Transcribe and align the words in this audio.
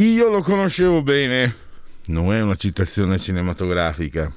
Io 0.00 0.30
lo 0.30 0.40
conoscevo 0.40 1.02
bene, 1.02 1.54
non 2.06 2.32
è 2.32 2.40
una 2.40 2.54
citazione 2.54 3.18
cinematografica, 3.18 4.34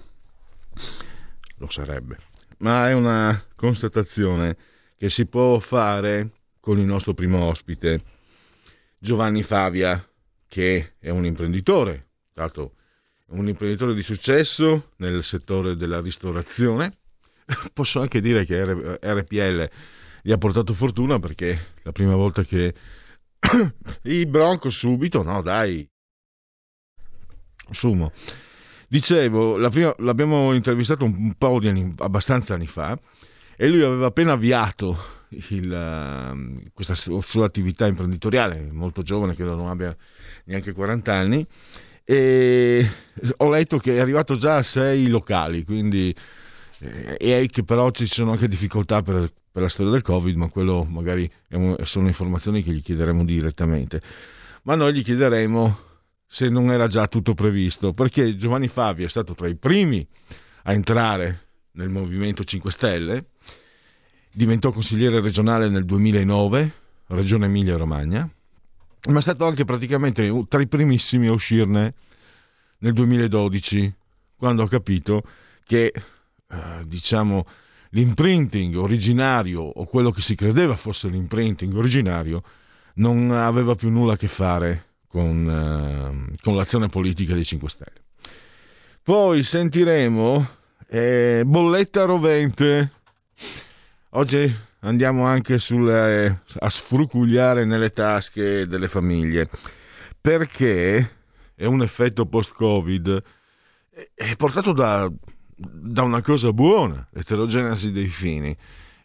lo 1.55 1.69
sarebbe, 1.69 2.17
ma 2.57 2.89
è 2.89 2.93
una 2.93 3.41
constatazione 3.55 4.57
che 4.97 5.09
si 5.09 5.25
può 5.25 5.57
fare 5.59 6.31
con 6.59 6.79
il 6.79 6.85
nostro 6.85 7.13
primo 7.13 7.45
ospite, 7.45 8.03
Giovanni 8.97 9.41
Favia, 9.41 10.05
che 10.49 10.95
è 10.99 11.09
un 11.11 11.23
imprenditore, 11.23 12.07
tra 12.33 12.51
un 13.27 13.47
imprenditore 13.47 13.93
di 13.93 14.03
successo 14.03 14.91
nel 14.97 15.23
settore 15.23 15.77
della 15.77 16.01
ristorazione. 16.01 16.97
Posso 17.71 18.01
anche 18.01 18.19
dire 18.19 18.43
che 18.43 18.65
RPL 18.65 19.69
gli 20.23 20.31
ha 20.33 20.37
portato 20.37 20.73
fortuna 20.73 21.19
perché 21.19 21.67
la 21.83 21.93
prima 21.93 22.15
volta 22.15 22.43
che 22.43 22.73
i 24.03 24.25
Bronco 24.25 24.69
subito, 24.69 25.23
no 25.23 25.41
dai. 25.41 25.87
Sumo. 27.69 28.11
Dicevo, 28.87 29.69
prima, 29.69 29.93
l'abbiamo 29.99 30.53
intervistato 30.53 31.05
un 31.05 31.33
po' 31.37 31.59
di 31.59 31.67
anni, 31.67 31.93
abbastanza 31.97 32.53
anni 32.53 32.67
fa, 32.67 32.97
e 33.55 33.67
lui 33.67 33.81
aveva 33.81 34.07
appena 34.07 34.33
avviato 34.33 34.97
il, 35.29 35.71
uh, 35.71 36.69
questa 36.73 36.93
sua 36.93 37.45
attività 37.45 37.87
imprenditoriale, 37.87 38.69
molto 38.71 39.01
giovane, 39.01 39.33
credo 39.33 39.55
non 39.55 39.67
abbia 39.67 39.95
neanche 40.45 40.73
40 40.73 41.13
anni, 41.13 41.47
e 42.03 42.87
ho 43.37 43.49
letto 43.49 43.77
che 43.77 43.95
è 43.95 43.99
arrivato 43.99 44.35
già 44.35 44.57
a 44.57 44.63
sei 44.63 45.07
locali, 45.07 45.63
quindi 45.63 46.13
e 47.17 47.47
che 47.51 47.63
però 47.63 47.89
ci 47.91 48.05
sono 48.05 48.31
anche 48.31 48.47
difficoltà 48.47 49.01
per 49.01 49.31
per 49.53 49.61
la 49.61 49.69
storia 49.69 49.91
del 49.91 50.01
Covid, 50.01 50.35
ma 50.35 50.49
quello 50.49 50.83
magari 50.83 51.31
sono 51.83 52.07
informazioni 52.07 52.63
che 52.63 52.71
gli 52.71 52.81
chiederemo 52.81 53.23
direttamente. 53.23 54.01
Ma 54.63 54.73
noi 54.73 54.95
gli 54.95 55.03
chiederemo 55.03 55.77
se 56.25 56.49
non 56.49 56.71
era 56.71 56.87
già 56.87 57.07
tutto 57.07 57.35
previsto, 57.35 57.93
perché 57.93 58.35
Giovanni 58.35 58.67
Favi 58.67 59.03
è 59.03 59.07
stato 59.07 59.35
tra 59.35 59.47
i 59.47 59.53
primi 59.53 60.05
a 60.63 60.73
entrare 60.73 61.49
nel 61.73 61.89
Movimento 61.89 62.43
5 62.43 62.71
Stelle, 62.71 63.25
diventò 64.31 64.71
consigliere 64.71 65.21
regionale 65.21 65.69
nel 65.69 65.85
2009, 65.85 66.73
Regione 67.09 67.45
Emilia-Romagna, 67.45 68.27
ma 69.09 69.19
è 69.19 69.21
stato 69.21 69.45
anche 69.45 69.65
praticamente 69.65 70.45
tra 70.47 70.61
i 70.61 70.67
primissimi 70.67 71.27
a 71.27 71.31
uscirne 71.31 71.93
nel 72.79 72.93
2012, 72.93 73.93
quando 74.35 74.63
ha 74.63 74.67
capito 74.67 75.21
che, 75.63 75.93
eh, 76.53 76.83
diciamo, 76.85 77.45
l'imprinting 77.89 78.75
originario 78.75 79.61
o 79.61 79.85
quello 79.85 80.11
che 80.11 80.21
si 80.21 80.35
credeva 80.35 80.75
fosse 80.75 81.07
l'imprinting 81.07 81.75
originario 81.75 82.43
non 82.95 83.31
aveva 83.31 83.75
più 83.75 83.89
nulla 83.89 84.13
a 84.13 84.17
che 84.17 84.27
fare 84.27 84.85
con, 85.07 85.45
uh, 85.45 86.35
con 86.41 86.55
l'azione 86.55 86.89
politica 86.89 87.33
dei 87.33 87.45
5 87.45 87.69
Stelle. 87.69 88.01
Poi 89.01 89.43
sentiremo 89.43 90.47
eh, 90.87 91.43
Bolletta 91.45 92.05
Rovente. 92.05 92.91
Oggi 94.11 94.55
andiamo 94.81 95.25
anche 95.25 95.57
sulle, 95.57 96.43
a 96.59 96.69
sfrucugliare 96.69 97.65
nelle 97.65 97.89
tasche 97.89 98.67
delle 98.67 98.87
famiglie 98.87 99.49
perché 100.21 101.11
è 101.55 101.65
un 101.65 101.81
effetto 101.81 102.25
post-Covid 102.27 103.23
è 104.15 104.35
portato 104.35 104.73
da, 104.73 105.11
da 105.55 106.01
una 106.03 106.21
cosa 106.21 106.51
buona, 106.51 107.07
l'eterogenesi 107.11 107.91
dei 107.91 108.07
fini. 108.07 108.55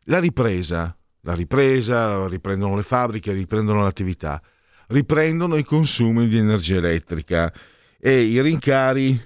La 0.04 0.18
ripresa, 0.18 0.96
la 1.22 1.34
ripresa, 1.34 2.26
riprendono 2.28 2.76
le 2.76 2.82
fabbriche, 2.82 3.32
riprendono 3.32 3.82
l'attività, 3.82 4.40
riprendono 4.88 5.56
i 5.56 5.64
consumi 5.64 6.28
di 6.28 6.38
energia 6.38 6.76
elettrica 6.76 7.52
e 8.00 8.22
i 8.22 8.40
rincari, 8.40 9.20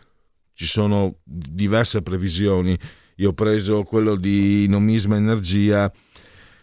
ci 0.54 0.66
sono 0.66 1.16
diverse 1.24 2.02
previsioni, 2.02 2.78
io 3.16 3.30
ho 3.30 3.34
preso 3.34 3.82
quello 3.82 4.16
di 4.16 4.66
Nomisma 4.68 5.16
Energia, 5.16 5.92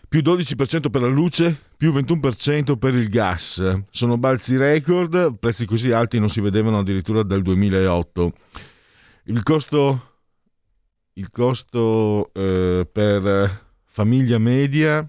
più 0.10 0.22
12% 0.22 0.90
per 0.90 1.02
la 1.02 1.08
luce, 1.08 1.56
più 1.78 1.94
21% 1.94 2.78
per 2.78 2.96
il 2.96 3.10
gas. 3.10 3.82
Sono 3.92 4.18
balzi 4.18 4.58
record, 4.58 5.38
prezzi 5.38 5.66
così 5.66 5.92
alti 5.92 6.18
non 6.20 6.30
si 6.30 6.42
vedevano 6.42 6.80
addirittura 6.80 7.22
dal 7.22 7.44
2008. 7.44 8.34
Il 9.26 9.44
costo 9.44 10.19
il 11.14 11.30
costo 11.32 12.32
eh, 12.34 12.88
per 12.92 13.68
famiglia 13.86 14.38
media 14.38 15.08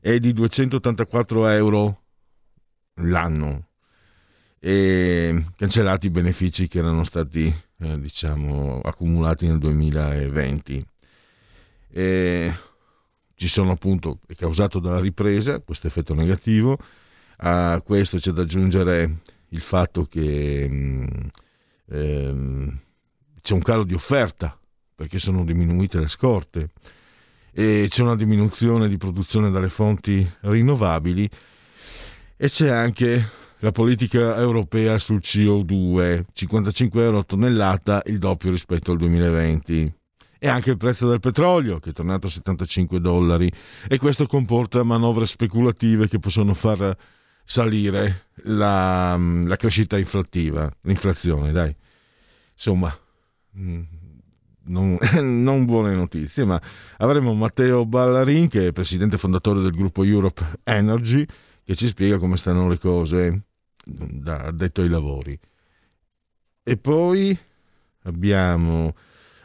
è 0.00 0.18
di 0.18 0.32
284 0.32 1.46
euro 1.48 2.02
l'anno 3.00 3.68
e 4.58 5.46
cancellati 5.56 6.06
i 6.06 6.10
benefici 6.10 6.66
che 6.68 6.78
erano 6.78 7.04
stati 7.04 7.54
eh, 7.78 8.00
diciamo 8.00 8.80
accumulati 8.80 9.46
nel 9.46 9.58
2020 9.58 10.86
e 11.90 12.52
ci 13.34 13.48
sono 13.48 13.72
appunto 13.72 14.20
è 14.26 14.34
causato 14.34 14.78
dalla 14.80 14.98
ripresa 14.98 15.60
questo 15.60 15.86
effetto 15.86 16.14
negativo. 16.14 16.78
A 17.38 17.80
questo 17.84 18.16
c'è 18.16 18.32
da 18.32 18.42
aggiungere 18.42 19.18
il 19.50 19.60
fatto 19.60 20.04
che 20.04 20.66
mm, 20.68 21.06
ehm, 21.90 22.80
c'è 23.46 23.54
un 23.54 23.62
calo 23.62 23.84
di 23.84 23.94
offerta 23.94 24.58
perché 24.92 25.20
sono 25.20 25.44
diminuite 25.44 26.00
le 26.00 26.08
scorte 26.08 26.70
e 27.52 27.86
c'è 27.88 28.02
una 28.02 28.16
diminuzione 28.16 28.88
di 28.88 28.96
produzione 28.96 29.52
dalle 29.52 29.68
fonti 29.68 30.28
rinnovabili 30.40 31.30
e 32.36 32.48
c'è 32.48 32.68
anche 32.68 33.30
la 33.60 33.70
politica 33.70 34.36
europea 34.36 34.98
sul 34.98 35.20
CO2, 35.22 36.24
55 36.32 37.04
euro 37.04 37.18
a 37.18 37.22
tonnellata, 37.22 38.02
il 38.06 38.18
doppio 38.18 38.50
rispetto 38.50 38.90
al 38.90 38.98
2020. 38.98 39.94
E 40.40 40.48
anche 40.48 40.70
il 40.70 40.76
prezzo 40.76 41.08
del 41.08 41.20
petrolio, 41.20 41.78
che 41.78 41.90
è 41.90 41.92
tornato 41.92 42.26
a 42.26 42.30
75 42.30 43.00
dollari, 43.00 43.50
e 43.88 43.96
questo 43.96 44.26
comporta 44.26 44.82
manovre 44.82 45.24
speculative 45.24 46.08
che 46.08 46.18
possono 46.18 46.52
far 46.52 46.94
salire 47.44 48.26
la, 48.42 49.16
la 49.16 49.56
crescita 49.56 49.96
inflattiva, 49.96 50.70
l'inflazione, 50.82 51.52
dai. 51.52 51.74
Insomma, 52.52 52.94
Mm, 52.94 53.05
non, 53.56 54.98
non, 55.20 55.64
buone 55.64 55.94
notizie, 55.94 56.44
ma 56.44 56.60
avremo 56.98 57.34
Matteo 57.34 57.84
Ballarin, 57.84 58.48
che 58.48 58.68
è 58.68 58.72
presidente 58.72 59.18
fondatore 59.18 59.60
del 59.60 59.72
gruppo 59.72 60.04
Europe 60.04 60.60
Energy, 60.64 61.24
che 61.64 61.74
ci 61.74 61.86
spiega 61.86 62.18
come 62.18 62.36
stanno 62.36 62.68
le 62.68 62.78
cose 62.78 63.42
da 63.84 64.44
addetto 64.44 64.82
ai 64.82 64.88
lavori. 64.88 65.38
E 66.62 66.76
poi 66.76 67.38
abbiamo 68.02 68.94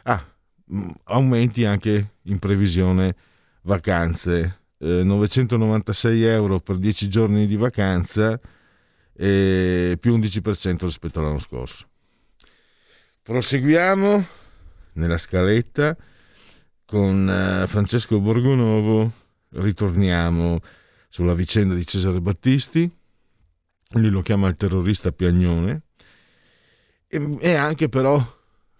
ah, 0.04 0.24
mm, 0.72 0.90
aumenti 1.04 1.64
anche 1.64 2.14
in 2.22 2.38
previsione 2.38 3.14
vacanze. 3.62 4.60
Eh, 4.78 5.04
996 5.04 6.22
euro 6.24 6.58
per 6.58 6.76
10 6.76 7.08
giorni 7.08 7.46
di 7.46 7.56
vacanza 7.56 8.40
e 9.14 9.96
più 10.00 10.16
11% 10.16 10.84
rispetto 10.84 11.20
all'anno 11.20 11.38
scorso. 11.38 11.86
Proseguiamo 13.24 14.26
nella 14.94 15.16
scaletta 15.16 15.96
con 16.84 17.28
uh, 17.28 17.68
Francesco 17.68 18.18
Borgonovo, 18.18 19.12
ritorniamo 19.50 20.60
sulla 21.08 21.32
vicenda 21.32 21.76
di 21.76 21.86
Cesare 21.86 22.20
Battisti, 22.20 22.90
lui 23.90 24.10
lo 24.10 24.22
chiama 24.22 24.48
il 24.48 24.56
terrorista 24.56 25.12
Piagnone, 25.12 25.82
e, 27.06 27.54
anche 27.54 27.88
però 27.88 28.20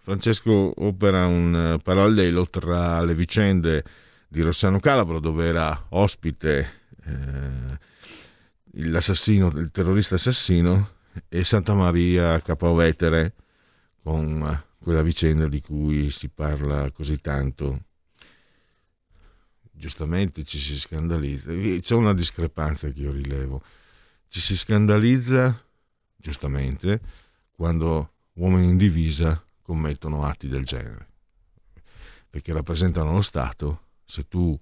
Francesco 0.01 0.73
opera 0.75 1.25
un 1.25 1.79
parallelo 1.81 2.49
tra 2.49 3.01
le 3.01 3.15
vicende 3.15 3.85
di 4.27 4.41
Rossano 4.41 4.81
Calabro, 4.81 5.21
dove 5.21 5.47
era 5.47 5.85
ospite 5.91 6.81
eh, 7.05 7.79
l'assassino, 8.89 9.47
il 9.55 9.71
terrorista 9.71 10.15
assassino, 10.15 10.89
e 11.29 11.45
Santa 11.45 11.75
Maria 11.75 12.41
Capovetere, 12.41 13.35
con 14.03 14.63
quella 14.79 15.01
vicenda 15.01 15.47
di 15.47 15.61
cui 15.61 16.11
si 16.11 16.27
parla 16.29 16.91
così 16.91 17.19
tanto. 17.19 17.85
Giustamente 19.71 20.43
ci 20.43 20.59
si 20.59 20.77
scandalizza, 20.77 21.51
c'è 21.51 21.95
una 21.95 22.13
discrepanza 22.13 22.89
che 22.89 22.99
io 22.99 23.11
rilevo. 23.11 23.63
Ci 24.27 24.39
si 24.39 24.57
scandalizza, 24.57 25.65
giustamente, 26.15 27.01
quando 27.51 28.11
uomini 28.33 28.69
in 28.69 28.77
divisa 28.77 29.41
commettono 29.61 30.25
atti 30.25 30.47
del 30.47 30.65
genere, 30.65 31.07
perché 32.29 32.51
rappresentano 32.51 33.13
lo 33.13 33.21
Stato. 33.21 33.81
Se 34.05 34.27
tu 34.27 34.59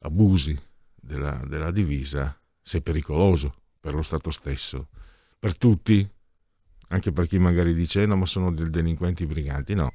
abusi 0.00 0.58
della, 0.94 1.42
della 1.46 1.70
divisa, 1.70 2.36
sei 2.62 2.80
pericoloso 2.80 3.54
per 3.78 3.94
lo 3.94 4.02
Stato 4.02 4.30
stesso, 4.30 4.88
per 5.38 5.56
tutti, 5.56 6.08
anche 6.92 7.12
per 7.12 7.26
chi 7.26 7.38
magari 7.38 7.74
dice 7.74 8.02
eh, 8.02 8.06
no 8.06 8.16
ma 8.16 8.26
sono 8.26 8.52
dei 8.52 8.68
delinquenti 8.68 9.26
briganti, 9.26 9.74
no, 9.74 9.92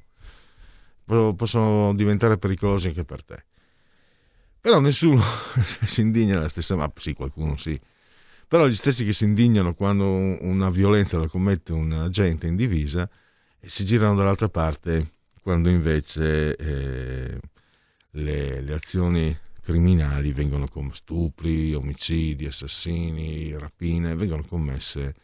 possono 1.06 1.94
diventare 1.94 2.38
pericolosi 2.38 2.88
anche 2.88 3.04
per 3.04 3.24
te. 3.24 3.46
Però 4.60 4.80
nessuno 4.80 5.22
si 5.86 6.02
indigna 6.02 6.40
la 6.40 6.50
stessa, 6.50 6.76
ma 6.76 6.92
sì, 6.96 7.14
qualcuno 7.14 7.56
sì. 7.58 7.80
Però 8.48 8.68
gli 8.68 8.76
stessi 8.76 9.04
che 9.06 9.14
si 9.14 9.24
indignano 9.26 9.74
quando 9.74 10.06
una 10.06 10.70
violenza 10.70 11.18
la 11.18 11.28
commette 11.28 11.74
un 11.74 11.92
agente 11.92 12.48
in 12.48 12.56
divisa 12.56 13.10
e 13.60 13.70
si 13.70 13.86
girano 13.86 14.16
dall'altra 14.16 14.50
parte 14.50 15.12
quando 15.42 15.70
invece 15.70 16.56
eh, 16.56 17.40
le, 18.12 18.62
le 18.62 18.74
azioni 18.74 19.38
criminali 19.62 20.32
vengono 20.32 20.68
come 20.68 20.92
stupri, 20.94 21.74
omicidi, 21.74 22.46
assassini, 22.46 23.58
rapine, 23.58 24.16
vengono 24.16 24.44
commesse 24.44 25.16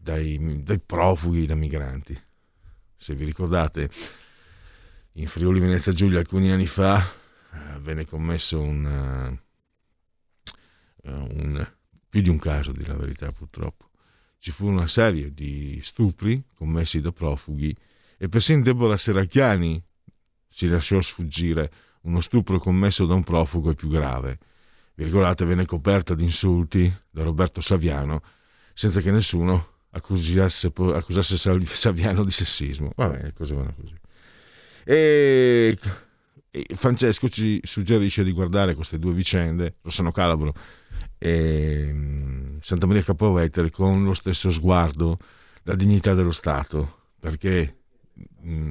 dai, 0.00 0.62
dai 0.62 0.80
profughi, 0.80 1.46
da 1.46 1.54
migranti. 1.54 2.18
Se 2.96 3.14
vi 3.14 3.24
ricordate, 3.24 3.90
in 5.12 5.26
Friuli 5.26 5.60
Venezia 5.60 5.92
Giulia 5.92 6.18
alcuni 6.18 6.50
anni 6.50 6.66
fa 6.66 6.98
eh, 7.52 7.78
venne 7.80 8.06
commesso 8.06 8.60
un, 8.60 9.38
uh, 11.02 11.10
un, 11.10 11.72
più 12.08 12.22
di 12.22 12.28
un 12.28 12.38
caso, 12.38 12.72
di 12.72 12.84
la 12.84 12.96
verità 12.96 13.30
purtroppo. 13.32 13.90
Ci 14.38 14.50
fu 14.52 14.66
una 14.66 14.86
serie 14.86 15.32
di 15.34 15.80
stupri 15.82 16.42
commessi 16.54 17.00
da 17.00 17.12
profughi 17.12 17.76
e 18.16 18.28
persino 18.28 18.62
Deborah 18.62 18.96
Serracchiani 18.96 19.82
si 20.48 20.66
lasciò 20.66 21.00
sfuggire 21.00 21.70
uno 22.02 22.20
stupro 22.20 22.58
commesso 22.58 23.04
da 23.04 23.14
un 23.14 23.22
profugo 23.22 23.70
è 23.70 23.74
più 23.74 23.88
grave. 23.88 24.38
Vi 24.94 25.04
ricordate, 25.04 25.44
venne 25.44 25.66
coperta 25.66 26.14
di 26.14 26.24
insulti 26.24 26.92
da 27.10 27.22
Roberto 27.22 27.60
Saviano 27.60 28.22
senza 28.72 29.00
che 29.00 29.10
nessuno 29.10 29.79
accusasse, 29.90 30.72
accusasse 30.74 31.36
Saviano 31.66 32.24
di 32.24 32.30
sessismo. 32.30 32.92
Va 32.96 33.08
bene, 33.08 33.32
cose 33.32 33.54
vanno 33.54 33.74
così. 33.74 33.94
E, 34.84 35.78
e 36.50 36.66
Francesco 36.74 37.28
ci 37.28 37.60
suggerisce 37.62 38.24
di 38.24 38.32
guardare 38.32 38.74
queste 38.74 38.98
due 38.98 39.12
vicende, 39.12 39.76
Rossano 39.82 40.10
Calabro 40.10 40.54
e 41.18 41.90
mm, 41.92 42.58
Santa 42.60 42.86
Maria 42.86 43.02
Capovetere, 43.02 43.70
con 43.70 44.04
lo 44.04 44.14
stesso 44.14 44.50
sguardo, 44.50 45.16
la 45.64 45.74
dignità 45.74 46.14
dello 46.14 46.30
Stato, 46.30 47.10
perché 47.20 47.76
mh, 48.14 48.52
mm, 48.52 48.70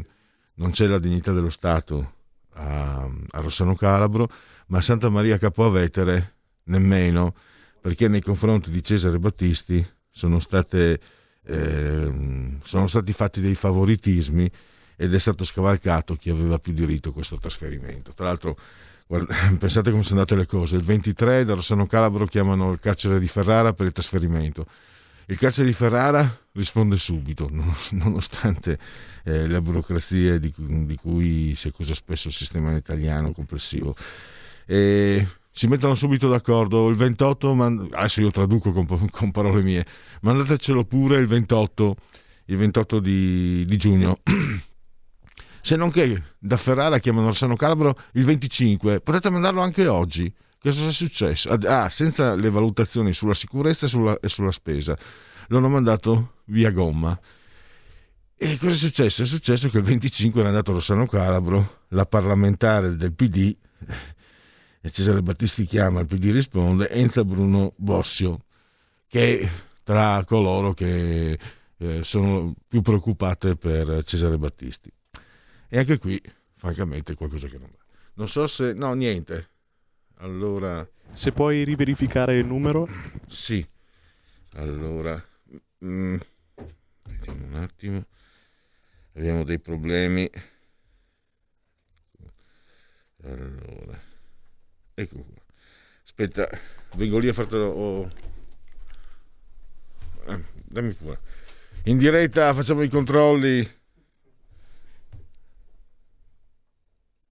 non 0.56 0.72
c'è 0.72 0.88
la 0.88 1.00
dignità 1.00 1.32
dello 1.32 1.52
Stato 1.52 2.14
a, 2.54 3.04
a 3.04 3.40
Rossano 3.40 3.76
Calabro, 3.76 4.30
ma 4.68 4.80
a 4.80 4.82
Santa 4.82 5.10
Maria 5.10 5.38
Capovetere 5.38 6.36
nemmeno, 6.64 7.34
perché 7.80 8.08
nei 8.08 8.22
confronti 8.22 8.72
di 8.72 8.84
Cesare 8.84 9.20
Battisti 9.20 9.88
sono, 10.12 10.40
state, 10.40 11.00
eh, 11.46 12.12
sono 12.64 12.88
stati 12.88 13.14
fatti 13.14 13.42
dei 13.42 13.56
favoritismi 13.56 14.52
ed 14.96 15.14
è 15.14 15.20
stato 15.20 15.44
scavalcato 15.44 16.16
chi 16.16 16.30
aveva 16.30 16.60
più 16.60 16.74
diritto 16.74 17.10
a 17.10 17.14
questo 17.14 17.38
trasferimento. 17.38 18.14
Tra 18.14 18.26
l'altro, 18.26 18.58
guarda, 19.08 19.34
pensate 19.58 19.92
come 19.92 20.04
sono 20.04 20.20
andate 20.20 20.36
le 20.36 20.46
cose. 20.46 20.76
Il 20.76 20.84
23 20.84 21.46
da 21.46 21.54
Rossano 21.54 21.88
Calabro 21.88 22.26
chiamano 22.26 22.72
il 22.72 22.80
carcere 22.80 23.20
di 23.20 23.28
Ferrara 23.28 23.74
per 23.74 23.86
il 23.86 23.94
trasferimento. 23.94 24.66
Il 25.28 25.38
carcere 25.38 25.68
di 25.68 25.74
Ferrara 25.74 26.40
risponde 26.54 26.98
subito, 26.98 27.48
nonostante 27.92 28.78
eh, 29.24 29.48
le 29.48 29.62
burocrazie 29.62 30.40
di, 30.40 30.52
di, 30.58 30.96
cui 30.96 31.54
si 31.56 31.68
accusa 31.68 31.94
spesso 31.94 32.30
il 32.30 32.34
sistema 32.34 32.76
italiano 32.76 33.32
complessivo. 33.32 33.96
E 34.66 35.26
si 35.60 35.68
mettono 35.68 35.94
subito 35.94 36.30
d'accordo 36.30 36.88
il 36.88 36.96
28, 36.96 37.54
man- 37.54 37.90
adesso 37.92 38.22
io 38.22 38.32
traduco 38.32 38.72
con, 38.72 38.86
con, 39.10 39.32
parole 39.32 39.62
mie, 39.62 39.86
mandatecelo 40.22 40.86
pure 40.86 41.20
il 41.20 41.28
28, 41.28 41.96
il 42.46 42.56
28 42.56 43.00
di, 43.02 43.66
di 43.66 43.76
giugno. 43.76 44.20
Se 45.60 45.76
non 45.76 45.92
che 45.92 46.24
da 46.40 46.56
Ferrara 46.56 47.00
chiamano 47.00 47.28
Orsano 47.28 47.58
Calabro 47.58 47.94
il 48.14 48.24
25, 48.24 49.02
potete 49.02 49.30
mandarlo 49.30 49.60
anche 49.60 49.86
oggi. 49.88 50.34
Cosa 50.62 50.88
è 50.88 50.92
successo? 50.94 51.50
Ah, 51.50 51.90
senza 51.90 52.36
le 52.36 52.50
valutazioni 52.50 53.12
sulla 53.12 53.34
sicurezza 53.34 53.86
e 53.86 53.90
sulla, 53.90 54.18
e 54.22 54.30
sulla 54.30 54.54
spesa. 54.54 54.98
L'hanno 55.48 55.68
mandato 55.68 56.36
via 56.46 56.72
gomma. 56.72 57.20
E 58.38 58.58
cosa 58.58 58.76
è 58.76 58.78
successo? 58.78 59.24
È 59.24 59.26
successo 59.26 59.68
che 59.68 59.80
il 59.80 59.84
25 59.84 60.42
è 60.42 60.46
andato 60.46 60.72
Rossano 60.72 61.06
Calabro, 61.06 61.82
la 61.90 62.06
parlamentare 62.06 62.96
del 62.96 63.12
PD, 63.12 63.54
Cesare 64.92 65.22
Battisti 65.22 65.66
chiama, 65.66 66.00
il 66.00 66.06
PD 66.06 66.32
risponde, 66.32 66.90
Enza 66.90 67.26
Bruno 67.26 67.74
Bossio, 67.76 68.46
che 69.08 69.40
è 69.40 69.50
tra 69.84 70.24
coloro 70.26 70.74
che 70.74 71.38
eh, 71.78 72.04
sono 72.04 72.54
più 72.68 72.82
preoccupate 72.82 73.56
per 73.56 74.04
Cesare 74.04 74.38
Battisti. 74.38 74.92
E 75.68 75.78
anche 75.78 75.98
qui, 75.98 76.22
francamente, 76.56 77.16
qualcosa 77.16 77.48
che 77.48 77.58
non 77.58 77.70
va. 77.70 77.78
Non 78.14 78.28
so 78.28 78.48
se... 78.48 78.74
no, 78.74 78.94
niente. 78.94 79.50
Allora... 80.18 80.88
Se 81.12 81.32
puoi 81.32 81.64
riverificare 81.64 82.38
il 82.38 82.46
numero? 82.46 82.88
Sì. 83.28 83.66
Allora... 84.54 85.22
Mm, 85.84 86.18
vediamo 87.04 87.46
un 87.46 87.56
attimo. 87.56 88.06
Abbiamo 89.14 89.44
dei 89.44 89.60
problemi. 89.60 90.30
Allora... 93.24 94.09
Ecco 95.00 95.24
qua. 95.24 95.42
Aspetta, 96.04 96.50
vengo 96.96 97.20
lì 97.20 97.30
a 97.30 97.34
fartelo. 97.34 97.68
Oh. 97.68 98.12
Eh, 100.28 100.44
dammi 100.66 100.94
pure. 100.94 101.20
In 101.84 101.98
diretta 101.98 102.54
facciamo 102.54 102.82
i 102.82 102.90
controlli. 102.90 103.78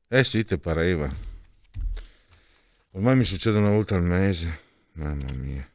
Eh 0.09 0.25
sì, 0.25 0.45
te 0.45 0.57
pareva. 0.57 1.15
Ormai 2.93 3.17
mi 3.17 3.25
succede 3.25 3.59
una 3.59 3.69
volta 3.69 3.97
al 3.97 4.03
mese. 4.03 4.61
Mamma 4.93 5.31
mia. 5.35 5.71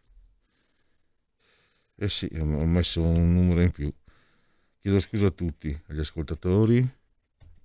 Eh 1.96 2.10
sì, 2.10 2.28
ho 2.40 2.66
messo 2.66 3.04
un 3.04 3.36
numero 3.36 3.62
in 3.62 3.70
più. 3.70 3.94
Chiedo 4.80 5.00
scusa 5.00 5.28
a 5.28 5.32
tutti, 5.32 5.80
agli 5.90 6.00
ascoltatori 6.00 6.92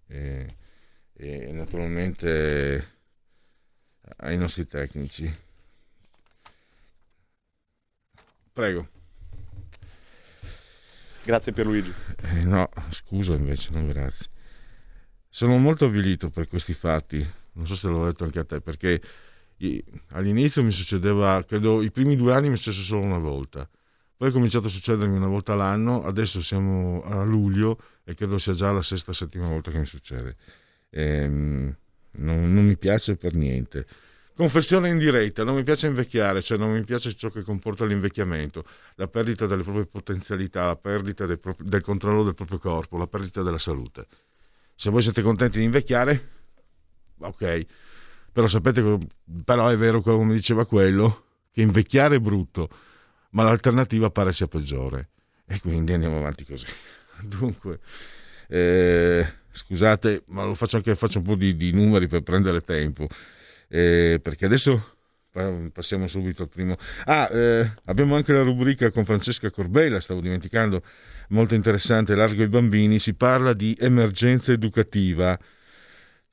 e, 0.07 0.57
e 1.15 1.51
naturalmente 1.51 2.97
ai 4.17 4.37
nostri 4.37 4.67
tecnici. 4.67 5.47
Prego. 8.53 8.89
Grazie 11.25 11.53
Pierluigi. 11.53 11.93
Eh, 12.23 12.45
no, 12.45 12.69
scusa 12.91 13.35
invece, 13.35 13.71
non 13.71 13.87
grazie. 13.87 14.31
Sono 15.29 15.59
molto 15.59 15.85
avvilito 15.85 16.31
per 16.31 16.49
questi 16.49 16.75
fatti, 16.75 17.25
non 17.53 17.67
so 17.67 17.75
se 17.75 17.87
l'ho 17.89 18.07
detto 18.07 18.25
anche 18.25 18.39
a 18.39 18.45
te, 18.45 18.61
perché 18.61 19.01
all'inizio 20.13 20.63
mi 20.63 20.73
succedeva, 20.73 21.43
credo 21.45 21.83
i 21.83 21.91
primi 21.91 22.17
due 22.17 22.33
anni 22.33 22.49
mi 22.49 22.55
è 22.55 22.57
successo 22.57 22.83
solo 22.83 23.03
una 23.03 23.19
volta, 23.19 23.69
poi 24.17 24.31
è 24.31 24.33
cominciato 24.33 24.67
a 24.67 24.71
succedermi 24.71 25.17
una 25.17 25.27
volta 25.29 25.55
l'anno, 25.55 26.03
adesso 26.03 26.43
siamo 26.43 27.03
a 27.05 27.23
luglio 27.23 27.79
e 28.03 28.15
credo 28.15 28.39
sia 28.39 28.55
già 28.55 28.73
la 28.73 28.83
sesta, 28.83 29.13
settima 29.13 29.47
volta 29.47 29.71
che 29.71 29.79
mi 29.79 29.87
succede. 29.87 30.37
Ehm, 30.91 31.77
non, 32.13 32.53
non 32.53 32.65
mi 32.67 32.77
piace 32.77 33.17
per 33.17 33.35
niente. 33.35 33.87
Confessione 34.35 34.89
in 34.89 34.99
diretta, 34.99 35.43
non 35.43 35.57
mi 35.57 35.65
piace 35.65 35.89
invecchiare, 35.89 36.41
cioè 36.43 36.59
non 36.59 36.71
mi 36.71 36.85
piace 36.85 37.13
ciò 37.15 37.29
che 37.29 37.43
comporta 37.43 37.85
l'invecchiamento, 37.85 38.65
la 38.95 39.09
perdita 39.09 39.47
delle 39.47 39.65
proprie 39.65 39.87
potenzialità, 39.87 40.67
la 40.67 40.77
perdita 40.77 41.27
del, 41.27 41.41
pro- 41.41 41.57
del, 41.59 41.83
controllo 41.83 42.23
del 42.23 42.35
proprio 42.35 42.59
corpo, 42.59 42.97
la 42.99 43.09
perdita 43.09 43.43
della 43.43 43.59
salute. 43.59 44.07
Se 44.77 44.91
voi 44.91 45.03
siete 45.03 45.23
contenti 45.23 45.59
di 45.59 45.65
invecchiare, 45.65 46.29
ok, 47.19 47.67
però 48.33 48.47
sapete, 48.47 48.99
però 49.45 49.69
è 49.69 49.77
vero 49.77 50.01
come 50.01 50.35
diceva 50.35 50.65
quello, 50.65 51.25
che 51.51 51.61
invecchiare 51.63 52.17
è 52.17 52.21
brutto, 52.21 52.69
ma 53.31 53.43
l'alternativa 53.43 54.11
pare 54.11 54.33
sia 54.33 54.47
peggiore. 54.47 55.09
E 55.47 55.59
quindi 55.61 55.93
andiamo 55.93 56.19
avanti 56.19 56.45
così. 56.45 56.67
Dunque, 57.23 57.81
Eh, 58.47 59.27
scusate, 59.59 60.23
ma 60.29 60.45
lo 60.45 60.55
faccio 60.55 60.77
anche 60.77 60.95
faccio 60.95 61.19
un 61.19 61.25
po' 61.25 61.35
di, 61.35 61.57
di 61.57 61.73
numeri 61.73 62.07
per 62.07 62.23
prendere 62.23 62.61
tempo, 62.63 63.07
eh, 63.69 64.21
perché 64.23 64.47
adesso 64.47 64.97
passiamo 65.73 66.07
subito 66.09 66.43
al 66.43 66.49
primo. 66.49 66.77
Ah, 67.05 67.29
eh, 67.31 67.73
abbiamo 67.85 68.17
anche 68.17 68.33
la 68.33 68.43
rubrica 68.43 68.91
con 68.91 69.05
Francesca 69.05 69.51
Corbella, 69.51 70.01
stavo 70.01 70.21
dimenticando, 70.21 70.83
molto 71.29 71.55
interessante, 71.55 72.15
Largo 72.15 72.43
ai 72.43 72.49
bambini, 72.49 72.99
si 72.99 73.15
parla 73.15 73.53
di 73.53 73.77
emergenza 73.79 74.53
educativa. 74.53 75.39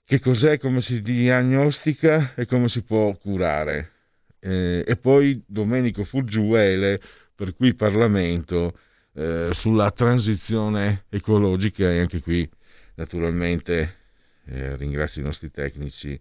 Che 0.08 0.20
cos'è, 0.20 0.60
come 0.60 0.82
si 0.82 1.01
diagnostica 1.01 2.34
e 2.36 2.46
come 2.46 2.67
si 2.67 2.84
può 2.84 3.12
curare. 3.17 3.91
Eh, 4.39 4.84
e 4.86 4.96
poi 4.98 5.41
Domenico 5.46 6.03
Fuggiuele, 6.03 7.01
per 7.34 7.55
cui 7.55 7.74
Parlamento, 7.74 8.77
eh, 9.15 9.50
sulla 9.53 9.89
transizione 9.91 11.05
ecologica 11.10 11.89
e 11.89 12.00
anche 12.00 12.22
qui 12.22 12.48
naturalmente 12.96 14.04
eh, 14.46 14.75
ringrazio 14.75 15.22
i 15.22 15.25
nostri 15.25 15.52
tecnici 15.52 16.20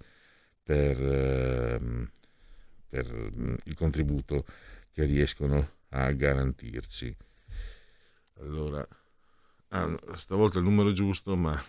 per, 0.62 1.00
ehm, 1.00 2.10
per 2.88 3.12
mm, 3.12 3.54
il 3.64 3.74
contributo 3.74 4.44
che 4.92 5.04
riescono 5.04 5.72
a 5.90 6.10
garantirci. 6.12 7.14
Allora, 8.40 8.86
ah, 9.68 9.98
stavolta 10.16 10.58
il 10.58 10.64
numero 10.64 10.92
giusto, 10.92 11.36
ma 11.36 11.60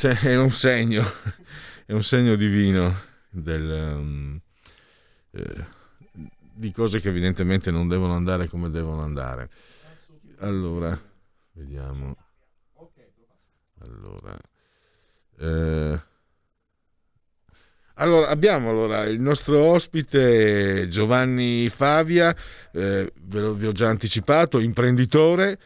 è 0.00 0.36
un 0.36 0.50
segno, 0.50 1.04
è 1.86 1.92
un 1.92 2.02
segno 2.02 2.34
divino 2.34 2.94
del, 3.30 3.94
um, 3.96 4.40
eh, 5.30 5.64
di 6.52 6.72
cose 6.72 7.00
che 7.00 7.08
evidentemente 7.08 7.70
non 7.70 7.88
devono 7.88 8.14
andare 8.14 8.48
come 8.48 8.70
devono 8.70 9.02
andare. 9.02 9.50
Allora, 10.38 11.00
vediamo. 11.52 12.25
Allora, 13.86 14.36
eh, 15.38 16.00
allora, 17.98 18.28
abbiamo 18.28 18.70
allora, 18.70 19.04
il 19.04 19.20
nostro 19.20 19.58
ospite 19.62 20.86
Giovanni 20.88 21.68
Favia, 21.70 22.34
eh, 22.72 23.10
ve 23.22 23.40
lo 23.40 23.54
vi 23.54 23.66
ho 23.66 23.72
già 23.72 23.88
anticipato, 23.88 24.58
imprenditore, 24.58 25.58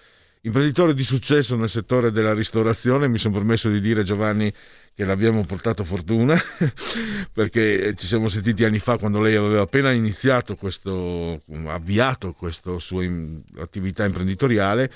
imprenditore 0.43 0.95
di 0.95 1.03
successo 1.03 1.57
nel 1.57 1.69
settore 1.69 2.13
della 2.13 2.33
ristorazione. 2.33 3.09
Mi 3.09 3.19
sono 3.19 3.35
permesso 3.35 3.69
di 3.69 3.81
dire, 3.81 4.05
Giovanni, 4.05 4.53
che 4.95 5.05
l'abbiamo 5.05 5.45
portato 5.45 5.83
fortuna 5.83 6.39
perché 7.33 7.95
ci 7.97 8.07
siamo 8.07 8.29
sentiti 8.29 8.65
anni 8.65 8.79
fa 8.79 8.97
quando 8.97 9.21
lei 9.21 9.35
aveva 9.35 9.63
appena 9.63 9.91
iniziato 9.91 10.55
questo, 10.55 11.43
avviato 11.67 12.33
questa 12.33 12.79
sua 12.79 13.05
attività 13.59 14.05
imprenditoriale 14.05 14.93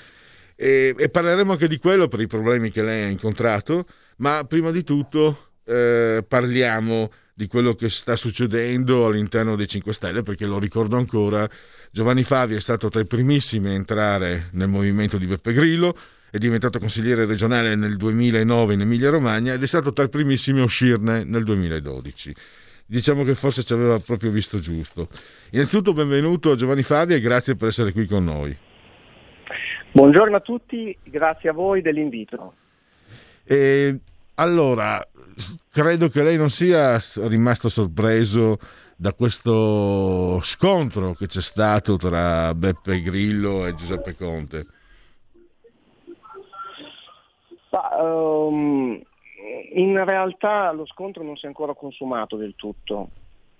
e, 0.55 0.95
e, 0.97 1.09
parleremo 1.09 1.51
anche 1.51 1.67
di 1.67 1.77
quello 1.77 2.07
per 2.07 2.21
i 2.21 2.27
problemi 2.27 2.71
che 2.71 2.81
lei 2.81 3.03
ha 3.03 3.07
incontrato, 3.07 3.85
ma 4.17 4.43
prima 4.45 4.71
di 4.71 4.83
tutto 4.83 5.51
eh, 5.65 6.23
parliamo 6.27 7.11
di 7.33 7.47
quello 7.47 7.73
che 7.73 7.89
sta 7.89 8.15
succedendo 8.15 9.05
all'interno 9.05 9.57
dei 9.57 9.67
5 9.67 9.91
Stelle, 9.91 10.23
perché 10.23 10.45
lo 10.45 10.57
ricordo 10.57 10.95
ancora, 10.95 11.47
Giovanni 11.91 12.23
Favi 12.23 12.55
è 12.55 12.61
stato 12.61 12.89
tra 12.89 13.01
i 13.01 13.05
primissimi 13.05 13.69
a 13.69 13.73
entrare 13.73 14.49
nel 14.53 14.69
movimento 14.69 15.17
di 15.17 15.25
Beppe 15.25 15.51
Grillo, 15.51 15.97
è 16.31 16.37
diventato 16.37 16.79
consigliere 16.79 17.25
regionale 17.25 17.75
nel 17.75 17.97
2009 17.97 18.73
in 18.73 18.81
Emilia 18.81 19.09
Romagna 19.09 19.53
ed 19.53 19.63
è 19.63 19.67
stato 19.67 19.91
tra 19.91 20.05
i 20.05 20.09
primissimi 20.09 20.61
a 20.61 20.63
uscirne 20.63 21.23
nel 21.23 21.43
2012. 21.43 22.33
Diciamo 22.85 23.23
che 23.23 23.35
forse 23.35 23.63
ci 23.63 23.73
aveva 23.73 23.99
proprio 23.99 24.31
visto 24.31 24.59
giusto. 24.59 25.09
Innanzitutto 25.51 25.93
benvenuto 25.93 26.51
a 26.51 26.55
Giovanni 26.55 26.83
Favi 26.83 27.15
e 27.15 27.19
grazie 27.19 27.55
per 27.55 27.69
essere 27.69 27.91
qui 27.91 28.05
con 28.05 28.23
noi. 28.23 28.55
Buongiorno 29.95 30.35
a 30.35 30.41
tutti, 30.41 30.93
grazie 31.05 31.47
a 31.47 31.53
voi 31.53 31.81
dell'invito. 31.81 32.55
E 33.45 33.97
allora, 34.35 35.01
credo 35.71 36.09
che 36.09 36.21
lei 36.21 36.35
non 36.35 36.49
sia 36.49 36.99
rimasto 37.29 37.69
sorpreso 37.69 38.57
da 38.97 39.13
questo 39.13 40.41
scontro 40.41 41.13
che 41.13 41.27
c'è 41.27 41.39
stato 41.39 41.95
tra 41.95 42.53
Beppe 42.53 43.01
Grillo 43.01 43.65
e 43.65 43.73
Giuseppe 43.75 44.17
Conte. 44.17 44.65
Ma, 47.69 48.03
um, 48.03 49.01
in 49.75 50.03
realtà 50.03 50.73
lo 50.73 50.85
scontro 50.87 51.23
non 51.23 51.37
si 51.37 51.45
è 51.45 51.47
ancora 51.47 51.73
consumato 51.73 52.35
del 52.35 52.55
tutto. 52.57 53.11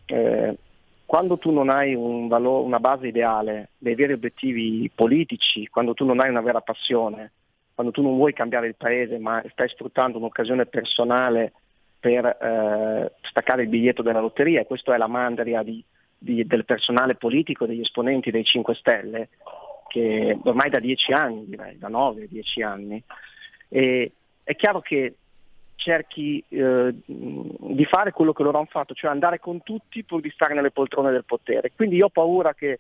Eh, 0.04 0.58
quando 1.06 1.38
tu 1.38 1.52
non 1.52 1.70
hai 1.70 1.94
un 1.94 2.28
valore, 2.28 2.66
una 2.66 2.80
base 2.80 3.08
ideale, 3.08 3.70
dei 3.78 3.96
veri 3.96 4.14
obiettivi 4.14 4.90
politici, 4.94 5.68
quando 5.68 5.94
tu 5.94 6.04
non 6.04 6.20
hai 6.20 6.30
una 6.30 6.42
vera 6.42 6.62
passione, 6.62 7.32
quando 7.74 7.92
tu 7.92 8.02
non 8.02 8.16
vuoi 8.16 8.34
cambiare 8.34 8.68
il 8.68 8.76
paese 8.76 9.20
ma 9.20 9.44
stai 9.52 9.70
sfruttando 9.70 10.18
un'occasione 10.18 10.66
personale 10.66 11.54
per 12.00 12.26
eh, 12.26 13.12
staccare 13.22 13.64
il 13.64 13.70
biglietto 13.70 14.02
della 14.02 14.20
lotteria, 14.20 14.62
e 14.62 14.66
questa 14.66 14.94
è 14.94 14.98
la 14.98 15.08
mandria 15.08 15.62
di, 15.64 15.84
di, 16.18 16.46
del 16.46 16.66
personale 16.66 17.16
politico, 17.16 17.66
degli 17.66 17.82
esponenti 17.82 18.32
dei 18.32 18.44
5 18.44 18.76
Stelle, 18.76 19.30
che 19.88 20.38
ormai 20.44 20.70
da 20.70 20.80
10 20.80 21.14
anni, 21.14 21.46
direi, 21.46 21.78
da 21.78 21.90
9-10 21.90 22.64
anni, 22.64 23.04
e 23.70 24.12
è 24.44 24.56
chiaro 24.56 24.82
che 24.82 25.16
cerchi 25.76 26.44
eh, 26.50 26.94
di 27.06 27.86
fare 27.86 28.12
quello 28.12 28.34
che 28.34 28.44
loro 28.44 28.58
hanno 28.58 28.68
fatto, 28.70 28.94
cioè 28.94 29.12
andare 29.12 29.40
con 29.40 29.62
tutti 29.62 30.04
pur 30.04 30.22
di 30.22 30.30
stare 30.32 30.54
nelle 30.54 30.72
poltrone 30.72 31.12
del 31.12 31.26
potere. 31.26 31.72
Quindi 31.76 31.98
io 31.98 32.06
ho 32.06 32.10
paura 32.10 32.54
che 32.54 32.80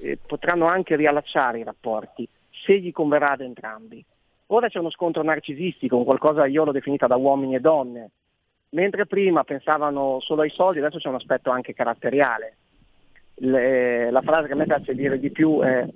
eh, 0.00 0.18
potranno 0.26 0.66
anche 0.66 0.96
riallacciare 0.96 1.60
i 1.60 1.64
rapporti 1.64 2.28
se 2.64 2.78
gli 2.78 2.92
converrà 2.92 3.32
ad 3.32 3.40
entrambi. 3.40 4.04
Ora 4.52 4.68
c'è 4.68 4.78
uno 4.78 4.90
scontro 4.90 5.22
narcisistico, 5.22 5.96
un 5.96 6.04
qualcosa 6.04 6.46
io 6.46 6.64
l'ho 6.64 6.72
definita 6.72 7.06
da 7.06 7.16
uomini 7.16 7.54
e 7.54 7.60
donne, 7.60 8.10
mentre 8.70 9.06
prima 9.06 9.44
pensavano 9.44 10.18
solo 10.20 10.42
ai 10.42 10.50
soldi, 10.50 10.78
adesso 10.78 10.98
c'è 10.98 11.08
un 11.08 11.14
aspetto 11.14 11.50
anche 11.50 11.72
caratteriale. 11.72 12.56
Le, 13.34 14.10
la 14.10 14.22
frase 14.22 14.48
che 14.48 14.52
a 14.52 14.56
me 14.56 14.66
piace 14.66 14.94
dire 14.94 15.18
di 15.18 15.30
più 15.30 15.60
è, 15.60 15.86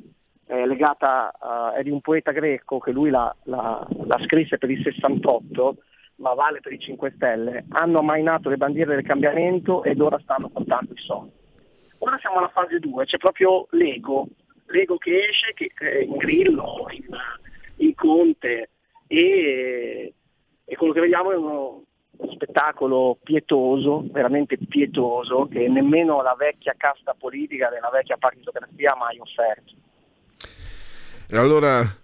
è 0.47 0.65
legata, 0.67 1.33
uh, 1.39 1.77
è 1.77 1.83
di 1.83 1.91
un 1.91 2.01
poeta 2.01 2.31
greco 2.31 2.79
che 2.79 2.93
lui 2.93 3.11
la, 3.11 3.35
la, 3.45 3.87
la 4.05 4.19
scrisse 4.23 4.57
per 4.57 4.71
il 4.71 4.83
68, 4.83 5.77
ma 6.25 6.33
vale 6.33 6.61
per 6.61 6.73
i 6.73 6.79
5 6.79 7.13
Stelle, 7.17 7.67
hanno 7.69 7.99
ammainato 7.99 8.49
le 8.49 8.57
bandiere 8.57 8.95
del 8.95 9.05
cambiamento 9.05 9.85
ed 9.85 10.01
ora 10.01 10.19
stanno 10.21 10.49
contando 10.49 10.95
i 10.95 10.99
soldi. 10.99 11.33
Ora 11.99 12.17
siamo 12.19 12.39
alla 12.39 12.49
fase 12.49 12.79
2, 12.79 13.05
c'è 13.05 13.19
proprio 13.19 13.67
l'ego, 13.73 14.29
l'ego 14.69 14.97
che 14.97 15.27
esce, 15.29 15.53
che 15.53 15.71
è 15.77 15.99
in 15.99 16.17
Grillo, 16.17 16.87
in, 16.93 17.07
in 17.87 17.95
Conte 17.95 18.71
e, 19.07 20.15
e, 20.65 20.77
quello 20.77 20.95
che 20.95 21.01
vediamo 21.01 21.31
è 21.31 21.37
uno, 21.37 21.83
uno 22.17 22.33
spettacolo 22.33 23.19
pietoso, 23.23 24.07
veramente 24.11 24.57
pietoso, 24.57 25.47
che 25.47 25.69
nemmeno 25.69 26.23
la 26.23 26.35
vecchia 26.39 26.75
casta 26.75 27.13
politica 27.13 27.69
della 27.69 27.91
vecchia 27.91 28.17
partitocrazia 28.17 28.93
ha 28.93 28.97
mai 28.97 29.19
offerto. 29.19 29.73
E 31.27 31.37
allora 31.37 32.03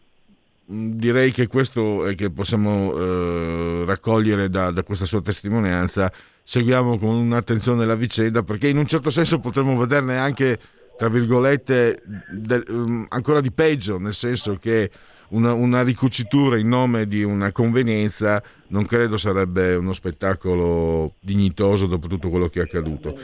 direi 0.71 1.33
che 1.33 1.49
questo 1.49 2.07
è 2.07 2.15
che 2.15 2.31
possiamo 2.31 2.97
eh, 2.97 3.85
raccogliere 3.85 4.49
da, 4.49 4.71
da, 4.71 4.83
questa 4.85 5.05
sua 5.05 5.21
testimonianza. 5.21 6.13
Seguiamo 6.43 6.99
con 6.99 7.15
un'attenzione 7.15 7.85
la 7.85 7.97
vicenda 7.97 8.43
perché 8.43 8.69
in 8.69 8.79
un 8.79 8.87
certo 8.87 9.11
senso 9.11 9.41
potremmo 9.41 9.77
vederne 9.77 10.17
anche 10.17 10.59
tra 11.01 11.09
virgolette, 11.09 12.03
del, 12.31 12.63
um, 12.69 13.07
ancora 13.09 13.41
di 13.41 13.51
peggio, 13.51 13.99
nel 13.99 14.13
senso 14.13 14.59
che 14.59 14.91
una, 15.29 15.55
una, 15.55 15.83
ricucitura 15.83 16.59
in 16.59 16.69
nome 16.69 17.07
di 17.07 17.23
una 17.23 17.53
convenienza 17.53 18.43
non 18.67 18.85
credo 18.85 19.17
sarebbe 19.17 19.77
uno 19.77 19.95
spettacolo 19.95 21.15
dignitoso 21.21 21.87
dopo 21.87 22.07
tutto 22.07 22.29
quello 22.29 22.49
che 22.49 22.61
è 22.61 22.65
accaduto. 22.65 23.19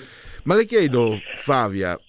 Ma 0.45 0.55
le 0.55 0.65
chiedo, 0.65 1.19
Favia, 1.37 2.01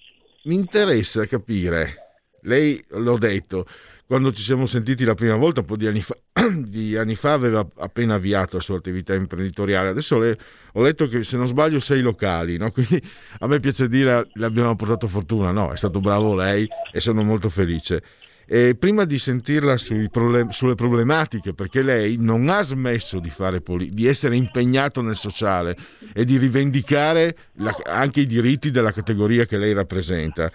mi 0.44 0.54
interessa 0.54 1.26
capire, 1.26 2.14
lei 2.44 2.82
l'ho 2.92 3.18
detto, 3.18 3.66
quando 4.08 4.32
ci 4.32 4.42
siamo 4.42 4.64
sentiti 4.64 5.04
la 5.04 5.14
prima 5.14 5.36
volta, 5.36 5.60
un 5.60 5.66
po' 5.66 5.76
di 5.76 5.86
anni 5.86 6.00
fa, 6.00 6.16
di 6.56 6.96
anni 6.96 7.14
fa 7.14 7.34
aveva 7.34 7.68
appena 7.76 8.14
avviato 8.14 8.56
la 8.56 8.62
sua 8.62 8.78
attività 8.78 9.12
imprenditoriale. 9.12 9.90
Adesso 9.90 10.16
le, 10.16 10.38
ho 10.72 10.82
letto 10.82 11.06
che, 11.06 11.22
se 11.24 11.36
non 11.36 11.46
sbaglio, 11.46 11.78
sei 11.78 12.00
locali, 12.00 12.56
no? 12.56 12.70
quindi 12.72 13.02
a 13.40 13.46
me 13.46 13.60
piace 13.60 13.86
dire 13.86 14.26
le 14.32 14.46
abbiamo 14.46 14.74
portato 14.76 15.06
fortuna. 15.08 15.50
No, 15.50 15.72
è 15.72 15.76
stato 15.76 16.00
bravo 16.00 16.34
lei 16.34 16.66
e 16.90 17.00
sono 17.00 17.22
molto 17.22 17.50
felice. 17.50 18.02
E 18.46 18.76
prima 18.78 19.04
di 19.04 19.18
sentirla 19.18 19.76
problem- 20.10 20.48
sulle 20.48 20.74
problematiche, 20.74 21.52
perché 21.52 21.82
lei 21.82 22.16
non 22.18 22.48
ha 22.48 22.62
smesso 22.62 23.20
di, 23.20 23.30
poli- 23.62 23.90
di 23.92 24.06
essere 24.06 24.36
impegnato 24.36 25.02
nel 25.02 25.16
sociale 25.16 25.76
e 26.14 26.24
di 26.24 26.38
rivendicare 26.38 27.36
la- 27.56 27.76
anche 27.84 28.22
i 28.22 28.26
diritti 28.26 28.70
della 28.70 28.90
categoria 28.92 29.44
che 29.44 29.58
lei 29.58 29.74
rappresenta. 29.74 30.50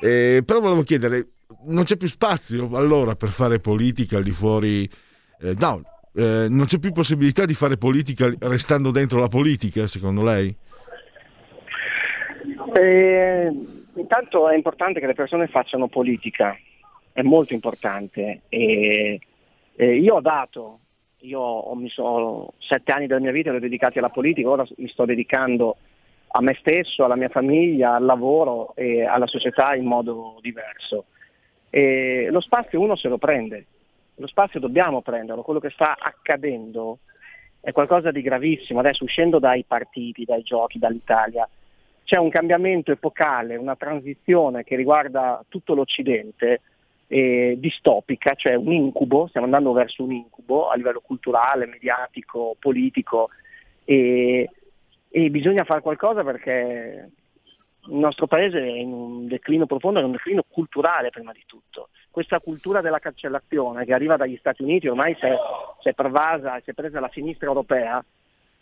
Eh, 0.00 0.42
però 0.44 0.60
volevo 0.60 0.82
chiedere, 0.82 1.33
non 1.66 1.84
c'è 1.84 1.96
più 1.96 2.06
spazio 2.06 2.68
allora 2.76 3.14
per 3.14 3.28
fare 3.28 3.60
politica 3.60 4.16
al 4.16 4.22
di 4.22 4.30
fuori... 4.30 4.88
Eh, 5.40 5.54
no, 5.58 5.82
eh, 6.14 6.46
non 6.48 6.66
c'è 6.66 6.78
più 6.78 6.92
possibilità 6.92 7.44
di 7.44 7.54
fare 7.54 7.76
politica 7.76 8.32
restando 8.40 8.90
dentro 8.90 9.18
la 9.18 9.28
politica, 9.28 9.86
secondo 9.86 10.22
lei? 10.22 10.54
Eh, 12.74 13.52
intanto 13.94 14.48
è 14.48 14.54
importante 14.54 15.00
che 15.00 15.06
le 15.06 15.14
persone 15.14 15.46
facciano 15.48 15.88
politica, 15.88 16.56
è 17.12 17.22
molto 17.22 17.52
importante. 17.52 18.42
E 18.48 19.20
Eh, 19.76 19.96
io 19.96 20.14
ho 20.14 20.20
dato, 20.20 20.78
io 21.22 21.40
ho, 21.40 21.74
mi 21.74 21.90
sette 22.58 22.92
anni 22.92 23.08
della 23.08 23.18
mia 23.18 23.32
vita 23.32 23.50
li 23.50 23.56
ho 23.56 23.60
dedicati 23.60 23.98
alla 23.98 24.10
politica, 24.10 24.48
ora 24.48 24.64
mi 24.76 24.88
sto 24.88 25.04
dedicando 25.04 25.76
a 26.28 26.40
me 26.40 26.54
stesso, 26.60 27.04
alla 27.04 27.16
mia 27.16 27.28
famiglia, 27.28 27.94
al 27.94 28.04
lavoro 28.04 28.74
e 28.76 29.04
alla 29.04 29.26
società 29.26 29.74
in 29.74 29.86
modo 29.86 30.38
diverso. 30.40 31.06
E 31.76 32.28
lo 32.30 32.38
spazio 32.38 32.80
uno 32.80 32.94
se 32.94 33.08
lo 33.08 33.18
prende, 33.18 33.66
lo 34.14 34.28
spazio 34.28 34.60
dobbiamo 34.60 35.02
prenderlo, 35.02 35.42
quello 35.42 35.58
che 35.58 35.70
sta 35.70 35.96
accadendo 35.98 36.98
è 37.60 37.72
qualcosa 37.72 38.12
di 38.12 38.22
gravissimo, 38.22 38.78
adesso 38.78 39.02
uscendo 39.02 39.40
dai 39.40 39.64
partiti, 39.66 40.24
dai 40.24 40.44
giochi, 40.44 40.78
dall'Italia, 40.78 41.48
c'è 42.04 42.16
un 42.16 42.28
cambiamento 42.28 42.92
epocale, 42.92 43.56
una 43.56 43.74
transizione 43.74 44.62
che 44.62 44.76
riguarda 44.76 45.44
tutto 45.48 45.74
l'Occidente, 45.74 46.60
eh, 47.08 47.56
distopica, 47.58 48.34
cioè 48.36 48.54
un 48.54 48.70
incubo, 48.70 49.26
stiamo 49.26 49.46
andando 49.46 49.72
verso 49.72 50.04
un 50.04 50.12
incubo 50.12 50.68
a 50.68 50.76
livello 50.76 51.00
culturale, 51.00 51.66
mediatico, 51.66 52.54
politico 52.60 53.30
e, 53.84 54.48
e 55.08 55.28
bisogna 55.28 55.64
fare 55.64 55.80
qualcosa 55.80 56.22
perché 56.22 57.10
il 57.86 57.96
nostro 57.96 58.26
paese 58.26 58.58
è 58.58 58.66
in 58.66 58.92
un 58.92 59.26
declino 59.26 59.66
profondo, 59.66 60.00
è 60.00 60.04
un 60.04 60.12
declino 60.12 60.42
culturale 60.48 61.10
prima 61.10 61.32
di 61.32 61.42
tutto. 61.46 61.88
Questa 62.10 62.40
cultura 62.40 62.80
della 62.80 62.98
cancellazione 62.98 63.84
che 63.84 63.92
arriva 63.92 64.16
dagli 64.16 64.36
Stati 64.36 64.62
Uniti, 64.62 64.88
ormai 64.88 65.14
si 65.16 65.26
è, 65.26 65.36
si 65.80 65.88
è 65.88 65.94
pervasa, 65.94 66.60
si 66.62 66.70
è 66.70 66.74
presa 66.74 67.00
la 67.00 67.10
sinistra 67.12 67.46
europea, 67.46 68.04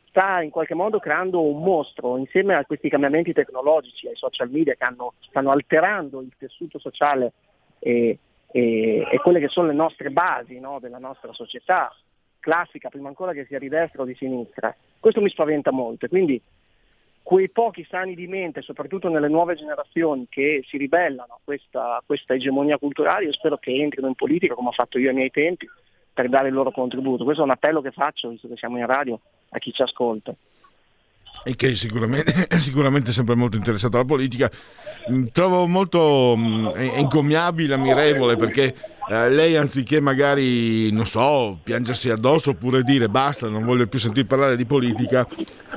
sta 0.09 0.43
in 0.43 0.51
qualche 0.51 0.75
modo 0.75 0.99
creando 0.99 1.41
un 1.41 1.63
mostro 1.63 2.17
insieme 2.17 2.55
a 2.55 2.65
questi 2.65 2.89
cambiamenti 2.89 3.33
tecnologici, 3.33 4.09
ai 4.09 4.17
social 4.17 4.51
media 4.51 4.75
che 4.75 4.85
hanno, 4.85 5.15
stanno 5.21 5.51
alterando 5.51 6.21
il 6.21 6.33
tessuto 6.37 6.79
sociale 6.79 7.33
e, 7.79 8.19
e, 8.51 9.07
e, 9.11 9.19
quelle 9.21 9.41
che 9.41 9.49
sono 9.49 9.69
le 9.69 9.75
nostre 9.75 10.11
basi 10.11 10.59
no, 10.59 10.79
della 10.81 10.99
nostra 10.99 11.33
società 11.33 11.95
classica, 12.41 12.89
prima 12.89 13.09
ancora 13.09 13.33
che 13.33 13.47
sia 13.47 13.59
di 13.59 13.69
destra 13.69 14.03
o 14.03 14.05
di 14.05 14.15
sinistra. 14.15 14.75
Questo 14.99 15.21
mi 15.21 15.31
spaventa 15.31 15.71
molto. 15.71 16.09
Quindi 16.09 16.41
quei 17.23 17.51
pochi 17.51 17.87
sani 17.89 18.15
di 18.15 18.27
mente, 18.27 18.63
soprattutto 18.63 19.09
nelle 19.09 19.29
nuove 19.29 19.55
generazioni 19.55 20.27
che 20.29 20.65
si 20.67 20.77
ribellano 20.77 21.35
a 21.35 21.41
questa, 21.43 22.03
questa 22.05 22.35
egemonia 22.35 22.79
culturale, 22.79 23.27
io 23.27 23.33
spero 23.33 23.59
che 23.59 23.73
entrino 23.73 24.09
in 24.09 24.15
politica 24.15 24.55
come 24.55 24.69
ho 24.69 24.73
fatto 24.73 24.99
io 24.99 25.09
ai 25.09 25.15
miei 25.15 25.31
tempi 25.31 25.69
per 26.13 26.29
dare 26.29 26.49
il 26.49 26.55
loro 26.55 26.71
contributo. 26.71 27.25
Questo 27.25 27.43
è 27.43 27.45
un 27.45 27.53
appello 27.53 27.81
che 27.81 27.93
faccio, 27.93 28.29
visto 28.29 28.49
che 28.49 28.57
siamo 28.57 28.79
in 28.79 28.87
radio, 28.87 29.19
a 29.51 29.59
chi 29.59 29.73
ci 29.73 29.83
ascolta. 29.83 30.35
E 31.45 31.57
che 31.57 31.75
sicuramente, 31.75 32.47
è 32.49 32.59
sicuramente 32.59 33.13
sempre 33.13 33.35
molto 33.35 33.57
interessato 33.57 33.97
alla 33.97 34.05
politica. 34.05 34.51
Mm, 35.11 35.27
trovo 35.33 35.67
molto 35.67 36.35
mm, 36.37 36.69
encomiabile, 36.77 37.75
ammirevole, 37.75 38.37
perché 38.37 38.75
eh, 39.09 39.29
lei 39.31 39.57
anziché 39.57 40.01
magari, 40.01 40.91
non 40.93 41.07
so, 41.07 41.59
piangersi 41.63 42.11
addosso 42.11 42.51
oppure 42.51 42.83
dire 42.83 43.09
basta, 43.09 43.49
non 43.49 43.65
voglio 43.65 43.87
più 43.87 43.99
sentire 43.99 44.27
parlare 44.27 44.57
di 44.57 44.65
politica, 44.65 45.27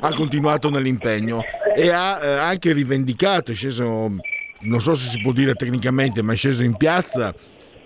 ha 0.00 0.14
continuato 0.14 0.70
nell'impegno 0.70 1.42
e 1.76 1.90
ha 1.90 2.20
eh, 2.22 2.36
anche 2.36 2.72
rivendicato, 2.72 3.50
è 3.50 3.54
sceso, 3.54 4.12
non 4.60 4.80
so 4.80 4.94
se 4.94 5.10
si 5.10 5.20
può 5.20 5.32
dire 5.32 5.54
tecnicamente, 5.54 6.22
ma 6.22 6.34
è 6.34 6.36
sceso 6.36 6.62
in 6.62 6.76
piazza 6.76 7.34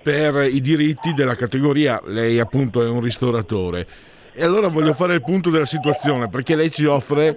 per 0.03 0.49
i 0.53 0.61
diritti 0.61 1.15
della 1.15 1.35
categoria. 1.35 2.01
Lei 2.05 2.39
appunto 2.39 2.83
è 2.83 2.89
un 2.89 3.01
ristoratore. 3.01 3.87
E 4.33 4.45
allora 4.45 4.69
voglio 4.69 4.95
fare 4.95 5.15
il 5.15 5.23
punto 5.23 5.51
della 5.51 5.65
situazione 5.65 6.29
perché 6.29 6.55
lei 6.55 6.71
ci 6.71 6.85
offre 6.85 7.37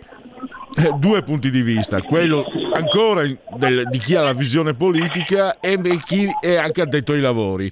eh, 0.75 0.91
due 0.97 1.21
punti 1.23 1.49
di 1.49 1.61
vista, 1.61 2.01
quello 2.01 2.45
ancora 2.73 3.23
del, 3.55 3.87
di 3.89 3.97
chi 3.99 4.15
ha 4.15 4.23
la 4.23 4.33
visione 4.33 4.73
politica 4.73 5.59
e 5.59 5.79
chi 6.05 6.27
è 6.39 6.55
anche 6.55 6.81
addetto 6.81 7.13
ai 7.13 7.21
lavori. 7.21 7.71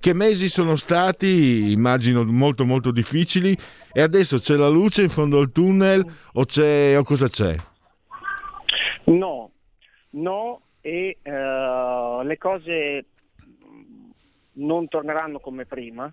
Che 0.00 0.14
mesi 0.14 0.48
sono 0.48 0.76
stati, 0.76 1.72
immagino, 1.72 2.24
molto 2.24 2.64
molto 2.64 2.92
difficili 2.92 3.56
e 3.92 4.00
adesso 4.00 4.38
c'è 4.38 4.54
la 4.54 4.68
luce 4.68 5.02
in 5.02 5.08
fondo 5.08 5.40
al 5.40 5.50
tunnel 5.50 6.04
o, 6.34 6.44
c'è, 6.44 6.96
o 6.96 7.02
cosa 7.02 7.28
c'è? 7.28 7.56
No, 9.04 9.50
no 10.10 10.60
e 10.80 11.18
uh, 11.22 12.22
le 12.22 12.38
cose 12.38 13.04
non 14.52 14.88
torneranno 14.88 15.40
come 15.40 15.66
prima. 15.66 16.12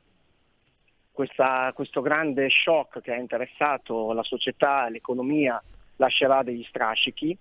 Questa, 1.12 1.72
questo 1.74 2.02
grande 2.02 2.50
shock 2.50 3.02
che 3.02 3.14
ha 3.14 3.18
interessato 3.18 4.12
la 4.12 4.24
società 4.24 4.90
l'economia 4.90 5.62
lascerà 5.98 6.44
degli 6.44 6.64
strascichi. 6.64 7.38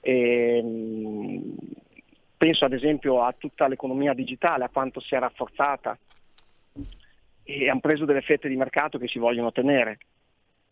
E, 0.00 0.58
ehm, 0.58 1.54
penso 2.36 2.64
ad 2.64 2.72
esempio 2.72 3.22
a 3.22 3.34
tutta 3.36 3.66
l'economia 3.66 4.12
digitale, 4.12 4.64
a 4.64 4.68
quanto 4.68 5.00
si 5.00 5.14
è 5.14 5.18
rafforzata 5.18 5.98
e 7.48 7.70
hanno 7.70 7.80
preso 7.80 8.04
delle 8.04 8.22
fette 8.22 8.48
di 8.48 8.56
mercato 8.56 8.98
che 8.98 9.06
si 9.08 9.18
vogliono 9.18 9.52
tenere. 9.52 9.98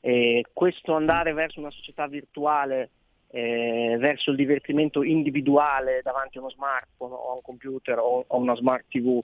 E 0.00 0.44
questo 0.52 0.94
andare 0.94 1.32
verso 1.32 1.60
una 1.60 1.70
società 1.70 2.06
virtuale, 2.08 2.90
eh, 3.30 3.96
verso 3.98 4.30
il 4.30 4.36
divertimento 4.36 5.02
individuale 5.02 6.00
davanti 6.02 6.36
a 6.36 6.40
uno 6.40 6.50
smartphone 6.50 7.14
o 7.14 7.30
a 7.30 7.34
un 7.34 7.42
computer 7.42 7.98
o 7.98 8.24
a 8.28 8.36
una 8.36 8.54
smart 8.56 8.84
TV, 8.88 9.22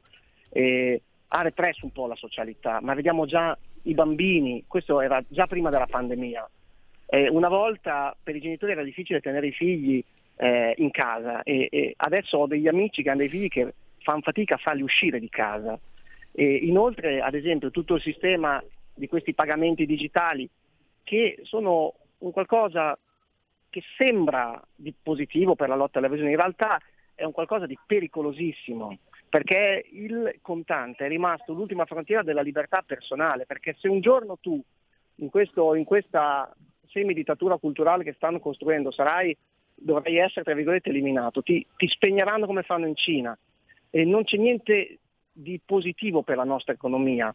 eh, 0.50 1.02
ha 1.28 1.42
represso 1.42 1.84
un 1.84 1.92
po' 1.92 2.06
la 2.06 2.16
socialità, 2.16 2.80
ma 2.80 2.94
vediamo 2.94 3.26
già 3.26 3.56
i 3.82 3.94
bambini, 3.94 4.64
questo 4.66 5.00
era 5.00 5.22
già 5.28 5.46
prima 5.46 5.70
della 5.70 5.86
pandemia, 5.86 6.48
eh, 7.10 7.28
una 7.28 7.48
volta 7.48 8.16
per 8.22 8.36
i 8.36 8.40
genitori 8.40 8.72
era 8.72 8.84
difficile 8.84 9.20
tenere 9.20 9.48
i 9.48 9.52
figli 9.52 10.02
eh, 10.36 10.74
in 10.76 10.92
casa 10.92 11.42
e, 11.42 11.68
e, 11.70 11.94
adesso 11.96 12.38
ho 12.38 12.46
degli 12.46 12.68
amici 12.68 13.02
che 13.02 13.10
hanno 13.10 13.18
dei 13.18 13.28
figli 13.28 13.48
che 13.48 13.74
fanno 13.98 14.20
fatica 14.20 14.54
a 14.54 14.58
farli 14.58 14.82
uscire 14.82 15.18
di 15.18 15.28
casa. 15.28 15.78
E 16.32 16.54
inoltre, 16.54 17.20
ad 17.20 17.34
esempio, 17.34 17.72
tutto 17.72 17.96
il 17.96 18.00
sistema 18.00 18.62
di 18.94 19.08
questi 19.08 19.34
pagamenti 19.34 19.86
digitali 19.86 20.48
che 21.02 21.40
sono 21.42 21.94
un 22.18 22.30
qualcosa 22.30 22.96
che 23.68 23.82
sembra 23.96 24.62
di 24.74 24.94
positivo 25.02 25.56
per 25.56 25.68
la 25.68 25.74
lotta 25.74 25.98
all'evasione, 25.98 26.30
in 26.30 26.36
realtà 26.36 26.80
è 27.14 27.24
un 27.24 27.32
qualcosa 27.32 27.66
di 27.66 27.78
pericolosissimo 27.84 28.96
perché 29.28 29.84
il 29.90 30.38
contante 30.42 31.04
è 31.04 31.08
rimasto 31.08 31.52
l'ultima 31.52 31.86
frontiera 31.86 32.22
della 32.22 32.40
libertà 32.40 32.82
personale, 32.86 33.46
perché 33.46 33.76
se 33.78 33.88
un 33.88 34.00
giorno 34.00 34.38
tu 34.40 34.60
in, 35.16 35.28
questo, 35.28 35.74
in 35.74 35.84
questa 35.84 36.52
semidittatura 36.90 37.56
culturale 37.56 38.04
che 38.04 38.12
stanno 38.12 38.40
costruendo 38.40 38.90
sarai, 38.90 39.36
dovrai 39.74 40.18
essere 40.18 40.44
tra 40.44 40.54
virgolette 40.54 40.90
eliminato, 40.90 41.42
ti, 41.42 41.66
ti 41.76 41.88
spegneranno 41.88 42.46
come 42.46 42.62
fanno 42.62 42.86
in 42.86 42.96
Cina 42.96 43.36
e 43.90 44.04
non 44.04 44.24
c'è 44.24 44.36
niente 44.36 44.98
di 45.32 45.60
positivo 45.64 46.22
per 46.22 46.36
la 46.36 46.44
nostra 46.44 46.72
economia. 46.72 47.34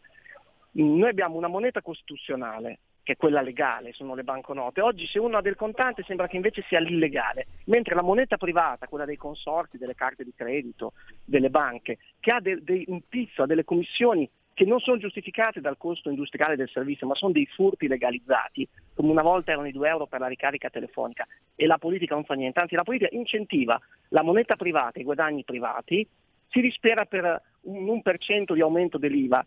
Noi 0.72 1.08
abbiamo 1.08 1.36
una 1.36 1.48
moneta 1.48 1.82
costituzionale 1.82 2.78
che 3.06 3.12
è 3.12 3.16
quella 3.16 3.40
legale, 3.40 3.92
sono 3.92 4.16
le 4.16 4.24
banconote. 4.24 4.80
Oggi 4.80 5.06
se 5.06 5.20
uno 5.20 5.36
ha 5.36 5.40
del 5.40 5.54
contante 5.54 6.02
sembra 6.02 6.26
che 6.26 6.34
invece 6.34 6.64
sia 6.66 6.80
l'illegale, 6.80 7.46
mentre 7.66 7.94
la 7.94 8.02
moneta 8.02 8.36
privata, 8.36 8.88
quella 8.88 9.04
dei 9.04 9.16
consorti, 9.16 9.78
delle 9.78 9.94
carte 9.94 10.24
di 10.24 10.32
credito, 10.34 10.92
delle 11.24 11.48
banche, 11.48 11.98
che 12.18 12.32
ha 12.32 12.40
de- 12.40 12.64
de- 12.64 12.84
un 12.88 13.00
pizzo, 13.08 13.42
ha 13.42 13.46
delle 13.46 13.64
commissioni 13.64 14.28
che 14.52 14.64
non 14.64 14.80
sono 14.80 14.98
giustificate 14.98 15.60
dal 15.60 15.76
costo 15.76 16.10
industriale 16.10 16.56
del 16.56 16.68
servizio, 16.68 17.06
ma 17.06 17.14
sono 17.14 17.30
dei 17.30 17.46
furti 17.46 17.86
legalizzati, 17.86 18.66
come 18.96 19.10
una 19.10 19.22
volta 19.22 19.52
erano 19.52 19.68
i 19.68 19.72
2 19.72 19.88
euro 19.88 20.06
per 20.06 20.20
la 20.20 20.26
ricarica 20.26 20.70
telefonica, 20.70 21.26
e 21.54 21.66
la 21.66 21.76
politica 21.76 22.14
non 22.14 22.24
fa 22.24 22.34
niente, 22.34 22.60
anzi 22.60 22.74
la 22.74 22.82
politica 22.82 23.14
incentiva 23.14 23.78
la 24.08 24.22
moneta 24.22 24.56
privata, 24.56 24.98
i 24.98 25.04
guadagni 25.04 25.44
privati, 25.44 26.06
si 26.48 26.60
dispera 26.60 27.04
per 27.04 27.40
un 27.62 28.02
1% 28.02 28.54
di 28.54 28.60
aumento 28.60 28.96
dell'IVA, 28.96 29.44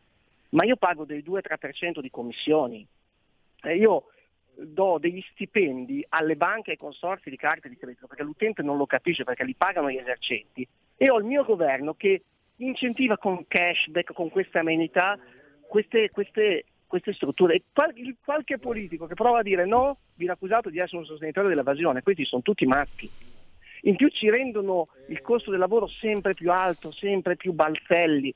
ma 0.49 0.63
io 0.63 0.75
pago 0.75 1.03
del 1.03 1.23
2-3% 1.25 1.99
di 1.99 2.11
commissioni, 2.11 2.85
eh, 3.63 3.75
io 3.75 4.05
do 4.55 4.97
degli 4.99 5.23
stipendi 5.31 6.05
alle 6.09 6.35
banche 6.35 6.69
e 6.69 6.73
ai 6.73 6.79
consorsi 6.79 7.29
di 7.29 7.37
carte 7.37 7.69
di 7.69 7.77
credito 7.77 8.07
perché 8.07 8.23
l'utente 8.23 8.61
non 8.61 8.77
lo 8.77 8.85
capisce 8.85 9.23
perché 9.23 9.45
li 9.45 9.55
pagano 9.55 9.89
gli 9.89 9.97
esercenti. 9.97 10.67
E 10.95 11.09
ho 11.09 11.17
il 11.17 11.25
mio 11.25 11.43
governo 11.43 11.93
che 11.93 12.23
incentiva 12.57 13.17
con 13.17 13.45
cashback, 13.47 14.13
con 14.13 14.29
queste 14.29 14.59
amenità, 14.59 15.17
queste, 15.67 16.09
queste, 16.09 16.65
queste 16.89 17.13
strutture. 17.13 17.55
E 17.55 17.63
qualche 17.71 18.57
politico 18.57 19.05
che 19.05 19.13
prova 19.13 19.39
a 19.39 19.43
dire 19.43 19.65
no 19.65 19.99
viene 20.15 20.33
accusato 20.33 20.69
di 20.69 20.79
essere 20.79 20.97
un 20.97 21.05
sostenitore 21.05 21.47
dell'evasione, 21.47 22.01
questi 22.01 22.25
sono 22.25 22.41
tutti 22.41 22.65
matti. 22.65 23.09
In 23.83 23.95
più 23.95 24.09
ci 24.09 24.29
rendono 24.29 24.89
il 25.07 25.21
costo 25.21 25.51
del 25.51 25.59
lavoro 25.59 25.87
sempre 25.87 26.33
più 26.33 26.51
alto, 26.51 26.91
sempre 26.91 27.37
più 27.37 27.53
balzelli. 27.53 28.33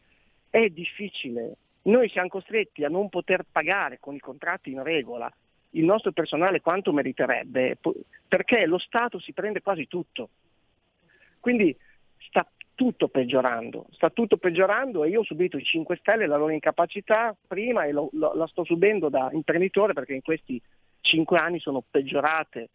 È 0.49 0.69
difficile, 0.69 1.57
noi 1.83 2.07
siamo 2.07 2.29
costretti 2.29 2.85
a 2.85 2.89
non 2.89 3.09
poter 3.09 3.43
pagare 3.51 3.97
con 3.99 4.15
i 4.15 4.19
contratti 4.19 4.71
in 4.71 4.81
regola 4.83 5.29
il 5.71 5.83
nostro 5.83 6.11
personale 6.11 6.61
quanto 6.61 6.93
meriterebbe, 6.93 7.77
perché 8.27 8.65
lo 8.67 8.77
Stato 8.77 9.19
si 9.19 9.33
prende 9.33 9.61
quasi 9.61 9.87
tutto. 9.87 10.29
Quindi 11.39 11.75
tutto 12.75 13.07
peggiorando, 13.07 13.85
sta 13.91 14.09
tutto 14.09 14.37
peggiorando 14.37 15.03
e 15.03 15.09
io 15.09 15.19
ho 15.19 15.23
subito 15.23 15.57
i 15.57 15.63
5 15.63 15.97
Stelle, 15.97 16.25
la 16.25 16.37
loro 16.37 16.51
incapacità 16.51 17.35
prima 17.47 17.85
e 17.85 17.91
lo, 17.91 18.09
lo, 18.13 18.33
la 18.33 18.47
sto 18.47 18.63
subendo 18.63 19.09
da 19.09 19.29
imprenditore 19.31 19.93
perché 19.93 20.13
in 20.13 20.21
questi 20.21 20.61
5 21.01 21.37
anni 21.37 21.59
sono 21.59 21.83
peggiorate 21.89 22.69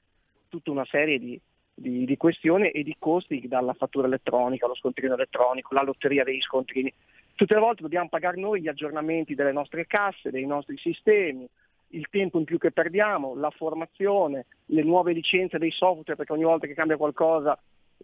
tutta 0.48 0.70
una 0.70 0.84
serie 0.84 1.18
di, 1.18 1.40
di, 1.74 2.04
di 2.04 2.16
questioni 2.16 2.70
e 2.70 2.82
di 2.82 2.96
costi 2.98 3.46
dalla 3.48 3.74
fattura 3.74 4.06
elettronica, 4.06 4.66
lo 4.66 4.74
scontrino 4.74 5.14
elettronico, 5.14 5.74
la 5.74 5.82
lotteria 5.82 6.24
degli 6.24 6.40
scontrini. 6.40 6.92
Tutte 7.34 7.54
le 7.54 7.61
volte 7.61 7.82
dobbiamo 7.82 8.08
pagare 8.08 8.38
noi 8.40 8.61
gli 8.61 8.68
aggiornamenti 8.68 9.34
delle 9.34 9.52
nostre 9.52 9.87
casse, 9.87 10.30
dei 10.30 10.46
nostri 10.46 10.76
sistemi, 10.76 11.48
il 11.88 12.08
tempo 12.11 12.38
in 12.38 12.44
più 12.44 12.58
che 12.58 12.72
perdiamo, 12.72 13.34
la 13.34 13.50
formazione, 13.50 14.46
le 14.66 14.82
nuove 14.82 15.12
licenze 15.12 15.58
dei 15.58 15.70
software, 15.70 16.16
perché 16.16 16.32
ogni 16.32 16.44
volta 16.44 16.66
che 16.66 16.74
cambia 16.74 16.96
qualcosa 16.96 17.58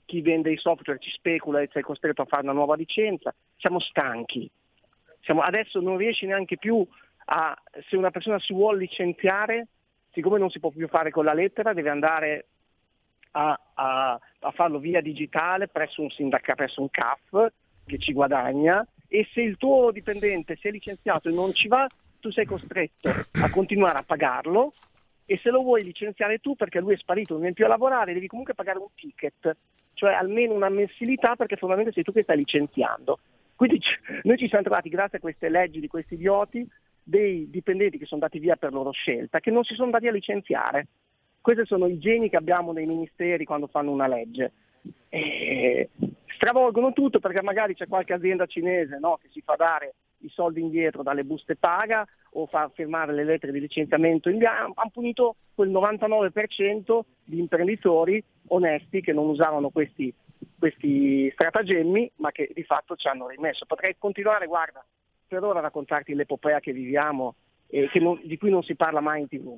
chi 0.04 0.20
vende 0.20 0.52
i 0.52 0.56
software 0.56 0.98
ci 0.98 1.10
specula 1.10 1.60
e 1.60 1.68
sei 1.72 1.82
costretto 1.82 2.22
a 2.22 2.26
fare 2.26 2.42
una 2.42 2.52
nuova 2.52 2.76
licenza. 2.76 3.34
Siamo 3.56 3.80
stanchi. 3.80 4.50
Siamo, 5.20 5.40
adesso 5.40 5.80
non 5.80 5.96
riesci 5.96 6.26
neanche 6.26 6.56
più 6.56 6.86
a, 7.26 7.56
se 7.88 7.96
una 7.96 8.10
persona 8.10 8.38
si 8.38 8.52
vuole 8.52 8.78
licenziare, 8.78 9.68
siccome 10.12 10.38
non 10.38 10.50
si 10.50 10.60
può 10.60 10.70
più 10.70 10.88
fare 10.88 11.10
con 11.10 11.24
la 11.24 11.32
lettera, 11.32 11.72
deve 11.72 11.90
andare 11.90 12.46
a, 13.32 13.58
a, 13.74 14.20
a 14.40 14.50
farlo 14.52 14.78
via 14.78 15.00
digitale 15.00 15.68
presso 15.68 16.02
un 16.02 16.10
sindacato, 16.10 16.56
presso 16.56 16.80
un 16.80 16.90
CAF 16.90 17.52
che 17.86 17.98
ci 17.98 18.12
guadagna 18.12 18.86
e 19.08 19.28
se 19.32 19.40
il 19.40 19.56
tuo 19.56 19.90
dipendente 19.90 20.56
si 20.56 20.68
è 20.68 20.70
licenziato 20.70 21.28
e 21.28 21.32
non 21.32 21.52
ci 21.52 21.68
va, 21.68 21.86
tu 22.20 22.30
sei 22.30 22.46
costretto 22.46 23.08
a 23.08 23.50
continuare 23.50 23.98
a 23.98 24.02
pagarlo 24.02 24.72
e 25.26 25.38
se 25.38 25.50
lo 25.50 25.62
vuoi 25.62 25.82
licenziare 25.82 26.38
tu 26.38 26.54
perché 26.54 26.80
lui 26.80 26.94
è 26.94 26.96
sparito, 26.96 27.32
non 27.32 27.40
viene 27.40 27.54
più 27.54 27.64
a 27.64 27.68
lavorare, 27.68 28.12
devi 28.12 28.26
comunque 28.26 28.54
pagare 28.54 28.78
un 28.78 28.88
ticket, 28.94 29.56
cioè 29.94 30.12
almeno 30.12 30.54
una 30.54 30.68
mensilità 30.68 31.36
perché 31.36 31.56
fondamentalmente 31.56 31.92
sei 31.92 32.04
tu 32.04 32.12
che 32.12 32.22
stai 32.22 32.36
licenziando. 32.36 33.18
Quindi 33.56 33.80
noi 34.24 34.36
ci 34.36 34.48
siamo 34.48 34.64
trovati, 34.64 34.88
grazie 34.88 35.18
a 35.18 35.20
queste 35.20 35.48
leggi 35.48 35.80
di 35.80 35.86
questi 35.86 36.14
idioti, 36.14 36.66
dei 37.02 37.48
dipendenti 37.50 37.98
che 37.98 38.06
sono 38.06 38.22
andati 38.22 38.40
via 38.42 38.56
per 38.56 38.72
loro 38.72 38.90
scelta, 38.90 39.40
che 39.40 39.50
non 39.50 39.64
si 39.64 39.74
sono 39.74 39.86
andati 39.86 40.08
a 40.08 40.12
licenziare. 40.12 40.86
Questi 41.40 41.66
sono 41.66 41.86
i 41.86 41.98
geni 41.98 42.28
che 42.28 42.36
abbiamo 42.36 42.72
nei 42.72 42.86
ministeri 42.86 43.44
quando 43.44 43.66
fanno 43.66 43.92
una 43.92 44.06
legge. 44.06 44.52
E 45.08 45.90
stravolgono 46.34 46.92
tutto 46.92 47.20
perché 47.20 47.42
magari 47.42 47.74
c'è 47.74 47.86
qualche 47.86 48.12
azienda 48.12 48.46
cinese 48.46 48.98
no, 48.98 49.18
che 49.20 49.28
si 49.30 49.40
fa 49.40 49.54
dare 49.54 49.94
i 50.24 50.30
soldi 50.30 50.60
indietro 50.60 51.02
dalle 51.02 51.24
buste 51.24 51.56
paga 51.56 52.06
o 52.32 52.46
fa 52.46 52.70
firmare 52.74 53.12
le 53.12 53.24
lettere 53.24 53.52
di 53.52 53.60
licenziamento 53.60 54.28
in 54.28 54.38
bianco, 54.38 54.80
hanno 54.80 54.90
punito 54.92 55.36
quel 55.54 55.70
99% 55.70 57.00
di 57.24 57.38
imprenditori 57.38 58.22
onesti 58.48 59.00
che 59.00 59.12
non 59.12 59.28
usavano 59.28 59.70
questi, 59.70 60.12
questi 60.58 61.30
stratagemmi 61.32 62.12
ma 62.16 62.32
che 62.32 62.50
di 62.52 62.64
fatto 62.64 62.96
ci 62.96 63.06
hanno 63.06 63.28
rimesso. 63.28 63.66
Potrei 63.66 63.96
continuare, 63.98 64.46
guarda, 64.46 64.84
per 65.26 65.42
ora 65.42 65.60
a 65.60 65.62
raccontarti 65.62 66.14
l'epopea 66.14 66.60
che 66.60 66.72
viviamo 66.72 67.34
e 67.68 67.88
che 67.90 68.00
non, 68.00 68.20
di 68.24 68.36
cui 68.36 68.50
non 68.50 68.62
si 68.62 68.74
parla 68.74 69.00
mai 69.00 69.20
in 69.20 69.28
tv. 69.28 69.56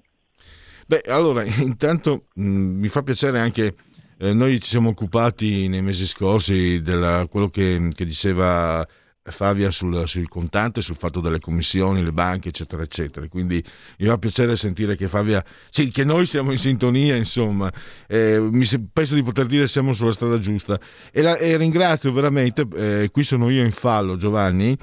Beh, 0.86 1.02
allora, 1.06 1.44
intanto 1.44 2.26
mh, 2.34 2.44
mi 2.44 2.88
fa 2.88 3.02
piacere 3.02 3.38
anche, 3.38 3.74
eh, 4.18 4.32
noi 4.32 4.60
ci 4.60 4.70
siamo 4.70 4.90
occupati 4.90 5.68
nei 5.68 5.82
mesi 5.82 6.06
scorsi 6.06 6.80
di 6.80 7.26
quello 7.28 7.48
che, 7.48 7.90
che, 7.92 8.04
diceva 8.04 8.86
Favia 9.28 9.70
sul, 9.70 10.06
sul, 10.06 10.28
contante, 10.28 10.80
sul 10.82 10.96
fatto 10.96 11.20
delle 11.20 11.40
commissioni, 11.40 12.02
le 12.02 12.12
banche, 12.12 12.48
eccetera, 12.48 12.82
eccetera. 12.82 13.26
Quindi 13.28 13.62
mi 13.98 14.06
fa 14.06 14.18
piacere 14.18 14.56
sentire 14.56 14.96
che 14.96 15.08
Favia, 15.08 15.44
sì, 15.70 15.90
che 15.90 16.04
noi 16.04 16.26
siamo 16.26 16.52
in 16.52 16.58
sintonia, 16.58 17.16
insomma, 17.16 17.72
eh, 18.06 18.38
mi, 18.40 18.64
penso 18.92 19.14
di 19.14 19.22
poter 19.22 19.46
dire 19.46 19.66
siamo 19.66 19.92
sulla 19.92 20.12
strada 20.12 20.38
giusta. 20.38 20.78
E, 21.10 21.22
la, 21.22 21.36
e 21.36 21.56
ringrazio 21.56 22.12
veramente, 22.12 22.66
eh, 22.74 23.08
qui 23.10 23.22
sono 23.22 23.50
io 23.50 23.64
in 23.64 23.72
fallo, 23.72 24.16
Giovanni, 24.16 24.76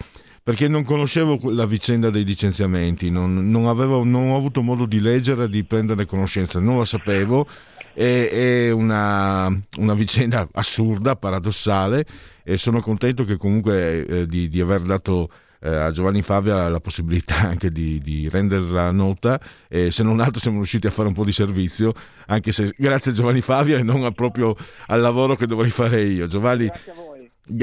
perché 0.43 0.67
non 0.67 0.84
conoscevo 0.84 1.39
la 1.51 1.65
vicenda 1.65 2.10
dei 2.10 2.25
licenziamenti, 2.25 3.10
non, 3.10 3.49
non, 3.49 3.67
avevo, 3.67 4.03
non 4.03 4.32
ho 4.32 4.36
avuto 4.36 4.62
modo 4.62 4.86
di 4.86 4.99
leggere, 4.99 5.49
di 5.49 5.63
prendere 5.63 6.06
conoscenza, 6.06 6.60
non 6.60 6.77
la 6.77 6.86
sapevo. 6.86 7.47
È, 7.93 8.29
è 8.32 8.71
una, 8.71 9.47
una, 9.77 9.93
vicenda 9.93 10.47
assurda, 10.51 11.15
paradossale 11.15 12.06
e 12.43 12.58
sono 12.58 12.79
contento 12.82 13.23
che 13.23 13.38
comunque 13.38 14.06
eh, 14.06 14.25
di, 14.25 14.49
di, 14.49 14.60
aver 14.60 14.82
dato 14.82 15.29
eh, 15.62 15.69
a 15.69 15.91
Giovanni 15.91 16.23
Favia 16.23 16.67
la 16.69 16.79
possibilità 16.79 17.38
anche 17.47 17.71
di, 17.71 18.01
di 18.01 18.27
renderla 18.29 18.89
nota 18.91 19.39
e 19.69 19.91
se 19.91 20.01
non 20.01 20.19
altro 20.19 20.39
siamo 20.41 20.58
riusciti 20.58 20.88
a 20.88 20.89
fare 20.89 21.08
un 21.08 21.13
po' 21.13 21.23
di 21.23 21.32
servizio 21.32 21.93
anche 22.25 22.51
se 22.51 22.73
grazie 22.75 23.12
a 23.12 23.13
Giovanni 23.13 23.41
Favia 23.41 23.77
e 23.77 23.84
non 23.84 24.12
proprio 24.12 24.56
al 24.88 24.99
lavoro 24.99 25.36
che 25.36 25.45
dovrei 25.45 25.69
fare 25.69 26.01
io. 26.01 26.25
Giovanni. 26.25 26.69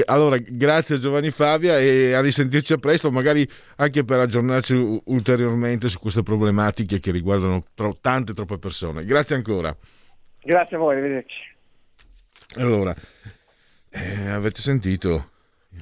Allora, 0.05 0.37
grazie 0.37 0.99
Giovanni 0.99 1.31
Favia 1.31 1.79
e 1.79 2.13
a 2.13 2.21
risentirci 2.21 2.73
a 2.73 2.77
presto, 2.77 3.11
magari 3.11 3.49
anche 3.77 4.03
per 4.03 4.19
aggiornarci 4.19 5.01
ulteriormente 5.05 5.89
su 5.89 5.97
queste 5.97 6.21
problematiche 6.21 6.99
che 6.99 7.11
riguardano 7.11 7.65
tro- 7.73 7.97
tante, 7.99 8.33
troppe 8.33 8.59
persone. 8.59 9.03
Grazie 9.05 9.35
ancora. 9.35 9.75
Grazie 10.43 10.75
a 10.75 10.79
voi, 10.79 10.95
arrivederci. 10.95 11.55
Allora, 12.57 12.95
eh, 13.89 14.27
avete 14.27 14.61
sentito? 14.61 15.29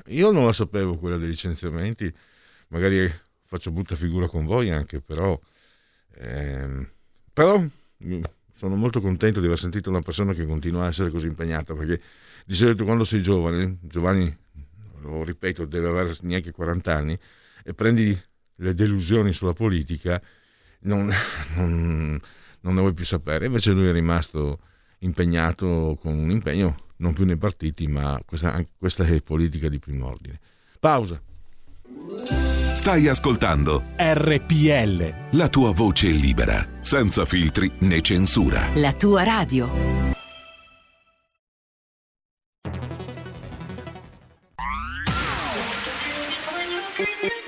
Io 0.07 0.31
non 0.31 0.45
la 0.45 0.53
sapevo 0.53 0.97
quella 0.97 1.17
dei 1.17 1.27
licenziamenti, 1.27 2.13
magari 2.67 3.12
faccio 3.45 3.71
brutta 3.71 3.95
figura 3.95 4.27
con 4.27 4.45
voi 4.45 4.69
anche, 4.69 5.01
però, 5.01 5.38
ehm, 6.15 6.89
però 7.33 7.63
sono 8.53 8.75
molto 8.75 9.01
contento 9.01 9.39
di 9.39 9.47
aver 9.47 9.57
sentito 9.57 9.89
una 9.89 10.01
persona 10.01 10.33
che 10.33 10.45
continua 10.45 10.85
a 10.85 10.88
essere 10.88 11.09
così 11.09 11.27
impegnata 11.27 11.73
perché 11.73 11.99
di 12.49 12.55
solito 12.55 12.83
quando 12.83 13.03
sei 13.03 13.21
giovane, 13.21 13.77
Giovanni, 13.79 14.35
lo 15.01 15.23
ripeto, 15.23 15.65
deve 15.65 15.88
avere 15.88 16.15
neanche 16.21 16.49
40 16.49 16.95
anni, 16.95 17.19
e 17.63 17.75
prendi 17.75 18.19
le 18.55 18.73
delusioni 18.73 19.33
sulla 19.33 19.53
politica, 19.53 20.19
non, 20.79 21.13
non, 21.53 22.19
non 22.62 22.73
ne 22.73 22.79
vuoi 22.79 22.93
più 22.95 23.05
sapere. 23.05 23.45
Invece 23.45 23.71
lui 23.71 23.88
è 23.88 23.91
rimasto 23.91 24.62
impegnato 25.01 25.95
con 26.01 26.17
un 26.17 26.31
impegno 26.31 26.88
non 26.97 27.13
più 27.13 27.23
nei 27.23 27.38
partiti, 27.38 27.85
ma 27.85 28.19
questa, 28.25 28.65
questa 28.79 29.05
è 29.05 29.21
politica 29.21 29.69
di 29.69 29.77
primo 29.77 30.07
ordine. 30.07 30.39
Pausa. 30.79 31.21
Stai 32.73 33.07
ascoltando 33.07 33.83
RPL. 33.95 35.38
La 35.38 35.49
tua 35.49 35.71
voce 35.71 36.07
libera, 36.07 36.67
senza 36.81 37.25
filtri 37.25 37.71
né 37.81 38.01
censura. 38.01 38.69
La 38.73 38.93
tua 38.93 39.23
radio. 39.23 40.08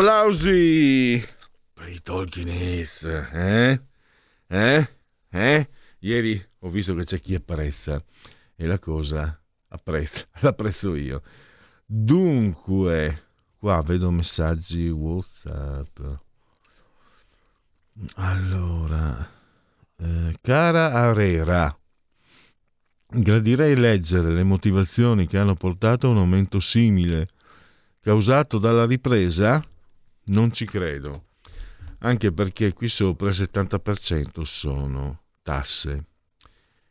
Applausi 0.00 1.22
per 1.74 1.90
i 1.90 2.00
Tolkienes, 2.00 3.02
eh? 3.02 3.82
Eh? 4.46 4.88
Eh? 5.28 5.68
Ieri 5.98 6.42
ho 6.60 6.70
visto 6.70 6.94
che 6.94 7.04
c'è 7.04 7.20
chi 7.20 7.34
apprezza 7.34 8.02
e 8.56 8.66
la 8.66 8.78
cosa 8.78 9.38
apprezza, 9.68 10.24
l'apprezzo 10.40 10.94
io. 10.94 11.20
Dunque, 11.84 13.24
qua 13.58 13.82
vedo 13.82 14.10
messaggi 14.10 14.88
WhatsApp. 14.88 16.00
Allora, 18.14 19.30
eh, 19.98 20.38
cara 20.40 20.92
Arera, 20.94 21.78
gradirei 23.06 23.76
leggere 23.76 24.32
le 24.32 24.44
motivazioni 24.44 25.26
che 25.26 25.36
hanno 25.36 25.56
portato 25.56 26.06
a 26.06 26.10
un 26.12 26.16
aumento 26.16 26.58
simile 26.58 27.28
causato 28.00 28.56
dalla 28.56 28.86
ripresa? 28.86 29.62
Non 30.30 30.52
ci 30.52 30.64
credo, 30.64 31.26
anche 31.98 32.32
perché 32.32 32.72
qui 32.72 32.88
sopra 32.88 33.30
il 33.30 33.34
70% 33.34 34.42
sono 34.42 35.22
tasse. 35.42 36.04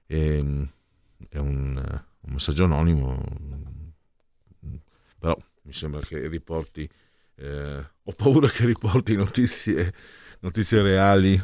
E, 0.05 0.67
è 1.29 1.37
un, 1.37 1.75
un 1.75 2.33
messaggio 2.33 2.65
anonimo, 2.65 3.23
però 5.17 5.37
mi 5.63 5.73
sembra 5.73 6.01
che 6.01 6.27
riporti, 6.27 6.89
eh, 7.35 7.85
ho 8.03 8.11
paura 8.11 8.49
che 8.49 8.65
riporti 8.65 9.15
notizie, 9.15 9.93
notizie 10.41 10.81
reali 10.81 11.41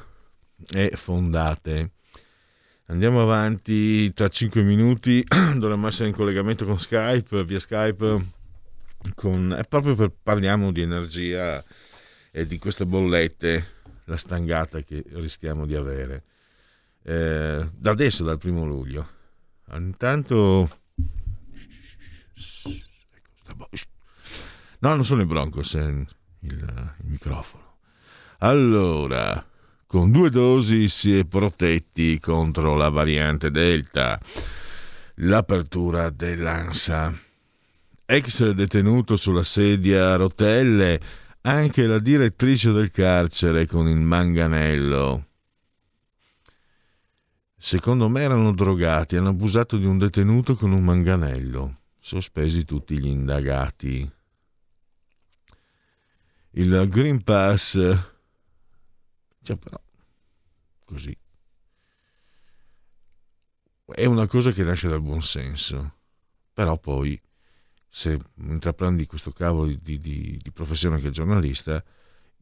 e 0.69 0.91
fondate. 0.95 1.91
Andiamo 2.87 3.21
avanti, 3.21 4.11
tra 4.13 4.27
5 4.27 4.61
minuti 4.63 5.23
dovremmo 5.55 5.87
essere 5.87 6.09
in 6.09 6.15
collegamento 6.15 6.65
con 6.65 6.77
Skype, 6.77 7.45
via 7.45 7.59
Skype, 7.59 8.33
con, 9.13 9.55
è 9.57 9.65
proprio 9.65 9.95
per 9.95 10.11
parliamo 10.21 10.71
di 10.71 10.81
energia 10.81 11.63
e 12.37 12.45
di 12.45 12.57
queste 12.57 12.85
bollette, 12.85 13.65
la 14.03 14.17
stangata 14.17 14.81
che 14.81 15.05
rischiamo 15.07 15.65
di 15.65 15.73
avere. 15.73 16.23
Eh, 17.01 17.65
da 17.73 17.91
adesso, 17.91 18.25
dal 18.25 18.37
primo 18.37 18.65
luglio. 18.65 19.07
Intanto... 19.71 20.79
No, 24.79 24.95
non 24.95 25.05
sono 25.05 25.21
i 25.21 25.25
Broncos, 25.25 25.75
è 25.75 25.83
il, 25.83 26.05
il 26.41 26.93
microfono. 27.05 27.77
Allora, 28.39 29.41
con 29.87 30.11
due 30.11 30.29
dosi 30.29 30.89
si 30.89 31.17
è 31.17 31.23
protetti 31.23 32.19
contro 32.19 32.75
la 32.75 32.89
variante 32.89 33.49
Delta. 33.49 34.19
L'apertura 35.19 36.09
dell'ANSA. 36.09 37.17
Ex 38.05 38.49
detenuto 38.49 39.15
sulla 39.15 39.43
sedia 39.43 40.11
a 40.11 40.15
rotelle, 40.17 41.23
anche 41.45 41.85
la 41.85 41.99
direttrice 41.99 42.71
del 42.71 42.89
carcere 42.89 43.67
con 43.67 43.87
il 43.87 43.97
manganello. 43.97 45.27
Secondo 47.55 48.09
me 48.09 48.21
erano 48.21 48.51
drogati, 48.51 49.15
hanno 49.15 49.29
abusato 49.29 49.77
di 49.77 49.85
un 49.85 49.99
detenuto 49.99 50.55
con 50.55 50.71
un 50.71 50.83
manganello. 50.83 51.81
Sospesi 51.99 52.65
tutti 52.65 52.99
gli 52.99 53.07
indagati. 53.07 54.11
Il 56.51 56.87
Green 56.89 57.23
Pass, 57.23 57.73
cioè 59.43 59.55
però, 59.57 59.79
così, 60.83 61.15
è 63.85 64.05
una 64.05 64.25
cosa 64.25 64.51
che 64.51 64.63
nasce 64.63 64.87
dal 64.87 65.01
buonsenso, 65.01 65.93
però 66.53 66.77
poi 66.77 67.19
se 67.97 68.19
intraprendi 68.39 69.05
questo 69.05 69.31
cavolo 69.31 69.73
di, 69.81 69.97
di, 69.97 70.37
di 70.43 70.51
professione 70.51 70.99
che 70.99 71.07
è 71.07 71.11
giornalista, 71.11 71.81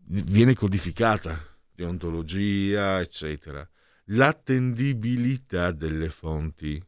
viene 0.06 0.56
codificata 0.56 1.39
deontologia, 1.72 3.00
eccetera. 3.00 3.68
L'attendibilità 4.06 5.72
delle 5.72 6.10
fonti. 6.10 6.84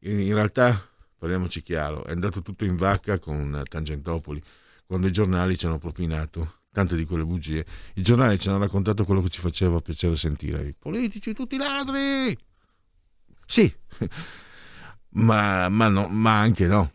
In 0.00 0.32
realtà, 0.32 0.88
parliamoci 1.18 1.62
chiaro, 1.62 2.06
è 2.06 2.12
andato 2.12 2.40
tutto 2.40 2.64
in 2.64 2.76
vacca 2.76 3.18
con 3.18 3.62
Tangentopoli, 3.68 4.42
quando 4.86 5.06
i 5.06 5.12
giornali 5.12 5.58
ci 5.58 5.66
hanno 5.66 5.78
propinato 5.78 6.60
tante 6.72 6.96
di 6.96 7.04
quelle 7.04 7.24
bugie. 7.24 7.66
I 7.96 8.00
giornali 8.00 8.38
ci 8.38 8.48
hanno 8.48 8.56
raccontato 8.56 9.04
quello 9.04 9.20
che 9.20 9.28
ci 9.28 9.40
faceva 9.40 9.80
piacere 9.80 10.16
sentire. 10.16 10.66
I 10.66 10.72
politici, 10.72 11.34
tutti 11.34 11.58
ladri! 11.58 12.34
Sì, 13.44 13.70
ma, 15.20 15.68
ma, 15.68 15.88
no, 15.88 16.08
ma 16.08 16.38
anche 16.38 16.66
no. 16.66 16.93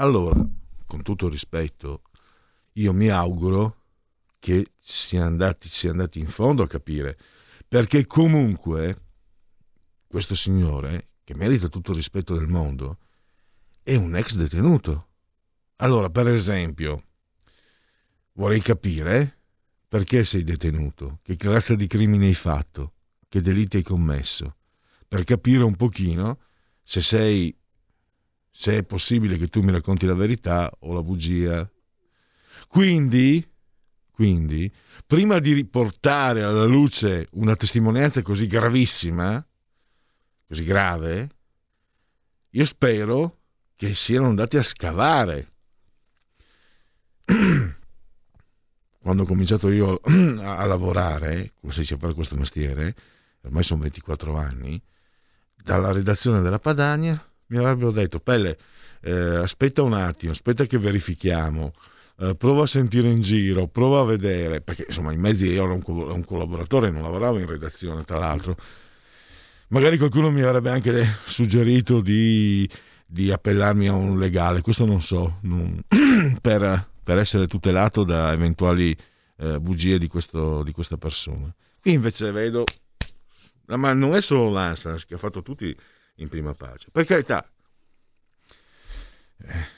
Allora, 0.00 0.40
con 0.86 1.02
tutto 1.02 1.28
rispetto, 1.28 2.02
io 2.74 2.92
mi 2.92 3.08
auguro 3.08 3.82
che 4.38 4.64
sia 4.78 5.24
andati, 5.24 5.68
sia 5.68 5.90
andati 5.90 6.20
in 6.20 6.28
fondo 6.28 6.62
a 6.62 6.68
capire, 6.68 7.18
perché 7.66 8.06
comunque 8.06 9.02
questo 10.06 10.36
signore, 10.36 11.08
che 11.24 11.34
merita 11.34 11.66
tutto 11.66 11.90
il 11.90 11.96
rispetto 11.96 12.34
del 12.36 12.46
mondo, 12.46 12.98
è 13.82 13.96
un 13.96 14.14
ex 14.14 14.36
detenuto. 14.36 15.08
Allora, 15.76 16.08
per 16.10 16.28
esempio, 16.28 17.02
vorrei 18.34 18.60
capire 18.60 19.36
perché 19.88 20.24
sei 20.24 20.44
detenuto, 20.44 21.18
che 21.22 21.36
razza 21.40 21.74
di 21.74 21.88
crimine 21.88 22.26
hai 22.26 22.34
fatto, 22.34 22.92
che 23.28 23.40
delitti 23.40 23.78
hai 23.78 23.82
commesso, 23.82 24.58
per 25.08 25.24
capire 25.24 25.64
un 25.64 25.74
pochino 25.74 26.38
se 26.84 27.02
sei 27.02 27.57
se 28.60 28.78
è 28.78 28.82
possibile 28.82 29.38
che 29.38 29.46
tu 29.46 29.60
mi 29.60 29.70
racconti 29.70 30.04
la 30.04 30.16
verità 30.16 30.68
o 30.80 30.92
la 30.92 31.04
bugia. 31.04 31.70
Quindi, 32.66 33.48
quindi, 34.10 34.68
prima 35.06 35.38
di 35.38 35.52
riportare 35.52 36.42
alla 36.42 36.64
luce 36.64 37.28
una 37.34 37.54
testimonianza 37.54 38.20
così 38.20 38.48
gravissima, 38.48 39.46
così 40.48 40.64
grave, 40.64 41.28
io 42.50 42.64
spero 42.64 43.38
che 43.76 43.94
siano 43.94 44.26
andati 44.26 44.56
a 44.56 44.64
scavare. 44.64 45.52
Quando 48.98 49.22
ho 49.22 49.26
cominciato 49.26 49.70
io 49.70 50.00
a 50.02 50.64
lavorare, 50.64 51.52
come 51.60 51.72
si 51.72 51.78
dice 51.78 51.94
a 51.94 51.98
fare 51.98 52.12
questo 52.12 52.34
mestiere, 52.34 52.92
ormai 53.42 53.62
sono 53.62 53.82
24 53.82 54.36
anni, 54.36 54.82
dalla 55.62 55.92
redazione 55.92 56.40
della 56.40 56.58
Padania 56.58 57.22
mi 57.48 57.58
avrebbero 57.58 57.90
detto, 57.90 58.20
Pelle, 58.20 58.56
eh, 59.00 59.12
aspetta 59.12 59.82
un 59.82 59.92
attimo, 59.92 60.32
aspetta 60.32 60.64
che 60.64 60.78
verifichiamo, 60.78 61.72
eh, 62.20 62.34
prova 62.34 62.64
a 62.64 62.66
sentire 62.66 63.08
in 63.08 63.20
giro, 63.20 63.68
prova 63.68 64.00
a 64.00 64.04
vedere, 64.04 64.60
perché 64.60 64.84
insomma 64.88 65.12
in 65.12 65.20
mezzi 65.20 65.46
io 65.46 65.64
ero 65.64 65.74
un, 65.74 65.82
co- 65.82 66.12
un 66.12 66.24
collaboratore, 66.24 66.90
non 66.90 67.02
lavoravo 67.02 67.38
in 67.38 67.46
redazione 67.46 68.04
tra 68.04 68.18
l'altro, 68.18 68.56
magari 69.68 69.98
qualcuno 69.98 70.30
mi 70.30 70.42
avrebbe 70.42 70.70
anche 70.70 71.16
suggerito 71.24 72.00
di, 72.00 72.68
di 73.06 73.30
appellarmi 73.30 73.88
a 73.88 73.94
un 73.94 74.18
legale, 74.18 74.60
questo 74.60 74.84
non 74.84 75.00
so, 75.00 75.38
non, 75.42 75.80
per, 76.40 76.88
per, 77.02 77.18
essere 77.18 77.46
tutelato 77.46 78.04
da 78.04 78.32
eventuali 78.32 78.96
eh, 79.36 79.60
bugie 79.60 79.98
di, 79.98 80.08
questo, 80.08 80.62
di 80.62 80.72
questa 80.72 80.96
persona. 80.96 81.54
Qui 81.80 81.92
invece 81.92 82.32
vedo, 82.32 82.64
ma 83.66 83.92
non 83.92 84.14
è 84.14 84.20
solo 84.20 84.50
l'Ansans 84.50 85.06
che 85.06 85.14
ha 85.14 85.18
fatto 85.18 85.42
tutti 85.42 85.74
in 86.18 86.28
prima 86.28 86.54
pace. 86.54 86.88
Per 86.90 87.04
carità, 87.04 87.48
eh, 89.42 89.76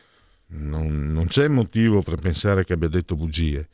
non, 0.48 1.12
non, 1.12 1.26
c'è 1.26 1.48
motivo 1.48 2.03
per 2.03 2.20
pensare 2.20 2.64
che 2.64 2.72
abbia 2.72 2.88
detto 2.88 3.16
bugie, 3.16 3.68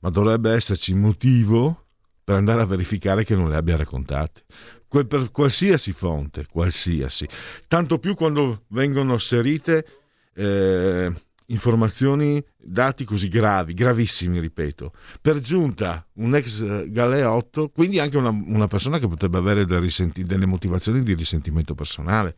ma 0.00 0.10
dovrebbe 0.10 0.50
esserci 0.52 0.94
motivo 0.94 1.86
per 2.22 2.36
andare 2.36 2.62
a 2.62 2.66
verificare 2.66 3.24
che 3.24 3.34
non 3.34 3.48
le 3.48 3.56
abbia 3.56 3.76
raccontate. 3.76 4.44
Que- 4.88 5.06
per 5.06 5.30
qualsiasi 5.30 5.92
fonte, 5.92 6.46
qualsiasi. 6.46 7.28
Tanto 7.68 7.98
più 7.98 8.14
quando 8.14 8.64
vengono 8.68 9.14
asserite 9.14 9.86
eh, 10.34 11.12
informazioni, 11.50 12.42
dati 12.56 13.04
così 13.04 13.28
gravi, 13.28 13.74
gravissimi, 13.74 14.40
ripeto. 14.40 14.92
Per 15.20 15.40
giunta 15.40 16.06
un 16.14 16.34
ex 16.34 16.86
galeotto, 16.88 17.68
quindi 17.68 17.98
anche 17.98 18.16
una, 18.16 18.30
una 18.30 18.66
persona 18.66 18.98
che 18.98 19.08
potrebbe 19.08 19.38
avere 19.38 19.64
delle, 19.66 19.80
risenti- 19.80 20.24
delle 20.24 20.46
motivazioni 20.46 21.02
di 21.02 21.14
risentimento 21.14 21.74
personale. 21.74 22.36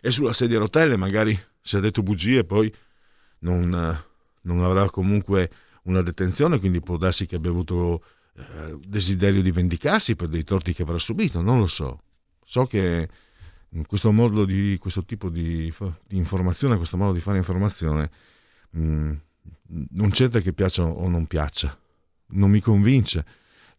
E 0.00 0.10
sulla 0.10 0.32
sedia 0.32 0.56
a 0.56 0.60
rotelle 0.60 0.96
magari 0.96 1.38
si 1.60 1.76
è 1.76 1.80
detto 1.80 2.02
bugie, 2.02 2.44
poi 2.44 2.72
non, 3.40 3.68
non, 4.42 4.64
avrà 4.64 4.88
comunque 4.88 5.50
una 5.84 6.02
detenzione, 6.02 6.58
quindi 6.58 6.80
può 6.80 6.96
darsi 6.96 7.26
che 7.26 7.36
abbia 7.36 7.50
avuto 7.50 8.04
eh, 8.36 8.78
desiderio 8.86 9.42
di 9.42 9.50
vendicarsi 9.50 10.16
per 10.16 10.28
dei 10.28 10.44
torti 10.44 10.72
che 10.72 10.82
avrà 10.82 10.98
subito, 10.98 11.40
non 11.40 11.58
lo 11.58 11.66
so. 11.66 11.98
So 12.44 12.64
che 12.64 13.08
questo 13.86 14.12
modo 14.12 14.44
di 14.44 14.76
questo 14.78 15.04
tipo 15.04 15.28
di, 15.28 15.72
di 16.06 16.16
informazione, 16.16 16.76
questo 16.76 16.96
modo 16.96 17.12
di 17.12 17.20
fare 17.20 17.38
informazione, 17.38 18.10
mh, 18.70 18.82
mm, 18.82 19.12
non 19.90 20.10
c'è 20.10 20.28
che 20.28 20.52
piaccia 20.52 20.84
o 20.84 21.08
non 21.08 21.26
piaccia, 21.26 21.76
non 22.28 22.50
mi 22.50 22.60
convince. 22.60 23.24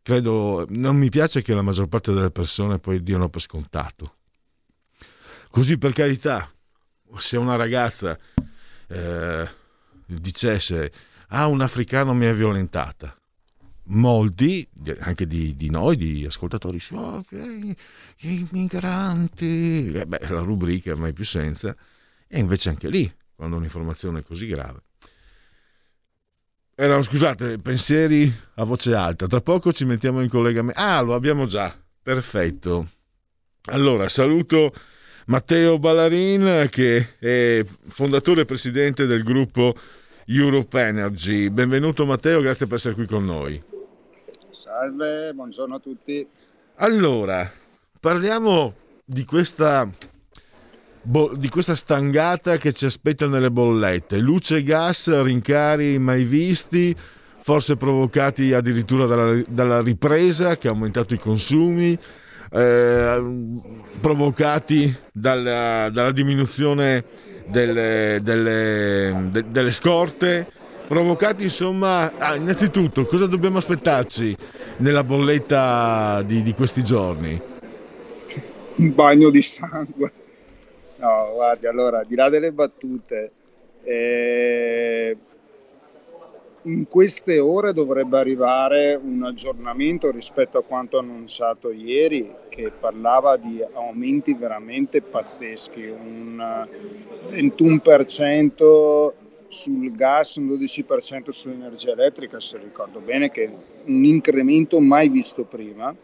Credo, 0.01 0.65
non 0.69 0.97
mi 0.97 1.10
piace 1.10 1.41
che 1.41 1.53
la 1.53 1.62
maggior 1.62 1.88
parte 1.88 2.12
delle 2.12 2.32
persone 2.32 2.79
poi 2.79 3.01
diano 3.03 3.29
per 3.29 3.41
scontato. 3.41 4.15
Così 5.49 5.77
per 5.77 5.93
carità, 5.93 6.51
se 7.17 7.38
una 7.38 7.56
ragazza 7.56 8.17
eh, 8.88 9.49
dicesse 10.06 10.91
ah 11.27 11.47
un 11.47 11.62
africano 11.62 12.13
mi 12.13 12.25
ha 12.25 12.34
violentata 12.34 13.15
molti 13.85 14.67
anche 14.99 15.27
di, 15.27 15.55
di 15.55 15.69
noi 15.69 15.97
di 15.97 16.25
ascoltatori 16.25 16.79
oh, 16.91 17.17
okay, 17.17 17.75
i 18.19 18.47
migranti 18.51 19.91
eh, 19.91 20.05
beh, 20.05 20.27
la 20.29 20.39
rubrica 20.39 20.95
mai 20.95 21.13
più 21.13 21.25
senza. 21.25 21.75
E 22.27 22.39
invece 22.39 22.69
anche 22.69 22.89
lì 22.89 23.11
quando 23.35 23.57
un'informazione 23.57 24.19
è 24.19 24.23
così 24.23 24.45
grave. 24.47 24.81
Erano 26.75 27.03
scusate 27.03 27.59
pensieri 27.59 28.33
a 28.55 28.63
voce 28.63 28.95
alta. 28.95 29.27
Tra 29.27 29.41
poco 29.41 29.71
ci 29.71 29.85
mettiamo 29.85 30.21
in 30.21 30.29
collegamento. 30.29 30.79
Ah 30.79 31.01
lo 31.01 31.13
abbiamo 31.13 31.45
già. 31.45 31.75
Perfetto. 32.01 32.89
Allora 33.65 34.09
saluto 34.09 34.73
Matteo 35.27 35.77
Ballarin 35.77 36.67
che 36.71 37.17
è 37.19 37.63
fondatore 37.89 38.41
e 38.41 38.45
presidente 38.45 39.05
del 39.05 39.23
gruppo 39.23 39.75
Europe 40.25 40.79
Energy. 40.79 41.49
Benvenuto 41.49 42.05
Matteo, 42.05 42.41
grazie 42.41 42.65
per 42.65 42.77
essere 42.77 42.95
qui 42.95 43.05
con 43.05 43.23
noi. 43.25 43.72
Salve, 44.53 45.33
buongiorno 45.33 45.75
a 45.75 45.79
tutti. 45.79 46.27
Allora, 46.75 47.51
parliamo 47.99 48.73
di 49.03 49.25
questa, 49.25 49.89
di 51.01 51.49
questa 51.49 51.75
stangata 51.75 52.57
che 52.57 52.71
ci 52.71 52.85
aspetta 52.85 53.27
nelle 53.27 53.49
bollette. 53.49 54.19
Luce 54.19 54.57
e 54.57 54.63
gas, 54.63 55.21
rincari 55.23 55.97
mai 55.97 56.23
visti, 56.23 56.95
forse 56.95 57.77
provocati 57.77 58.53
addirittura 58.53 59.07
dalla, 59.07 59.41
dalla 59.47 59.81
ripresa 59.81 60.55
che 60.55 60.67
ha 60.67 60.71
aumentato 60.71 61.15
i 61.15 61.19
consumi 61.19 61.97
eh, 62.53 63.23
provocati 63.99 64.95
dalla, 65.11 65.89
dalla 65.89 66.11
diminuzione 66.11 67.03
delle, 67.47 68.19
delle, 68.21 69.29
de, 69.31 69.45
delle, 69.49 69.71
scorte, 69.71 70.47
provocati 70.93 71.41
insomma, 71.41 72.15
ah, 72.19 72.36
innanzitutto 72.36 73.03
cosa 73.06 73.25
dobbiamo 73.25 73.58
aspettarci 73.58 74.38
nella 74.77 75.03
bolletta 75.03 76.21
di, 76.21 76.43
di 76.43 76.53
questi 76.53 76.84
giorni? 76.84 77.41
Un 78.75 78.93
bagno 78.93 79.32
di 79.32 79.41
sangue. 79.41 80.12
No, 80.97 81.32
guardi, 81.34 81.65
allora, 81.65 82.03
di 82.03 82.13
là 82.13 82.29
delle 82.29 82.51
battute, 82.51 83.32
eh, 83.84 85.17
in 86.62 86.88
queste 86.88 87.39
ore 87.39 87.73
dovrebbe 87.73 88.19
arrivare 88.19 88.93
un 88.93 89.23
aggiornamento 89.23 90.12
rispetto 90.12 90.60
a 90.60 90.63
quanto 90.63 90.99
annunciato 90.99 91.71
ieri 91.71 92.32
che 92.49 92.71
parlava 92.79 93.36
di 93.38 93.65
aumenti 93.73 94.36
veramente 94.36 95.01
pazzeschi, 95.01 95.88
un 95.88 96.67
21% 97.32 99.21
sul 99.53 99.91
gas, 99.91 100.35
un 100.35 100.47
12% 100.47 101.29
sull'energia 101.29 101.91
elettrica, 101.91 102.39
se 102.39 102.57
ricordo 102.57 102.99
bene, 102.99 103.31
che 103.31 103.45
è 103.45 103.51
un 103.85 104.03
incremento 104.03 104.81
mai 104.81 105.07
visto 105.07 105.45
prima 105.45 105.95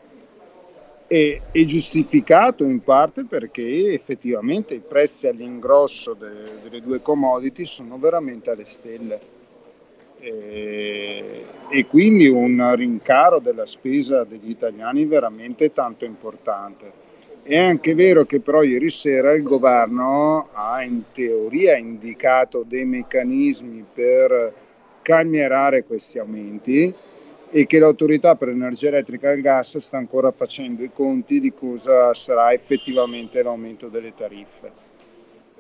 e 1.12 1.42
è 1.52 1.66
giustificato 1.66 2.64
in 2.64 2.84
parte 2.84 3.26
perché 3.26 3.94
effettivamente 3.94 4.76
i 4.76 4.80
prezzi 4.80 5.28
all'ingrosso 5.28 6.14
de, 6.14 6.62
delle 6.62 6.82
due 6.82 7.02
commodity 7.02 7.66
sono 7.66 7.98
veramente 7.98 8.52
alle 8.52 8.66
stelle 8.66 9.20
e, 10.20 11.46
e 11.70 11.86
quindi 11.88 12.28
un 12.28 12.76
rincaro 12.76 13.40
della 13.40 13.66
spesa 13.66 14.24
degli 14.24 14.52
italiani 14.52 15.06
veramente 15.06 15.74
tanto 15.74 16.06
importante. 16.06 17.08
È 17.50 17.58
anche 17.58 17.96
vero 17.96 18.26
che 18.26 18.42
però 18.42 18.62
ieri 18.62 18.90
sera 18.90 19.32
il 19.32 19.42
governo 19.42 20.50
ha 20.52 20.84
in 20.84 21.06
teoria 21.12 21.76
indicato 21.78 22.64
dei 22.64 22.86
meccanismi 22.86 23.84
per 23.92 24.54
calmierare 25.02 25.84
questi 25.84 26.20
aumenti 26.20 26.94
e 27.50 27.66
che 27.66 27.80
l'autorità 27.80 28.36
per 28.36 28.50
l'energia 28.50 28.90
elettrica 28.90 29.32
e 29.32 29.38
il 29.38 29.42
gas 29.42 29.80
sta 29.80 29.98
ancora 29.98 30.30
facendo 30.30 30.84
i 30.84 30.92
conti 30.94 31.40
di 31.40 31.52
cosa 31.52 32.14
sarà 32.14 32.54
effettivamente 32.54 33.42
l'aumento 33.42 33.88
delle 33.88 34.14
tariffe. 34.14 34.72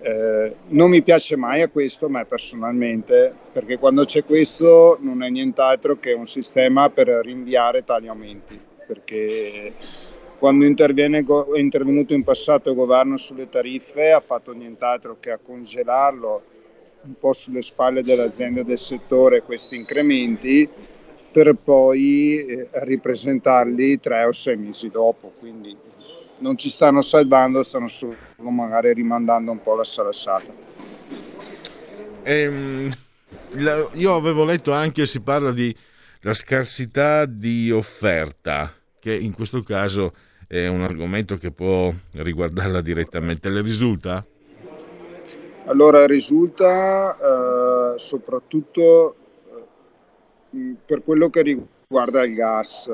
Eh, 0.01 0.55
non 0.67 0.91
mi 0.91 1.01
piace 1.01 1.37
mai 1.37 1.63
a 1.63 1.69
questo, 1.69 2.05
a 2.05 2.09
me 2.09 2.23
personalmente, 2.25 3.33
perché 3.51 3.79
quando 3.79 4.05
c'è 4.05 4.23
questo 4.23 4.99
non 5.01 5.23
è 5.23 5.29
nient'altro 5.29 5.97
che 5.97 6.13
un 6.13 6.27
sistema 6.27 6.91
per 6.91 7.07
rinviare 7.07 7.83
tali 7.83 8.07
aumenti, 8.07 8.59
perché 8.85 9.73
quando 10.39 10.65
è 10.65 11.59
intervenuto 11.59 12.13
in 12.13 12.23
passato 12.23 12.69
il 12.69 12.75
governo 12.75 13.17
sulle 13.17 13.49
tariffe 13.49 14.11
ha 14.11 14.21
fatto 14.21 14.53
nient'altro 14.53 15.17
che 15.19 15.31
a 15.31 15.37
congelarlo 15.37 16.41
un 17.01 17.13
po' 17.19 17.33
sulle 17.33 17.61
spalle 17.61 18.01
delle 18.01 18.23
aziende 18.23 18.63
del 18.63 18.79
settore 18.79 19.43
questi 19.43 19.75
incrementi 19.75 20.67
per 21.31 21.53
poi 21.53 22.37
eh, 22.39 22.69
ripresentarli 22.71 23.99
tre 23.99 24.23
o 24.23 24.31
sei 24.31 24.57
mesi 24.57 24.89
dopo. 24.89 25.33
Quindi 25.37 25.75
non 26.39 26.57
ci 26.57 26.69
stanno 26.69 27.01
salvando, 27.01 27.61
stanno 27.61 27.87
solo 27.87 28.15
magari 28.37 28.93
rimandando 28.93 29.51
un 29.51 29.61
po' 29.61 29.75
la 29.75 29.83
salassata. 29.83 30.55
Ehm, 32.23 32.89
io 33.93 34.15
avevo 34.15 34.43
letto 34.43 34.71
anche, 34.71 35.05
si 35.05 35.21
parla 35.21 35.51
di 35.51 35.75
la 36.21 36.33
scarsità 36.33 37.25
di 37.25 37.71
offerta, 37.71 38.73
che 38.99 39.13
in 39.13 39.33
questo 39.33 39.61
caso 39.63 40.13
è 40.51 40.65
un 40.65 40.81
argomento 40.81 41.37
che 41.37 41.51
può 41.51 41.93
riguardarla 42.13 42.81
direttamente. 42.81 43.49
Le 43.49 43.61
risulta? 43.61 44.25
Allora 45.65 46.07
risulta 46.07 47.93
eh, 47.93 47.99
soprattutto 47.99 49.15
eh, 50.49 50.73
per 50.83 51.03
quello 51.03 51.29
che 51.29 51.43
riguarda 51.43 52.23
il 52.23 52.33
gas, 52.33 52.91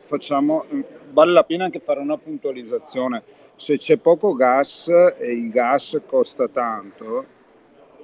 facciamo, 0.00 0.66
vale 1.12 1.32
la 1.32 1.44
pena 1.44 1.64
anche 1.64 1.80
fare 1.80 2.00
una 2.00 2.18
puntualizzazione. 2.18 3.22
Se 3.56 3.78
c'è 3.78 3.96
poco 3.96 4.34
gas 4.34 4.88
e 4.88 5.32
il 5.32 5.48
gas 5.48 5.98
costa 6.04 6.46
tanto, 6.48 7.24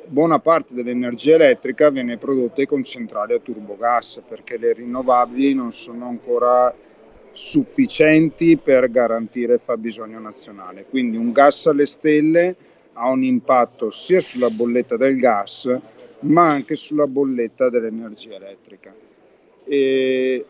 buona 0.07 0.39
parte 0.39 0.73
dell'energia 0.73 1.35
elettrica 1.35 1.91
viene 1.91 2.17
prodotta 2.17 2.65
con 2.65 2.83
centrali 2.83 3.35
a 3.35 3.39
turbogas 3.39 4.23
perché 4.27 4.57
le 4.57 4.73
rinnovabili 4.73 5.53
non 5.53 5.73
sono 5.73 6.09
ancora 6.09 6.75
sufficienti 7.35 8.57
per 8.57 8.91
garantire 8.91 9.55
il 9.55 9.61
fabbisogno 9.61 10.19
nazionale. 10.19 10.87
Quindi 10.89 11.17
un 11.17 11.33
gas 11.33 11.67
alle 11.67 11.85
stelle 11.85 12.57
ha 12.95 13.11
un 13.11 13.25
impatto 13.25 13.91
sia 13.91 14.21
sulla 14.21 14.51
bolletta 14.51 14.97
del 14.97 15.17
gas 15.17 15.79
ma 16.21 16.49
anche 16.49 16.75
sulla 16.75 17.07
bolletta 17.07 17.69
dell'energia 17.69 18.35
elettrica. 18.35 18.95
E 19.65 20.47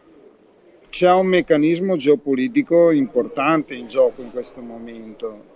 c'è 0.89 1.11
un 1.12 1.26
meccanismo 1.26 1.97
geopolitico 1.97 2.91
importante 2.91 3.74
in 3.74 3.87
gioco 3.87 4.22
in 4.22 4.30
questo 4.30 4.61
momento 4.61 5.53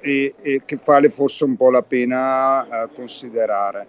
e, 0.00 0.34
e 0.40 0.62
che 0.64 0.78
vale 0.84 1.08
forse 1.08 1.44
un 1.44 1.56
po' 1.56 1.70
la 1.70 1.82
pena 1.82 2.84
eh, 2.84 2.88
considerare. 2.92 3.86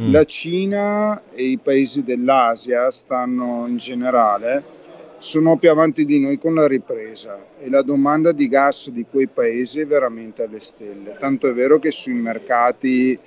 Mm. 0.00 0.10
La 0.10 0.24
Cina 0.24 1.22
e 1.32 1.44
i 1.44 1.58
paesi 1.58 2.02
dell'Asia 2.02 2.90
stanno 2.90 3.66
in 3.68 3.76
generale 3.76 4.76
sono 5.18 5.56
più 5.56 5.68
avanti 5.70 6.04
di 6.04 6.20
noi 6.20 6.38
con 6.38 6.54
la 6.54 6.68
ripresa 6.68 7.44
e 7.58 7.68
la 7.68 7.82
domanda 7.82 8.30
di 8.30 8.48
gas 8.48 8.88
di 8.90 9.04
quei 9.10 9.26
paesi 9.26 9.80
è 9.80 9.86
veramente 9.86 10.44
alle 10.44 10.60
stelle. 10.60 11.16
Tanto 11.18 11.48
è 11.48 11.52
vero 11.52 11.78
che 11.78 11.90
sui 11.90 12.14
mercati, 12.14 13.12
eh, 13.12 13.18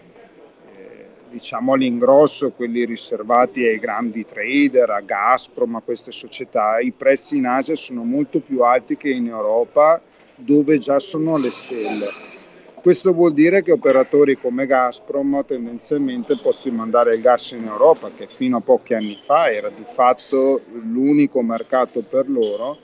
diciamo 1.30 1.74
all'ingrosso, 1.74 2.52
quelli 2.52 2.86
riservati 2.86 3.66
ai 3.66 3.78
grandi 3.78 4.26
trader, 4.26 4.90
a 4.90 5.02
Gazprom, 5.02 5.76
a 5.76 5.82
queste 5.82 6.12
società, 6.12 6.80
i 6.80 6.92
prezzi 6.92 7.38
in 7.38 7.46
Asia 7.46 7.76
sono 7.76 8.04
molto 8.04 8.40
più 8.40 8.62
alti 8.62 8.96
che 8.96 9.10
in 9.10 9.28
Europa, 9.28 10.02
dove 10.36 10.78
già 10.78 10.98
sono 11.00 11.36
alle 11.36 11.52
stelle. 11.52 12.40
Questo 12.82 13.14
vuol 13.14 13.34
dire 13.34 13.62
che 13.62 13.72
operatori 13.72 14.40
come 14.40 14.66
Gazprom 14.66 15.46
tendenzialmente 15.46 16.36
possono 16.42 16.78
mandare 16.78 17.14
il 17.14 17.22
gas 17.22 17.52
in 17.52 17.68
Europa, 17.68 18.10
che 18.10 18.26
fino 18.26 18.58
a 18.58 18.62
pochi 18.62 18.96
anni 18.96 19.16
fa 19.24 19.52
era 19.52 19.70
di 19.70 19.84
fatto 19.86 20.62
l'unico 20.72 21.44
mercato 21.44 22.02
per 22.02 22.28
loro, 22.28 22.76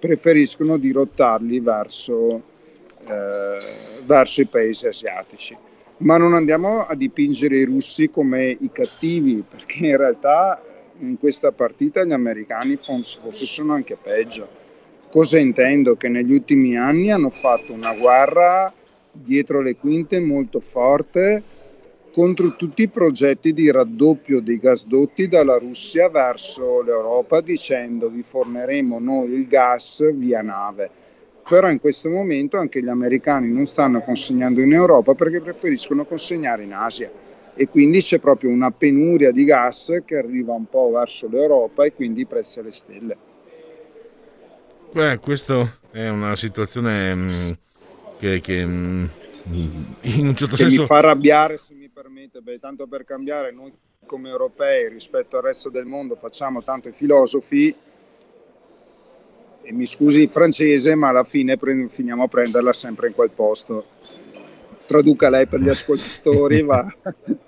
preferiscono 0.00 0.76
dirottarli 0.78 1.60
verso, 1.60 2.42
eh, 3.06 3.56
verso 4.04 4.40
i 4.40 4.46
paesi 4.46 4.88
asiatici. 4.88 5.56
Ma 5.98 6.16
non 6.16 6.34
andiamo 6.34 6.80
a 6.80 6.96
dipingere 6.96 7.58
i 7.58 7.64
russi 7.66 8.10
come 8.10 8.48
i 8.48 8.70
cattivi, 8.72 9.44
perché 9.48 9.86
in 9.86 9.96
realtà 9.96 10.60
in 10.98 11.16
questa 11.18 11.52
partita 11.52 12.02
gli 12.02 12.12
americani 12.12 12.74
forse 12.74 13.20
sono 13.30 13.74
anche 13.74 13.96
peggio. 13.96 14.48
Cosa 15.08 15.38
intendo? 15.38 15.94
Che 15.94 16.08
negli 16.08 16.32
ultimi 16.32 16.76
anni 16.76 17.12
hanno 17.12 17.30
fatto 17.30 17.72
una 17.72 17.94
guerra 17.94 18.74
dietro 19.22 19.60
le 19.60 19.76
quinte 19.76 20.20
molto 20.20 20.60
forte 20.60 21.42
contro 22.12 22.56
tutti 22.56 22.82
i 22.82 22.88
progetti 22.88 23.52
di 23.52 23.70
raddoppio 23.70 24.40
dei 24.40 24.58
gasdotti 24.58 25.28
dalla 25.28 25.58
Russia 25.58 26.08
verso 26.08 26.80
l'Europa 26.80 27.42
dicendo 27.42 28.08
vi 28.08 28.22
forneremo 28.22 28.98
noi 28.98 29.32
il 29.32 29.46
gas 29.46 30.10
via 30.14 30.40
nave. 30.40 30.88
Però 31.46 31.70
in 31.70 31.78
questo 31.78 32.08
momento 32.08 32.56
anche 32.56 32.82
gli 32.82 32.88
americani 32.88 33.52
non 33.52 33.66
stanno 33.66 34.00
consegnando 34.00 34.62
in 34.62 34.72
Europa 34.72 35.14
perché 35.14 35.42
preferiscono 35.42 36.06
consegnare 36.06 36.62
in 36.62 36.72
Asia 36.72 37.10
e 37.54 37.68
quindi 37.68 38.00
c'è 38.00 38.18
proprio 38.18 38.50
una 38.50 38.70
penuria 38.70 39.30
di 39.30 39.44
gas 39.44 40.02
che 40.04 40.16
arriva 40.16 40.52
un 40.52 40.66
po' 40.70 40.90
verso 40.90 41.28
l'Europa 41.28 41.84
e 41.84 41.92
quindi 41.92 42.22
i 42.22 42.26
prezzi 42.26 42.60
alle 42.60 42.70
stelle. 42.70 43.16
Beh, 44.92 45.18
questa 45.18 45.78
è 45.90 46.08
una 46.08 46.34
situazione 46.34 47.14
mm, 47.14 47.50
che, 48.18 48.40
che, 48.40 48.64
mm, 48.64 49.04
in 50.02 50.26
un 50.26 50.36
certo 50.36 50.56
che 50.56 50.62
senso 50.62 50.80
mi 50.82 50.86
fa 50.86 50.98
arrabbiare 50.98 51.58
se 51.58 51.74
mi 51.74 51.88
permette, 51.88 52.40
beh, 52.40 52.58
tanto 52.58 52.86
per 52.86 53.04
cambiare 53.04 53.52
noi 53.52 53.72
come 54.06 54.28
europei 54.28 54.88
rispetto 54.88 55.36
al 55.36 55.42
resto 55.42 55.68
del 55.68 55.86
mondo 55.86 56.16
facciamo 56.16 56.62
tanto 56.62 56.88
i 56.88 56.92
filosofi. 56.92 57.74
E 59.62 59.72
mi 59.72 59.86
scusi 59.86 60.22
il 60.22 60.28
francese 60.28 60.94
ma 60.94 61.08
alla 61.08 61.24
fine 61.24 61.56
pre- 61.56 61.88
finiamo 61.88 62.22
a 62.22 62.28
prenderla 62.28 62.72
sempre 62.72 63.08
in 63.08 63.14
quel 63.14 63.30
posto. 63.30 63.86
Traduca 64.86 65.28
lei 65.28 65.46
per 65.46 65.60
gli 65.60 65.68
ascoltatori 65.70 66.62
va 66.62 66.86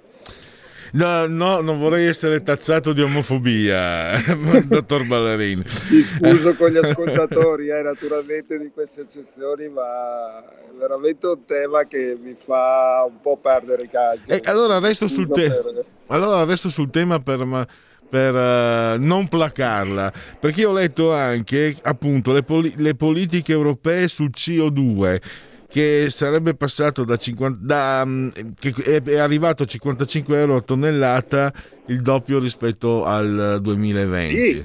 No, 0.92 1.26
no, 1.26 1.60
non 1.60 1.78
vorrei 1.78 2.06
essere 2.06 2.42
tacciato 2.42 2.92
di 2.92 3.02
omofobia, 3.02 4.16
dottor 4.66 5.06
Ballerini. 5.06 5.62
mi 5.90 6.00
scuso 6.02 6.54
con 6.54 6.70
gli 6.70 6.78
ascoltatori 6.78 7.68
eh, 7.68 7.82
naturalmente 7.82 8.58
di 8.58 8.70
queste 8.72 9.02
eccezioni 9.02 9.68
ma 9.68 10.38
è 10.40 10.72
veramente 10.78 11.26
un 11.26 11.44
tema 11.44 11.84
che 11.84 12.16
mi 12.20 12.34
fa 12.34 13.04
un 13.06 13.20
po' 13.20 13.36
perdere 13.36 13.82
i 13.82 13.88
calci 13.88 14.22
E 14.26 14.40
allora 14.44 14.78
resto 14.78 15.08
sul, 15.08 15.28
te- 15.28 15.62
allora 16.06 16.44
resto 16.44 16.68
sul 16.70 16.90
tema 16.90 17.20
per, 17.20 17.44
ma- 17.44 17.66
per, 18.08 18.34
eh, 18.34 18.96
non 18.98 19.28
placarla, 19.28 20.12
perché 20.40 20.60
io 20.62 20.70
ho 20.70 20.74
letto 20.74 21.12
anche 21.12 21.76
appunto 21.82 22.32
le, 22.32 22.42
poli- 22.42 22.74
le 22.76 22.94
politiche 22.94 23.52
europee 23.52 24.08
sul 24.08 24.30
CO2 24.34 25.20
che 25.68 26.08
sarebbe 26.10 26.54
passato 26.54 27.04
da 27.04 27.16
50 27.16 27.58
da, 27.60 28.02
mm, 28.04 28.28
che 28.58 29.02
è, 29.04 29.16
arrivato 29.18 29.64
a 29.64 29.66
55 29.66 30.38
euro 30.38 30.56
a 30.56 30.60
tonnellata 30.62 31.52
il 31.86 32.00
doppio 32.00 32.38
rispetto 32.38 33.04
al 33.04 33.58
2020 33.60 34.52
Sì. 34.52 34.64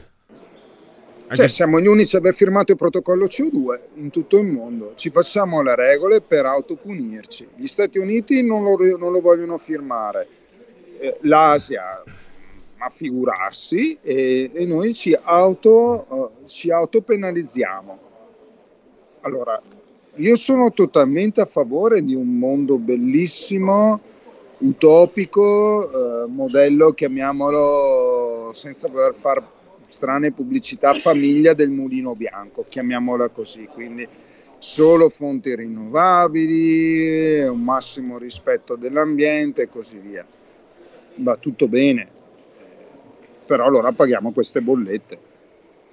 Cioè, 1.33 1.47
siamo 1.47 1.79
gli 1.79 1.87
unici 1.87 2.15
a 2.15 2.19
aver 2.19 2.35
firmato 2.35 2.73
il 2.73 2.77
protocollo 2.77 3.25
CO2 3.25 3.79
in 3.95 4.11
tutto 4.11 4.37
il 4.37 4.45
mondo. 4.45 4.93
Ci 4.95 5.09
facciamo 5.09 5.63
le 5.63 5.75
regole 5.75 6.21
per 6.21 6.45
autopunirci. 6.45 7.47
Gli 7.55 7.65
Stati 7.65 7.97
Uniti 7.97 8.43
non 8.43 8.61
lo, 8.61 8.77
non 8.97 9.11
lo 9.11 9.19
vogliono 9.19 9.57
firmare, 9.57 10.27
Eh, 10.99 11.17
l'Asia, 11.21 12.03
ma 12.77 12.89
figurarsi, 12.89 13.97
e, 14.01 14.51
e 14.53 14.65
noi 14.65 14.93
ci, 14.93 15.17
auto, 15.19 16.05
eh, 16.43 16.47
ci 16.47 16.69
autopenalizziamo. 16.69 17.99
Allora, 19.21 19.59
io 20.17 20.35
sono 20.35 20.71
totalmente 20.71 21.41
a 21.41 21.45
favore 21.45 22.03
di 22.03 22.13
un 22.13 22.37
mondo 22.37 22.77
bellissimo, 22.77 23.99
utopico, 24.59 26.23
eh, 26.23 26.27
modello, 26.27 26.91
chiamiamolo, 26.91 28.51
senza 28.53 28.89
voler 28.89 29.15
fare 29.15 29.41
strane 29.87 30.31
pubblicità, 30.31 30.93
famiglia 30.93 31.53
del 31.53 31.71
mulino 31.71 32.13
bianco, 32.13 32.65
chiamiamola 32.69 33.29
così. 33.29 33.65
Quindi 33.65 34.07
solo 34.59 35.09
fonti 35.09 35.55
rinnovabili, 35.55 37.47
un 37.47 37.63
massimo 37.63 38.19
rispetto 38.19 38.75
dell'ambiente 38.75 39.63
e 39.63 39.69
così 39.69 39.97
via. 39.97 40.25
Va 41.15 41.37
tutto 41.37 41.67
bene, 41.67 42.07
però 43.47 43.65
allora 43.65 43.91
paghiamo 43.91 44.31
queste 44.31 44.61
bollette. 44.61 45.31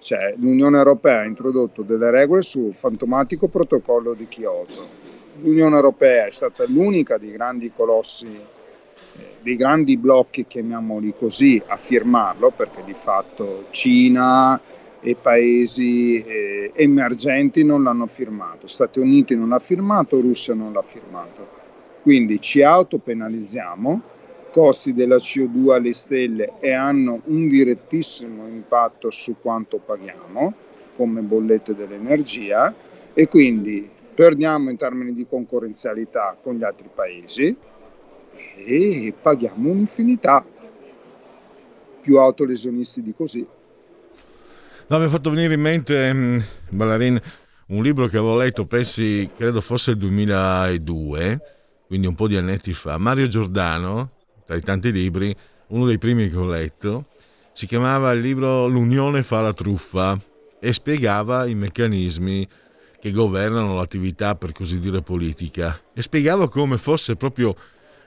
Cioè, 0.01 0.35
L'Unione 0.39 0.79
Europea 0.79 1.21
ha 1.21 1.25
introdotto 1.25 1.83
delle 1.83 2.11
regole 2.11 2.41
sul 2.41 2.75
fantomatico 2.75 3.49
protocollo 3.49 4.15
di 4.15 4.27
Kyoto. 4.27 4.89
L'Unione 5.43 5.77
Europea 5.77 6.25
è 6.25 6.31
stata 6.31 6.65
l'unica 6.67 7.19
dei 7.19 7.33
grandi 7.33 7.71
colossi, 7.71 8.27
eh, 8.27 9.35
dei 9.43 9.57
grandi 9.57 9.99
blocchi, 9.99 10.47
chiamiamoli 10.47 11.13
così, 11.19 11.63
a 11.67 11.77
firmarlo, 11.77 12.51
perché 12.51 12.83
di 12.83 12.95
fatto 12.95 13.67
Cina 13.71 14.59
e 15.03 15.17
paesi 15.21 16.23
eh, 16.23 16.73
emergenti 16.75 17.63
non 17.63 17.83
l'hanno 17.83 18.07
firmato, 18.07 18.67
Stati 18.67 19.01
Uniti 19.01 19.37
non 19.37 19.51
l'ha 19.51 19.59
firmato, 19.59 20.19
Russia 20.19 20.55
non 20.55 20.73
l'ha 20.73 20.83
firmato. 20.83 21.47
Quindi 22.03 22.41
ci 22.41 22.63
autopenalizziamo, 22.63 24.01
costi 24.51 24.93
della 24.93 25.17
CO2 25.17 25.73
alle 25.73 25.93
stelle 25.93 26.53
e 26.61 26.73
hanno 26.73 27.23
un 27.27 27.49
direttissimo 27.49 28.47
impatto 28.47 29.11
su 29.11 29.37
quanto 29.41 29.79
paghiamo 29.79 30.55
come 30.95 31.21
bollette 31.21 31.75
dell'energia 31.75 32.75
e 33.15 33.29
quindi 33.29 33.89
perdiamo 34.15 34.71
in 34.71 34.77
termini 34.77 35.15
di 35.15 35.27
concorrenzialità 35.27 36.37
con 36.41 36.57
gli 36.57 36.65
altri 36.65 36.91
paesi 36.95 37.57
e 38.57 39.15
paghiamo 39.21 39.71
un'infinità. 39.71 40.45
Più 42.03 42.19
autolesionisti 42.19 43.03
di 43.03 43.15
così. 43.15 43.47
No, 44.87 44.99
mi 44.99 45.05
ha 45.05 45.09
fatto 45.09 45.31
venire 45.31 45.55
in 45.55 45.61
mente, 45.61 46.13
mh, 46.13 46.45
Ballarin, 46.71 47.21
un 47.69 47.83
libro 47.83 48.09
che 48.09 48.17
avevo 48.17 48.37
letto, 48.37 48.67
pensi, 48.67 49.31
credo 49.37 49.61
fosse 49.61 49.93
il 49.93 49.99
2002, 49.99 51.41
quindi 51.87 52.07
un 52.07 52.15
po' 52.15 52.27
di 52.27 52.37
annetti 52.37 52.73
fa. 52.73 52.99
Mario 52.99 53.29
Giordano, 53.29 54.11
tra 54.51 54.59
i 54.59 54.63
tanti 54.63 54.91
libri, 54.91 55.33
uno 55.69 55.87
dei 55.87 55.99
primi 55.99 56.29
che 56.29 56.37
ho 56.37 56.45
letto, 56.45 57.07
si 57.53 57.69
chiamava 57.69 58.11
il 58.11 58.21
libro 58.21 58.67
L'unione 58.67 59.23
fa 59.23 59.41
la 59.41 59.53
truffa 59.53 60.19
e 60.59 60.73
spiegava 60.73 61.47
i 61.47 61.55
meccanismi 61.55 62.49
che 63.01 63.13
governano 63.13 63.77
l'attività, 63.77 64.35
per 64.35 64.51
così 64.51 64.81
dire, 64.81 65.03
politica. 65.03 65.81
E 65.95 66.03
spiegava 66.03 66.49
come 66.49 66.79
fosse 66.79 67.15
proprio 67.15 67.55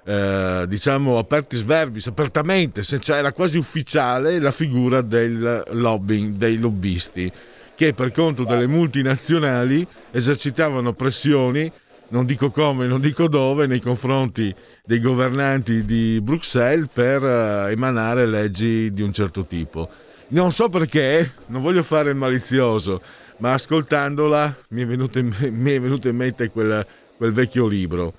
eh, 0.03 0.65
diciamo 0.67 1.17
apertis 1.17 1.63
verbis, 1.63 2.07
apertamente, 2.07 2.83
se 2.83 2.99
cioè 2.99 3.19
era 3.19 3.31
quasi 3.31 3.57
ufficiale 3.57 4.37
la 4.39 4.51
figura 4.51 4.99
del 4.99 5.63
lobbying, 5.69 6.35
dei 6.35 6.57
lobbisti, 6.57 7.31
che 7.73 7.93
per 7.93 8.11
conto 8.11 8.43
delle 8.43 8.67
multinazionali 8.67 9.87
esercitavano 10.11 10.91
pressioni, 10.91 11.71
non 12.13 12.27
dico 12.27 12.51
come, 12.51 12.85
non 12.85 13.01
dico 13.01 13.27
dove, 13.27 13.65
nei 13.65 13.81
confronti 13.81 14.53
dei 14.85 14.99
governanti 14.99 15.83
di 15.83 16.21
Bruxelles 16.21 16.87
per 16.93 17.23
eh, 17.23 17.71
emanare 17.71 18.27
leggi 18.27 18.93
di 18.93 19.01
un 19.01 19.11
certo 19.11 19.45
tipo. 19.45 19.89
Non 20.27 20.51
so 20.51 20.69
perché, 20.69 21.33
non 21.47 21.63
voglio 21.63 21.81
fare 21.81 22.11
il 22.11 22.15
malizioso, 22.15 23.01
ma 23.37 23.53
ascoltandola 23.53 24.55
mi 24.69 24.83
è 24.83 24.85
venuto 24.85 25.17
in, 25.17 25.33
mi 25.49 25.71
è 25.71 25.81
venuto 25.81 26.07
in 26.07 26.15
mente 26.15 26.49
quel, 26.49 26.85
quel 27.17 27.33
vecchio 27.33 27.65
libro, 27.65 28.13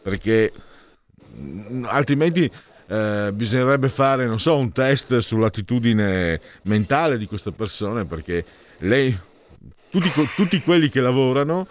perché 0.00 0.52
altrimenti 1.82 2.48
eh, 2.86 3.30
bisognerebbe 3.34 3.88
fare, 3.88 4.26
non 4.26 4.38
so, 4.38 4.56
un 4.58 4.70
test 4.70 5.18
sull'attitudine 5.18 6.40
mentale 6.64 7.18
di 7.18 7.26
queste 7.26 7.50
persone 7.50 8.04
perché 8.04 8.44
lei, 8.78 9.16
tutti, 9.90 10.08
tutti 10.36 10.60
quelli 10.60 10.88
che 10.88 11.00
lavorano, 11.00 11.66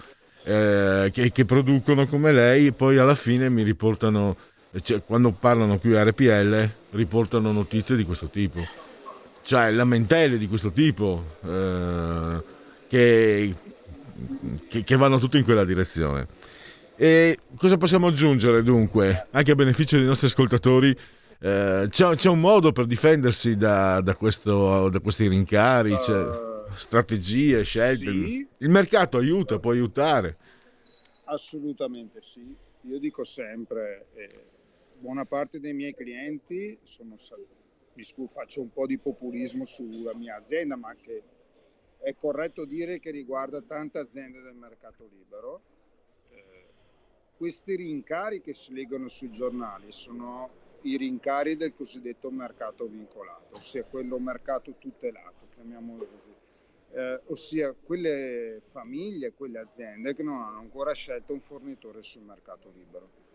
eh, 0.49 1.11
che, 1.13 1.31
che, 1.31 1.45
producono 1.45 2.07
come 2.07 2.31
lei, 2.31 2.71
poi 2.71 2.97
alla 2.97 3.13
fine 3.13 3.49
mi 3.49 3.61
riportano, 3.61 4.35
cioè, 4.81 5.03
quando 5.05 5.31
parlano 5.31 5.77
qui 5.77 5.95
a 5.95 6.03
RPL, 6.03 6.69
riportano 6.91 7.51
notizie 7.51 7.95
di 7.95 8.03
questo 8.03 8.29
tipo. 8.29 8.59
Cioè 9.43 9.69
lamentele 9.69 10.39
di 10.39 10.47
questo 10.47 10.71
tipo 10.71 11.37
eh, 11.45 12.43
che, 12.87 13.55
che, 14.67 14.83
che 14.83 14.95
vanno 14.95 15.19
tutti 15.19 15.37
in 15.37 15.43
quella 15.43 15.65
direzione. 15.65 16.27
E 16.95 17.37
cosa 17.55 17.77
possiamo 17.77 18.07
aggiungere 18.07 18.63
dunque? 18.63 19.27
Anche 19.29 19.51
a 19.51 19.55
beneficio 19.55 19.97
dei 19.97 20.05
nostri 20.05 20.25
ascoltatori, 20.27 20.89
eh, 21.41 21.87
c'è, 21.89 22.15
c'è, 22.15 22.29
un 22.29 22.39
modo 22.39 22.71
per 22.71 22.85
difendersi 22.85 23.55
da, 23.55 24.01
da, 24.01 24.15
questo, 24.15 24.89
da 24.89 24.99
questi 24.99 25.27
rincari, 25.27 25.91
uh, 25.91 26.48
strategie, 26.79 27.63
scelte. 27.63 28.11
Sì. 28.11 28.47
Il 28.57 28.69
mercato 28.69 29.17
aiuta, 29.17 29.59
può 29.59 29.71
aiutare. 29.71 30.37
Assolutamente 31.25 32.21
sì. 32.21 32.55
Io 32.83 32.97
dico 32.97 33.23
sempre, 33.23 34.07
eh, 34.13 34.45
buona 34.99 35.25
parte 35.25 35.59
dei 35.59 35.73
miei 35.73 35.93
clienti 35.93 36.77
sono 36.83 37.15
faccio 38.29 38.61
un 38.61 38.71
po' 38.71 38.87
di 38.87 38.97
populismo 38.97 39.65
sulla 39.65 40.15
mia 40.15 40.37
azienda, 40.37 40.75
ma 40.75 40.95
che 40.95 41.21
è 41.99 42.15
corretto 42.15 42.65
dire 42.65 42.99
che 42.99 43.11
riguarda 43.11 43.61
tante 43.61 43.99
aziende 43.99 44.41
del 44.41 44.55
mercato 44.55 45.07
libero 45.11 45.61
questi 47.39 47.77
rincari 47.77 48.41
che 48.41 48.51
si 48.51 48.73
leggono 48.73 49.07
sui 49.07 49.31
giornali 49.31 49.93
sono 49.93 50.49
i 50.81 50.97
rincari 50.97 51.55
del 51.55 51.73
cosiddetto 51.73 52.29
mercato 52.31 52.85
vincolato, 52.85 53.55
ossia 53.55 53.85
quello 53.85 54.19
mercato 54.19 54.75
tutelato, 54.77 55.47
chiamiamolo 55.55 56.05
così. 56.05 56.33
Eh, 56.91 57.21
ossia 57.27 57.73
quelle 57.73 58.59
famiglie, 58.63 59.33
quelle 59.33 59.59
aziende 59.59 60.15
che 60.15 60.23
non 60.23 60.41
hanno 60.41 60.59
ancora 60.59 60.93
scelto 60.93 61.33
un 61.33 61.39
fornitore 61.39 62.01
sul 62.01 62.23
mercato 62.23 62.71
libero. 62.73 63.27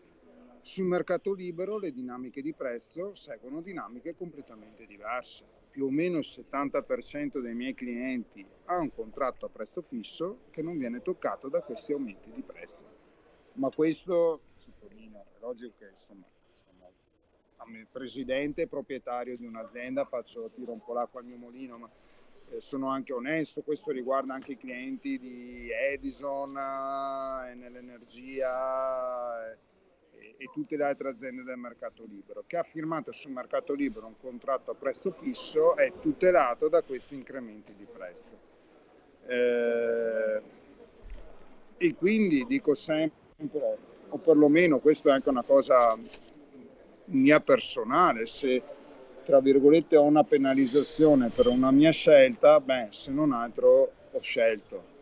Sul 0.63 0.87
mercato 0.87 1.33
libero 1.33 1.79
le 1.79 1.93
dinamiche 1.93 2.41
di 2.41 2.55
prezzo 2.55 3.15
seguono 3.15 3.61
dinamiche 3.61 4.17
completamente 4.17 4.87
diverse. 4.87 5.45
Più 5.71 5.87
o 5.87 5.91
meno 5.91 6.19
il 6.19 6.25
70% 6.27 7.41
dei 7.41 7.55
miei 7.55 7.75
clienti 7.75 8.47
ha 8.67 8.79
un 8.79 8.93
contratto 8.93 9.47
a 9.47 9.51
prezzo 9.51 9.83
fisso 9.83 10.39
che 10.51 10.63
non 10.63 10.79
viene 10.79 11.03
toccato 11.03 11.49
da 11.49 11.61
questi 11.61 11.93
aumenti 11.93 12.31
di 12.33 12.43
prezzo 12.43 13.03
ma 13.55 13.69
questo 13.71 14.41
sottolineo, 14.55 15.21
è 15.21 15.41
logico 15.41 15.75
che 15.79 15.89
insomma, 15.89 16.25
sono 16.47 16.91
presidente 17.91 18.63
e 18.63 18.67
proprietario 18.67 19.37
di 19.37 19.47
un'azienda, 19.47 20.05
faccio 20.05 20.51
tiro 20.51 20.73
un 20.73 20.83
po' 20.83 20.93
l'acqua 20.93 21.21
al 21.21 21.27
mio 21.27 21.37
mulino, 21.37 21.79
ma 21.79 21.91
sono 22.57 22.89
anche 22.89 23.13
onesto, 23.13 23.63
questo 23.63 23.91
riguarda 23.91 24.35
anche 24.35 24.53
i 24.53 24.57
clienti 24.57 25.19
di 25.19 25.69
Edison, 25.71 26.57
eh, 26.57 27.55
nell'energia 27.55 29.51
eh, 29.51 29.57
e, 30.13 30.35
e, 30.39 30.51
tutte 30.53 30.77
le 30.77 30.85
altre 30.85 31.09
aziende 31.09 31.43
del 31.43 31.57
mercato 31.57 32.05
libero, 32.05 32.45
che 32.47 32.57
ha 32.57 32.63
firmato 32.63 33.13
sul 33.13 33.33
mercato 33.33 33.75
libero 33.75 34.07
un 34.07 34.17
contratto 34.21 34.71
a 34.71 34.75
prezzo 34.75 35.11
fisso 35.11 35.77
è 35.77 35.93
tutelato 36.01 36.69
da 36.69 36.83
questi 36.83 37.15
incrementi 37.15 37.75
di 37.75 37.87
prezzo. 37.87 38.53
Eh, 39.27 40.43
e 41.77 41.95
quindi 41.95 42.45
dico 42.47 42.75
sempre 42.75 43.23
o 44.09 44.19
perlomeno 44.19 44.79
questa 44.79 45.11
è 45.11 45.13
anche 45.13 45.29
una 45.29 45.43
cosa 45.43 45.99
mia 47.07 47.41
personale, 47.41 48.27
se 48.27 48.63
tra 49.25 49.41
virgolette 49.41 49.97
ho 49.97 50.03
una 50.03 50.23
penalizzazione 50.23 51.31
per 51.35 51.47
una 51.49 51.71
mia 51.71 51.91
scelta, 51.91 52.61
beh, 52.61 52.89
se 52.91 53.11
non 53.11 53.33
altro 53.33 53.91
ho 54.11 54.21
scelto. 54.21 54.93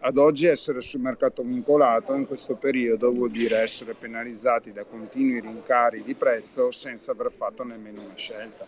Ad 0.00 0.16
oggi 0.16 0.46
essere 0.46 0.80
sul 0.80 1.00
mercato 1.00 1.42
vincolato 1.42 2.14
in 2.14 2.26
questo 2.26 2.54
periodo 2.54 3.12
vuol 3.12 3.30
dire 3.30 3.58
essere 3.58 3.94
penalizzati 3.94 4.72
da 4.72 4.84
continui 4.84 5.40
rincari 5.40 6.02
di 6.04 6.14
prezzo 6.14 6.70
senza 6.70 7.12
aver 7.12 7.32
fatto 7.32 7.64
nemmeno 7.64 8.02
una 8.02 8.14
scelta. 8.14 8.66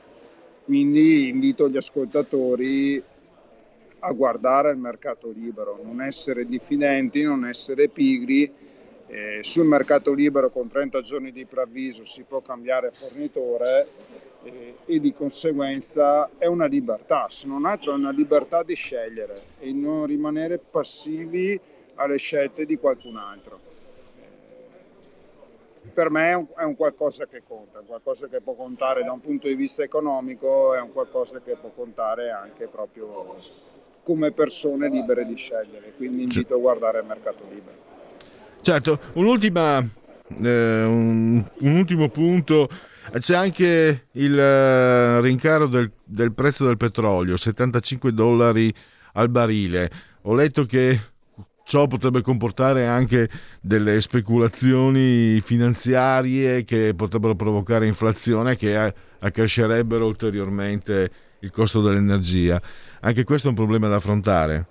Quindi 0.65 1.29
invito 1.29 1.69
gli 1.69 1.77
ascoltatori 1.77 3.03
a 4.03 4.13
guardare 4.13 4.71
il 4.71 4.79
mercato 4.79 5.31
libero, 5.31 5.79
non 5.83 6.01
essere 6.01 6.47
diffidenti, 6.47 7.23
non 7.23 7.45
essere 7.45 7.89
pigri 7.89 8.51
eh, 9.07 9.39
sul 9.43 9.67
mercato 9.67 10.13
libero 10.13 10.51
con 10.51 10.69
30 10.69 11.01
giorni 11.01 11.33
di 11.33 11.45
preavviso 11.45 12.05
si 12.05 12.23
può 12.23 12.41
cambiare 12.41 12.93
fornitore 12.93 13.89
eh, 14.43 14.77
e 14.87 15.01
di 15.01 15.13
conseguenza 15.13 16.31
è 16.39 16.47
una 16.47 16.67
libertà, 16.67 17.27
se 17.29 17.47
non 17.47 17.67
altro 17.67 17.93
è 17.93 17.95
una 17.95 18.11
libertà 18.11 18.63
di 18.63 18.75
scegliere 18.75 19.43
e 19.59 19.73
non 19.73 20.07
rimanere 20.07 20.59
passivi 20.59 21.61
alle 21.95 22.17
scelte 22.17 22.65
di 22.65 22.79
qualcun 22.79 23.17
altro. 23.17 23.59
Eh, 25.85 25.89
per 25.93 26.11
me 26.11 26.31
è 26.31 26.35
un, 26.35 26.47
è 26.57 26.65
un, 26.65 26.77
qualcosa 26.77 27.27
che 27.27 27.43
conta, 27.47 27.83
qualcosa 27.87 28.29
che 28.29 28.41
può 28.41 28.55
contare 28.55 29.05
da 29.05 29.13
un 29.13 29.21
punto 29.21 29.47
di 29.49 29.55
vista 29.55 29.83
economico, 29.83 30.75
è 30.75 30.81
un 30.81 30.93
qualcosa 30.93 31.41
che 31.41 31.57
può 31.57 31.71
contare 31.75 32.31
anche 32.31 32.67
proprio 32.67 33.37
come 34.03 34.33
persone 34.33 34.89
libere 34.89 35.27
di 35.27 35.37
scegliere, 35.37 35.93
quindi 35.97 36.23
invito 36.23 36.55
a 36.55 36.59
guardare 36.59 37.01
il 37.01 37.07
mercato 37.07 37.45
libero. 37.49 37.89
Certo, 38.63 38.99
un'ultima, 39.15 39.79
eh, 39.79 40.85
un, 40.85 41.45
un, 41.59 41.77
ultimo 41.77 42.09
punto, 42.09 42.69
c'è 43.19 43.35
anche 43.35 44.09
il 44.13 44.33
uh, 44.33 45.21
rincaro 45.21 45.67
del, 45.67 45.91
del, 46.05 46.33
prezzo 46.33 46.67
del 46.67 46.77
petrolio, 46.77 47.37
75 47.37 48.13
dollari 48.13 48.73
al 49.15 49.29
barile. 49.29 49.91
Ho 50.23 50.35
letto 50.35 50.65
che 50.65 51.01
ciò 51.65 51.87
potrebbe 51.87 52.21
comportare 52.21 52.87
anche 52.87 53.29
delle 53.61 54.01
speculazioni 54.01 55.41
finanziarie 55.41 56.65
che 56.65 56.95
potrebbero 56.97 57.37
provocare 57.37 57.87
inflazione 57.87 58.57
che 58.57 58.95
accrescerebbero 59.21 60.07
ulteriormente 60.07 61.11
il 61.41 61.51
costo 61.51 61.81
dell'energia. 61.81 62.61
Anche 63.01 63.25
questo 63.25 63.47
è 63.47 63.51
un 63.51 63.57
problema 63.57 63.89
da 63.89 63.97
affrontare. 63.97 64.67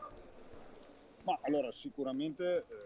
Ma 1.24 1.40
allora 1.44 1.72
sicuramente 1.72 2.66
eh, 2.68 2.79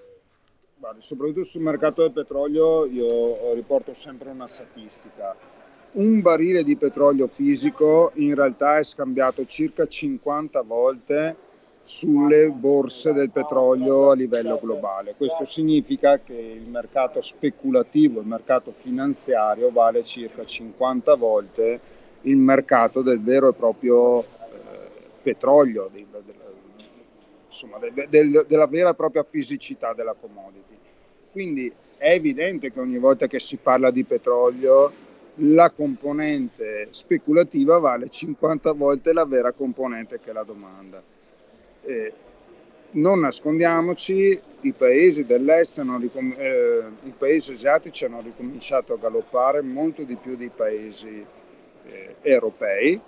Guarda, 0.84 1.00
soprattutto 1.00 1.44
sul 1.44 1.62
mercato 1.62 2.02
del 2.02 2.12
petrolio 2.12 2.86
io 2.86 3.54
riporto 3.54 3.94
sempre 3.94 4.32
una 4.32 4.48
statistica. 4.48 5.34
Un 5.94 6.20
barile 6.20 6.62
di 6.66 6.76
petrolio 6.76 7.26
fisico 7.28 8.12
in 8.16 8.36
realtà 8.36 8.80
è 8.80 8.84
scambiato 8.84 9.46
circa 9.46 9.88
50 9.88 10.62
volte 10.64 11.36
sulle 11.84 12.50
borse 12.50 13.14
del 13.14 13.30
petrolio 13.30 14.10
a 14.10 14.16
livello 14.16 14.60
globale. 14.62 15.14
Questo 15.16 15.46
significa 15.46 16.20
che 16.20 16.34
il 16.34 16.70
mercato 16.70 17.22
speculativo, 17.22 18.20
il 18.20 18.28
mercato 18.28 18.74
finanziario 18.74 19.72
vale 19.72 20.04
circa 20.04 20.44
50 20.44 21.16
volte 21.16 21.80
il 22.24 22.36
mercato 22.36 23.02
del 23.02 23.22
vero 23.22 23.48
e 23.48 23.54
proprio 23.54 24.20
eh, 24.20 24.26
petrolio, 25.22 25.90
del, 25.94 26.06
del, 26.12 26.36
insomma, 27.54 27.78
del, 27.78 28.46
della 28.48 28.68
vera 28.68 28.90
e 28.90 28.96
propria 28.96 29.24
fisicità 29.24 29.94
della 29.94 30.16
commodity. 30.20 30.76
quindi 31.32 31.72
è 31.98 32.12
evidente 32.12 32.72
che 32.72 32.80
ogni 32.80 32.98
volta 32.98 33.28
che 33.28 33.40
si 33.40 33.58
parla 33.58 33.92
di 33.92 34.04
petrolio 34.04 34.92
la 35.38 35.70
componente 35.72 36.88
speculativa 36.92 37.80
vale 37.80 38.10
50 38.10 38.74
volte 38.74 39.14
la 39.14 39.26
vera 39.26 39.52
componente 39.52 40.20
che 40.20 40.30
è 40.30 40.34
la 40.34 40.44
domanda. 40.44 41.02
Eh, 41.82 42.14
non 42.92 43.22
nascondiamoci, 43.22 44.40
i 44.62 44.72
paesi 44.72 45.26
dell'est, 45.26 45.80
hanno 45.80 45.98
ricom- 45.98 46.38
eh, 46.38 46.84
i 47.04 47.14
paesi 47.18 47.54
asiatici 47.54 48.06
hanno 48.06 48.22
ricominciato 48.22 48.94
a 48.94 48.98
galoppare 48.98 49.62
molto 49.62 50.04
di 50.04 50.16
più 50.16 50.36
dei 50.36 50.52
paesi 50.56 51.26
eh, 51.86 52.16
europei. 52.22 53.02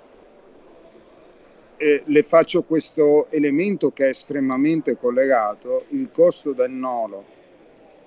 E 1.77 2.03
le 2.05 2.23
faccio 2.23 2.63
questo 2.63 3.27
elemento 3.31 3.91
che 3.91 4.05
è 4.05 4.09
estremamente 4.09 4.97
collegato, 4.97 5.85
il 5.89 6.09
costo 6.11 6.53
del 6.53 6.71
nolo 6.71 7.33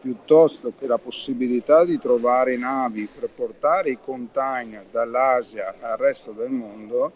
piuttosto 0.00 0.72
che 0.78 0.86
la 0.86 0.98
possibilità 0.98 1.84
di 1.84 1.98
trovare 1.98 2.56
navi 2.56 3.08
per 3.12 3.28
portare 3.34 3.90
i 3.90 3.98
container 4.00 4.84
dall'Asia 4.90 5.74
al 5.80 5.96
resto 5.96 6.32
del 6.32 6.50
mondo 6.50 7.12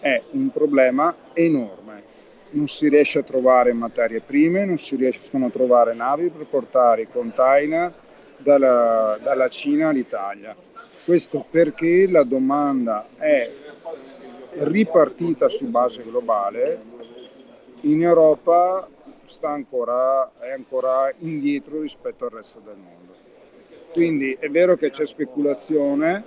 è 0.00 0.20
un 0.30 0.50
problema 0.50 1.14
enorme. 1.34 2.10
Non 2.50 2.66
si 2.68 2.88
riesce 2.88 3.20
a 3.20 3.22
trovare 3.22 3.72
materie 3.72 4.20
prime, 4.20 4.64
non 4.64 4.78
si 4.78 4.96
riescono 4.96 5.46
a 5.46 5.50
trovare 5.50 5.94
navi 5.94 6.30
per 6.30 6.46
portare 6.46 7.02
i 7.02 7.08
container 7.08 7.92
dalla, 8.38 9.18
dalla 9.22 9.48
Cina 9.48 9.88
all'Italia. 9.90 10.54
Questo 11.04 11.44
perché 11.48 12.08
la 12.08 12.24
domanda 12.24 13.06
è 13.16 13.50
ripartita 14.54 15.48
su 15.48 15.66
base 15.66 16.02
globale. 16.02 16.80
In 17.82 18.02
Europa 18.02 18.88
sta 19.24 19.48
ancora, 19.48 20.30
è 20.38 20.50
ancora 20.50 21.12
indietro 21.18 21.80
rispetto 21.80 22.24
al 22.24 22.30
resto 22.30 22.60
del 22.64 22.76
mondo. 22.76 23.14
Quindi 23.92 24.36
è 24.38 24.48
vero 24.48 24.76
che 24.76 24.90
c'è 24.90 25.04
speculazione, 25.04 26.24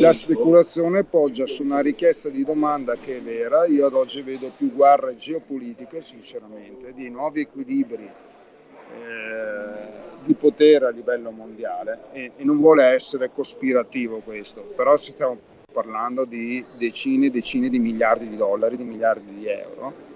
la 0.00 0.12
speculazione 0.12 1.04
poggia 1.04 1.46
su 1.46 1.62
una 1.62 1.80
richiesta 1.80 2.28
di 2.28 2.44
domanda 2.44 2.94
che 2.94 3.18
è 3.18 3.22
vera, 3.22 3.66
io 3.66 3.86
ad 3.86 3.94
oggi 3.94 4.22
vedo 4.22 4.50
più 4.56 4.72
guerre 4.72 5.16
geopolitiche 5.16 6.00
sinceramente, 6.00 6.92
di 6.94 7.10
nuovi 7.10 7.40
equilibri 7.42 8.04
eh, 8.04 10.00
di 10.24 10.34
potere 10.34 10.86
a 10.86 10.90
livello 10.90 11.30
mondiale 11.30 12.04
e, 12.12 12.32
e 12.36 12.44
non 12.44 12.58
vuole 12.58 12.84
essere 12.84 13.30
cospirativo 13.30 14.20
questo, 14.20 14.62
però 14.62 14.96
stiamo 14.96 15.38
parlando 15.72 16.24
di 16.24 16.64
decine 16.76 17.26
e 17.26 17.30
decine 17.30 17.68
di 17.68 17.78
miliardi 17.78 18.28
di 18.28 18.36
dollari, 18.36 18.76
di 18.76 18.84
miliardi 18.84 19.34
di 19.34 19.46
euro 19.46 20.10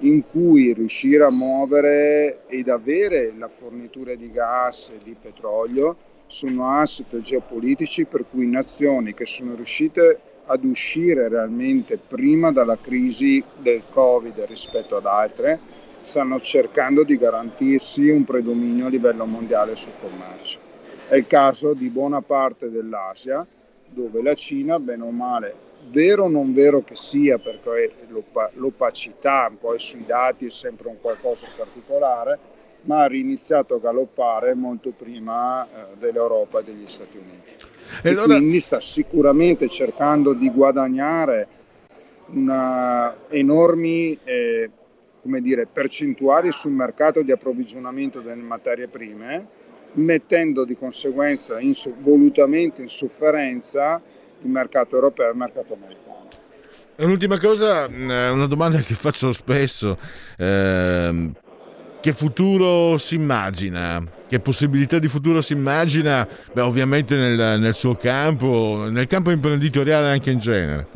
in 0.00 0.24
cui 0.26 0.72
riuscire 0.72 1.24
a 1.24 1.30
muovere 1.30 2.42
ed 2.46 2.68
avere 2.68 3.32
la 3.36 3.48
fornitura 3.48 4.14
di 4.14 4.30
gas 4.30 4.90
e 4.90 4.98
di 5.02 5.16
petrolio 5.20 5.96
sono 6.26 6.78
asset 6.78 7.20
geopolitici 7.20 8.04
per 8.04 8.24
cui 8.30 8.48
nazioni 8.48 9.14
che 9.14 9.26
sono 9.26 9.54
riuscite 9.54 10.20
ad 10.46 10.64
uscire 10.64 11.28
realmente 11.28 11.98
prima 11.98 12.52
dalla 12.52 12.78
crisi 12.78 13.42
del 13.56 13.82
Covid 13.90 14.38
rispetto 14.46 14.96
ad 14.96 15.06
altre 15.06 15.58
stanno 16.02 16.40
cercando 16.40 17.02
di 17.02 17.16
garantirsi 17.16 18.08
un 18.08 18.24
predominio 18.24 18.86
a 18.86 18.90
livello 18.90 19.26
mondiale 19.26 19.74
sul 19.74 19.92
commercio. 20.00 20.58
È 21.08 21.16
il 21.16 21.26
caso 21.26 21.74
di 21.74 21.88
buona 21.88 22.20
parte 22.20 22.70
dell'Asia 22.70 23.46
dove 23.90 24.22
la 24.22 24.34
Cina, 24.34 24.78
bene 24.78 25.02
o 25.02 25.10
male, 25.10 25.54
vero 25.90 26.24
o 26.24 26.28
non 26.28 26.52
vero 26.52 26.82
che 26.82 26.96
sia, 26.96 27.38
perché 27.38 27.92
l'opa- 28.08 28.50
l'opacità 28.54 29.50
poi 29.58 29.78
sui 29.78 30.04
dati 30.04 30.46
è 30.46 30.50
sempre 30.50 30.88
un 30.88 30.96
qualcosa 31.00 31.46
di 31.46 31.52
particolare, 31.56 32.38
ma 32.82 33.02
ha 33.02 33.06
riniziato 33.06 33.74
a 33.74 33.78
galoppare 33.78 34.54
molto 34.54 34.90
prima 34.90 35.64
eh, 35.64 35.96
dell'Europa 35.98 36.60
e 36.60 36.64
degli 36.64 36.86
Stati 36.86 37.16
Uniti. 37.16 37.66
E, 38.02 38.08
e 38.08 38.10
allora... 38.10 38.36
quindi 38.36 38.60
sta 38.60 38.80
sicuramente 38.80 39.68
cercando 39.68 40.32
di 40.32 40.50
guadagnare 40.50 41.48
una 42.30 43.16
enormi 43.28 44.18
eh, 44.22 44.70
come 45.22 45.40
dire, 45.40 45.66
percentuali 45.66 46.50
sul 46.50 46.72
mercato 46.72 47.22
di 47.22 47.32
approvvigionamento 47.32 48.20
delle 48.20 48.40
materie 48.40 48.86
prime, 48.86 49.46
mettendo 49.98 50.64
di 50.64 50.76
conseguenza 50.76 51.60
in, 51.60 51.72
volutamente 52.00 52.80
in 52.82 52.88
sofferenza 52.88 54.00
il 54.42 54.48
mercato 54.48 54.94
europeo 54.94 55.26
e 55.26 55.30
il 55.30 55.36
mercato 55.36 55.74
americano. 55.74 56.28
Un'ultima 56.96 57.38
cosa, 57.38 57.86
eh, 57.86 58.28
una 58.28 58.46
domanda 58.46 58.78
che 58.80 58.94
faccio 58.94 59.30
spesso. 59.32 59.98
Eh, 60.36 61.30
che 62.00 62.12
futuro 62.12 62.96
si 62.98 63.16
immagina? 63.16 64.02
Che 64.28 64.40
possibilità 64.40 64.98
di 64.98 65.08
futuro 65.08 65.40
si 65.40 65.52
immagina? 65.52 66.26
Beh, 66.52 66.60
ovviamente 66.60 67.16
nel, 67.16 67.60
nel 67.60 67.74
suo 67.74 67.94
campo, 67.94 68.86
nel 68.88 69.06
campo 69.06 69.30
imprenditoriale 69.30 70.08
anche 70.08 70.30
in 70.30 70.38
genere. 70.38 70.86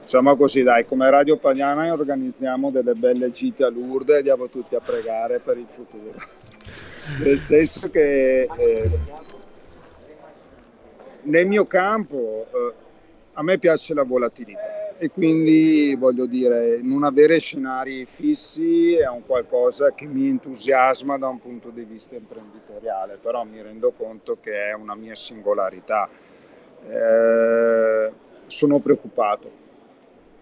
Diciamo 0.00 0.36
così, 0.36 0.62
dai, 0.62 0.86
come 0.86 1.08
Radio 1.08 1.36
Pagliana 1.36 1.92
organizziamo 1.92 2.70
delle 2.70 2.94
belle 2.94 3.30
gite 3.30 3.64
a 3.64 3.70
Lourdes 3.70 4.14
e 4.14 4.18
andiamo 4.18 4.48
tutti 4.48 4.74
a 4.74 4.80
pregare 4.80 5.38
per 5.38 5.56
il 5.56 5.66
futuro. 5.68 6.14
Nel 7.18 7.38
senso 7.38 7.90
che 7.90 8.42
eh, 8.42 8.90
nel 11.22 11.46
mio 11.46 11.64
campo 11.64 12.46
eh, 12.52 12.74
a 13.34 13.42
me 13.42 13.58
piace 13.58 13.94
la 13.94 14.04
volatilità 14.04 14.80
e 15.02 15.10
quindi 15.10 15.96
voglio 15.98 16.26
dire 16.26 16.78
non 16.82 17.04
avere 17.04 17.38
scenari 17.38 18.04
fissi 18.04 18.96
è 18.96 19.08
un 19.08 19.24
qualcosa 19.24 19.94
che 19.94 20.04
mi 20.04 20.28
entusiasma 20.28 21.16
da 21.16 21.26
un 21.28 21.38
punto 21.38 21.70
di 21.70 21.84
vista 21.84 22.16
imprenditoriale, 22.16 23.16
però 23.16 23.44
mi 23.44 23.62
rendo 23.62 23.92
conto 23.96 24.36
che 24.42 24.68
è 24.68 24.74
una 24.74 24.94
mia 24.94 25.14
singolarità. 25.14 26.06
Eh, 26.86 28.12
sono 28.44 28.78
preoccupato, 28.80 29.50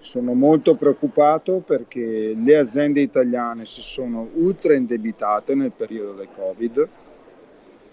sono 0.00 0.34
molto 0.34 0.74
preoccupato 0.76 1.62
perché 1.64 2.34
le 2.36 2.56
aziende 2.56 3.00
italiane 3.00 3.64
si 3.64 3.82
sono 3.82 4.28
ultra 4.34 4.74
indebitate 4.74 5.54
nel 5.54 5.72
periodo 5.72 6.12
del 6.12 6.28
Covid, 6.34 6.88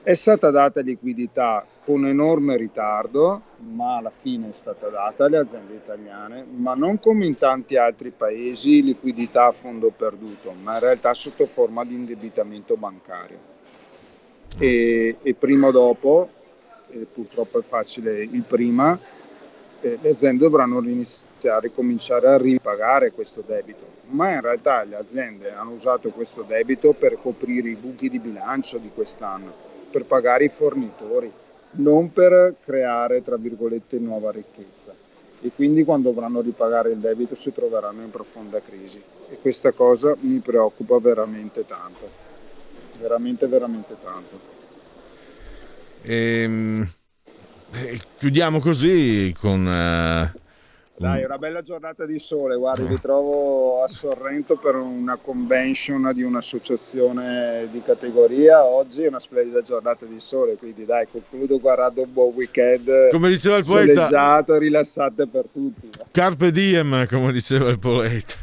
è 0.04 0.14
stata 0.14 0.52
data 0.52 0.82
liquidità 0.82 1.66
con 1.84 2.06
enorme 2.06 2.58
ritardo, 2.58 3.42
ma 3.58 3.98
alla 3.98 4.12
fine 4.22 4.50
è 4.50 4.52
stata 4.52 4.88
data 4.90 5.26
alle 5.26 5.38
aziende 5.38 5.74
italiane, 5.74 6.46
ma 6.48 6.76
non 6.76 7.00
come 7.00 7.26
in 7.26 7.38
tanti 7.38 7.76
altri 7.76 8.12
paesi 8.12 8.84
liquidità 8.84 9.48
a 9.48 9.52
fondo 9.52 9.90
perduto, 9.90 10.54
ma 10.62 10.74
in 10.76 10.80
realtà 10.80 11.14
sotto 11.16 11.48
forma 11.48 11.84
di 11.84 11.96
indebitamento 11.96 12.76
bancario. 12.76 13.54
E, 14.60 15.18
e 15.22 15.34
prima 15.34 15.68
o 15.68 15.72
dopo, 15.72 16.30
e 16.90 17.08
purtroppo 17.12 17.60
è 17.60 17.64
facile 17.64 18.22
il 18.22 18.44
prima, 18.44 19.00
eh, 19.86 20.00
le 20.02 20.10
aziende 20.10 20.44
dovranno 20.44 20.80
iniziare 20.80 21.68
a 21.68 21.72
cominciare 21.72 22.28
a 22.28 22.38
ripagare 22.38 23.12
questo 23.12 23.44
debito, 23.46 23.86
ma 24.10 24.34
in 24.34 24.42
realtà 24.42 24.84
le 24.84 24.96
aziende 24.96 25.54
hanno 25.54 25.74
usato 25.74 26.10
questo 26.10 26.42
debito 26.42 26.94
per 26.94 27.20
coprire 27.22 27.70
i 27.70 27.76
buchi 27.76 28.10
di 28.10 28.18
bilancio 28.18 28.80
di 28.80 28.90
quest'anno, 28.94 29.54
per 29.92 30.06
pagare 30.06 30.46
i 30.46 30.50
fornitori 30.50 31.32
non 31.78 32.12
per 32.12 32.56
creare, 32.64 33.22
tra 33.22 33.36
virgolette, 33.36 34.00
nuova 34.00 34.32
ricchezza. 34.32 34.94
E 35.42 35.52
quindi 35.54 35.84
quando 35.84 36.10
dovranno 36.10 36.42
ripagare 36.42 36.92
il 36.92 36.98
debito 36.98 37.36
si 37.36 37.52
troveranno 37.52 38.02
in 38.02 38.10
profonda 38.10 38.62
crisi. 38.62 39.02
E 39.30 39.38
questa 39.40 39.72
cosa 39.72 40.16
mi 40.22 40.40
preoccupa 40.40 40.98
veramente 41.00 41.66
tanto. 41.66 42.10
Veramente, 43.00 43.46
veramente 43.48 43.96
tanto. 44.02 44.40
Ehm, 46.04 46.90
eh, 47.74 48.00
chiudiamo 48.18 48.60
così 48.60 49.34
con... 49.38 49.66
Uh 50.34 50.44
dai, 50.98 51.26
una 51.26 51.38
bella 51.38 51.62
giornata 51.62 52.06
di 52.06 52.18
sole, 52.20 52.56
guardi, 52.56 52.84
mi 52.84 52.98
trovo 53.02 53.84
a 53.84 53.88
Sorrento 53.90 54.56
per 54.56 54.76
una 54.76 55.18
convention 55.18 56.10
di 56.14 56.24
un'associazione 56.24 57.68
di 57.70 57.82
categoria, 57.82 58.64
oggi 58.64 59.04
è 59.04 59.08
una 59.10 59.20
splendida 59.20 59.60
giornata 59.60 60.06
di 60.06 60.22
sole, 60.22 60.56
quindi 60.56 60.86
dai, 60.86 61.06
concludo 61.12 61.60
guardando 61.60 62.04
un 62.04 62.14
buon 62.14 62.32
weekend 62.34 63.10
come 63.12 63.28
diceva 63.28 63.58
il 63.58 63.66
poeta, 63.66 64.06
soleggiato 64.06 64.58
rilassante 64.58 65.28
per 65.28 65.48
tutti. 65.52 65.90
Carpe 66.12 66.52
diem, 66.52 67.06
come 67.08 67.34
diceva 67.34 67.68
il 67.68 67.80
poeta. 67.80 68.34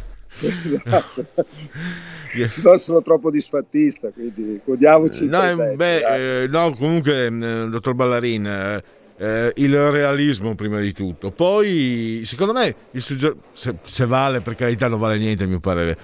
Esatto. 0.41 1.27
yes. 2.37 2.63
No, 2.63 2.77
sono 2.77 3.01
troppo 3.01 3.31
disfattista, 3.31 4.11
quindi 4.11 4.61
godiamoci. 4.63 5.27
No, 5.27 5.41
presente, 5.41 5.77
beh, 5.77 6.43
eh, 6.43 6.49
no 6.49 6.75
comunque, 6.75 7.27
eh, 7.29 7.31
dottor 7.31 7.95
Ballarin, 7.95 8.47
eh, 8.47 8.83
eh, 9.23 9.53
il 9.57 9.91
realismo 9.91 10.57
prima 10.57 10.81
di 10.81 10.93
tutto. 10.93 11.31
Poi, 11.31 12.23
secondo 12.25 12.53
me, 12.53 12.75
sugger- 12.97 13.37
se, 13.53 13.77
se, 13.85 14.05
vale, 14.05 14.41
per 14.41 14.57
carità 14.57 14.89
non 14.89 14.99
vale 14.99 15.17
niente 15.17 15.45
a 15.45 15.47
mio 15.47 15.61
parere. 15.61 15.97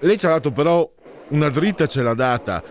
Lei 0.00 0.18
ci 0.18 0.26
ha 0.26 0.30
dato 0.30 0.50
però 0.50 0.88
una 1.28 1.48
dritta, 1.48 1.86
ce 1.86 2.02
l'ha 2.02 2.14
data. 2.14 2.62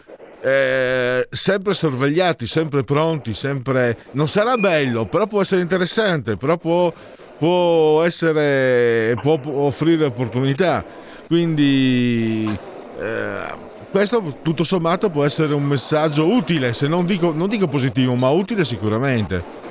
Eh, 0.41 1.25
sempre 1.31 1.73
sorvegliati, 1.73 2.45
sempre 2.45 2.83
pronti, 2.83 3.33
sempre... 3.33 3.97
Non 4.11 4.27
sarà 4.27 4.57
bello, 4.57 5.05
però 5.05 5.27
può 5.27 5.39
essere 5.39 5.61
interessante, 5.61 6.35
però 6.35 6.57
può, 6.57 6.93
può 7.37 8.03
essere... 8.03 9.17
può 9.21 9.39
offrire 9.45 10.05
opportunità. 10.05 10.83
Quindi... 11.25 12.53
Eh, 12.99 13.63
questo 13.91 14.39
tutto 14.41 14.65
sommato 14.65 15.09
può 15.09 15.23
essere 15.23 15.53
un 15.53 15.63
messaggio 15.63 16.27
utile, 16.27 16.73
se 16.73 16.85
non 16.85 17.05
dico, 17.05 17.31
non 17.31 17.47
dico 17.47 17.67
positivo, 17.67 18.13
ma 18.15 18.29
utile 18.29 18.65
sicuramente. 18.65 19.63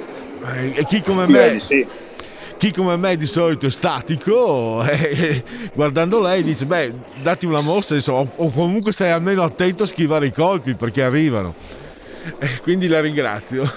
Eh, 0.45 0.75
E 0.77 0.85
chi 0.85 1.01
come 1.03 1.27
me, 1.27 1.59
sì. 1.59 1.87
chi 2.57 2.71
come 2.73 2.97
me 2.97 3.17
di 3.17 3.27
solito 3.27 3.67
è 3.67 3.71
statico, 3.71 4.83
eh, 4.89 5.43
guardando 5.73 6.21
lei 6.21 6.43
dice, 6.43 6.67
beh, 6.67 6.93
dati 7.23 7.47
una 7.47 7.61
mossa, 7.61 7.95
insomma, 7.95 8.31
o- 8.37 8.51
comunque 8.51 8.93
stai 8.93 9.11
almeno 9.11 9.43
attento 9.43 9.85
a 9.85 9.87
schivare 9.87 10.27
i 10.27 10.33
colpi 10.33 10.75
perché 10.75 11.03
arrivano. 11.03 11.55
Eh, 12.39 12.59
quindi 12.63 12.87
la 12.89 13.01
ringrazio 13.01 13.63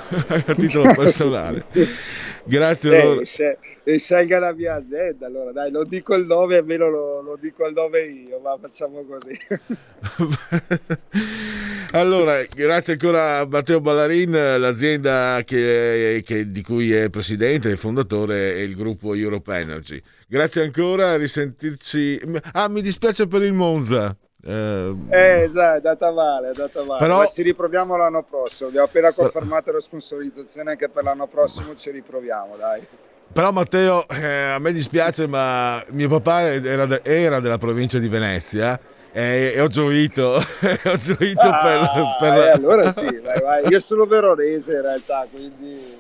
a 0.46 0.56
titolo 0.56 0.90
personale. 0.96 1.66
Grazie. 2.44 2.92
Eh, 2.96 3.02
allora. 3.02 3.22
e 3.84 4.00
scelga 4.00 4.40
la 4.40 4.54
mia 4.54 4.76
azienda, 4.76 5.26
allora 5.28 5.52
dai, 5.52 5.72
non 5.72 5.88
dico 5.88 6.14
il 6.16 6.26
nome, 6.26 6.56
almeno 6.58 6.90
lo, 6.90 7.22
lo 7.22 7.38
dico 7.40 7.66
il 7.66 7.74
nome 7.74 8.00
io, 8.02 8.40
ma 8.40 8.58
facciamo 8.62 9.04
così. 9.06 9.38
Allora, 11.98 12.44
grazie 12.44 12.94
ancora 12.94 13.40
a 13.40 13.48
Matteo 13.48 13.82
Ballarin, 13.82 14.30
l'azienda 14.60 15.42
che- 15.44 16.22
che- 16.24 16.52
di 16.52 16.62
cui 16.62 16.94
è 16.94 17.10
presidente 17.10 17.72
e 17.72 17.76
fondatore 17.76 18.54
è 18.54 18.60
il 18.60 18.76
gruppo 18.76 19.16
Europe 19.16 19.52
Energy. 19.56 20.00
Grazie 20.28 20.62
ancora, 20.62 21.12
a 21.14 21.18
risentirci. 21.18 22.22
Ah, 22.54 22.68
mi 22.70 22.84
dispiace 22.84 23.26
per 23.26 23.42
il 23.42 23.54
Monza. 23.54 24.16
Eh, 24.46 24.96
Eh, 25.10 25.42
esatto, 25.42 25.72
è 25.72 25.90
andata 25.90 26.12
male, 26.12 26.46
è 26.46 26.50
andata 26.50 26.84
male. 26.84 27.00
Però- 27.00 27.18
Ma 27.18 27.26
ci 27.26 27.42
riproviamo 27.42 27.98
l'anno 27.98 28.24
prossimo. 28.24 28.70
Abbiamo 28.70 28.86
appena 28.86 29.12
confermato 29.12 29.72
la 29.72 29.80
sponsorizzazione 29.80 30.70
anche 30.72 30.90
per 30.90 31.04
l'anno 31.04 31.26
prossimo, 31.26 31.74
ci 31.74 31.90
riproviamo, 31.90 32.58
dai. 32.58 32.86
Però 33.34 33.52
Matteo, 33.52 34.08
eh, 34.08 34.52
a 34.52 34.60
me 34.60 34.72
dispiace, 34.72 35.26
ma 35.26 35.84
mio 35.90 36.10
papà 36.10 36.54
era, 36.54 36.86
de- 36.86 37.02
era 37.04 37.40
della 37.40 37.58
provincia 37.58 37.98
di 37.98 38.08
Venezia 38.08 38.80
e, 39.20 39.54
e 39.56 39.62
ho 39.62 39.68
gioito, 39.68 40.36
ho 40.86 40.98
gioito 40.98 41.48
Ah, 41.48 42.16
per... 42.20 42.30
per- 42.30 42.38
eh, 42.46 42.52
allora 42.52 42.92
sì, 42.92 43.06
vai, 43.24 43.42
vai. 43.42 43.68
Io 43.68 43.80
sono 43.80 44.06
veronese 44.06 44.74
in 44.74 44.82
realtà, 44.82 45.26
quindi 45.32 45.96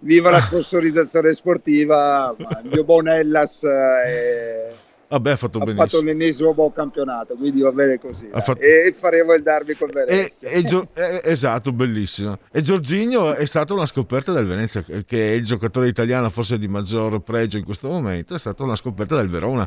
viva 0.00 0.30
la 0.30 0.40
sponsorizzazione 0.42 1.32
sportiva. 1.32 2.34
ma 2.38 2.60
il 2.62 2.68
mio 2.70 2.84
Bonellas 2.84 3.64
eh, 3.64 4.74
Vabbè, 5.08 5.30
ha 5.30 5.36
fatto 5.36 5.58
ha 5.58 5.66
fatto 5.72 6.02
l'ennesimo 6.02 6.52
buon 6.52 6.72
campionato, 6.72 7.34
quindi 7.34 7.60
va 7.60 7.70
bene 7.72 7.98
così. 7.98 8.28
Fatto- 8.32 8.58
E 8.60 8.92
faremo 8.92 9.32
il 9.34 9.42
derby 9.42 9.74
con 9.74 9.88
E, 9.88 9.92
Venezia. 10.04 10.48
e 10.50 10.64
Gio- 10.64 10.88
eh, 10.94 11.20
esatto, 11.24 11.72
bellissimo. 11.72 12.38
E 12.52 12.60
Giorginio 12.60 13.32
è 13.32 13.44
stata 13.46 13.72
una 13.72 13.86
scoperta 13.86 14.32
del 14.32 14.46
Venezia, 14.46 14.82
che 14.82 15.30
è 15.30 15.34
il 15.34 15.44
giocatore 15.44 15.86
italiano 15.88 16.28
forse 16.28 16.58
di 16.58 16.66
maggior 16.68 17.20
pregio 17.20 17.56
in 17.56 17.64
questo 17.64 17.88
momento, 17.88 18.34
è 18.34 18.38
stata 18.38 18.64
una 18.64 18.74
scoperta 18.76 19.14
del 19.16 19.28
Verona, 19.28 19.66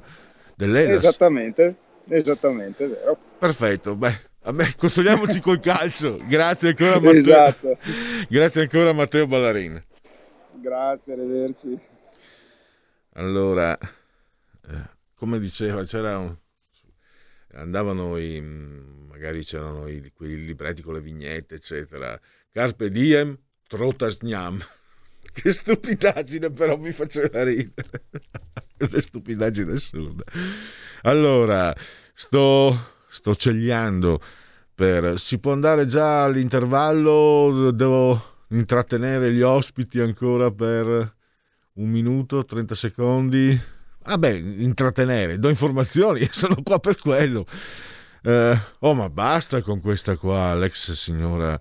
dell'Elas. 0.55 0.93
Esattamente, 1.03 1.75
esattamente, 2.09 2.85
è 2.85 2.87
vero. 2.89 3.17
Perfetto, 3.39 3.95
beh, 3.95 4.19
me 4.51 4.73
consoliamoci 4.75 5.39
col 5.39 5.59
calcio. 5.59 6.19
Grazie 6.27 6.69
ancora 6.69 6.95
Matteo. 6.99 7.11
Esatto. 7.11 7.77
Grazie 8.27 8.61
ancora 8.61 8.93
Matteo 8.93 9.27
Ballarin. 9.27 9.83
Grazie, 10.61 11.13
arrivederci. 11.13 11.79
Allora, 13.13 13.77
eh, 13.77 14.89
come 15.15 15.39
diceva, 15.39 15.83
c'era 15.83 16.17
un- 16.17 16.35
andavano 17.53 18.17
i, 18.17 18.39
magari 18.41 19.43
c'erano 19.43 19.87
i, 19.87 20.11
quei 20.13 20.43
libretti 20.45 20.81
con 20.81 20.93
le 20.93 21.01
vignette, 21.01 21.55
eccetera. 21.55 22.19
Carpe 22.51 22.89
diem, 22.89 23.37
trotas 23.67 24.17
gnam. 24.21 24.59
Che 25.31 25.51
stupidaggine, 25.51 26.49
però 26.51 26.75
mi 26.75 26.91
faceva 26.91 27.43
ridere. 27.43 28.03
Una 28.79 28.99
stupidaggine 28.99 29.73
assurda. 29.73 30.23
Allora, 31.03 31.75
sto, 32.13 32.77
sto 33.07 33.35
cegliando 33.35 34.21
per... 34.73 35.19
Si 35.19 35.39
può 35.39 35.51
andare 35.51 35.85
già 35.85 36.23
all'intervallo? 36.23 37.71
Devo 37.71 38.37
intrattenere 38.49 39.31
gli 39.31 39.41
ospiti 39.41 39.99
ancora 39.99 40.51
per 40.51 41.15
un 41.73 41.89
minuto, 41.89 42.45
30 42.45 42.75
secondi? 42.75 43.61
Ah 44.03 44.17
beh, 44.17 44.37
intrattenere, 44.37 45.39
do 45.39 45.49
informazioni, 45.49 46.27
sono 46.31 46.55
qua 46.63 46.79
per 46.79 46.97
quello. 46.97 47.45
Eh, 48.21 48.57
oh, 48.79 48.93
ma 48.93 49.09
basta 49.09 49.61
con 49.61 49.79
questa 49.81 50.17
qua, 50.17 50.53
l'ex 50.55 50.91
signora 50.93 51.57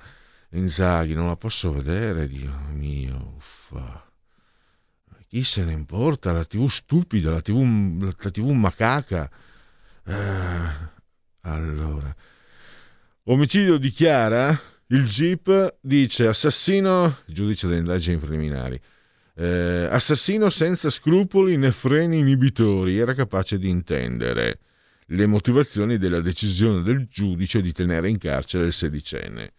Inzaghi, 0.53 1.15
non 1.15 1.27
la 1.27 1.37
posso 1.37 1.73
vedere, 1.73 2.27
Dio 2.27 2.51
mio. 2.73 3.35
Uffa. 3.37 4.08
Chi 5.29 5.45
se 5.45 5.63
ne 5.63 5.73
importa? 5.73 6.33
La 6.33 6.45
TV 6.45 6.69
stupida, 6.69 7.31
la 7.31 7.43
TV, 7.43 8.03
la 8.03 8.31
TV 8.31 8.49
macaca. 8.49 9.31
Eh, 10.07 10.15
allora, 11.43 12.17
omicidio 13.25 13.77
di 13.77 13.91
Chiara, 13.91 14.59
il 14.87 15.05
GIP 15.05 15.77
dice 15.83 16.29
assassino, 16.29 17.19
giudice 17.27 17.67
delle 17.67 17.81
indagini 17.81 18.17
preliminari. 18.17 18.81
Eh, 19.35 19.87
assassino 19.91 20.49
senza 20.49 20.89
scrupoli 20.89 21.59
né 21.59 21.73
freni 21.73 22.21
inibitori, 22.21 22.97
era 22.97 23.13
capace 23.13 23.59
di 23.59 23.69
intendere 23.69 24.61
le 25.09 25.27
motivazioni 25.27 25.99
della 25.99 26.21
decisione 26.21 26.83
del 26.83 27.07
giudice 27.07 27.61
di 27.61 27.73
tenere 27.73 28.09
in 28.09 28.17
carcere 28.17 28.65
il 28.65 28.73
sedicenne. 28.73 29.53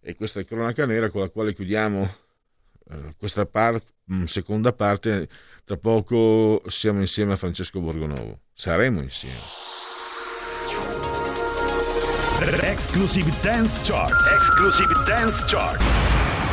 E 0.00 0.14
questa 0.14 0.40
è 0.40 0.44
cronaca 0.46 0.86
nera 0.86 1.10
con 1.10 1.20
la 1.20 1.28
quale 1.28 1.52
chiudiamo 1.52 2.14
eh, 2.90 3.14
questa 3.16 3.46
par- 3.46 3.74
mh, 3.74 4.01
seconda 4.26 4.72
parte. 4.72 5.28
Tra 5.64 5.76
poco 5.76 6.62
siamo 6.66 7.00
insieme 7.00 7.32
a 7.32 7.36
Francesco 7.36 7.80
Borgonovo. 7.80 8.40
Saremo 8.52 9.00
insieme. 9.00 9.36
Exclusive 12.62 13.30
Dance 13.40 13.78
Chart. 13.82 14.12
Exclusive 14.34 14.92
Dance 15.06 15.44
Chart. 15.46 15.80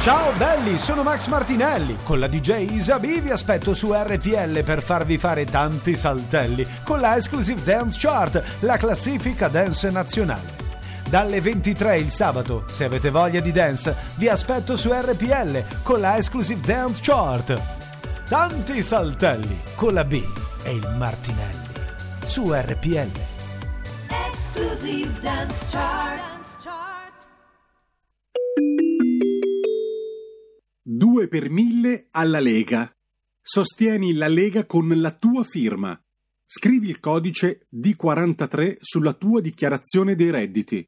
Ciao 0.01 0.31
belli, 0.37 0.77
sono 0.77 1.03
Max 1.03 1.27
Martinelli. 1.27 1.97
Con 2.03 2.19
la 2.19 2.27
DJ 2.27 2.71
Isabi 2.71 3.19
vi 3.19 3.31
aspetto 3.31 3.73
su 3.73 3.91
RPL 3.91 4.63
per 4.63 4.81
farvi 4.81 5.17
fare 5.17 5.45
tanti 5.45 5.95
saltelli 5.95 6.65
con 6.85 6.99
la 6.99 7.15
Exclusive 7.15 7.61
Dance 7.63 7.97
Chart, 7.99 8.41
la 8.59 8.77
classifica 8.77 9.49
dance 9.49 9.89
nazionale. 9.89 10.68
Dalle 11.09 11.41
23 11.41 11.97
il 11.97 12.11
sabato, 12.11 12.65
se 12.69 12.83
avete 12.83 13.09
voglia 13.09 13.39
di 13.39 13.51
dance, 13.51 13.95
vi 14.17 14.27
aspetto 14.27 14.77
su 14.77 14.91
RPL 14.91 15.81
con 15.81 16.01
la 16.01 16.15
Exclusive 16.17 16.61
Dance 16.61 17.01
Chart. 17.01 18.27
Tanti 18.29 18.83
saltelli 18.83 19.57
con 19.75 19.95
la 19.95 20.03
B 20.03 20.23
e 20.63 20.71
il 20.71 20.95
Martinelli 20.99 21.67
su 22.25 22.53
RPL. 22.53 23.09
Exclusive 24.27 25.19
Dance 25.19 25.65
Chart. 25.71 26.27
2 30.83 31.27
per 31.27 31.49
1000 31.49 32.07
alla 32.11 32.39
Lega. 32.39 32.95
Sostieni 33.41 34.13
la 34.13 34.27
Lega 34.27 34.67
con 34.67 34.87
la 35.01 35.11
tua 35.11 35.43
firma. 35.43 35.99
Scrivi 36.45 36.89
il 36.89 36.99
codice 36.99 37.67
D43 37.75 38.75
sulla 38.79 39.13
tua 39.13 39.41
dichiarazione 39.41 40.13
dei 40.13 40.29
redditi. 40.29 40.87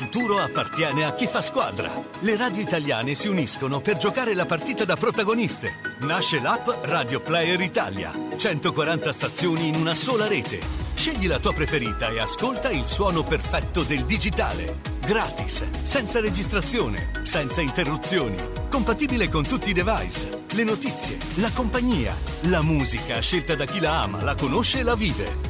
Futuro 0.00 0.38
appartiene 0.38 1.04
a 1.04 1.12
chi 1.12 1.26
fa 1.26 1.42
squadra. 1.42 1.92
Le 2.20 2.34
radio 2.34 2.62
italiane 2.62 3.14
si 3.14 3.28
uniscono 3.28 3.82
per 3.82 3.98
giocare 3.98 4.32
la 4.32 4.46
partita 4.46 4.86
da 4.86 4.96
protagoniste. 4.96 5.74
Nasce 6.00 6.40
l'app 6.40 6.70
Radio 6.84 7.20
Player 7.20 7.60
Italia. 7.60 8.10
140 8.34 9.12
stazioni 9.12 9.68
in 9.68 9.74
una 9.74 9.94
sola 9.94 10.26
rete. 10.26 10.58
Scegli 10.94 11.26
la 11.26 11.38
tua 11.38 11.52
preferita 11.52 12.08
e 12.08 12.18
ascolta 12.18 12.70
il 12.70 12.86
suono 12.86 13.24
perfetto 13.24 13.82
del 13.82 14.06
digitale. 14.06 14.80
Gratis, 15.04 15.68
senza 15.82 16.18
registrazione, 16.18 17.20
senza 17.24 17.60
interruzioni. 17.60 18.38
Compatibile 18.70 19.28
con 19.28 19.46
tutti 19.46 19.68
i 19.68 19.74
device. 19.74 20.44
Le 20.52 20.64
notizie, 20.64 21.18
la 21.34 21.50
compagnia, 21.52 22.16
la 22.44 22.62
musica 22.62 23.20
scelta 23.20 23.54
da 23.54 23.66
chi 23.66 23.80
la 23.80 24.00
ama, 24.00 24.22
la 24.22 24.34
conosce 24.34 24.78
e 24.78 24.82
la 24.82 24.94
vive. 24.94 25.49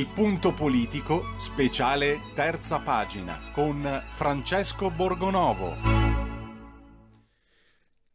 Il 0.00 0.06
punto 0.06 0.54
politico, 0.54 1.34
speciale 1.36 2.22
terza 2.34 2.78
pagina, 2.78 3.38
con 3.52 4.02
Francesco 4.08 4.90
Borgonovo. 4.90 5.76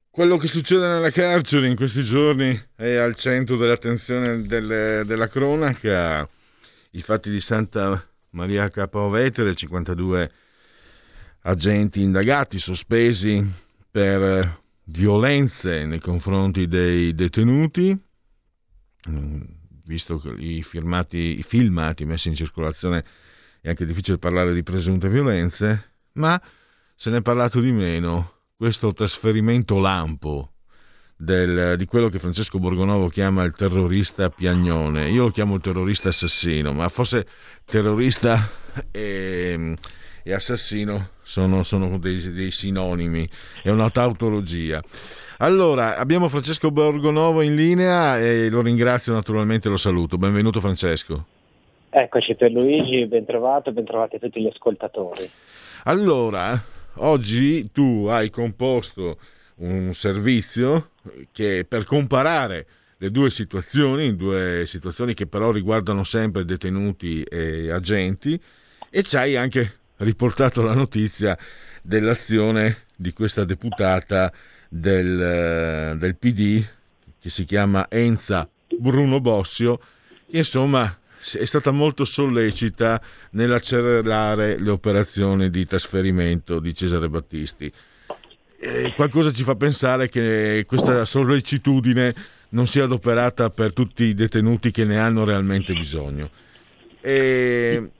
Quello 0.09 0.37
che 0.37 0.47
succede 0.47 0.87
nelle 0.87 1.11
carceri 1.11 1.69
in 1.69 1.75
questi 1.75 2.01
giorni 2.01 2.59
è 2.75 2.95
al 2.95 3.13
centro 3.13 3.55
dell'attenzione 3.55 4.47
delle- 4.47 5.03
della 5.05 5.27
cronaca. 5.27 6.27
I 6.89 7.01
fatti 7.03 7.29
di 7.29 7.39
Santa 7.39 8.03
Maria 8.31 8.67
Capua 8.69 9.07
Vetere, 9.07 9.53
52 9.53 10.31
agenti 11.41 12.01
indagati, 12.01 12.57
sospesi 12.57 13.47
per 13.91 14.59
violenze 14.85 15.85
nei 15.85 15.99
confronti 15.99 16.67
dei 16.67 17.13
detenuti. 17.13 17.95
Visto 19.85 20.21
i, 20.37 20.63
firmati, 20.63 21.39
i 21.39 21.43
filmati 21.43 22.05
messi 22.05 22.27
in 22.27 22.35
circolazione 22.35 23.03
è 23.61 23.69
anche 23.69 23.85
difficile 23.85 24.17
parlare 24.17 24.53
di 24.53 24.63
presunte 24.63 25.09
violenze, 25.09 25.93
ma 26.13 26.41
se 26.95 27.09
ne 27.09 27.17
è 27.17 27.21
parlato 27.21 27.59
di 27.59 27.71
meno 27.71 28.41
questo 28.55 28.93
trasferimento 28.93 29.79
lampo 29.79 30.53
del- 31.17 31.75
di 31.77 31.85
quello 31.85 32.09
che 32.09 32.19
Francesco 32.19 32.59
Borgonovo 32.59 33.09
chiama 33.09 33.43
il 33.43 33.53
terrorista 33.53 34.29
piagnone. 34.29 35.09
Io 35.09 35.23
lo 35.23 35.31
chiamo 35.31 35.55
il 35.55 35.61
terrorista 35.61 36.09
assassino, 36.09 36.73
ma 36.73 36.87
forse 36.89 37.27
terrorista 37.63 38.49
e, 38.91 39.75
e 40.23 40.33
assassino 40.33 41.09
sono, 41.25 41.63
sono 41.63 41.97
dei, 41.97 42.31
dei 42.31 42.51
sinonimi, 42.51 43.27
è 43.63 43.69
una 43.69 43.89
tautologia. 43.89 44.81
Allora, 45.39 45.97
abbiamo 45.97 46.29
Francesco 46.29 46.69
Borgonovo 46.69 47.41
in 47.41 47.55
linea 47.55 48.19
e 48.19 48.47
lo 48.49 48.61
ringrazio 48.61 49.11
naturalmente, 49.11 49.67
lo 49.67 49.75
saluto. 49.75 50.17
Benvenuto 50.17 50.61
Francesco. 50.61 51.25
Eccoci 51.89 52.35
per 52.35 52.51
Luigi, 52.51 53.07
ben 53.07 53.25
trovato, 53.25 53.71
ben 53.71 53.85
trovati 53.85 54.19
tutti 54.19 54.39
gli 54.39 54.47
ascoltatori. 54.47 55.29
Allora, 55.85 56.63
oggi 56.95 57.71
tu 57.71 58.05
hai 58.07 58.29
composto 58.29 59.17
un 59.55 59.93
servizio 59.93 60.91
che 61.31 61.65
per 61.67 61.85
comparare 61.85 62.67
le 62.97 63.09
due 63.09 63.29
situazioni, 63.29 64.15
due 64.15 64.63
situazioni 64.67 65.13
che 65.13 65.25
però 65.25 65.51
riguardano 65.51 66.03
sempre 66.03 66.45
detenuti 66.45 67.23
e 67.23 67.71
agenti, 67.71 68.39
e 68.89 69.03
ci 69.03 69.17
hai 69.17 69.35
anche 69.35 69.79
riportato 69.97 70.61
la 70.61 70.73
notizia 70.73 71.37
dell'azione 71.81 72.83
di 72.95 73.13
questa 73.13 73.43
deputata 73.43 74.31
del, 74.67 75.21
eh, 75.21 75.97
del 75.97 76.15
PD 76.15 76.63
che 77.19 77.29
si 77.29 77.45
chiama 77.45 77.87
Enza 77.89 78.47
Bruno 78.77 79.19
Bossio, 79.19 79.79
che 80.29 80.37
insomma 80.37 80.97
è 81.33 81.45
stata 81.45 81.71
molto 81.71 82.05
sollecita 82.05 83.01
nell'accelerare 83.31 84.59
le 84.59 84.69
operazioni 84.69 85.49
di 85.49 85.65
trasferimento 85.65 86.59
di 86.59 86.73
Cesare 86.73 87.09
Battisti. 87.09 87.71
E 88.57 88.93
qualcosa 88.95 89.31
ci 89.31 89.43
fa 89.43 89.55
pensare 89.55 90.09
che 90.09 90.65
questa 90.67 91.05
sollecitudine 91.05 92.13
non 92.49 92.67
sia 92.67 92.83
adoperata 92.83 93.49
per 93.49 93.73
tutti 93.73 94.03
i 94.03 94.13
detenuti 94.13 94.71
che 94.71 94.85
ne 94.85 94.99
hanno 94.99 95.23
realmente 95.23 95.73
bisogno. 95.73 96.29
E 97.01 97.91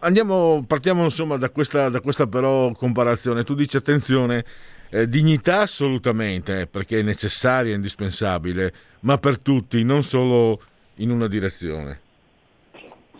andiamo, 0.00 0.64
partiamo 0.66 1.04
insomma 1.04 1.36
da 1.36 1.50
questa, 1.50 1.88
da 1.88 2.00
questa 2.00 2.26
però 2.26 2.72
comparazione. 2.72 3.44
Tu 3.44 3.54
dici 3.54 3.76
attenzione, 3.76 4.44
eh, 4.90 5.08
dignità 5.08 5.60
assolutamente, 5.60 6.60
eh, 6.60 6.66
perché 6.66 7.00
è 7.00 7.02
necessaria, 7.02 7.74
indispensabile, 7.74 8.72
ma 9.00 9.18
per 9.18 9.38
tutti, 9.38 9.82
non 9.84 10.02
solo 10.02 10.60
in 10.96 11.10
una 11.10 11.28
direzione. 11.28 12.00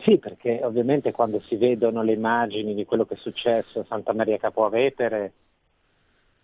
Sì, 0.02 0.18
perché 0.18 0.60
ovviamente 0.62 1.12
quando 1.12 1.40
si 1.40 1.56
vedono 1.56 2.02
le 2.02 2.12
immagini 2.12 2.74
di 2.74 2.84
quello 2.84 3.04
che 3.04 3.14
è 3.14 3.18
successo 3.18 3.80
a 3.80 3.84
Santa 3.88 4.12
Maria 4.14 4.38
Capoavetere, 4.38 5.32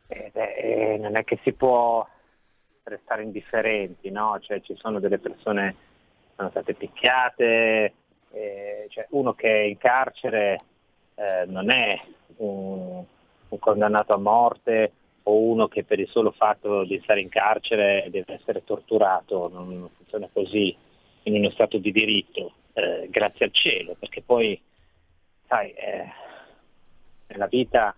eh, 0.09 0.30
eh, 0.35 0.99
non 1.01 1.16
è 1.16 1.24
che 1.24 1.39
si 1.43 1.53
può 1.53 2.07
restare 2.82 3.22
indifferenti, 3.22 4.11
no? 4.11 4.39
Cioè 4.41 4.61
ci 4.61 4.76
sono 4.76 5.01
delle 5.01 5.18
persone 5.18 5.74
che 6.26 6.32
sono 6.37 6.51
state 6.51 6.74
picchiate, 6.74 7.93
eh, 8.35 8.87
cioè 8.91 9.07
uno 9.11 9.32
che 9.35 9.49
è 9.49 9.62
in 9.62 9.78
carcere 9.78 10.59
eh, 11.14 11.47
non 11.47 11.70
è 11.70 11.99
un, 12.37 13.05
un 13.49 13.59
condannato 13.59 14.12
a 14.12 14.18
morte 14.18 14.93
o 15.24 15.39
uno 15.39 15.68
che 15.68 15.85
per 15.85 16.01
il 16.01 16.09
solo 16.09 16.32
fatto 16.32 16.85
di 16.85 17.01
stare 17.03 17.20
in 17.20 17.28
carcere 17.28 18.09
deve 18.11 18.35
essere 18.35 18.64
torturato, 18.64 19.49
non 19.49 19.89
funziona 19.97 20.28
così 20.32 20.76
in 21.22 21.35
uno 21.37 21.51
Stato 21.51 21.78
di 21.78 21.93
diritto, 21.93 22.53
eh, 22.74 23.09
grazie 23.11 23.47
al 23.47 23.53
cielo, 23.53 23.97
perché 23.99 24.20
poi, 24.20 24.61
sai, 25.47 25.70
eh, 25.70 26.12
nella 27.28 27.47
vita 27.47 27.97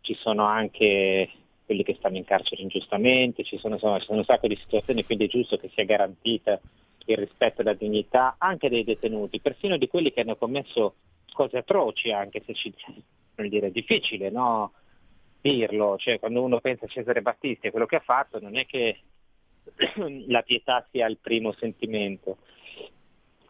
ci 0.00 0.14
sono 0.14 0.44
anche 0.44 1.28
quelli 1.66 1.82
che 1.82 1.94
stanno 1.96 2.16
in 2.16 2.24
carcere 2.24 2.62
ingiustamente, 2.62 3.44
ci 3.44 3.58
sono, 3.58 3.74
insomma, 3.74 3.98
ci 3.98 4.06
sono 4.06 4.18
un 4.18 4.24
sacco 4.24 4.48
di 4.48 4.56
situazioni, 4.56 5.04
quindi 5.04 5.26
è 5.26 5.28
giusto 5.28 5.58
che 5.58 5.70
sia 5.74 5.84
garantita 5.84 6.58
il 7.06 7.16
rispetto 7.16 7.60
e 7.60 7.64
la 7.64 7.74
dignità 7.74 8.36
anche 8.38 8.68
dei 8.68 8.84
detenuti, 8.84 9.40
persino 9.40 9.76
di 9.76 9.88
quelli 9.88 10.12
che 10.12 10.20
hanno 10.20 10.36
commesso 10.36 10.94
cose 11.32 11.58
atroci, 11.58 12.12
anche 12.12 12.42
se 12.44 12.54
ci, 12.54 12.72
dire, 13.36 13.68
è 13.68 13.70
difficile 13.70 14.30
no? 14.30 14.72
dirlo, 15.40 15.96
cioè 15.98 16.18
quando 16.18 16.42
uno 16.42 16.60
pensa 16.60 16.84
a 16.84 16.88
Cesare 16.88 17.20
Battisti 17.20 17.66
e 17.66 17.70
quello 17.70 17.86
che 17.86 17.96
ha 17.96 18.00
fatto 18.00 18.38
non 18.40 18.56
è 18.56 18.64
che 18.64 19.00
la 20.28 20.42
pietà 20.42 20.86
sia 20.90 21.06
il 21.06 21.18
primo 21.18 21.52
sentimento. 21.52 22.38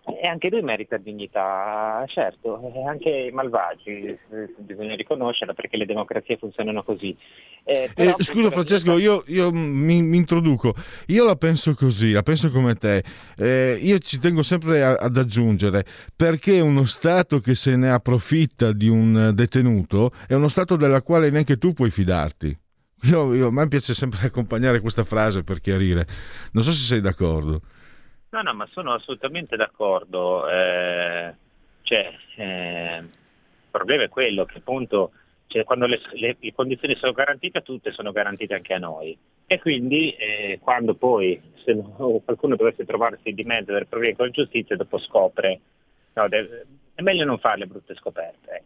E 0.05 0.27
anche 0.27 0.51
lui 0.51 0.63
merita 0.63 0.97
dignità, 0.97 2.05
certo, 2.09 2.61
e 2.75 2.85
anche 2.85 3.09
i 3.09 3.31
malvagi, 3.31 3.91
eh, 4.09 4.19
bisogna 4.59 4.97
riconoscerla 4.97 5.55
perché 5.55 5.77
le 5.77 5.87
democrazie 5.87 6.39
funzionano 6.39 6.83
così. 6.83 7.17
Eh, 7.63 7.89
Eh, 7.95 8.15
scusa 8.19 8.51
Francesco, 8.51 8.99
io, 8.99 9.23
io 9.29 9.53
mi, 9.53 10.03
mi 10.03 10.17
introduco. 10.17 10.75
Io 11.07 11.25
la 11.25 11.37
penso 11.37 11.75
così, 11.75 12.11
la 12.11 12.25
penso 12.25 12.51
come 12.51 12.75
te. 12.75 13.05
Eh, 13.37 13.79
io 13.81 13.99
ci 14.01 14.19
tengo 14.19 14.43
sempre 14.43 14.83
a- 14.83 14.95
ad 14.97 15.17
aggiungere 15.17 15.85
perché 16.17 16.59
uno 16.59 16.83
Stato 16.85 17.39
che 17.39 17.55
se 17.55 17.77
ne 17.77 17.91
approfitta 17.91 18.73
di 18.73 18.89
un 18.89 19.31
detenuto 19.35 20.11
è 20.27 20.35
uno 20.35 20.49
Stato 20.49 20.75
della 20.75 21.01
quale 21.01 21.31
neanche 21.31 21.59
tu 21.59 21.73
puoi 21.75 21.91
fidarti. 21.91 22.59
Io, 23.03 23.35
io- 23.35 23.47
a 23.49 23.53
me 23.53 23.69
piace 23.69 23.95
sempre 23.95 24.27
accompagnare 24.27 24.81
questa 24.81 25.05
frase 25.05 25.45
per 25.45 25.61
chiarire. 25.61 26.07
Non 26.53 26.65
so 26.65 26.73
se 26.73 26.85
sei 26.85 27.01
d'accordo. 27.01 27.61
No, 28.33 28.41
no, 28.43 28.55
ma 28.55 28.67
sono 28.71 28.93
assolutamente 28.93 29.57
d'accordo. 29.57 30.49
eh, 30.49 31.35
cioè, 31.83 32.11
eh, 32.37 32.97
il 32.99 33.11
problema 33.71 34.05
è 34.05 34.09
quello 34.09 34.45
che 34.47 34.59
appunto 34.59 35.13
cioè, 35.49 35.65
quando 35.65 35.87
le, 35.87 36.01
le- 36.13 36.37
le 36.41 36.53
condizioni 36.55 36.95
sono 36.97 37.13
garantite 37.13 37.59
a 37.59 37.61
tutte, 37.61 37.93
sono 37.93 38.11
garantite 38.13 38.55
anche 38.55 38.73
a 38.73 38.79
noi. 38.79 39.17
E 39.47 39.59
quindi 39.61 40.13
eh, 40.13 40.59
quando 40.63 40.95
poi 40.95 41.39
se 41.63 41.75
no- 41.75 42.21
qualcuno 42.25 42.57
dovesse 42.57 42.87
trovarsi 42.87 43.33
di 43.35 43.45
mezzo 43.45 43.73
del 43.73 43.87
problema 43.87 44.17
con 44.17 44.27
la 44.27 44.33
giustizia, 44.33 44.77
dopo 44.77 44.97
scopre, 44.99 45.61
no, 46.15 46.29
deve- 46.29 46.67
è 46.95 47.03
meglio 47.03 47.25
non 47.27 47.39
fare 47.39 47.59
le 47.59 47.67
brutte 47.67 47.95
scoperte, 47.97 48.51
ecco, 48.51 48.65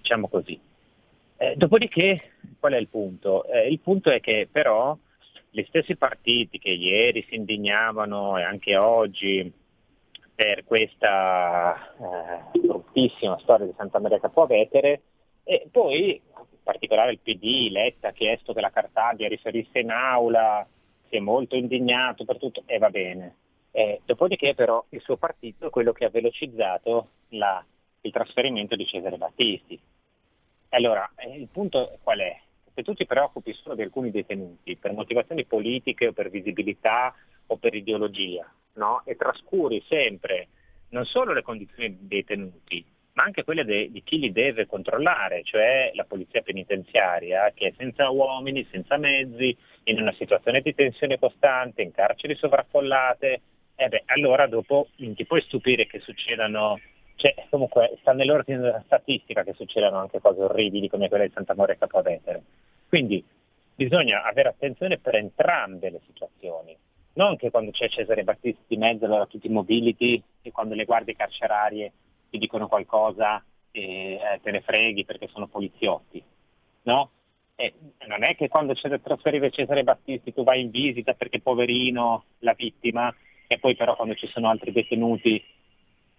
diciamo 0.00 0.28
così. 0.28 0.58
Eh, 1.38 1.54
dopodiché, 1.56 2.32
qual 2.58 2.72
è 2.72 2.76
il 2.78 2.88
punto? 2.88 3.44
Eh, 3.46 3.68
il 3.70 3.78
punto 3.80 4.10
è 4.10 4.20
che 4.20 4.48
però 4.50 4.96
gli 5.56 5.64
stessi 5.68 5.96
partiti 5.96 6.58
che 6.58 6.68
ieri 6.68 7.24
si 7.30 7.34
indignavano 7.34 8.36
e 8.36 8.42
anche 8.42 8.76
oggi 8.76 9.50
per 10.34 10.64
questa 10.64 11.94
eh, 11.96 12.58
bruttissima 12.58 13.38
storia 13.38 13.64
di 13.64 13.72
Santa 13.74 13.98
Maria 13.98 14.20
Capovetere, 14.20 15.00
e 15.44 15.66
poi 15.72 16.10
in 16.12 16.58
particolare 16.62 17.12
il 17.12 17.20
PD, 17.20 17.70
Letta, 17.70 18.08
ha 18.08 18.12
chiesto 18.12 18.52
che 18.52 18.60
la 18.60 18.68
Cartabia 18.68 19.28
riferisse 19.28 19.78
in 19.78 19.90
aula, 19.90 20.66
si 21.08 21.16
è 21.16 21.20
molto 21.20 21.56
indignato 21.56 22.26
per 22.26 22.36
tutto, 22.36 22.62
e 22.66 22.76
va 22.76 22.90
bene. 22.90 23.36
Eh, 23.70 24.02
dopodiché 24.04 24.54
però 24.54 24.84
il 24.90 25.00
suo 25.00 25.16
partito 25.16 25.68
è 25.68 25.70
quello 25.70 25.92
che 25.92 26.04
ha 26.04 26.10
velocizzato 26.10 27.08
la- 27.30 27.64
il 28.02 28.12
trasferimento 28.12 28.76
di 28.76 28.84
Cesare 28.84 29.16
Battisti. 29.16 29.80
Allora, 30.70 31.10
eh, 31.16 31.38
il 31.38 31.48
punto 31.48 31.98
qual 32.02 32.18
è? 32.18 32.40
Se 32.76 32.82
tu 32.82 32.92
ti 32.92 33.06
preoccupi 33.06 33.54
solo 33.54 33.74
di 33.74 33.80
alcuni 33.80 34.10
detenuti 34.10 34.76
per 34.76 34.92
motivazioni 34.92 35.46
politiche 35.46 36.08
o 36.08 36.12
per 36.12 36.28
visibilità 36.28 37.14
o 37.46 37.56
per 37.56 37.74
ideologia, 37.74 38.46
no? 38.74 39.00
e 39.06 39.16
trascuri 39.16 39.82
sempre 39.88 40.48
non 40.90 41.06
solo 41.06 41.32
le 41.32 41.40
condizioni 41.40 41.96
dei 42.02 42.20
detenuti, 42.20 42.84
ma 43.14 43.22
anche 43.22 43.44
quelle 43.44 43.64
de- 43.64 43.90
di 43.90 44.02
chi 44.02 44.18
li 44.18 44.30
deve 44.30 44.66
controllare, 44.66 45.42
cioè 45.42 45.90
la 45.94 46.04
polizia 46.04 46.42
penitenziaria, 46.42 47.50
che 47.54 47.68
è 47.68 47.72
senza 47.78 48.10
uomini, 48.10 48.68
senza 48.70 48.98
mezzi, 48.98 49.56
in 49.84 49.98
una 49.98 50.12
situazione 50.12 50.60
di 50.60 50.74
tensione 50.74 51.18
costante, 51.18 51.80
in 51.80 51.92
carceri 51.92 52.34
sovraffollate, 52.34 53.40
eh 53.74 53.88
beh, 53.88 54.02
allora 54.04 54.46
dopo 54.46 54.88
non 54.96 55.14
ti 55.14 55.24
puoi 55.24 55.40
stupire 55.40 55.86
che 55.86 56.00
succedano, 56.00 56.78
cioè 57.16 57.34
comunque 57.50 57.96
sta 58.00 58.12
nell'ordine 58.12 58.58
della 58.58 58.82
statistica 58.84 59.42
che 59.42 59.54
succedano 59.54 59.98
anche 59.98 60.20
cose 60.20 60.42
orribili 60.42 60.88
come 60.88 61.08
quella 61.08 61.24
di 61.24 61.32
Santa 61.32 61.54
Maria 61.54 61.76
Capovetere. 61.76 62.42
Quindi 62.88 63.24
bisogna 63.74 64.22
avere 64.22 64.50
attenzione 64.50 64.98
per 64.98 65.16
entrambe 65.16 65.90
le 65.90 66.00
situazioni, 66.06 66.76
non 67.14 67.36
che 67.36 67.50
quando 67.50 67.70
c'è 67.70 67.88
Cesare 67.88 68.22
Battisti 68.22 68.62
di 68.68 68.76
mezzo 68.76 69.06
allora 69.06 69.26
tutti 69.26 69.48
mobility 69.48 70.22
e 70.42 70.52
quando 70.52 70.74
le 70.74 70.84
guardie 70.84 71.16
carcerarie 71.16 71.92
ti 72.30 72.38
dicono 72.38 72.68
qualcosa 72.68 73.42
e 73.70 74.14
eh, 74.14 74.40
te 74.42 74.50
ne 74.50 74.60
freghi 74.60 75.04
perché 75.04 75.28
sono 75.28 75.46
poliziotti, 75.46 76.22
no? 76.82 77.10
E 77.54 77.72
non 78.06 78.22
è 78.22 78.36
che 78.36 78.48
quando 78.48 78.74
c'è 78.74 78.90
da 78.90 78.98
trasferire 78.98 79.50
Cesare 79.50 79.82
Battisti 79.82 80.34
tu 80.34 80.44
vai 80.44 80.60
in 80.60 80.70
visita 80.70 81.14
perché 81.14 81.40
poverino 81.40 82.24
la 82.40 82.52
vittima 82.52 83.14
e 83.46 83.58
poi 83.58 83.74
però 83.74 83.96
quando 83.96 84.14
ci 84.14 84.26
sono 84.26 84.50
altri 84.50 84.72
detenuti 84.72 85.42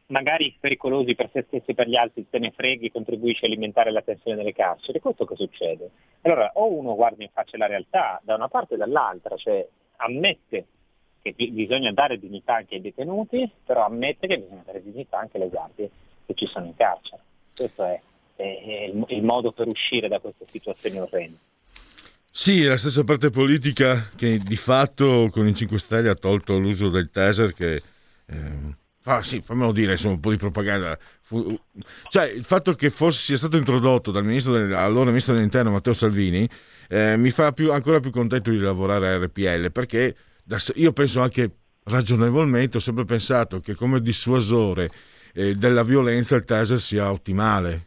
magari 0.08 0.56
pericolosi 0.60 1.16
per 1.16 1.30
se 1.32 1.44
stessi 1.48 1.72
e 1.72 1.74
per 1.74 1.88
gli 1.88 1.96
altri 1.96 2.26
te 2.30 2.40
ne 2.40 2.52
freghi, 2.52 2.92
contribuisci 2.92 3.44
a 3.46 3.48
alimentare 3.48 3.92
la 3.92 4.02
tensione 4.02 4.38
nelle 4.38 4.54
carceri, 4.54 5.00
questo 5.00 5.26
che 5.26 5.36
succede? 5.36 5.90
Allora 6.22 6.52
o 6.56 6.72
uno 6.72 6.96
guarda 6.96 7.24
in 7.24 7.30
faccia 7.32 7.58
la 7.58 7.68
realtà 7.68 8.22
da 8.24 8.36
una 8.36 8.48
parte 8.48 8.76
e 8.76 8.78
dall'altra, 8.78 9.36
cioè 9.36 9.68
ammette 9.98 10.66
che 11.22 11.34
bi- 11.36 11.52
bisogna 11.52 11.92
dare 11.92 12.20
dignità 12.20 12.56
anche 12.56 12.76
ai 12.76 12.82
detenuti, 12.82 13.50
però 13.66 13.86
ammette 13.86 14.28
che 14.28 14.40
bisogna 14.40 14.64
dare 14.66 14.84
dignità 14.84 15.20
anche 15.20 15.38
alle 15.38 15.50
guardie 15.50 15.90
che 16.26 16.34
ci 16.36 16.46
sono 16.46 16.66
in 16.68 16.76
carcere. 16.76 17.22
Questo 17.56 17.84
è, 17.84 18.00
è- 18.36 18.64
è 18.64 18.84
il, 18.86 19.06
il 19.10 19.24
modo 19.24 19.52
per 19.52 19.68
uscire 19.68 20.08
da 20.08 20.20
queste 20.20 20.46
situazioni 20.50 21.00
orrende. 21.00 21.38
Sì, 22.32 22.64
la 22.64 22.78
stessa 22.78 23.04
parte 23.04 23.32
politica 23.32 24.10
che 24.16 24.38
di 24.38 24.56
fatto 24.56 25.28
con 25.32 25.48
i 25.48 25.56
5 25.56 25.80
Stelle 25.80 26.10
ha 26.10 26.16
tolto 26.16 26.58
l'uso 26.58 26.90
del 26.90 27.10
taser 27.10 27.54
che... 27.54 27.82
ehm, 28.28 28.78
fa- 29.08 29.24
sì, 29.24 29.42
fammelo 29.42 29.72
dire, 29.72 29.94
insomma, 29.94 30.16
un 30.16 30.20
po' 30.20 30.32
di 30.32 30.38
propaganda. 30.38 31.00
Fu- 31.22 31.58
cioè, 32.10 32.26
il 32.26 32.44
fatto 32.44 32.74
che 32.74 32.90
fosse, 32.90 33.22
sia 33.22 33.38
stato 33.38 33.56
introdotto 33.56 34.12
dal 34.12 34.26
ministro 34.26 34.54
allora 34.78 35.06
ministro 35.06 35.34
dell'interno 35.34 35.72
Matteo 35.72 35.94
Salvini 35.94 36.48
eh, 36.90 37.16
mi 37.18 37.32
fa 37.32 37.54
più- 37.54 37.72
ancora 37.72 38.02
più 38.02 38.12
contento 38.12 38.50
di 38.50 38.58
lavorare 38.60 39.08
a 39.08 39.18
RPL 39.18 39.72
perché 39.72 40.16
da 40.44 40.58
io 40.76 40.92
penso 40.92 41.22
anche 41.22 41.52
ragionevolmente, 41.84 42.78
ho 42.78 42.80
sempre 42.82 43.06
pensato 43.06 43.62
che 43.62 43.76
come 43.76 44.02
dissuasore 44.02 44.90
eh, 45.34 45.56
della 45.56 45.84
violenza 45.84 46.36
il 46.36 46.44
taser 46.44 46.82
sia 46.82 47.10
ottimale. 47.10 47.86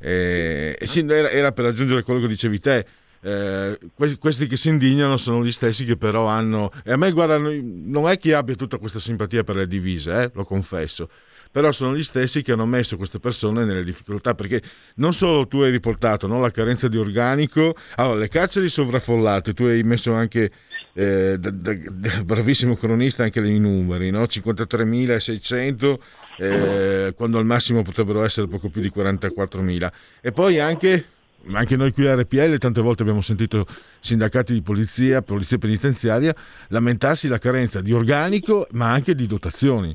Eh, 0.00 0.76
era, 1.08 1.52
per 1.52 1.64
aggiungere 1.66 2.02
quello 2.02 2.20
che 2.20 2.28
dicevi 2.28 2.58
te. 2.58 2.86
Eh, 3.24 3.78
que- 3.94 4.18
questi 4.18 4.46
che 4.46 4.56
si 4.58 4.68
indignano 4.68 5.16
sono 5.16 5.42
gli 5.42 5.52
stessi 5.52 5.84
che 5.86 5.96
però 5.96 6.26
hanno. 6.26 6.70
E 6.84 6.92
a 6.92 6.96
me, 6.96 7.10
guarda, 7.10 7.38
non 7.38 8.08
è 8.08 8.18
che 8.18 8.34
abbia 8.34 8.54
tutta 8.54 8.76
questa 8.76 8.98
simpatia 8.98 9.42
per 9.44 9.56
le 9.56 9.66
divise, 9.66 10.24
eh, 10.24 10.30
lo 10.34 10.44
confesso. 10.44 11.08
Però 11.50 11.70
sono 11.70 11.94
gli 11.96 12.02
stessi 12.02 12.42
che 12.42 12.50
hanno 12.50 12.66
messo 12.66 12.96
queste 12.96 13.20
persone 13.20 13.64
nelle 13.64 13.84
difficoltà 13.84 14.34
perché 14.34 14.60
non 14.96 15.12
solo 15.12 15.46
tu 15.46 15.60
hai 15.60 15.70
riportato 15.70 16.26
no, 16.26 16.40
la 16.40 16.50
carenza 16.50 16.88
di 16.88 16.96
organico, 16.96 17.76
allora 17.94 18.18
le 18.18 18.28
carceri 18.28 18.68
sovraffollate, 18.68 19.54
tu 19.54 19.62
hai 19.62 19.84
messo 19.84 20.12
anche, 20.12 20.50
eh, 20.94 21.36
da- 21.38 21.50
da- 21.50 21.74
da- 21.74 22.24
bravissimo 22.24 22.74
cronista, 22.74 23.22
anche 23.22 23.40
dei 23.40 23.60
numeri, 23.60 24.10
no? 24.10 24.26
53.600 24.26 26.00
eh, 26.38 27.12
quando 27.16 27.38
al 27.38 27.46
massimo 27.46 27.82
potrebbero 27.82 28.24
essere 28.24 28.48
poco 28.48 28.68
più 28.68 28.80
di 28.80 28.90
44.000. 28.90 29.92
E 30.20 30.32
poi 30.32 30.58
anche, 30.58 31.04
anche 31.52 31.76
noi 31.76 31.92
qui 31.92 32.06
a 32.06 32.14
RPL 32.14 32.58
tante 32.58 32.80
volte 32.80 33.02
abbiamo 33.02 33.20
sentito 33.20 33.66
sindacati 34.00 34.52
di 34.52 34.62
polizia, 34.62 35.22
polizia 35.22 35.58
penitenziaria, 35.58 36.34
lamentarsi 36.68 37.28
la 37.28 37.38
carenza 37.38 37.80
di 37.80 37.92
organico 37.92 38.66
ma 38.72 38.90
anche 38.92 39.14
di 39.14 39.26
dotazioni. 39.26 39.94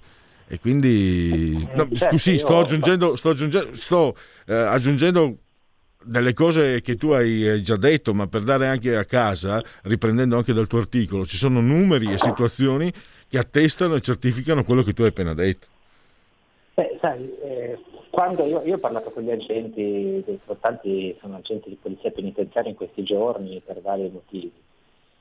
E 0.51 0.59
quindi, 0.59 1.67
no, 1.75 1.87
certo, 1.93 2.17
scusi, 2.17 2.39
sto 2.39 2.57
aggiungendo, 2.57 3.15
sto 3.15 3.29
aggiungendo, 3.29 3.73
sto, 3.75 4.15
eh, 4.47 4.55
aggiungendo 4.55 5.37
delle 6.03 6.33
cose 6.33 6.81
che 6.81 6.95
tu 6.95 7.09
hai 7.09 7.47
hai 7.47 7.61
già 7.61 7.77
detto, 7.77 8.15
ma 8.15 8.27
per 8.27 8.41
dare 8.43 8.67
anche 8.67 8.95
a 8.95 9.05
casa, 9.05 9.63
riprendendo 9.83 10.37
anche 10.37 10.53
dal 10.53 10.65
tuo 10.65 10.79
articolo, 10.79 11.23
ci 11.25 11.37
sono 11.37 11.61
numeri 11.61 12.11
e 12.11 12.17
situazioni 12.17 12.91
che 13.27 13.37
attestano 13.37 13.93
e 13.93 14.01
certificano 14.01 14.63
quello 14.63 14.81
che 14.81 14.93
tu 14.93 15.03
hai 15.03 15.09
appena 15.09 15.35
detto. 15.35 15.67
Beh, 16.73 16.97
sai, 16.99 17.29
eh, 17.43 17.77
quando 18.09 18.45
io, 18.45 18.61
io 18.63 18.75
ho 18.75 18.79
parlato 18.79 19.11
con 19.11 19.23
gli 19.23 19.31
agenti, 19.31 20.23
tanti 20.59 21.15
sono 21.19 21.37
agenti 21.37 21.69
di 21.69 21.75
polizia 21.75 22.11
penitenziaria 22.11 22.71
in 22.71 22.75
questi 22.75 23.03
giorni 23.03 23.61
per 23.63 23.81
vari 23.81 24.09
motivi, 24.09 24.51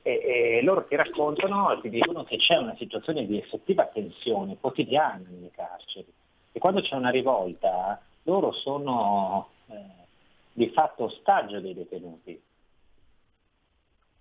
e, 0.01 0.21
e 0.57 0.61
loro 0.63 0.85
ti 0.85 0.95
raccontano 0.95 1.79
ti 1.81 1.89
dicono 1.89 2.23
che 2.23 2.37
c'è 2.37 2.57
una 2.57 2.75
situazione 2.77 3.25
di 3.25 3.37
effettiva 3.37 3.85
tensione 3.85 4.57
quotidiana 4.59 5.23
nelle 5.29 5.51
carceri. 5.51 6.11
E 6.51 6.59
quando 6.59 6.81
c'è 6.81 6.95
una 6.95 7.11
rivolta 7.11 8.01
loro 8.23 8.51
sono 8.51 9.49
eh, 9.67 9.75
di 10.53 10.69
fatto 10.69 11.05
ostaggio 11.05 11.59
dei 11.59 11.73
detenuti, 11.73 12.41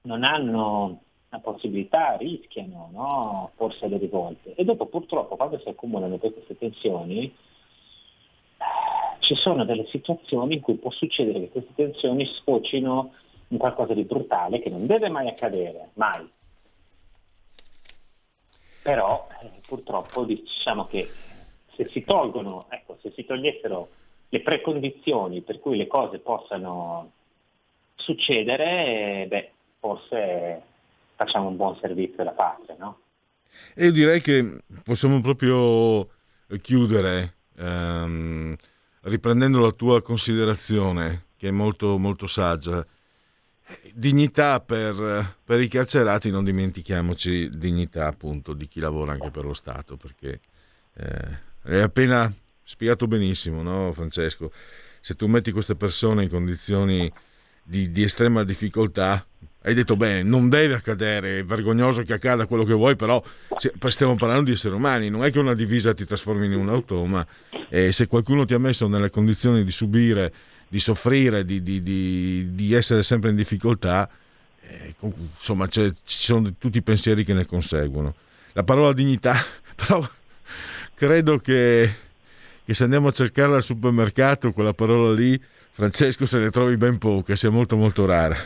non 0.03 0.23
hanno 0.25 1.03
la 1.31 1.39
possibilità, 1.41 2.17
rischiano 2.17 2.89
no? 2.93 3.51
forse 3.57 3.89
le 3.89 3.99
rivolte. 3.99 4.55
E 4.55 4.65
dopo 4.65 4.87
purtroppo 4.87 5.37
quando 5.37 5.59
si 5.59 5.69
accumulano 5.69 6.15
tutte 6.15 6.33
queste 6.33 6.57
tensioni 6.57 7.35
ci 9.21 9.35
sono 9.35 9.65
delle 9.65 9.87
situazioni 9.87 10.55
in 10.55 10.61
cui 10.61 10.75
può 10.77 10.91
succedere 10.91 11.41
che 11.41 11.51
queste 11.51 11.73
tensioni 11.75 12.25
sfocino 12.27 13.13
in 13.49 13.59
qualcosa 13.59 13.95
di 13.95 14.05
brutale 14.05 14.61
che 14.61 14.71
non 14.71 14.87
deve 14.87 15.09
mai 15.09 15.29
accadere, 15.29 15.91
mai. 15.95 16.31
Però 18.83 19.29
eh, 19.43 19.51
purtroppo 19.67 20.25
diciamo 20.25 20.87
che 20.87 21.11
se 21.75 21.85
si 21.85 22.05
tolgono, 22.05 22.67
ecco, 22.71 22.99
se 23.03 23.13
si 23.15 23.25
togliessero 23.25 23.89
le 24.31 24.41
precondizioni 24.41 25.43
per 25.43 25.61
cui 25.61 25.77
le 25.77 25.87
cose 25.87 26.19
possano 26.19 27.13
succedere, 27.95 29.23
eh, 29.23 29.27
beh, 29.29 29.51
forse 29.79 30.63
facciamo 31.17 31.49
un 31.49 31.57
buon 31.57 31.77
servizio 31.81 32.23
alla 32.23 32.33
patria, 32.33 32.77
no? 32.79 33.01
E 33.75 33.87
io 33.87 33.93
direi 33.93 34.21
che 34.21 34.63
possiamo 34.85 35.21
proprio 35.21 36.09
chiudere 36.63 37.35
ehm, 37.59 38.57
riprendendo 39.09 39.59
la 39.59 39.73
tua 39.73 40.01
considerazione, 40.03 41.25
che 41.37 41.49
è 41.49 41.51
molto, 41.51 41.99
molto 41.99 42.27
saggia. 42.27 42.87
Dignità 43.93 44.61
per, 44.61 45.37
per 45.45 45.61
i 45.61 45.69
carcerati, 45.69 46.31
non 46.31 46.45
dimentichiamoci 46.45 47.51
dignità 47.51 48.07
appunto 48.07 48.55
di 48.55 48.67
chi 48.67 48.81
lavora 48.81 49.13
anche 49.13 49.31
per 49.31 49.45
lo 49.45 49.55
Stato, 49.55 49.97
perché 49.97 50.41
eh, 50.95 51.39
hai 51.65 51.81
appena 51.81 52.33
spiegato 52.63 53.07
benissimo, 53.07 53.63
no, 53.63 53.93
Francesco? 53.93 54.53
Se 55.01 55.15
tu 55.15 55.27
metti 55.27 55.53
queste 55.53 55.75
persone 55.75 56.23
in 56.23 56.29
condizioni 56.29 57.13
di, 57.63 57.91
di 57.91 58.03
estrema 58.03 58.45
difficoltà, 58.45 59.27
hai 59.63 59.75
detto 59.75 59.97
bene, 59.97 60.23
non 60.23 60.49
deve 60.49 60.75
accadere, 60.75 61.41
è 61.41 61.45
vergognoso 61.45 62.03
che 62.03 62.13
accada 62.13 62.47
quello 62.47 62.65
che 62.65 62.73
vuoi, 62.73 62.97
però 62.97 63.23
stiamo 63.89 64.15
parlando 64.17 64.45
di 64.45 64.53
esseri 64.53 64.75
umani, 64.75 65.11
non 65.11 65.25
è 65.25 65.33
che 65.33 65.41
una 65.41 65.55
divisa 65.55 65.93
ti 65.95 66.05
trasformi 66.05 66.47
in 66.47 66.55
un 66.55 66.69
automa 66.69 67.27
e 67.69 67.93
se 67.93 68.07
qualcuno 68.07 68.45
ti 68.45 68.55
ha 68.55 68.59
messo 68.59 68.87
nelle 68.87 69.11
condizioni 69.11 69.65
di 69.65 69.71
subire, 69.71 70.33
di 70.69 70.79
soffrire, 70.79 71.45
di, 71.45 71.63
di- 71.63 71.83
di- 71.83 72.55
di 72.55 72.73
essere 72.73 73.03
sempre 73.03 73.31
in 73.31 73.37
difficoltà, 73.37 74.09
eh, 74.61 74.95
insomma 75.01 75.67
ci 75.67 75.93
sono 76.05 76.55
tutti 76.57 76.79
i 76.79 76.83
pensieri 76.83 77.25
che 77.25 77.35
ne 77.35 77.45
conseguono. 77.45 78.15
La 78.53 78.63
parola 78.63 78.93
dignità, 78.93 79.35
però 79.75 80.09
credo 80.95 81.37
che, 81.39 81.95
che 82.65 82.75
se 82.75 82.85
andiamo 82.85 83.09
a 83.09 83.13
cercarla 83.13 83.57
al 83.57 83.63
supermercato, 83.63 84.53
quella 84.53 84.73
parola 84.73 85.13
lì, 85.13 85.41
Francesco 85.73 86.27
se 86.27 86.39
ne 86.39 86.51
trovi 86.51 86.77
ben 86.77 86.99
poche, 86.99 87.35
sia 87.37 87.51
molto 87.51 87.77
molto 87.77 88.07
rara. 88.07 88.37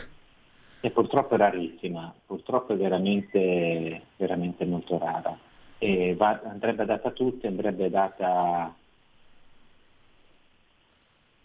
E 0.85 0.91
purtroppo 0.91 1.35
è 1.35 1.37
rarissima, 1.37 2.13
purtroppo 2.25 2.73
è 2.73 2.75
veramente, 2.75 4.01
veramente 4.17 4.65
molto 4.65 4.97
rara. 4.97 5.39
Va- 6.17 6.41
andrebbe 6.43 6.83
data 6.83 7.07
a 7.07 7.11
tutti, 7.11 7.47
andrebbe 7.47 7.89
data 7.89 8.75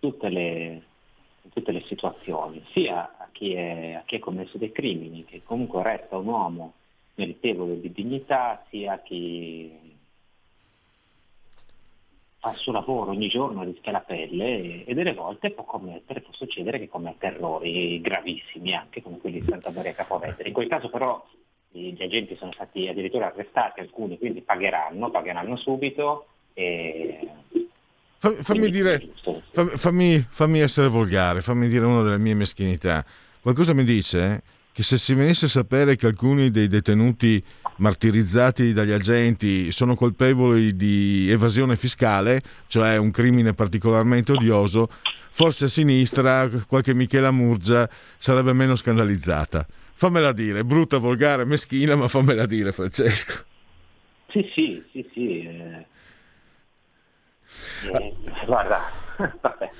tutte 0.01 0.29
le, 0.29 0.83
tutte 1.53 1.71
le 1.71 1.83
situazioni, 1.83 2.65
sia 2.73 3.17
a 3.17 3.29
chi, 3.31 3.53
è- 3.55 3.95
a 3.95 4.03
chi 4.07 4.17
ha 4.17 4.19
commesso 4.19 4.59
dei 4.59 4.73
crimini, 4.73 5.25
che 5.25 5.45
comunque 5.45 5.85
resta 5.85 6.17
un 6.17 6.27
uomo 6.27 6.73
meritevole 7.15 7.81
di 7.81 7.93
dignità, 7.93 8.65
sia 8.71 8.95
a 8.95 8.99
chi 8.99 9.98
fa 12.41 12.53
il 12.53 12.59
suo 12.59 12.73
lavoro 12.73 13.11
ogni 13.11 13.29
giorno, 13.29 13.65
rischia 13.65 13.93
la 13.93 14.01
pelle 14.01 14.85
e, 14.85 14.95
delle 14.95 15.15
volte 15.15 15.51
può 15.51 15.65
commettere, 15.65 16.21
può 16.21 16.33
succedere 16.33 16.79
che 16.79 16.89
commetta 16.89 17.27
errori 17.27 18.01
gravissimi 18.01 18.75
anche 18.75 19.03
come 19.03 19.19
quelli 19.19 19.41
di 19.41 19.47
Santa 19.49 19.71
Maria 19.71 19.95
Capovetere. 19.95 20.49
In 20.49 20.55
quel 20.55 20.69
caso 20.69 20.89
però 20.89 21.25
gli 21.71 22.03
agenti 22.03 22.37
sono 22.37 22.53
stati 22.53 22.89
addirittura 22.89 23.27
arrestati 23.27 23.81
alcuni, 23.81 24.19
quindi 24.19 24.41
pagheranno, 24.41 25.11
pagheranno 25.11 25.57
subito 25.57 26.27
e 26.55 27.29
Fa- 28.21 28.33
fammi, 28.33 28.69
dire, 28.69 29.11
fa- 29.53 29.67
fammi, 29.67 30.27
fammi 30.29 30.59
essere 30.59 30.89
volgare, 30.89 31.41
fammi 31.41 31.69
dire 31.69 31.85
una 31.85 32.03
delle 32.03 32.19
mie 32.19 32.35
meschinità. 32.35 33.05
Qualcosa 33.41 33.75
mi 33.75 33.85
dice 33.85 34.43
che 34.73 34.83
se 34.83 34.99
si 34.99 35.15
venisse 35.15 35.45
a 35.45 35.49
sapere 35.49 35.95
che 35.95 36.07
alcuni 36.07 36.51
dei 36.51 36.67
detenuti 36.67 37.41
martirizzati 37.79 38.73
dagli 38.73 38.93
agenti 38.93 39.73
sono 39.73 39.95
colpevoli 39.95 40.77
di 40.77 41.29
evasione 41.31 41.77
fiscale, 41.77 42.43
cioè 42.69 42.97
un 42.97 43.11
crimine 43.11 43.55
particolarmente 43.55 44.33
odioso, 44.33 44.89
forse 45.31 45.67
a 45.67 45.69
sinistra 45.69 46.49
qualche 46.67 46.95
Michela 46.95 47.31
Murgia 47.31 47.89
sarebbe 48.19 48.53
meno 48.53 48.75
scandalizzata. 48.75 49.67
Fammela 49.93 50.33
dire, 50.33 50.65
brutta, 50.65 50.99
volgare, 50.99 51.45
meschina, 51.45 51.97
ma 51.97 52.07
fammela 52.07 52.47
dire, 52.47 52.71
Francesco. 52.73 53.45
Sì, 54.29 54.49
sì, 54.53 54.85
sì, 54.93 55.11
sì. 55.13 55.41
eh. 55.43 55.87
Eh, 57.93 58.15
guarda, 58.47 58.91
vabbè. 59.41 59.71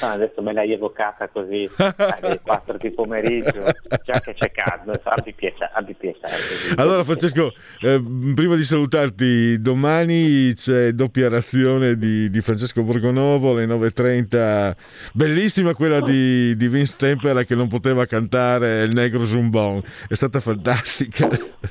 No, 0.00 0.08
adesso 0.08 0.42
me 0.42 0.52
l'hai 0.52 0.72
evocata 0.72 1.28
così 1.28 1.68
alle 1.76 2.40
4 2.44 2.76
di 2.78 2.90
pomeriggio, 2.90 3.64
già 4.04 4.20
che 4.20 4.34
c'è 4.34 4.50
caldo, 4.50 4.92
abbi 5.04 5.32
piacere. 5.32 5.70
Abbi 5.74 5.94
piacere 5.94 6.32
così. 6.32 6.74
Allora 6.76 7.04
Francesco, 7.04 7.52
eh, 7.80 8.02
prima 8.34 8.56
di 8.56 8.64
salutarti, 8.64 9.60
domani 9.60 10.52
c'è 10.54 10.92
doppia 10.92 11.28
razione 11.28 11.96
di, 11.96 12.30
di 12.30 12.40
Francesco 12.40 12.82
Borgonovo 12.82 13.50
alle 13.50 13.66
9.30, 13.66 14.72
bellissima 15.14 15.74
quella 15.74 16.00
di, 16.00 16.56
di 16.56 16.68
Vince 16.68 16.94
Tempera 16.96 17.44
che 17.44 17.54
non 17.54 17.68
poteva 17.68 18.06
cantare 18.06 18.82
il 18.82 18.92
negro 18.92 19.24
Zumbon, 19.24 19.82
è 20.08 20.14
stata 20.14 20.40
fantastica. 20.40 21.28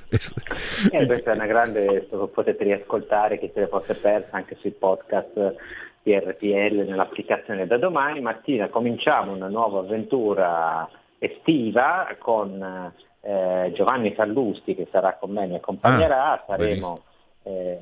Eh, 0.92 1.06
questa 1.06 1.32
è 1.32 1.36
una 1.36 1.46
grande, 1.46 2.08
potete 2.34 2.64
riascoltare, 2.64 3.40
chi 3.40 3.50
se 3.54 3.62
le 3.62 3.68
fosse 3.68 3.94
persa 3.96 4.30
anche 4.32 4.58
sui 4.60 4.72
podcast 4.72 5.56
di 6.04 6.18
RPL 6.18 6.86
nell'applicazione 6.88 7.68
da 7.68 7.78
domani. 7.78 8.22
Mattina 8.22 8.70
cominciamo 8.70 9.34
una 9.34 9.48
nuova 9.48 9.80
avventura 9.80 10.90
estiva 11.18 12.08
con 12.18 12.92
eh, 13.22 13.72
Giovanni 13.74 14.14
Sallusti 14.16 14.76
che 14.76 14.88
sarà 14.92 15.16
con 15.20 15.32
me, 15.32 15.46
mi 15.46 15.56
accompagnerà, 15.56 16.32
Ah, 16.32 16.44
saremo 16.48 17.02
eh, 17.44 17.78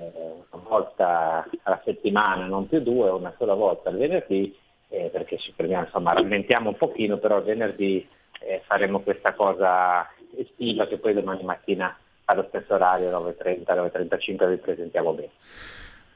una 0.52 0.64
volta 0.68 1.48
alla 1.64 1.82
settimana, 1.84 2.46
non 2.46 2.68
più 2.68 2.82
due, 2.82 3.10
una 3.10 3.34
sola 3.38 3.54
volta 3.54 3.90
il 3.90 3.98
venerdì, 3.98 4.56
eh, 4.90 5.10
perché 5.12 5.38
ci 5.38 5.54
fermiamo, 5.54 5.86
insomma 5.86 6.14
rallentiamo 6.14 6.70
un 6.70 6.78
pochino, 6.78 7.18
però 7.18 7.38
il 7.38 7.44
venerdì 7.44 8.08
eh, 8.42 8.62
faremo 8.66 9.00
questa 9.00 9.34
cosa 9.34 10.08
estiva 10.36 10.88
che 10.88 10.98
poi 10.98 11.14
domani 11.14 11.44
mattina 11.44 11.98
allo 12.26 12.46
stesso 12.50 12.76
orario 12.76 13.10
9.30, 13.10 13.64
9.35 13.66 14.50
vi 14.50 14.58
presentiamo 14.58 15.14
bene. 15.14 15.32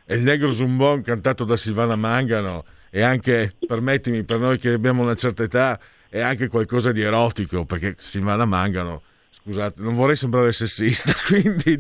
E 0.06 0.16
il 0.16 0.22
negro 0.22 0.52
Zumbon 0.52 1.02
cantato 1.02 1.44
da 1.46 1.56
Silvana 1.56 1.96
Mangano 1.96 2.66
e 2.90 3.02
anche, 3.02 3.56
permettimi, 3.66 4.24
per 4.24 4.40
noi 4.40 4.60
che 4.60 4.70
abbiamo 4.70 5.02
una 5.02 5.16
certa 5.16 5.44
età, 5.44 5.80
è 6.10 6.20
anche 6.20 6.48
qualcosa 6.48 6.92
di 6.92 7.02
erotico, 7.02 7.66
perché 7.66 7.96
Silvana 7.98 8.46
Mangano, 8.46 9.02
scusate, 9.32 9.82
non 9.82 9.96
vorrei 9.96 10.16
sembrare 10.16 10.52
sessista, 10.52 11.12
quindi, 11.26 11.80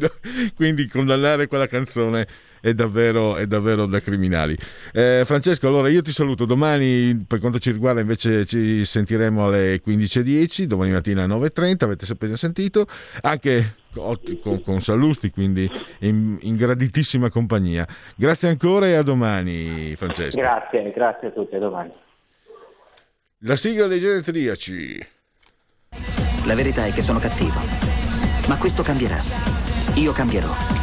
quindi 0.55 0.87
condannare 0.87 1.47
quella 1.47 1.67
canzone 1.67 2.27
è 2.63 2.73
davvero, 2.73 3.35
è 3.35 3.45
davvero 3.45 3.85
da 3.85 3.99
criminali. 3.99 4.55
Eh, 4.93 5.23
Francesco, 5.25 5.67
allora 5.67 5.89
io 5.89 6.01
ti 6.01 6.13
saluto, 6.13 6.45
domani 6.45 7.25
per 7.27 7.39
quanto 7.39 7.59
ci 7.59 7.71
riguarda 7.71 7.99
invece 7.99 8.45
ci 8.45 8.85
sentiremo 8.85 9.43
alle 9.45 9.81
15.10, 9.85 10.63
domani 10.63 10.91
mattina 10.91 11.23
alle 11.23 11.35
9.30, 11.35 11.83
avete 11.83 12.09
appena 12.09 12.37
sentito, 12.37 12.85
anche 13.23 13.75
con, 14.41 14.61
con 14.61 14.79
Sallusti, 14.79 15.29
quindi 15.29 15.69
in, 15.99 16.37
in 16.39 16.55
graditissima 16.55 17.29
compagnia. 17.29 17.85
Grazie 18.15 18.47
ancora 18.47 18.85
e 18.87 18.93
a 18.93 19.01
domani 19.01 19.93
Francesco. 19.97 20.39
Grazie, 20.39 20.89
grazie 20.93 21.27
a 21.27 21.31
tutti, 21.31 21.55
a 21.55 21.59
domani. 21.59 21.91
La 23.39 23.57
sigla 23.57 23.87
dei 23.87 23.99
genetriaci. 23.99 25.07
La 26.45 26.55
verità 26.55 26.85
è 26.85 26.93
che 26.93 27.01
sono 27.01 27.19
cattivo. 27.19 27.59
Ma 28.47 28.57
questo 28.57 28.83
cambierà. 28.83 29.19
Io 29.95 30.13
cambierò. 30.13 30.82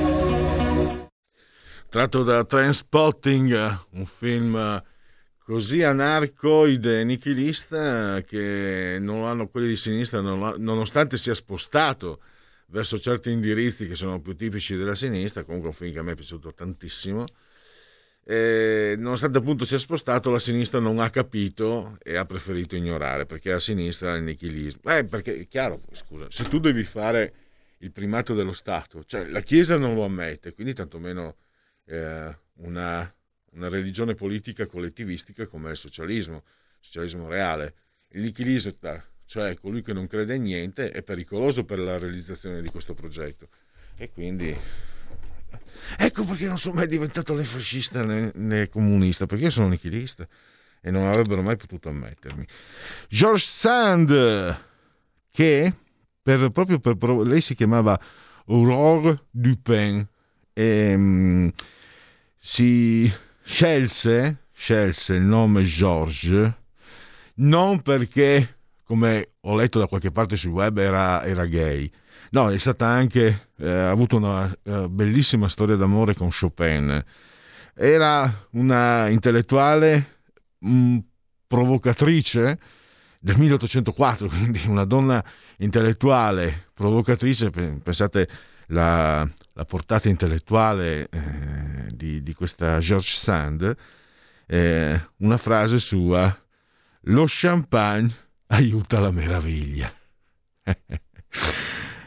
Tratto 1.91 2.23
da 2.23 2.45
Trainspotting, 2.45 3.79
un 3.89 4.05
film 4.05 4.81
così 5.39 5.83
anarcoide 5.83 7.01
e 7.01 7.03
nichilista 7.03 8.21
che 8.21 8.95
non 8.97 9.25
hanno 9.25 9.49
quelli 9.49 9.67
di 9.67 9.75
sinistra, 9.75 10.21
nonostante 10.21 11.17
sia 11.17 11.33
spostato 11.33 12.21
verso 12.67 12.97
certi 12.97 13.29
indirizzi 13.29 13.89
che 13.89 13.95
sono 13.95 14.21
più 14.21 14.37
tipici 14.37 14.77
della 14.77 14.95
sinistra, 14.95 15.43
comunque 15.43 15.67
un 15.67 15.75
film 15.75 15.91
che 15.91 15.99
a 15.99 16.03
me 16.03 16.13
è 16.13 16.15
piaciuto 16.15 16.53
tantissimo. 16.53 17.25
E 18.23 18.95
nonostante 18.97 19.39
appunto 19.39 19.65
sia 19.65 19.77
spostato, 19.77 20.29
la 20.29 20.39
sinistra 20.39 20.79
non 20.79 20.99
ha 20.99 21.09
capito 21.09 21.97
e 22.01 22.15
ha 22.15 22.23
preferito 22.23 22.77
ignorare 22.77 23.25
perché 23.25 23.51
a 23.51 23.59
sinistra 23.59 24.15
il 24.15 24.23
nichilismo. 24.23 24.79
Eh, 24.95 25.03
perché 25.03 25.39
è 25.39 25.45
chiaro, 25.45 25.81
scusa, 25.91 26.27
se 26.29 26.45
tu 26.45 26.57
devi 26.57 26.85
fare 26.85 27.33
il 27.79 27.91
primato 27.91 28.33
dello 28.33 28.53
Stato, 28.53 29.03
cioè 29.03 29.25
la 29.25 29.41
Chiesa 29.41 29.75
non 29.75 29.93
lo 29.93 30.05
ammette, 30.05 30.53
quindi 30.53 30.73
tantomeno 30.73 31.35
eh, 31.91 32.37
una, 32.55 33.13
una 33.51 33.67
religione 33.67 34.15
politica 34.15 34.65
collettivistica 34.65 35.45
come 35.45 35.71
il 35.71 35.77
socialismo, 35.77 36.37
il 36.37 36.79
socialismo 36.79 37.27
reale. 37.27 37.75
Il 38.13 38.21
nichilista, 38.21 39.03
cioè 39.25 39.55
colui 39.55 39.81
che 39.81 39.93
non 39.93 40.07
crede 40.07 40.35
in 40.35 40.43
niente, 40.43 40.91
è 40.91 41.03
pericoloso 41.03 41.63
per 41.65 41.79
la 41.79 41.97
realizzazione 41.97 42.61
di 42.61 42.69
questo 42.69 42.93
progetto. 42.93 43.49
E 43.97 44.09
quindi 44.09 44.57
Ecco 45.97 46.23
perché 46.23 46.47
non 46.47 46.57
sono 46.57 46.75
mai 46.75 46.87
diventato 46.87 47.35
né 47.35 47.43
fascista 47.43 48.03
né, 48.05 48.31
né 48.35 48.69
comunista, 48.69 49.25
perché 49.25 49.45
io 49.45 49.49
sono 49.49 49.67
nichilista 49.67 50.25
e 50.79 50.89
non 50.89 51.05
avrebbero 51.05 51.41
mai 51.41 51.57
potuto 51.57 51.89
ammettermi. 51.89 52.45
George 53.09 53.43
Sand, 53.43 54.57
che 55.29 55.73
per- 56.21 56.51
proprio 56.51 56.79
per, 56.79 56.97
lei 57.25 57.41
si 57.41 57.55
chiamava 57.55 57.99
Aurore 58.47 59.25
Dupin 59.29 60.07
e 60.53 60.95
mm, 60.95 61.47
si 62.43 63.11
scelse, 63.43 64.45
scelse 64.51 65.13
il 65.13 65.21
nome 65.21 65.61
George 65.61 66.55
non 67.35 67.81
perché, 67.81 68.57
come 68.83 69.33
ho 69.41 69.55
letto 69.55 69.77
da 69.77 69.85
qualche 69.85 70.11
parte 70.11 70.37
sul 70.37 70.51
web, 70.51 70.77
era, 70.79 71.23
era 71.23 71.45
gay. 71.45 71.89
No, 72.31 72.49
è 72.49 72.57
stata 72.57 72.87
anche, 72.87 73.49
eh, 73.57 73.69
ha 73.69 73.91
avuto 73.91 74.17
una 74.17 74.51
eh, 74.63 74.89
bellissima 74.89 75.47
storia 75.49 75.75
d'amore 75.75 76.15
con 76.15 76.29
Chopin. 76.29 77.03
Era 77.75 78.47
una 78.51 79.07
intellettuale 79.07 80.19
mh, 80.59 80.97
provocatrice 81.47 82.59
del 83.19 83.37
1804, 83.37 84.27
quindi 84.29 84.61
una 84.67 84.85
donna 84.85 85.23
intellettuale 85.57 86.69
provocatrice, 86.73 87.51
pe- 87.51 87.79
pensate 87.83 88.27
la, 88.71 89.27
la 89.53 89.65
portata 89.65 90.09
intellettuale 90.09 91.07
eh, 91.09 91.87
di, 91.93 92.23
di 92.23 92.33
questa 92.33 92.79
George 92.79 93.11
Sand, 93.15 93.75
eh, 94.47 95.01
una 95.17 95.37
frase 95.37 95.79
sua, 95.79 96.35
lo 97.05 97.25
champagne 97.27 98.13
aiuta 98.47 98.99
la 98.99 99.11
meraviglia. 99.11 99.93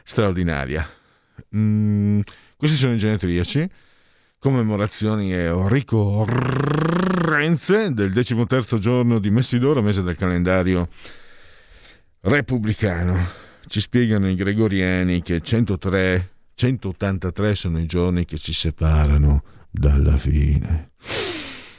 Straordinaria. 0.05 0.89
Mm, 1.57 2.21
questi 2.57 2.77
sono 2.77 2.95
i 2.95 2.99
genetriaci, 2.99 3.71
commemorazioni 4.39 5.33
e 5.33 5.51
ricorrenze 5.69 7.13
del 7.93 8.13
decimoterzo 8.13 8.79
giorno 8.79 9.19
di 9.19 9.31
Messidoro, 9.31 9.81
mese 9.83 10.03
del 10.03 10.17
calendario 10.17 10.89
repubblicano. 12.21 13.43
Ci 13.67 13.81
spiegano 13.81 14.29
i 14.29 14.35
gregoriani 14.35 15.23
che 15.23 15.41
103, 15.41 16.34
183 16.55 17.55
sono 17.55 17.81
i 17.81 17.87
giorni 17.87 18.25
che 18.25 18.39
ci 18.39 18.53
separano 18.53 19.43
dalla 19.71 20.17
fine. 20.17 20.93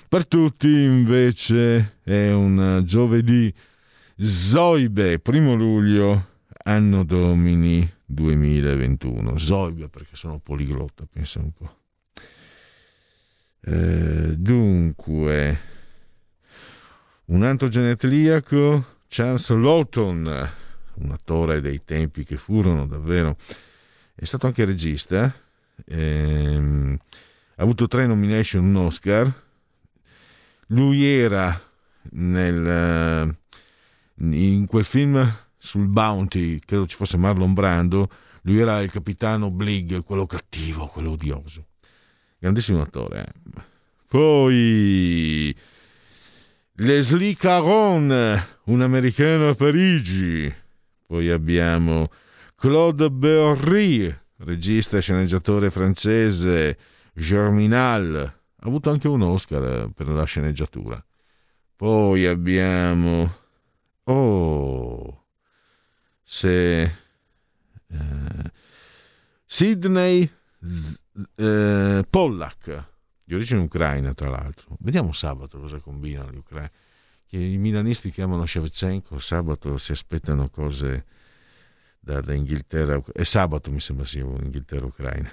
Per 0.08 0.28
tutti 0.28 0.68
invece 0.68 1.98
è 2.04 2.32
un 2.32 2.84
giovedì 2.86 3.54
Zoibe, 4.18 5.20
primo 5.20 5.56
luglio, 5.56 6.28
anno 6.64 7.04
domini 7.04 7.90
2021. 8.06 9.38
Zoibe 9.38 9.90
perché 9.90 10.16
sono 10.16 10.40
poliglotta, 10.40 11.06
pensa 11.12 11.40
un 11.40 11.52
po'. 11.52 11.78
Eh, 13.62 14.36
dunque, 14.38 15.60
un 17.26 17.44
altro 17.44 17.68
genetriaco, 17.68 18.86
Charles 19.08 19.50
Lawton, 19.50 20.50
un 20.94 21.12
attore 21.12 21.62
dei 21.62 21.84
tempi 21.84 22.24
che 22.24 22.38
furono 22.38 22.86
davvero, 22.86 23.38
è 24.16 24.26
stato 24.26 24.48
anche 24.48 24.66
regista, 24.66 25.34
ehm, 25.86 26.98
ha 27.56 27.62
avuto 27.62 27.88
tre 27.88 28.08
nomination, 28.08 28.66
un 28.66 28.76
Oscar, 28.78 29.44
lui 30.68 31.06
era 31.06 31.62
nel, 32.12 32.68
eh, 34.18 34.36
in 34.36 34.66
quel 34.66 34.86
film 34.86 35.38
sul 35.58 35.88
Bounty, 35.88 36.60
credo 36.60 36.88
ci 36.88 36.96
fosse 36.96 37.18
Marlon 37.18 37.54
Brando, 37.54 38.10
lui 38.42 38.60
era 38.60 38.82
il 38.82 38.92
capitano 38.92 39.50
Blig, 39.50 40.04
quello 40.04 40.26
cattivo, 40.26 40.88
quello 40.88 41.12
odioso. 41.12 41.66
Grandissimo 42.38 42.82
attore. 42.82 43.26
eh. 43.26 43.62
Poi 44.08 45.56
Leslie 46.74 47.36
Caron, 47.36 48.46
un 48.66 48.82
americano 48.82 49.50
a 49.50 49.56
Parigi. 49.56 50.54
Poi 51.08 51.30
abbiamo 51.30 52.10
Claude 52.56 53.12
Berry, 53.12 54.18
regista 54.38 54.98
e 54.98 55.02
sceneggiatore 55.02 55.70
francese, 55.70 56.78
Germinal, 57.14 58.16
ha 58.16 58.66
avuto 58.66 58.90
anche 58.90 59.08
un 59.08 59.22
Oscar 59.22 59.90
per 59.94 60.08
la 60.08 60.24
sceneggiatura. 60.24 61.04
Poi 61.76 62.26
abbiamo 62.26 63.44
Oh, 64.08 65.26
se 66.24 66.82
eh, 66.84 68.52
Sidney 69.46 70.30
eh, 71.36 72.06
Pollack, 72.08 72.88
di 73.24 73.34
origine 73.34 73.62
ucraina 73.62 74.14
tra 74.14 74.30
l'altro. 74.30 74.76
Vediamo 74.80 75.12
sabato 75.12 75.60
cosa 75.60 75.80
combinano 75.80 76.32
gli 76.32 76.38
ucraini. 76.38 76.70
I 77.30 77.58
milanisti 77.58 78.12
chiamano 78.12 78.46
Shevchenko, 78.46 79.18
sabato 79.20 79.78
si 79.78 79.92
aspettano 79.92 80.50
cose 80.50 81.06
da, 82.06 82.22
da 82.22 82.34
Inghilterra. 82.34 83.02
È 83.12 83.24
sabato 83.24 83.72
mi 83.72 83.80
sembra 83.80 84.06
sia 84.06 84.24
Inghilterra-Ucraina. 84.24 85.32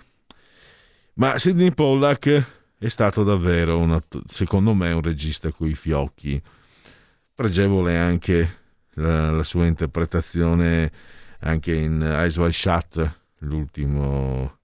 Ma 1.15 1.39
Sidney 1.39 1.73
Pollack 1.73 2.61
è 2.79 2.89
stato 2.89 3.23
davvero, 3.23 3.79
un 3.79 3.93
atto- 3.93 4.23
secondo 4.27 4.73
me, 4.73 4.91
un 4.91 5.03
regista 5.03 5.53
coi 5.53 5.75
fiocchi. 5.75 6.43
Pregevole 7.35 7.99
anche 7.99 8.59
la, 8.95 9.31
la 9.31 9.45
sua 9.45 9.67
interpretazione 9.67 10.91
anche 11.41 11.75
in 11.75 12.01
Eyes 12.01 12.37
Wide 12.37 12.53
Shut, 12.53 13.19
l'ultimo 13.39 14.59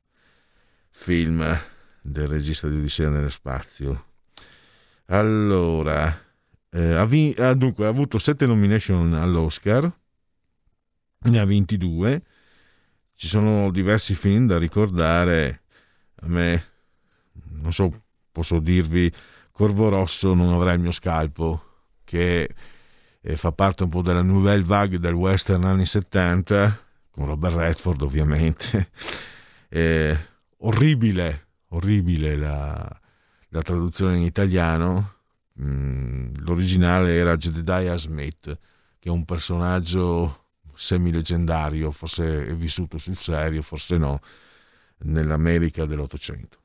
film 0.91 1.61
del 2.01 2.27
regista 2.27 2.69
di 2.69 2.77
Odissea 2.77 3.11
nello 3.11 3.31
spazio. 3.31 4.07
Allora, 5.07 6.17
eh, 6.71 6.95
ha, 6.95 7.05
vi- 7.05 7.35
ha 7.37 7.53
dunque 7.55 7.87
ha 7.87 7.89
avuto 7.89 8.19
sette 8.19 8.47
nomination 8.47 9.13
all'Oscar, 9.15 9.91
ne 11.21 11.39
ha 11.39 11.45
22. 11.45 12.23
Ci 13.15 13.27
sono 13.27 13.71
diversi 13.71 14.15
film 14.15 14.47
da 14.47 14.59
ricordare. 14.59 15.63
A 16.21 16.29
me, 16.29 16.65
non 17.51 17.73
so, 17.73 18.03
posso 18.31 18.59
dirvi, 18.61 19.13
Corvo 19.51 19.89
Rosso 19.89 20.35
non 20.35 20.53
avrà 20.53 20.73
il 20.73 20.81
mio 20.81 20.93
scalpo, 20.93 21.63
che 22.05 22.55
fa 23.35 23.53
parte 23.53 23.83
un 23.83 23.91
po' 23.91 24.03
della 24.03 24.23
nouvelle 24.23 24.63
vague 24.63 24.99
del 24.99 25.15
western 25.15 25.65
anni 25.65 25.85
70, 25.85 26.81
con 27.11 27.27
Robert 27.27 27.57
Redford 27.57 28.03
ovviamente. 28.03 28.91
Eh, 29.71 30.17
orribile, 30.61 31.49
orribile 31.69 32.37
la, 32.37 33.01
la 33.49 33.61
traduzione 33.61 34.17
in 34.17 34.23
italiano. 34.23 35.17
Mm, 35.61 36.37
l'originale 36.37 37.15
era 37.15 37.37
Jedediah 37.37 37.99
Smith, 37.99 38.59
che 38.99 39.09
è 39.09 39.11
un 39.11 39.27
personaggio 39.27 40.48
semileggendario, 40.79 41.91
forse 41.91 42.47
è 42.47 42.55
vissuto 42.55 42.99
sul 42.99 43.17
serio, 43.17 43.63
forse 43.63 43.97
no, 43.97 44.21
nell'America 44.99 45.85
dell'Ottocento. 45.87 46.57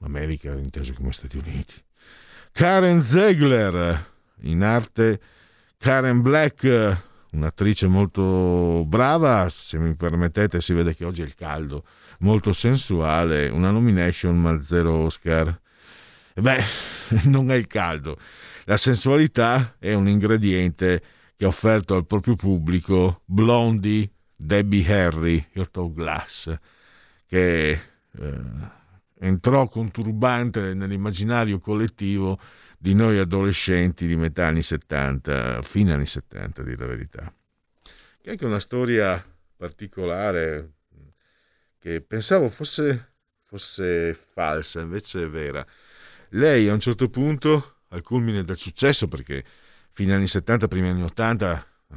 America 0.00 0.52
inteso 0.52 0.94
come 0.94 1.12
Stati 1.12 1.36
Uniti. 1.36 1.74
Karen 2.52 3.02
Ziegler, 3.02 4.12
in 4.42 4.62
arte 4.62 5.20
Karen 5.76 6.22
Black, 6.22 7.02
un'attrice 7.32 7.86
molto 7.86 8.84
brava, 8.86 9.48
se 9.50 9.78
mi 9.78 9.94
permettete 9.94 10.60
si 10.62 10.72
vede 10.72 10.94
che 10.94 11.04
oggi 11.04 11.20
è 11.20 11.24
il 11.26 11.34
caldo, 11.34 11.84
molto 12.20 12.54
sensuale, 12.54 13.48
una 13.48 13.70
nomination 13.70 14.40
ma 14.40 14.60
zero 14.62 15.04
Oscar. 15.04 15.60
Beh, 16.34 16.62
non 17.24 17.50
è 17.50 17.54
il 17.54 17.66
caldo, 17.66 18.18
la 18.64 18.78
sensualità 18.78 19.76
è 19.78 19.92
un 19.92 20.08
ingrediente 20.08 21.02
che 21.36 21.44
ha 21.44 21.48
offerto 21.48 21.94
al 21.94 22.06
proprio 22.06 22.36
pubblico 22.36 23.22
Blondie, 23.24 24.10
Debbie 24.36 24.86
Harry, 24.92 25.44
Otto 25.56 25.92
Glass, 25.92 26.56
che 27.26 27.70
eh, 27.70 28.40
entrò 29.18 29.66
con 29.66 29.90
turbante 29.90 30.74
nell'immaginario 30.74 31.58
collettivo 31.58 32.38
di 32.78 32.94
noi 32.94 33.18
adolescenti 33.18 34.06
di 34.06 34.16
metà 34.16 34.46
anni 34.46 34.62
70, 34.62 35.62
fine 35.62 35.94
anni 35.94 36.06
70, 36.06 36.60
a 36.60 36.64
dire 36.64 36.76
la 36.76 36.86
verità. 36.86 37.34
Che 37.82 38.28
è 38.28 38.30
anche 38.30 38.44
una 38.44 38.58
storia 38.58 39.24
particolare 39.56 40.72
che 41.78 42.00
pensavo 42.00 42.48
fosse, 42.48 43.14
fosse 43.44 44.14
falsa, 44.14 44.80
invece 44.80 45.24
è 45.24 45.28
vera. 45.28 45.66
Lei 46.30 46.68
a 46.68 46.72
un 46.72 46.80
certo 46.80 47.08
punto, 47.08 47.80
al 47.88 48.02
culmine 48.02 48.44
del 48.44 48.58
successo, 48.58 49.08
perché 49.08 49.44
fine 49.94 50.14
anni 50.14 50.26
70, 50.26 50.68
primi 50.68 50.88
anni 50.88 51.02
80, 51.02 51.66
eh, 51.90 51.96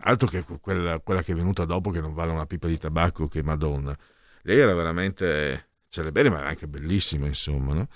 altro 0.00 0.28
che 0.28 0.44
quella, 0.60 0.98
quella 0.98 1.22
che 1.22 1.32
è 1.32 1.34
venuta 1.34 1.64
dopo 1.64 1.90
che 1.90 2.00
non 2.00 2.12
vale 2.12 2.32
una 2.32 2.46
pipa 2.46 2.66
di 2.66 2.78
tabacco 2.78 3.28
che 3.28 3.42
Madonna. 3.42 3.96
Lei 4.42 4.58
era 4.58 4.74
veramente 4.74 5.68
celebre, 5.88 6.28
ma 6.30 6.38
era 6.38 6.48
anche 6.48 6.66
bellissima, 6.66 7.26
insomma, 7.26 7.74
no? 7.74 7.88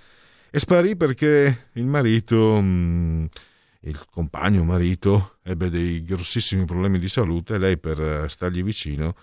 E 0.50 0.58
sparì 0.58 0.96
perché 0.96 1.68
il 1.72 1.86
marito, 1.86 2.60
mh, 2.60 3.28
il 3.80 4.04
compagno 4.10 4.64
marito, 4.64 5.38
ebbe 5.42 5.70
dei 5.70 6.04
grossissimi 6.04 6.64
problemi 6.64 6.98
di 6.98 7.08
salute 7.08 7.54
e 7.54 7.58
lei 7.58 7.78
per 7.78 8.30
stargli 8.30 8.62
vicino 8.62 9.14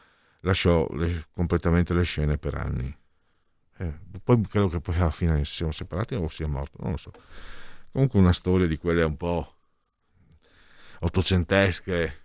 lasciò 0.42 0.88
le- 0.94 1.28
completamente 1.34 1.94
le 1.94 2.04
scene 2.04 2.38
per 2.38 2.56
anni. 2.56 2.94
Eh, 3.78 3.94
poi 4.22 4.42
credo 4.42 4.68
che 4.68 4.82
poi 4.82 4.96
alla 4.96 5.12
fine 5.12 5.46
si 5.46 5.56
siano 5.56 5.72
separati 5.72 6.16
o 6.16 6.28
sia 6.28 6.48
morto, 6.48 6.78
non 6.82 6.92
lo 6.92 6.98
so. 6.98 7.12
Comunque 7.92 8.20
una 8.20 8.34
storia 8.34 8.68
di 8.68 8.78
quelle 8.78 9.04
un 9.04 9.16
po' 9.16 9.59
ottocentesche. 11.00 12.18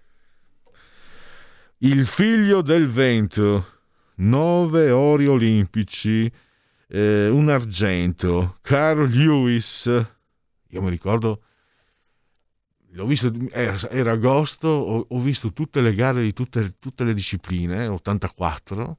Il 1.79 2.07
figlio 2.07 2.63
del 2.63 2.89
vento, 2.89 3.67
nove 4.17 4.91
ori 4.91 5.27
olimpici, 5.27 6.31
eh, 6.89 7.29
un 7.29 7.49
argento, 7.49 8.59
Carl 8.61 9.09
Lewis. 9.09 9.87
Io 10.69 10.83
mi 10.83 10.91
ricordo, 10.91 11.43
l'ho 12.91 13.07
visto, 13.07 13.33
era, 13.51 13.77
era 13.91 14.13
agosto, 14.13 14.69
ho, 14.69 15.07
ho 15.09 15.19
visto 15.19 15.53
tutte 15.53 15.81
le 15.81 15.95
gare 15.95 16.23
di 16.23 16.33
tutte, 16.33 16.77
tutte 16.79 17.05
le 17.05 17.15
discipline, 17.15 17.87
84, 17.87 18.99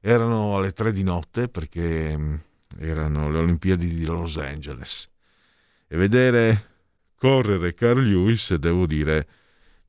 erano 0.00 0.56
alle 0.56 0.72
3 0.72 0.92
di 0.92 1.02
notte 1.02 1.48
perché 1.48 2.16
mh, 2.16 2.40
erano 2.78 3.30
le 3.30 3.38
Olimpiadi 3.38 3.88
di 3.88 4.04
Los 4.04 4.36
Angeles. 4.36 5.08
E 5.88 5.96
vedere 5.96 6.75
correre 7.16 7.74
Carl 7.74 8.02
Lewis, 8.02 8.54
devo 8.54 8.86
dire 8.86 9.26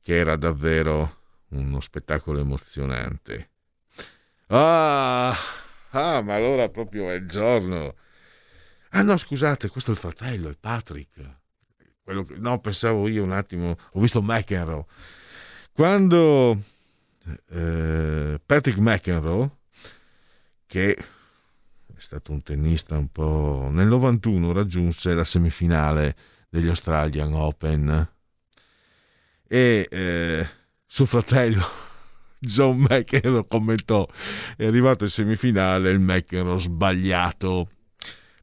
che 0.02 0.16
era 0.16 0.36
davvero 0.36 1.16
uno 1.48 1.80
spettacolo 1.80 2.40
emozionante. 2.40 3.50
Ah, 4.48 5.36
ah, 5.90 6.22
ma 6.22 6.34
allora 6.34 6.68
proprio 6.68 7.10
è 7.10 7.14
il 7.14 7.28
giorno. 7.28 7.94
Ah 8.90 9.02
no, 9.02 9.16
scusate, 9.16 9.68
questo 9.68 9.90
è 9.90 9.94
il 9.94 10.00
fratello, 10.00 10.48
è 10.48 10.56
Patrick. 10.58 11.36
Quello 12.02 12.22
che, 12.22 12.36
no, 12.38 12.58
pensavo 12.58 13.06
io 13.06 13.22
un 13.22 13.32
attimo, 13.32 13.76
ho 13.92 14.00
visto 14.00 14.22
McEnroe. 14.22 14.86
Quando 15.72 16.62
eh, 17.50 18.40
Patrick 18.44 18.78
McEnroe, 18.78 19.50
che 20.66 20.94
è 20.94 22.00
stato 22.00 22.32
un 22.32 22.42
tennista 22.42 22.96
un 22.96 23.10
po'... 23.12 23.68
nel 23.70 23.88
91 23.88 24.52
raggiunse 24.52 25.12
la 25.12 25.24
semifinale 25.24 26.16
degli 26.48 26.68
Australian 26.68 27.34
Open. 27.34 28.08
E 29.46 29.88
eh, 29.90 30.48
suo 30.86 31.04
fratello 31.04 31.64
John 32.38 32.78
McEnroe 32.78 33.46
commentò. 33.46 34.06
È 34.56 34.66
arrivato 34.66 35.04
in 35.04 35.10
semifinale 35.10 35.90
il 35.90 36.00
McEnroe 36.00 36.58
sbagliato. 36.58 37.70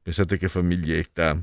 Pensate 0.02 0.38
che 0.38 0.50
famiglietta. 0.50 1.42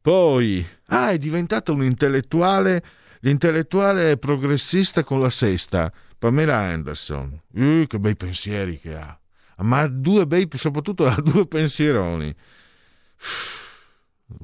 Poi 0.00 0.66
ah 0.86 1.10
è 1.10 1.18
diventato 1.18 1.74
un 1.74 1.82
intellettuale 1.82 2.82
l'intellettuale 3.20 4.16
progressista 4.16 5.04
con 5.04 5.20
la 5.20 5.30
sesta 5.30 5.92
Pamela 6.18 6.56
Anderson. 6.56 7.38
Uh, 7.52 7.86
che 7.86 7.98
bei 7.98 8.16
pensieri 8.16 8.78
che 8.78 8.94
ha. 8.94 9.18
Ma 9.58 9.86
due 9.88 10.26
bei 10.26 10.48
soprattutto 10.54 11.06
ha 11.06 11.20
due 11.20 11.46
pensieroni 11.46 12.34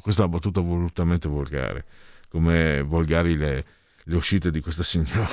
questa 0.00 0.22
è 0.22 0.24
una 0.24 0.34
battuta 0.34 0.60
volutamente 0.60 1.28
volgare 1.28 1.84
come 2.28 2.82
volgari 2.82 3.36
le, 3.36 3.64
le 4.02 4.16
uscite 4.16 4.50
di 4.50 4.60
questa 4.60 4.82
signora. 4.82 5.28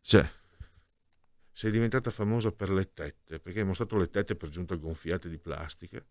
Cioè 0.00 0.28
sei 1.52 1.70
diventata 1.70 2.10
famosa 2.10 2.50
per 2.50 2.70
le 2.70 2.92
tette 2.92 3.38
perché 3.38 3.60
hai 3.60 3.66
mostrato 3.66 3.96
le 3.96 4.10
tette 4.10 4.34
per 4.34 4.48
giunta 4.48 4.74
gonfiate 4.74 5.28
di 5.28 5.38
plastica. 5.38 6.04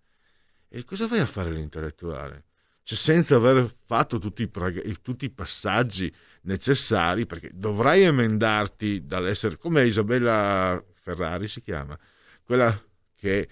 E 0.70 0.84
cosa 0.86 1.08
vai 1.08 1.20
a 1.20 1.26
fare 1.26 1.52
l'intellettuale? 1.52 2.46
Cioè 2.84 2.98
senza 2.98 3.36
aver 3.36 3.74
fatto 3.86 4.20
tutti 4.20 4.44
i, 4.44 4.98
tutti 5.02 5.26
i 5.26 5.30
passaggi 5.30 6.14
necessari 6.42 7.26
perché 7.26 7.52
dovrai 7.54 8.02
emendarti 8.04 9.06
dall'essere 9.06 9.58
come 9.58 9.86
Isabella 9.86 10.84
Ferrari 10.96 11.48
si 11.48 11.62
chiama 11.62 11.98
quella 12.44 12.82
che 13.16 13.48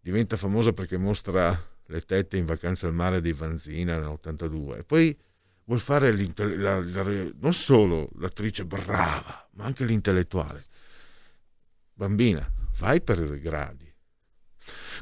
diventa 0.00 0.36
famosa 0.36 0.72
perché 0.72 0.96
mostra 0.96 1.69
le 1.90 2.00
tette 2.02 2.36
in 2.36 2.44
vacanza 2.44 2.86
al 2.86 2.94
mare 2.94 3.20
di 3.20 3.32
Vanzina 3.32 3.98
nell'82 3.98 4.78
e 4.78 4.84
poi 4.84 5.16
vuol 5.64 5.80
fare 5.80 6.12
la, 6.12 6.80
la, 6.80 7.32
non 7.38 7.52
solo 7.52 8.10
l'attrice 8.18 8.64
brava 8.64 9.48
ma 9.52 9.64
anche 9.64 9.84
l'intellettuale. 9.84 10.64
Bambina 11.92 12.50
vai 12.78 13.02
per 13.02 13.18
i 13.18 13.40
gradi 13.40 13.92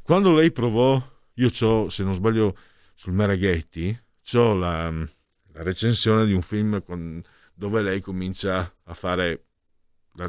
quando 0.03 0.35
lei 0.35 0.51
provò 0.51 1.01
io 1.35 1.51
ho 1.61 1.89
se 1.91 2.03
non 2.03 2.15
sbaglio 2.15 2.57
sul 2.95 3.13
Maraghetti 3.13 3.97
ho 4.33 4.55
la, 4.55 4.91
la 4.91 5.63
recensione 5.63 6.25
di 6.25 6.33
un 6.33 6.43
film 6.43 6.83
con, 6.83 7.23
dove 7.55 7.83
lei 7.83 8.01
comincia 8.01 8.75
a 8.85 8.95
fare 8.95 9.45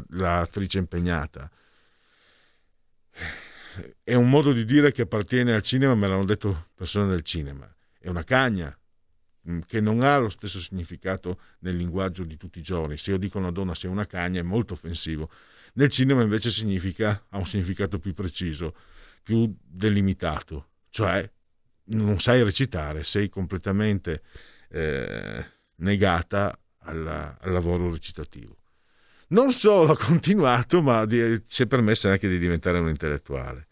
l'attrice 0.08 0.78
impegnata 0.78 1.50
è 4.02 4.14
un 4.14 4.28
modo 4.28 4.52
di 4.52 4.64
dire 4.64 4.92
che 4.92 5.02
appartiene 5.02 5.54
al 5.54 5.62
cinema, 5.62 5.94
me 5.94 6.08
l'hanno 6.08 6.24
detto 6.24 6.68
persone 6.74 7.08
del 7.08 7.22
cinema. 7.22 7.72
È 7.98 8.08
una 8.08 8.24
cagna 8.24 8.76
mm, 9.48 9.60
che 9.66 9.80
non 9.80 10.02
ha 10.02 10.18
lo 10.18 10.28
stesso 10.28 10.60
significato 10.60 11.40
nel 11.60 11.76
linguaggio 11.76 12.24
di 12.24 12.36
tutti 12.36 12.58
i 12.58 12.62
giorni. 12.62 12.96
Se 12.96 13.10
io 13.10 13.18
dico 13.18 13.38
a 13.38 13.42
una 13.42 13.50
donna 13.50 13.74
sia 13.74 13.90
una 13.90 14.06
cagna 14.06 14.40
è 14.40 14.44
molto 14.44 14.74
offensivo. 14.74 15.30
Nel 15.74 15.88
cinema 15.88 16.22
invece 16.22 16.50
significa, 16.50 17.26
ha 17.28 17.38
un 17.38 17.46
significato 17.46 17.98
più 17.98 18.12
preciso, 18.12 18.74
più 19.22 19.54
delimitato, 19.62 20.70
cioè 20.90 21.28
non 21.84 22.18
sai 22.20 22.42
recitare, 22.42 23.04
sei 23.04 23.28
completamente 23.28 24.22
eh, 24.70 25.44
negata 25.76 26.58
alla, 26.78 27.36
al 27.40 27.52
lavoro 27.52 27.90
recitativo. 27.90 28.59
Non 29.30 29.52
solo 29.52 29.92
ha 29.92 29.96
continuato, 29.96 30.82
ma 30.82 31.06
si 31.08 31.62
è 31.62 31.66
permessa 31.66 32.10
anche 32.10 32.28
di 32.28 32.38
diventare 32.38 32.78
un 32.78 32.88
intellettuale. 32.88 33.66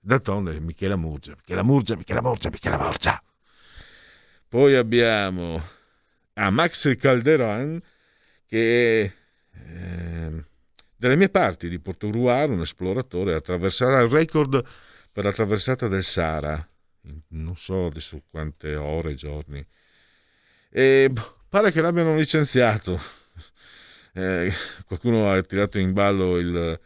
D'altronde 0.00 0.58
Michela 0.60 0.96
Murgia, 0.96 1.34
Michela 1.36 1.62
Murgia, 1.62 1.96
Michela 1.96 2.22
Murgia, 2.22 2.50
Michela 2.50 2.78
Murgia. 2.78 3.22
Poi 4.48 4.74
abbiamo 4.74 5.62
a 6.34 6.50
Max 6.50 6.96
Calderon 6.96 7.80
che 8.46 9.00
eh, 9.52 10.44
dalle 10.96 11.16
mie 11.16 11.28
parti 11.28 11.68
di 11.68 11.78
Portoruaro, 11.78 12.52
un 12.52 12.62
esploratore, 12.62 13.34
attraverserà 13.34 14.00
il 14.00 14.08
record 14.08 14.64
per 15.12 15.24
la 15.24 15.32
traversata 15.32 15.88
del 15.88 16.02
Sahara, 16.02 16.68
non 17.28 17.56
so 17.56 17.86
adesso 17.86 18.22
quante 18.28 18.74
ore, 18.74 19.14
giorni. 19.14 19.64
E 20.68 21.12
pare 21.48 21.70
che 21.70 21.80
l'abbiano 21.80 22.16
licenziato. 22.16 23.24
Eh, 24.16 24.50
qualcuno 24.86 25.30
ha 25.30 25.42
tirato 25.42 25.78
in 25.78 25.92
ballo 25.92 26.38
il, 26.38 26.80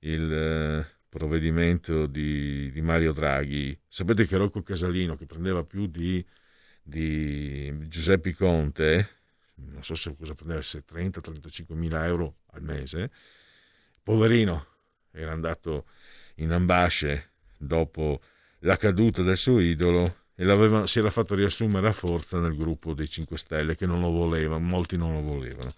il 0.00 0.32
eh, 0.32 0.86
provvedimento 1.08 2.06
di, 2.06 2.72
di, 2.72 2.80
Mario 2.80 3.12
Draghi. 3.12 3.78
Sapete 3.86 4.26
che 4.26 4.36
Rocco 4.36 4.62
Casalino, 4.62 5.14
che 5.14 5.26
prendeva 5.26 5.62
più 5.62 5.86
di 5.86 6.24
di 6.82 7.72
Giuseppe 7.88 8.34
Conte, 8.34 9.08
non 9.54 9.82
so 9.84 9.94
se 9.94 10.14
cosa 10.16 10.34
prendeva, 10.34 10.60
se 10.62 10.84
30-35 10.84 11.74
mila 11.74 12.04
euro 12.06 12.38
al 12.52 12.62
mese, 12.62 13.10
poverino, 14.02 14.66
era 15.12 15.32
andato 15.32 15.86
in 16.36 16.50
ambasce 16.50 17.30
dopo 17.56 18.20
la 18.60 18.76
caduta 18.76 19.22
del 19.22 19.36
suo 19.36 19.60
idolo 19.60 20.16
e 20.34 20.86
si 20.86 20.98
era 20.98 21.10
fatto 21.10 21.34
riassumere 21.34 21.86
a 21.88 21.92
forza 21.92 22.40
nel 22.40 22.56
gruppo 22.56 22.94
dei 22.94 23.08
5 23.08 23.36
Stelle 23.38 23.76
che 23.76 23.86
non 23.86 24.00
lo 24.00 24.10
volevano, 24.10 24.64
molti 24.64 24.96
non 24.96 25.12
lo 25.12 25.20
volevano. 25.20 25.72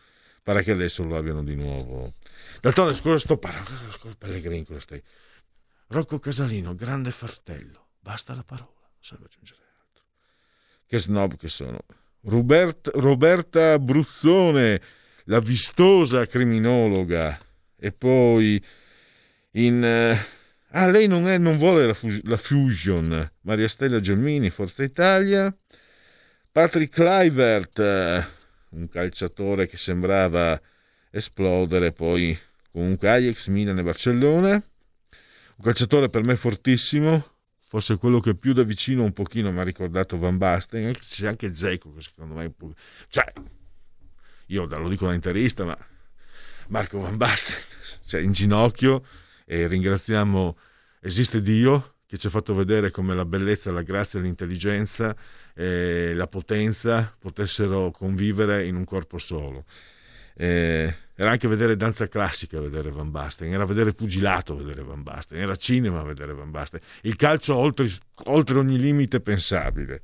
Pare 0.45 0.63
che 0.63 0.73
adesso 0.73 1.03
lo 1.05 1.17
abbiano 1.17 1.43
di 1.43 1.55
nuovo. 1.55 2.13
D'altronde, 2.61 2.93
scusa, 2.93 3.17
sto 3.17 3.39
parlando 3.39 4.15
Pellegrini, 4.19 4.63
cosa 4.67 4.81
stai? 4.81 5.03
Rocco 5.87 6.19
Casalino, 6.19 6.75
grande 6.75 7.11
fratello, 7.13 7.87
basta 7.99 8.35
la 8.35 8.45
parola, 8.45 8.71
serve 9.01 9.25
aggiungere 9.25 9.61
altro. 9.81 10.05
Che 10.87 10.99
snob 10.99 11.39
che 11.39 11.49
sono. 11.49 11.79
Robert- 12.25 12.91
Roberta 12.95 13.79
Bruzzone, 13.79 14.83
la 15.25 15.41
vistosa 15.41 16.27
criminologa, 16.27 17.39
e 17.79 17.93
poi 17.93 18.63
in... 19.53 19.83
eh, 19.83 20.19
ah, 20.73 20.87
lei 20.89 21.07
non, 21.07 21.27
è, 21.27 21.39
non 21.39 21.57
vuole 21.57 21.87
la, 21.87 21.97
la 22.25 22.37
fusion. 22.37 23.33
Maria 23.41 23.69
Stella 23.69 24.01
Gelmini, 24.01 24.51
Forza 24.51 24.83
Italia. 24.83 25.57
Patrick 26.53 26.95
Kluivert, 26.95 27.79
eh, 27.79 28.25
un 28.75 28.89
calciatore 28.89 29.67
che 29.67 29.77
sembrava 29.77 30.61
esplodere, 31.11 31.93
poi 31.93 32.39
comunque 32.71 33.09
Ajax, 33.09 33.49
Milan 33.49 33.79
e 33.79 33.83
Barcellona. 33.83 34.53
Un 34.53 35.65
calciatore 35.65 36.09
per 36.09 36.25
me 36.25 36.35
fortissimo, 36.37 37.37
forse 37.61 37.97
quello 37.97 38.21
che 38.21 38.35
più 38.35 38.53
da 38.53 38.65
vicino 38.65 39.05
un 39.05 39.13
pochino 39.13 39.53
mi 39.53 39.61
ha 39.61 39.63
ricordato 39.63 40.19
Van 40.19 40.37
Basten, 40.37 40.93
c'è 40.93 41.29
anche 41.29 41.55
Zeco 41.55 41.93
che 41.95 42.03
secondo 42.03 42.35
me 42.35 42.51
po'... 42.51 42.75
Cioè, 43.09 43.33
io 44.47 44.67
lo 44.67 44.89
dico 44.89 45.07
da 45.07 45.15
interista, 45.15 45.65
ma 45.65 45.79
Marco 46.69 46.99
Van 46.99 47.17
Basten, 47.17 47.57
cioè 48.05 48.21
in 48.21 48.33
ginocchio 48.33 49.05
e 49.45 49.67
ringraziamo 49.67 50.59
esiste 51.01 51.43
Dio 51.43 51.94
che 52.15 52.21
ci 52.21 52.29
ha 52.29 52.31
fatto 52.31 52.55
vedere 52.55 52.93
come 52.93 53.13
la 53.13 53.25
bellezza, 53.25 53.73
la 53.73 53.83
grazia, 53.83 54.21
l'intelligenza 54.21 55.17
e 55.53 56.15
la 56.15 56.29
potenza 56.29 57.13
potessero 57.19 57.91
convivere 57.91 58.65
in 58.67 58.77
un 58.77 58.85
corpo 58.85 59.19
solo. 59.19 59.65
Eh, 60.37 60.95
era 61.13 61.31
anche 61.33 61.49
vedere 61.49 61.77
danza 61.77 62.07
classica 62.07 62.61
vedere 62.61 62.93
Van 62.93 63.11
Basten, 63.11 63.53
era 63.53 63.65
vedere 63.65 63.95
pugilato 63.95 64.55
vedere 64.55 64.85
Van 64.85 65.03
Basten, 65.03 65.41
era 65.41 65.57
cinema 65.57 66.05
vedere 66.05 66.33
Van 66.35 66.53
Basten, 66.53 66.79
il 67.03 67.17
calcio 67.17 67.57
oltre, 67.57 67.89
oltre 68.27 68.61
ogni 68.61 68.79
limite 68.79 69.19
pensabile. 69.21 70.01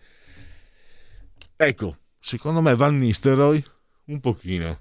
Ecco, 1.55 1.97
secondo 2.19 2.61
me 2.61 2.75
Van 2.75 2.97
Nistelrooy 2.97 3.65
un 4.07 4.19
pochino 4.19 4.81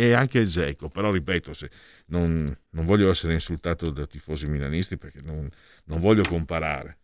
e 0.00 0.14
anche 0.14 0.46
Zeco, 0.46 0.88
però 0.88 1.12
ripeto, 1.12 1.52
se 1.52 1.68
non, 2.06 2.56
non 2.70 2.86
voglio 2.86 3.10
essere 3.10 3.34
insultato 3.34 3.90
da 3.90 4.06
tifosi 4.06 4.46
milanisti 4.46 4.96
perché 4.96 5.20
non, 5.20 5.46
non 5.84 6.00
voglio 6.00 6.22
comparare. 6.22 7.00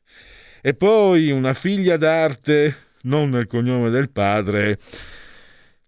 E 0.63 0.73
poi 0.73 1.31
una 1.31 1.53
figlia 1.53 1.99
d'arte, 1.99 2.75
non 3.03 3.29
nel 3.29 3.47
cognome 3.47 3.91
del 3.91 4.09
padre, 4.09 4.79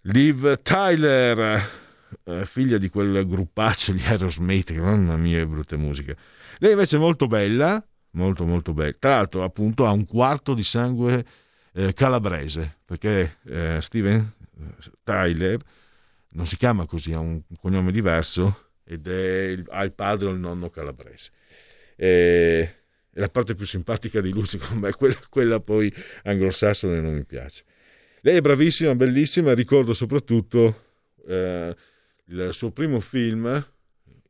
Liv 0.03 0.61
Tyler, 0.61 1.71
eh, 2.25 2.45
figlia 2.45 2.77
di 2.77 2.91
quel 2.91 3.27
gruppaccio, 3.27 3.95
gli 3.95 4.05
Aerosmith, 4.05 4.73
che 4.73 4.79
mamma 4.79 5.17
mia, 5.17 5.47
brutte 5.47 5.79
musiche. 5.79 6.15
Lei 6.59 6.73
invece 6.73 6.97
è 6.97 7.01
molto 7.01 7.27
bella, 7.27 7.83
molto 8.11 8.45
molto 8.45 8.75
bella. 8.75 8.95
Tra 8.99 9.11
l'altro, 9.17 9.45
appunto, 9.45 9.87
ha 9.87 9.93
un 9.93 10.05
quarto 10.05 10.53
di 10.53 10.63
sangue 10.63 11.25
eh, 11.73 11.95
calabrese, 11.95 12.81
perché 12.85 13.39
eh, 13.47 13.79
Steven 13.81 14.31
Tyler 15.03 15.59
non 16.31 16.47
si 16.47 16.57
chiama 16.57 16.87
così, 16.87 17.13
ha 17.13 17.19
un 17.19 17.43
cognome 17.61 17.93
diverso 17.93 18.71
ed 18.85 19.07
il- 19.07 19.65
ha 19.71 19.83
il 19.85 19.93
padre 19.93 20.29
o 20.29 20.31
il 20.31 20.39
nonno 20.39 20.71
calabrese. 20.71 21.31
E, 21.97 22.75
e 23.11 23.21
la 23.21 23.29
parte 23.29 23.55
più 23.55 23.67
simpatica 23.67 24.21
di 24.21 24.31
lui, 24.31 24.47
secondo 24.47 24.87
me, 24.87 24.93
quella, 24.93 25.19
quella 25.29 25.61
poi 25.61 25.93
anglosassone 26.25 27.01
non 27.01 27.15
mi 27.15 27.25
piace. 27.25 27.65
Lei 28.21 28.37
è 28.37 28.41
bravissima, 28.41 28.95
bellissima, 28.95 29.55
ricordo 29.55 29.93
soprattutto 29.93 30.85
eh, 31.27 31.75
il 32.27 32.49
suo 32.53 32.71
primo 32.73 33.01
film, 33.01 33.67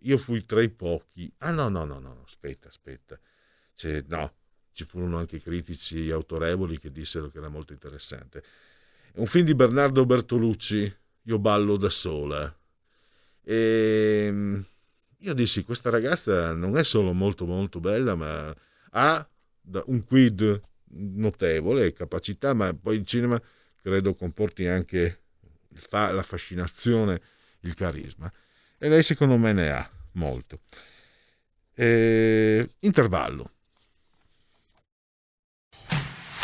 io 0.02 0.18
fui 0.18 0.44
tra 0.44 0.62
i 0.62 0.68
pochi. 0.68 1.32
Ah 1.38 1.50
no, 1.50 1.68
no, 1.68 1.84
no, 1.84 1.98
no, 1.98 2.22
aspetta, 2.24 2.68
aspetta. 2.68 3.18
C'è- 3.74 4.04
no, 4.08 4.32
ci 4.72 4.84
furono 4.84 5.18
anche 5.18 5.40
critici 5.40 6.10
autorevoli 6.10 6.78
che 6.78 6.90
dissero 6.92 7.28
che 7.28 7.38
era 7.38 7.48
molto 7.48 7.72
interessante. 7.72 8.42
È 9.12 9.18
un 9.18 9.26
film 9.26 9.44
di 9.44 9.54
Bernardo 9.54 10.04
Bertolucci, 10.06 10.94
Io 11.24 11.38
ballo 11.38 11.76
da 11.76 11.90
sola. 11.90 12.54
E 13.42 14.64
io 15.20 15.34
dissi, 15.34 15.62
questa 15.64 15.90
ragazza 15.90 16.52
non 16.54 16.76
è 16.76 16.84
solo 16.84 17.12
molto 17.12 17.44
molto 17.44 17.80
bella, 17.80 18.14
ma 18.14 18.54
ha 18.90 19.28
un 19.86 20.04
quid 20.04 20.60
notevole, 20.90 21.92
capacità, 21.92 22.54
ma 22.54 22.72
poi 22.72 22.96
il 22.96 23.04
cinema 23.04 23.40
credo 23.82 24.14
comporti 24.14 24.66
anche 24.66 25.22
la 25.90 26.22
fascinazione, 26.22 27.20
il 27.60 27.74
carisma. 27.74 28.32
E 28.78 28.88
lei 28.88 29.02
secondo 29.02 29.36
me 29.36 29.52
ne 29.52 29.70
ha 29.70 29.90
molto. 30.12 30.60
E- 31.74 32.68
intervallo. 32.80 33.52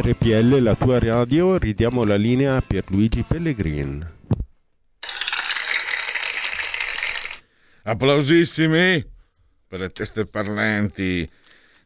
RPL, 0.00 0.62
la 0.62 0.74
tua 0.74 0.98
radio, 0.98 1.58
ridiamo 1.58 2.04
la 2.04 2.16
linea 2.16 2.56
a 2.56 2.62
Pierluigi 2.62 3.22
Pellegrin. 3.22 4.08
Applausissimi 7.82 9.04
per 9.68 9.80
le 9.80 9.90
teste 9.90 10.24
parlanti 10.24 11.28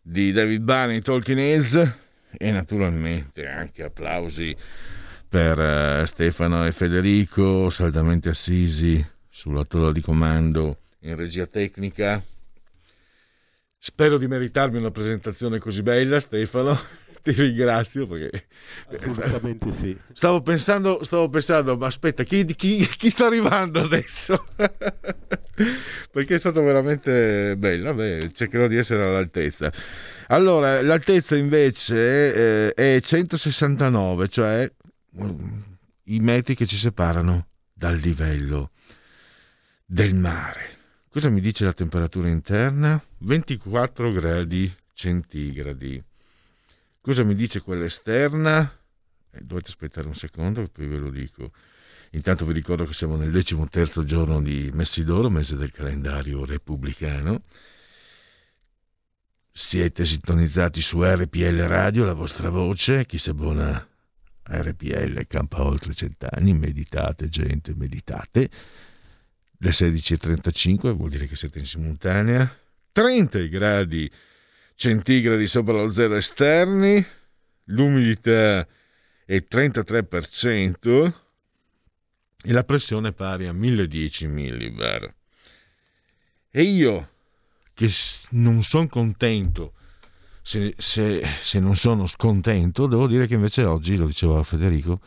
di 0.00 0.30
David 0.30 0.62
Barney, 0.62 1.00
Talking 1.00 1.38
Heads 1.38 1.92
e 2.30 2.50
naturalmente 2.52 3.48
anche 3.48 3.82
applausi 3.82 4.56
per 5.28 5.58
eh, 5.58 6.06
Stefano 6.06 6.64
e 6.64 6.70
Federico, 6.70 7.68
saldamente 7.68 8.28
assisi 8.28 9.04
sulla 9.28 9.64
tolla 9.64 9.90
di 9.90 10.00
comando 10.00 10.78
in 11.00 11.16
regia 11.16 11.46
tecnica. 11.46 12.22
Spero 13.86 14.16
di 14.16 14.26
meritarmi 14.26 14.78
una 14.78 14.90
presentazione 14.90 15.58
così 15.58 15.82
bella, 15.82 16.18
Stefano. 16.18 16.74
Ti 17.22 17.32
ringrazio 17.32 18.06
perché 18.06 18.46
Assolutamente 18.88 19.72
sì. 19.72 19.94
stavo 20.14 20.40
pensando, 20.40 21.04
stavo 21.04 21.28
pensando, 21.28 21.76
ma 21.76 21.84
aspetta, 21.84 22.22
chi, 22.22 22.46
chi- 22.46 22.86
chi 22.86 23.10
sta 23.10 23.26
arrivando 23.26 23.80
adesso? 23.80 24.46
perché 26.10 26.34
è 26.34 26.38
stato 26.38 26.62
veramente 26.62 27.56
bello. 27.58 27.92
Vabbè, 27.92 28.32
cercherò 28.32 28.68
di 28.68 28.76
essere 28.76 29.02
all'altezza. 29.02 29.70
Allora, 30.28 30.80
l'altezza 30.80 31.36
invece 31.36 32.72
eh, 32.72 32.96
è 32.96 33.00
169, 33.02 34.28
cioè 34.28 34.72
mm, 35.20 35.60
i 36.04 36.20
metri 36.20 36.54
che 36.54 36.64
ci 36.64 36.76
separano 36.76 37.48
dal 37.70 37.96
livello 37.96 38.70
del 39.84 40.14
mare. 40.14 40.74
Cosa 41.10 41.28
mi 41.28 41.42
dice 41.42 41.64
la 41.64 41.72
temperatura 41.74 42.28
interna? 42.28 43.00
24 43.24 44.12
gradi 44.12 44.70
centigradi. 44.92 46.02
Cosa 47.00 47.24
mi 47.24 47.34
dice 47.34 47.60
quella 47.60 47.86
esterna? 47.86 48.70
Eh, 49.30 49.40
dovete 49.40 49.70
aspettare 49.70 50.06
un 50.06 50.14
secondo 50.14 50.60
che 50.62 50.68
poi 50.68 50.86
ve 50.86 50.96
lo 50.98 51.10
dico. 51.10 51.50
Intanto 52.10 52.44
vi 52.44 52.52
ricordo 52.52 52.84
che 52.84 52.92
siamo 52.92 53.16
nel 53.16 53.32
decimo 53.32 53.66
terzo 53.68 54.04
giorno 54.04 54.40
di 54.40 54.70
Messidoro, 54.72 55.30
mese 55.30 55.56
del 55.56 55.72
calendario 55.72 56.44
repubblicano. 56.44 57.42
Siete 59.50 60.04
sintonizzati 60.04 60.80
su 60.80 61.02
RPL 61.02 61.62
Radio, 61.62 62.04
la 62.04 62.12
vostra 62.12 62.50
voce. 62.50 63.06
Chi 63.06 63.18
si 63.18 63.30
abbona 63.30 63.88
a 64.42 64.62
RPL 64.62 65.26
campa 65.26 65.62
oltre 65.64 65.94
cent'anni. 65.94 66.52
Meditate, 66.52 67.28
gente, 67.28 67.74
meditate. 67.74 68.50
Le 69.56 69.70
16.35 69.70 70.92
vuol 70.92 71.10
dire 71.10 71.26
che 71.26 71.36
siete 71.36 71.58
in 71.58 71.66
simultanea. 71.66 72.58
30 72.94 73.38
i 73.40 73.48
gradi 73.48 74.08
centigradi 74.76 75.48
sopra 75.48 75.82
lo 75.82 75.90
zero 75.90 76.14
esterni. 76.14 77.04
L'umidità 77.64 78.64
è 79.24 79.44
33% 79.50 81.12
e 82.44 82.52
la 82.52 82.62
pressione 82.62 83.08
è 83.08 83.12
pari 83.12 83.48
a 83.48 83.52
1010 83.52 84.28
millibar. 84.28 85.12
E 86.50 86.62
io, 86.62 87.08
che 87.74 87.90
non 88.30 88.62
sono 88.62 88.86
contento, 88.86 89.72
se, 90.40 90.74
se- 90.78 91.26
se 91.40 91.58
non 91.58 91.74
sono 91.74 92.06
scontento, 92.06 92.86
devo 92.86 93.08
dire 93.08 93.26
che 93.26 93.34
invece 93.34 93.64
oggi, 93.64 93.96
lo 93.96 94.06
diceva 94.06 94.40
Federico, 94.44 95.00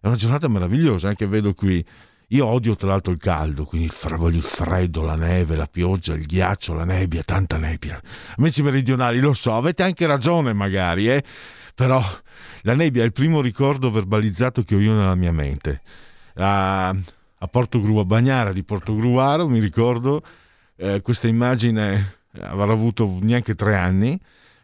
è 0.00 0.06
una 0.06 0.16
giornata 0.16 0.48
meravigliosa, 0.48 1.08
anche 1.08 1.26
vedo 1.26 1.52
qui. 1.52 1.84
Io 2.34 2.46
odio 2.46 2.74
tra 2.74 2.88
l'altro 2.88 3.12
il 3.12 3.18
caldo, 3.18 3.64
quindi 3.64 3.88
voglio 4.16 4.38
il 4.38 4.42
freddo, 4.42 5.02
la 5.02 5.14
neve, 5.14 5.54
la 5.54 5.68
pioggia, 5.68 6.14
il 6.14 6.26
ghiaccio, 6.26 6.74
la 6.74 6.84
nebbia, 6.84 7.22
tanta 7.22 7.58
nebbia. 7.58 8.00
Amici 8.38 8.60
meridionali, 8.60 9.20
lo 9.20 9.32
so, 9.34 9.54
avete 9.54 9.84
anche 9.84 10.04
ragione 10.04 10.52
magari, 10.52 11.08
eh? 11.08 11.22
però 11.76 12.02
la 12.62 12.74
nebbia 12.74 13.02
è 13.02 13.04
il 13.04 13.12
primo 13.12 13.40
ricordo 13.40 13.88
verbalizzato 13.88 14.62
che 14.62 14.74
ho 14.74 14.80
io 14.80 14.94
nella 14.94 15.14
mia 15.14 15.30
mente. 15.30 15.82
A, 16.34 16.88
a 16.88 17.46
Porto 17.46 17.80
Gru, 17.80 17.98
a 17.98 18.04
Bagnara 18.04 18.52
di 18.52 18.64
Porto 18.64 18.96
Gruaro, 18.96 19.46
mi 19.46 19.60
ricordo 19.60 20.20
eh, 20.74 21.02
questa 21.02 21.28
immagine, 21.28 22.16
avrà 22.40 22.72
avuto 22.72 23.16
neanche 23.20 23.54
tre 23.54 23.76
anni, 23.76 24.20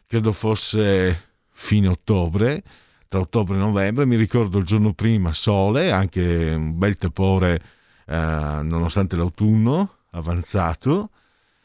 credo 0.08 0.32
fosse 0.32 1.34
fine 1.52 1.86
ottobre, 1.86 2.64
tra 3.10 3.18
ottobre 3.18 3.56
e 3.56 3.58
novembre, 3.58 4.06
mi 4.06 4.14
ricordo 4.14 4.58
il 4.58 4.64
giorno 4.64 4.94
prima 4.94 5.32
sole, 5.32 5.90
anche 5.90 6.52
un 6.54 6.78
bel 6.78 6.96
tepore 6.96 7.60
eh, 8.06 8.14
nonostante 8.14 9.16
l'autunno 9.16 9.96
avanzato, 10.10 11.10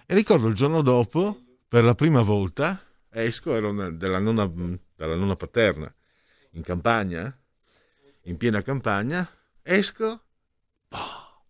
e 0.07 0.15
ricordo 0.15 0.47
il 0.47 0.55
giorno 0.55 0.81
dopo, 0.81 1.39
per 1.67 1.83
la 1.83 1.93
prima 1.93 2.23
volta, 2.23 2.83
esco, 3.11 3.53
ero 3.53 3.71
della 3.91 4.17
nonna, 4.17 4.51
dalla 4.95 5.13
nonna 5.13 5.35
paterna, 5.35 5.93
in 6.53 6.63
campagna, 6.63 7.39
in 8.23 8.37
piena 8.37 8.63
campagna, 8.63 9.29
esco, 9.61 10.23
boh, 10.87 11.43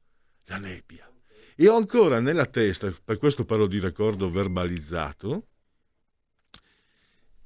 la 0.48 0.58
nebbia. 0.58 1.10
E 1.56 1.70
ho 1.70 1.78
ancora 1.78 2.20
nella 2.20 2.48
testa, 2.48 2.94
per 3.02 3.18
questo 3.18 3.46
parlo 3.46 3.66
di 3.66 3.80
ricordo 3.80 4.30
verbalizzato, 4.30 5.48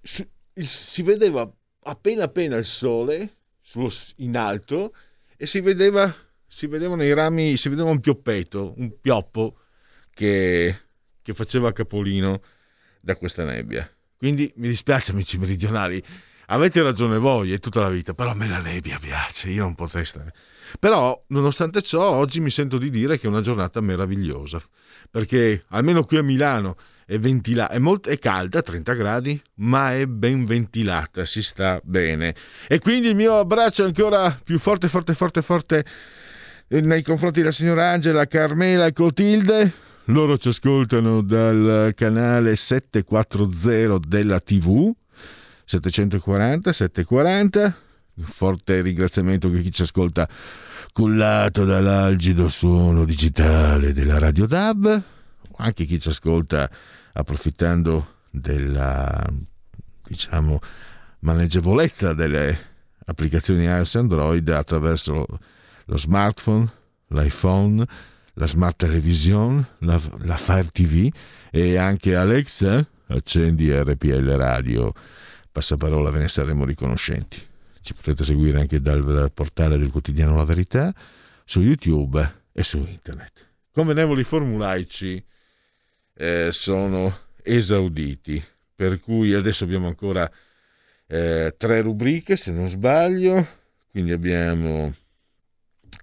si 0.02 1.04
vedeva 1.04 1.48
appena 1.84 2.26
appena 2.26 2.58
il 2.58 2.66
sole 2.66 3.38
sullo- 3.62 3.92
in 4.18 4.36
alto 4.36 4.94
e 5.38 5.46
si 5.46 5.60
vedeva 5.62 6.14
si 6.46 6.68
vedevano 6.68 7.04
i 7.04 7.14
rami 7.14 7.58
si 7.58 7.70
vedeva 7.70 7.90
un 7.90 8.00
pioppeto 8.00 8.74
un 8.78 9.00
pioppo 9.00 9.60
che, 10.14 10.76
che 11.22 11.34
faceva 11.34 11.72
capolino 11.72 12.42
da 13.00 13.16
questa 13.16 13.46
nebbia. 13.46 13.90
Quindi 14.18 14.52
mi 14.58 14.68
dispiace 14.68 15.12
amici 15.12 15.38
meridionali 15.38 16.04
avete 16.48 16.82
ragione 16.82 17.20
voi 17.20 17.54
è 17.54 17.60
tutta 17.60 17.82
la 17.82 17.90
vita 17.90 18.14
però 18.14 18.32
a 18.32 18.34
me 18.34 18.50
la 18.50 18.60
nebbia 18.60 18.98
piace 19.00 19.50
io 19.50 19.64
non 19.64 19.76
potrei 19.76 20.06
stare. 20.06 20.34
Però 20.80 21.24
nonostante 21.28 21.82
ciò 21.82 22.02
oggi 22.02 22.40
mi 22.40 22.50
sento 22.50 22.78
di 22.78 22.90
dire 22.90 23.18
che 23.18 23.28
è 23.28 23.30
una 23.30 23.42
giornata 23.42 23.80
meravigliosa 23.80 24.62
perché 25.10 25.64
almeno 25.70 26.04
qui 26.04 26.18
a 26.18 26.24
Milano 26.24 26.76
è, 27.10 27.18
ventila- 27.18 27.69
è, 27.69 27.80
molto, 27.80 28.07
è 28.10 28.19
calda, 28.19 28.61
30 28.61 28.94
gradi, 28.94 29.41
ma 29.56 29.95
è 29.95 30.06
ben 30.06 30.45
ventilata, 30.45 31.26
si 31.26 31.41
sta 31.41 31.81
bene. 31.84 32.36
E 32.68 32.77
quindi 32.77 33.07
il 33.07 33.15
mio 33.15 33.40
abbraccio 33.40 33.84
ancora 33.84 34.40
più 34.44 34.60
forte, 34.60 34.88
forte, 34.88 35.15
forte, 35.15 35.41
forte 35.41 35.86
eh, 36.68 36.81
nei 36.81 37.02
confronti 37.02 37.40
della 37.40 37.52
signora 37.52 37.90
Angela, 37.90 38.27
Carmela 38.27 38.86
e 38.86 38.94
Clotilde. 38.94 39.73
Loro 40.06 40.38
ci 40.38 40.49
ascoltano 40.49 41.23
dal 41.23 41.94
canale 41.95 42.56
740 42.56 44.07
della 44.07 44.40
TV, 44.40 44.91
740, 45.65 46.72
740. 46.72 47.76
Un 48.14 48.23
forte 48.26 48.81
ringraziamento 48.81 49.48
a 49.48 49.52
chi 49.52 49.72
ci 49.72 49.81
ascolta 49.81 50.30
cullato 50.94 51.65
dall'algido 51.65 52.49
suono 52.49 53.03
digitale 53.03 53.94
della 53.94 54.19
Radio 54.19 54.45
DAB, 54.45 55.02
anche 55.57 55.86
chi 55.86 55.99
ci 55.99 56.10
ascolta 56.10 56.69
approfittando 57.14 58.18
della 58.30 59.26
diciamo 60.03 60.60
maneggevolezza 61.19 62.14
delle 62.14 62.57
applicazioni 63.06 63.65
iOS 63.65 63.95
e 63.95 63.99
Android 63.99 64.49
attraverso 64.49 65.26
lo, 65.86 65.98
smartphone, 65.98 66.72
l'iPhone, 67.07 67.86
la 68.34 68.48
smart 68.48 68.77
television, 68.77 69.65
la, 69.80 69.99
la 70.19 70.38
Fire 70.38 70.69
TV 70.72 71.11
e 71.52 71.77
anche 71.77 72.15
Alexa, 72.15 72.86
accendi 73.07 73.72
RPL 73.72 74.30
Radio. 74.36 74.94
Passaparola, 75.52 76.11
ve 76.11 76.19
ne 76.19 76.27
saremo 76.27 76.64
riconoscenti. 76.64 77.41
Ci 77.81 77.94
potete 77.94 78.23
seguire 78.23 78.60
anche 78.60 78.80
dal 78.81 79.31
portale 79.34 79.77
del 79.77 79.90
quotidiano 79.90 80.36
La 80.36 80.45
Verità, 80.45 80.94
su 81.44 81.61
YouTube 81.61 82.44
e 82.52 82.64
su 82.64 82.77
internet. 82.77 83.48
Convenevoli 83.72 84.23
formulaici 84.23 85.23
eh, 86.20 86.50
sono 86.52 87.18
esauditi, 87.41 88.44
per 88.76 89.00
cui 89.00 89.34
adesso 89.34 89.64
abbiamo 89.64 89.88
ancora 89.88 90.30
eh, 91.08 91.56
tre 91.58 91.82
rubriche, 91.82 92.36
se 92.36 92.52
non 92.52 92.68
sbaglio, 92.68 93.48
quindi 93.90 94.12
abbiamo 94.12 94.94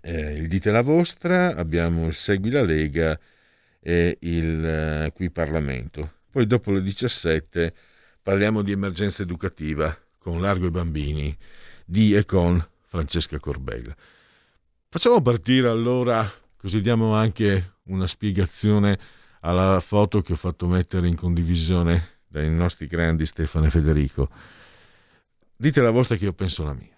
eh, 0.00 0.32
il 0.32 0.48
Dite 0.48 0.70
la 0.70 0.80
vostra, 0.80 1.54
abbiamo 1.54 2.06
il 2.06 2.14
Segui 2.14 2.50
la 2.50 2.62
Lega 2.62 3.18
e 3.78 4.16
il 4.20 4.64
eh, 4.64 5.12
Qui 5.14 5.30
Parlamento. 5.30 6.12
Poi 6.30 6.46
dopo 6.46 6.72
le 6.72 6.82
17 6.82 7.74
parliamo 8.22 8.62
di 8.62 8.72
emergenza 8.72 9.22
educativa 9.22 9.96
con 10.18 10.40
Largo 10.40 10.66
i 10.66 10.70
Bambini 10.70 11.36
di 11.84 12.16
e 12.16 12.24
con 12.24 12.66
Francesca 12.86 13.38
Corbella. 13.38 13.94
Facciamo 14.88 15.20
partire 15.20 15.68
allora, 15.68 16.28
così 16.56 16.80
diamo 16.80 17.14
anche 17.14 17.74
una 17.84 18.06
spiegazione 18.06 18.98
alla 19.40 19.80
foto 19.80 20.22
che 20.22 20.32
ho 20.32 20.36
fatto 20.36 20.66
mettere 20.66 21.08
in 21.08 21.16
condivisione 21.16 22.20
dai 22.26 22.50
nostri 22.50 22.86
grandi 22.86 23.26
Stefano 23.26 23.66
e 23.66 23.70
Federico. 23.70 24.28
Dite 25.56 25.80
la 25.80 25.90
vostra 25.90 26.16
che 26.16 26.24
io 26.24 26.32
penso 26.32 26.64
la 26.64 26.74
mia. 26.74 26.96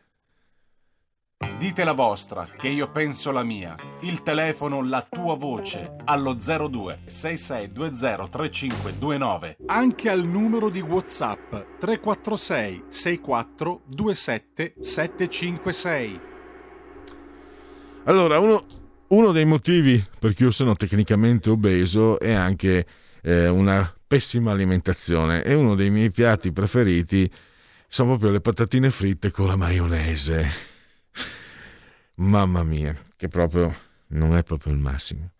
Dite 1.57 1.85
la 1.85 1.93
vostra, 1.93 2.49
che 2.57 2.67
io 2.67 2.91
penso 2.91 3.31
la 3.31 3.45
mia. 3.45 3.77
Il 4.01 4.23
telefono, 4.23 4.83
la 4.83 5.07
tua 5.09 5.37
voce, 5.37 5.97
allo 6.05 6.35
02 6.35 7.03
6620 7.07 8.29
3529. 8.31 9.57
Anche 9.67 10.11
al 10.11 10.25
numero 10.25 10.69
di 10.69 10.81
WhatsApp 10.81 11.53
346 11.79 12.85
64 12.89 13.83
27 13.87 14.75
756. 14.81 16.21
Allora, 18.05 18.39
uno, 18.39 18.65
uno 19.09 19.33
dei 19.33 19.45
motivi 19.45 20.05
per 20.19 20.35
cui 20.35 20.47
io 20.47 20.51
sono 20.51 20.75
tecnicamente 20.75 21.51
obeso 21.51 22.19
è 22.19 22.33
anche 22.33 22.87
eh, 23.23 23.49
una 23.49 23.93
pessima 24.07 24.53
alimentazione 24.53 25.43
e 25.43 25.55
uno 25.55 25.75
dei 25.75 25.91
miei 25.91 26.11
piatti 26.11 26.53
preferiti 26.53 27.31
sono 27.87 28.11
proprio 28.11 28.31
le 28.31 28.41
patatine 28.41 28.91
fritte 28.91 29.31
con 29.31 29.47
la 29.47 29.57
maionese. 29.57 30.47
Mamma 32.17 32.63
mia, 32.65 32.97
che 33.17 33.29
proprio 33.29 33.75
non 34.09 34.37
è 34.37 34.43
proprio 34.43 34.73
il 34.73 34.79
massimo. 34.79 35.31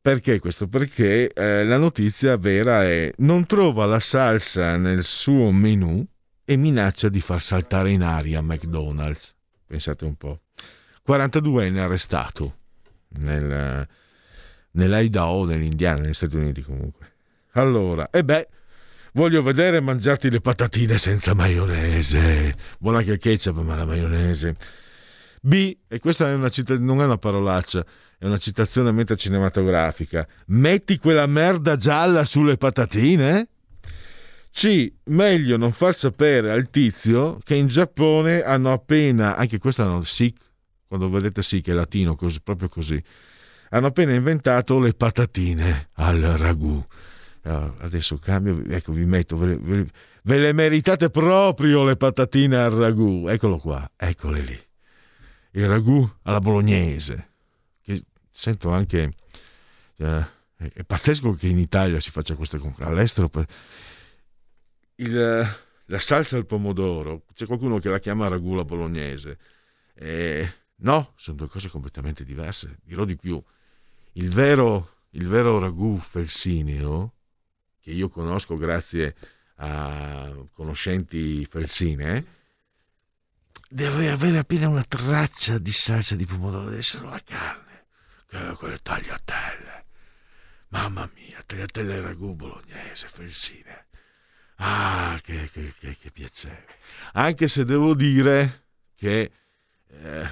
Perché 0.00 0.38
questo? 0.38 0.68
Perché 0.68 1.32
eh, 1.32 1.64
la 1.64 1.76
notizia 1.76 2.36
vera 2.36 2.84
è 2.84 3.12
non 3.18 3.46
trova 3.46 3.84
la 3.86 4.00
salsa 4.00 4.76
nel 4.76 5.04
suo 5.04 5.50
menù 5.50 6.04
e 6.44 6.56
minaccia 6.56 7.08
di 7.08 7.20
far 7.20 7.42
saltare 7.42 7.90
in 7.90 8.02
aria 8.02 8.40
McDonald's. 8.40 9.34
Pensate 9.66 10.04
un 10.04 10.14
po'. 10.16 10.40
42enne 11.08 11.78
arrestato 11.78 12.56
nel, 13.18 13.88
nell'Idaho, 14.72 15.46
nell'Indiana, 15.46 16.02
negli 16.02 16.12
Stati 16.12 16.36
Uniti 16.36 16.60
comunque. 16.60 17.12
Allora, 17.52 18.10
e 18.10 18.22
beh, 18.22 18.48
voglio 19.14 19.42
vedere 19.42 19.80
mangiarti 19.80 20.28
le 20.28 20.42
patatine 20.42 20.98
senza 20.98 21.32
maionese. 21.32 22.54
Buona 22.78 22.98
anche 22.98 23.12
il 23.12 23.18
ketchup, 23.18 23.56
ma 23.62 23.74
la 23.74 23.86
maionese. 23.86 24.54
B, 25.40 25.76
e 25.88 25.98
questa 25.98 26.28
è 26.28 26.34
una 26.34 26.50
cita- 26.50 26.78
non 26.78 27.00
è 27.00 27.04
una 27.04 27.16
parolaccia, 27.16 27.84
è 28.18 28.26
una 28.26 28.36
citazione 28.36 28.92
metacinematografica. 28.92 30.26
Metti 30.48 30.98
quella 30.98 31.26
merda 31.26 31.76
gialla 31.76 32.26
sulle 32.26 32.58
patatine? 32.58 33.48
C, 34.50 34.92
meglio 35.04 35.56
non 35.56 35.72
far 35.72 35.94
sapere 35.94 36.50
al 36.50 36.68
tizio 36.68 37.38
che 37.44 37.54
in 37.54 37.68
Giappone 37.68 38.42
hanno 38.42 38.72
appena, 38.72 39.36
anche 39.36 39.58
questo 39.58 39.82
hanno 39.82 40.02
sic, 40.02 40.47
quando 40.88 41.10
vedete 41.10 41.42
sì 41.42 41.60
che 41.60 41.72
è 41.72 41.74
latino, 41.74 42.16
così, 42.16 42.40
proprio 42.42 42.68
così, 42.68 43.00
hanno 43.70 43.88
appena 43.88 44.14
inventato 44.14 44.80
le 44.80 44.94
patatine 44.94 45.90
al 45.94 46.20
ragù. 46.20 46.84
Ah, 47.42 47.74
adesso 47.78 48.16
cambio, 48.16 48.64
ecco 48.64 48.92
vi 48.92 49.04
metto, 49.04 49.36
ve 49.36 49.46
le, 49.46 49.86
ve, 50.22 50.38
le 50.38 50.52
meritate 50.52 51.10
proprio 51.10 51.84
le 51.84 51.96
patatine 51.96 52.56
al 52.56 52.72
ragù, 52.72 53.26
eccolo 53.28 53.58
qua, 53.58 53.88
eccole 53.96 54.40
lì. 54.40 54.58
Il 55.52 55.68
ragù 55.68 56.08
alla 56.22 56.40
bolognese, 56.40 57.28
che 57.82 58.02
sento 58.32 58.70
anche, 58.70 59.12
eh, 59.96 60.26
è 60.56 60.84
pazzesco 60.84 61.32
che 61.32 61.46
in 61.48 61.58
Italia 61.58 62.00
si 62.00 62.10
faccia 62.10 62.34
queste 62.34 62.58
cose, 62.58 62.82
all'estero 62.82 63.30
il, 64.96 65.56
la 65.84 65.98
salsa 65.98 66.36
al 66.36 66.46
pomodoro, 66.46 67.24
c'è 67.34 67.46
qualcuno 67.46 67.78
che 67.78 67.88
la 67.88 67.98
chiama 67.98 68.28
ragù 68.28 68.52
alla 68.52 68.64
bolognese, 68.64 69.38
eh, 69.94 70.52
no, 70.78 71.12
sono 71.16 71.36
due 71.36 71.48
cose 71.48 71.68
completamente 71.68 72.24
diverse, 72.24 72.78
dirò 72.84 73.04
di 73.04 73.16
più, 73.16 73.42
il 74.12 74.30
vero, 74.30 75.02
il 75.10 75.28
vero 75.28 75.58
ragù 75.58 75.96
felsineo, 75.96 77.12
che 77.80 77.90
io 77.90 78.08
conosco 78.08 78.56
grazie 78.56 79.16
a 79.56 80.32
conoscenti 80.52 81.44
felsine, 81.46 82.36
deve 83.68 84.10
avere 84.10 84.38
appena 84.38 84.68
una 84.68 84.84
traccia 84.84 85.58
di 85.58 85.72
salsa 85.72 86.14
di 86.14 86.24
pomodoro, 86.24 86.64
deve 86.64 86.78
essere 86.78 87.06
la 87.06 87.20
carne, 87.22 87.86
che 88.26 88.38
quelle 88.56 88.78
tagliatelle. 88.80 89.86
Mamma 90.68 91.10
mia, 91.14 91.42
tagliatelle 91.44 92.00
ragù 92.00 92.34
bolognese, 92.34 93.08
felsine. 93.08 93.86
Ah, 94.56 95.18
che, 95.22 95.48
che, 95.50 95.72
che, 95.78 95.96
che 95.96 96.10
piacere. 96.10 96.66
Anche 97.12 97.48
se 97.48 97.64
devo 97.64 97.94
dire 97.94 98.64
che, 98.96 99.30
eh, 99.86 100.28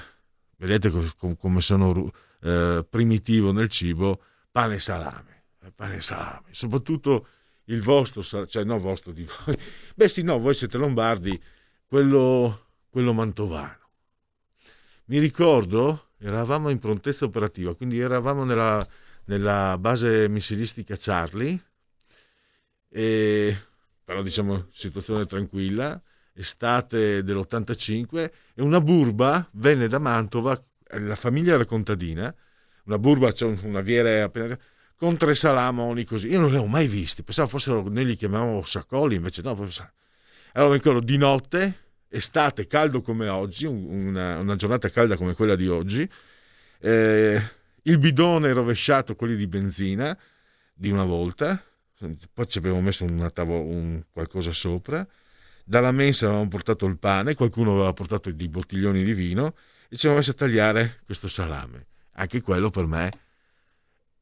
vedete 0.57 0.91
com- 1.16 1.37
come 1.37 1.61
sono 1.61 2.12
eh, 2.43 2.87
primitivo 2.89 3.53
nel 3.53 3.69
cibo, 3.69 4.23
pane 4.51 4.77
e 4.77 4.81
salame. 4.81 5.45
Pane 5.74 5.97
e 5.97 6.01
salame. 6.01 6.49
Soprattutto 6.53 7.27
il 7.65 7.83
vostro, 7.83 8.23
cioè 8.23 8.65
no 8.65 8.78
vostro 8.78 9.12
di 9.12 9.24
voi. 9.24 9.57
Beh 9.95 10.09
sì, 10.09 10.23
no, 10.23 10.39
voi 10.39 10.55
siete 10.55 10.78
lombardi, 10.78 11.41
quello, 11.87 12.69
quello 12.89 13.12
mantovano. 13.12 13.85
Mi 15.07 15.19
ricordo, 15.19 16.11
eravamo 16.19 16.69
in 16.70 16.78
prontezza 16.78 17.24
operativa, 17.24 17.74
quindi 17.74 17.99
eravamo 17.99 18.45
nella, 18.45 18.87
nella 19.24 19.77
base 19.78 20.28
missilistica 20.28 20.97
Charlie, 20.99 21.61
e, 22.89 23.57
però 24.05 24.23
diciamo 24.23 24.66
situazione 24.73 25.27
tranquilla, 25.27 26.01
estate 26.36 27.22
dell'85, 27.22 28.30
e 28.54 28.62
una 28.62 28.80
burba 28.80 29.48
venne 29.52 29.88
da 29.88 29.98
Mantova, 29.98 30.60
la 30.98 31.16
famiglia 31.16 31.54
era 31.54 31.64
contadina, 31.64 32.32
una 32.84 32.98
burba, 32.98 33.32
cioè 33.32 33.56
una 33.62 33.80
viera 33.80 34.24
appena 34.24 34.56
con 34.96 35.16
tre 35.16 35.34
salamoni 35.34 36.04
così. 36.04 36.28
Io 36.28 36.40
non 36.40 36.50
li 36.50 36.56
ho 36.56 36.66
mai 36.66 36.86
visti, 36.86 37.22
pensavo 37.22 37.48
fossero, 37.48 37.82
noi 37.88 38.04
li 38.04 38.16
chiamavamo 38.16 38.64
saccoli, 38.64 39.16
invece 39.16 39.42
no. 39.42 39.50
Allora 40.52 40.70
mi 40.70 40.76
ricordo 40.78 41.00
di 41.00 41.16
notte, 41.16 41.74
estate, 42.08 42.66
caldo 42.66 43.00
come 43.00 43.28
oggi, 43.28 43.66
una, 43.66 44.38
una 44.38 44.56
giornata 44.56 44.88
calda 44.88 45.16
come 45.16 45.34
quella 45.34 45.56
di 45.56 45.68
oggi, 45.68 46.08
eh, 46.80 47.42
il 47.82 47.98
bidone 47.98 48.52
rovesciato, 48.52 49.14
quelli 49.14 49.36
di 49.36 49.46
benzina, 49.46 50.16
di 50.72 50.90
una 50.90 51.04
volta, 51.04 51.62
poi 52.32 52.48
ci 52.48 52.58
avevamo 52.58 52.82
messo 52.82 53.04
una 53.04 53.30
tavola, 53.30 53.60
un 53.60 54.02
qualcosa 54.10 54.52
sopra, 54.52 55.06
dalla 55.68 55.90
mensa 55.90 56.26
avevamo 56.26 56.47
portato 56.47 56.86
il 56.86 56.97
pane, 56.97 57.34
qualcuno 57.34 57.72
aveva 57.72 57.93
portato 57.93 58.30
dei 58.30 58.48
bottiglioni 58.48 59.02
di 59.02 59.12
vino 59.14 59.56
e 59.88 59.97
ci 59.97 60.06
avevamo 60.06 60.18
messo 60.18 60.30
a 60.30 60.34
tagliare 60.34 61.01
questo 61.05 61.26
salame. 61.26 61.86
Anche 62.12 62.40
quello 62.40 62.70
per 62.70 62.86
me 62.86 63.10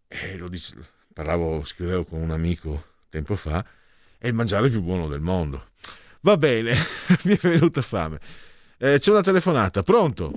eh, 0.08 0.38
lo 0.38 0.48
dice, 0.48 0.74
parlavo, 1.12 1.62
scrivevo 1.64 2.04
con 2.04 2.22
un 2.22 2.30
amico 2.30 2.92
tempo 3.10 3.36
fa, 3.36 3.64
è 4.16 4.26
il 4.26 4.32
mangiare 4.32 4.70
più 4.70 4.80
buono 4.80 5.06
del 5.06 5.20
mondo. 5.20 5.66
Va 6.20 6.38
bene, 6.38 6.74
mi 7.24 7.36
è 7.36 7.38
venuta 7.42 7.82
fame. 7.82 8.18
Eh, 8.78 8.98
c'è 8.98 9.10
una 9.10 9.20
telefonata, 9.20 9.82
pronto? 9.82 10.32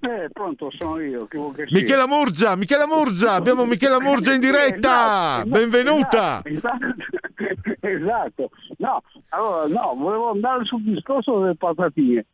Eh, 0.00 0.28
pronto, 0.32 0.70
sono 0.78 1.00
io. 1.00 1.26
Michela? 1.70 2.06
Murgia, 2.06 2.54
Michela 2.56 2.86
Murgia, 2.86 3.32
abbiamo 3.32 3.64
Michela 3.64 4.00
Murgia 4.00 4.34
in 4.34 4.40
diretta. 4.40 5.38
Esatto, 5.38 5.48
Benvenuta. 5.48 6.42
Esatto, 6.44 7.80
esatto. 7.80 8.50
No, 8.78 9.02
allora, 9.30 9.66
no, 9.68 9.94
volevo 9.96 10.30
andare 10.30 10.64
sul 10.64 10.82
discorso 10.82 11.40
delle 11.40 11.54
patatine. 11.56 12.26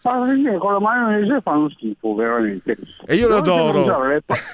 Patatine 0.00 0.56
con 0.58 0.72
la 0.72 0.80
maionese 0.80 1.40
fanno 1.42 1.68
schifo, 1.70 2.14
veramente. 2.14 2.76
E 3.06 3.14
io 3.16 3.28
le 3.28 3.34
Dovete 3.40 3.50
adoro. 3.50 3.78
mangiare 3.78 4.14
le 4.14 4.22
pa- 4.22 4.36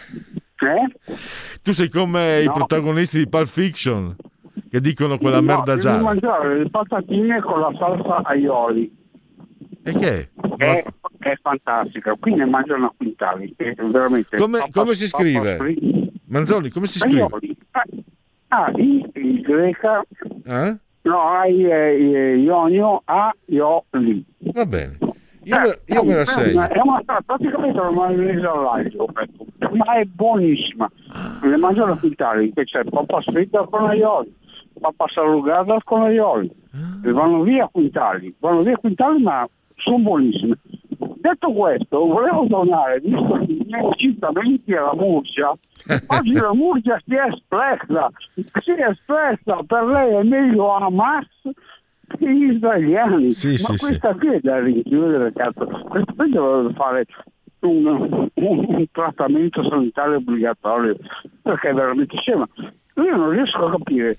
Eh? 0.58 1.20
Tu 1.62 1.72
sei 1.72 1.88
come 1.90 2.40
i 2.40 2.46
No. 2.46 2.52
protagonisti 2.52 3.18
di 3.18 3.28
Pulp 3.28 3.46
Fiction 3.46 4.16
che 4.70 4.80
dicono 4.80 5.18
quella 5.18 5.40
merda 5.42 5.60
no, 5.60 5.64
devi 5.64 5.80
gialla. 5.80 6.00
mangiare 6.02 6.58
le 6.58 6.70
patatine 6.70 7.40
con 7.42 7.60
la 7.60 7.70
salsa 7.78 8.22
aioli. 8.24 8.95
E 9.88 9.92
che? 9.96 10.30
È, 10.56 10.84
è 11.18 11.36
fantastica. 11.40 12.16
Qui 12.18 12.34
ne 12.34 12.44
mangiano 12.44 12.86
a 12.86 12.92
quintali. 12.96 13.54
È 13.56 13.72
veramente 13.74 14.36
Come, 14.36 14.58
papà- 14.58 14.80
come 14.80 14.94
si 14.94 15.06
scrive? 15.06 15.56
fri- 15.56 16.10
Manzoni, 16.28 16.70
come 16.70 16.86
si 16.86 16.98
scrive? 16.98 17.22
Ah, 17.70 17.84
Ah, 18.48 18.70
I, 18.76 19.04
I 19.14 19.40
greca, 19.42 20.02
Eh? 20.44 20.76
no, 21.02 21.42
I, 21.44 21.64
eh, 21.64 22.36
Ionio, 22.36 23.02
A, 23.04 23.34
Io, 23.46 23.84
Li. 23.90 24.24
Va 24.52 24.64
bene. 24.64 24.98
Io, 25.42 25.56
me- 25.60 25.78
io 25.86 26.02
me 26.04 26.14
la 26.14 26.22
È 26.24 26.52
una- 26.52 26.68
È 26.68 26.80
una, 26.80 27.02
praticamente 27.24 27.78
una 27.78 27.90
maionese 27.90 28.46
all'aglio, 28.46 29.06
ma 29.72 29.94
è 29.98 30.04
buonissima. 30.04 30.90
Le 31.42 31.56
mangiano 31.56 31.92
a 31.92 31.98
quintali, 31.98 32.52
che 32.52 32.64
c'è 32.64 32.82
papà 32.84 33.20
fritta 33.20 33.64
con 33.66 33.84
aioli, 33.88 34.32
papà 34.80 35.06
salugata 35.08 35.76
con 35.84 36.02
aioli. 36.02 36.50
Ah. 36.72 37.08
E 37.08 37.10
vanno 37.12 37.42
via 37.42 37.64
a 37.64 37.68
quintali, 37.70 38.34
vanno 38.38 38.62
via 38.62 38.74
a 38.74 38.78
quintali 38.78 39.22
ma 39.22 39.46
sono 39.76 39.98
buonissime. 39.98 40.58
Detto 41.16 41.52
questo, 41.52 42.06
volevo 42.06 42.46
tornare, 42.46 43.00
visto 43.00 43.38
che 43.38 43.52
i 43.52 43.66
miei 43.66 43.90
cittadini 43.96 44.62
alla 44.68 44.94
Murcia, 44.94 45.50
oggi 46.06 46.32
la 46.32 46.54
Murcia 46.54 47.00
si 47.04 47.14
è 47.14 47.26
espressa, 47.32 48.08
si 48.34 48.70
è 48.70 48.88
espressa, 48.88 49.58
per 49.66 49.84
lei 49.84 50.14
è 50.14 50.22
meglio 50.22 50.72
Hamas 50.74 51.26
che 52.18 52.32
gli 52.32 52.52
israeliani. 52.52 53.32
Sì, 53.32 53.50
ma 53.50 53.56
sì, 53.56 53.76
questa 53.76 54.14
qui 54.14 54.28
è 54.28 54.40
da 54.40 54.60
rinchiudere, 54.60 55.32
cazzo. 55.32 55.66
Questo 55.66 56.14
qui 56.14 56.30
deve 56.30 56.72
fare 56.74 57.06
un, 57.60 57.86
un- 57.86 58.28
un 58.34 58.86
trattamento 58.92 59.64
sanitario 59.68 60.16
obbligatorio, 60.16 60.96
perché 61.42 61.70
è 61.70 61.74
veramente 61.74 62.16
scema. 62.18 62.46
Io 62.94 63.16
non 63.16 63.30
riesco 63.30 63.66
a 63.66 63.70
capire 63.72 64.16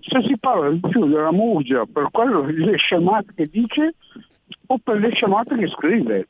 se 0.00 0.22
si 0.22 0.36
parla 0.38 0.70
di 0.70 0.80
più 0.88 1.06
della 1.06 1.32
Murgia 1.32 1.84
per 1.90 2.08
quello 2.10 2.44
le 2.46 2.76
scemate 2.76 3.32
che 3.34 3.48
dice 3.50 3.94
o 4.66 4.78
per 4.78 4.98
le 4.98 5.10
scemate 5.14 5.56
che 5.56 5.68
scrive. 5.68 6.28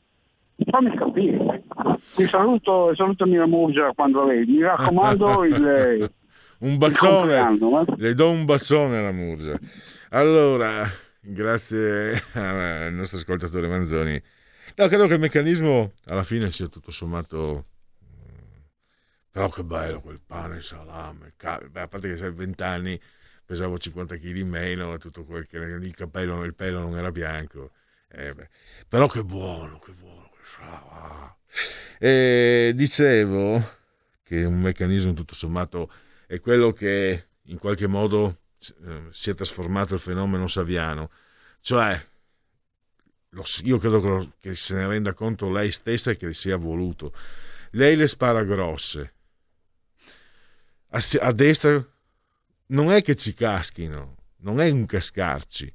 fammi 0.69 0.95
capire. 0.95 1.63
Ti 2.15 2.27
saluto 2.27 2.93
salutami 2.95 3.35
la 3.37 3.47
Murgia 3.47 3.91
quando 3.93 4.21
la 4.21 4.33
vedi. 4.33 4.53
Mi 4.53 4.61
raccomando 4.63 5.43
il, 5.45 6.11
un 6.59 6.71
il 6.71 6.77
bacione, 6.77 7.37
eh. 7.37 7.93
le 7.95 8.13
do 8.15 8.29
un 8.31 8.45
bacione 8.45 8.97
alla 8.97 9.11
Murgia. 9.11 9.57
Allora, 10.09 10.87
grazie 11.19 12.21
al 12.33 12.93
nostro 12.93 13.17
ascoltatore 13.17 13.67
Manzoni. 13.67 14.21
No, 14.75 14.87
credo 14.87 15.07
che 15.07 15.13
il 15.15 15.19
meccanismo 15.19 15.93
alla 16.05 16.23
fine 16.23 16.51
sia 16.51 16.67
tutto 16.67 16.91
sommato. 16.91 17.65
mm, 18.03 18.61
Però 19.31 19.49
che 19.49 19.63
bello 19.63 20.01
quel 20.01 20.21
pane, 20.25 20.59
salame. 20.61 21.33
Beh, 21.69 21.81
a 21.81 21.87
parte 21.87 22.09
che 22.09 22.17
sei 22.17 22.31
20 22.31 22.63
anni, 22.63 22.99
pesavo 23.45 23.77
50 23.77 24.15
kg 24.17 24.35
in 24.37 24.49
meno 24.49 24.93
e 24.93 24.97
tutto 24.99 25.23
quel 25.25 25.45
che 25.47 25.57
il 25.57 25.93
capello, 25.95 26.43
il 26.43 26.55
pelo 26.55 26.79
non 26.79 26.97
era 26.97 27.11
bianco. 27.11 27.71
Eh. 28.09 28.49
Però 28.87 29.07
che 29.07 29.23
buono, 29.23 29.79
che 29.79 29.91
buono. 29.91 30.27
E 31.99 32.71
dicevo 32.75 33.75
che 34.23 34.43
un 34.43 34.59
meccanismo 34.59 35.13
tutto 35.13 35.33
sommato 35.33 35.91
è 36.27 36.39
quello 36.39 36.71
che 36.71 37.27
in 37.43 37.57
qualche 37.57 37.87
modo 37.87 38.41
eh, 38.85 39.07
si 39.11 39.29
è 39.29 39.35
trasformato 39.35 39.93
il 39.93 39.99
fenomeno 39.99 40.47
saviano. 40.47 41.09
Cioè, 41.61 42.05
io 43.63 43.77
credo 43.77 44.33
che, 44.39 44.55
se 44.55 44.75
ne 44.75 44.87
renda 44.87 45.13
conto 45.13 45.49
lei 45.49 45.71
stessa 45.71 46.11
e 46.11 46.17
che 46.17 46.33
sia 46.33 46.57
voluto. 46.57 47.13
Lei 47.71 47.95
le 47.95 48.07
spara 48.07 48.43
grosse. 48.43 49.13
A 50.89 51.31
destra 51.31 51.85
non 52.67 52.91
è 52.91 53.01
che 53.01 53.15
ci 53.15 53.33
caschino, 53.33 54.15
non 54.37 54.61
è 54.61 54.69
un 54.69 54.85
cascarci. 54.85 55.73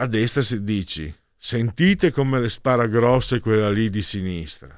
A 0.00 0.06
destra 0.06 0.42
si 0.42 0.62
dici, 0.62 1.12
sentite 1.36 2.12
come 2.12 2.38
le 2.38 2.48
spara 2.50 2.86
grosse 2.86 3.40
quella 3.40 3.68
lì 3.68 3.90
di 3.90 4.00
sinistra. 4.00 4.72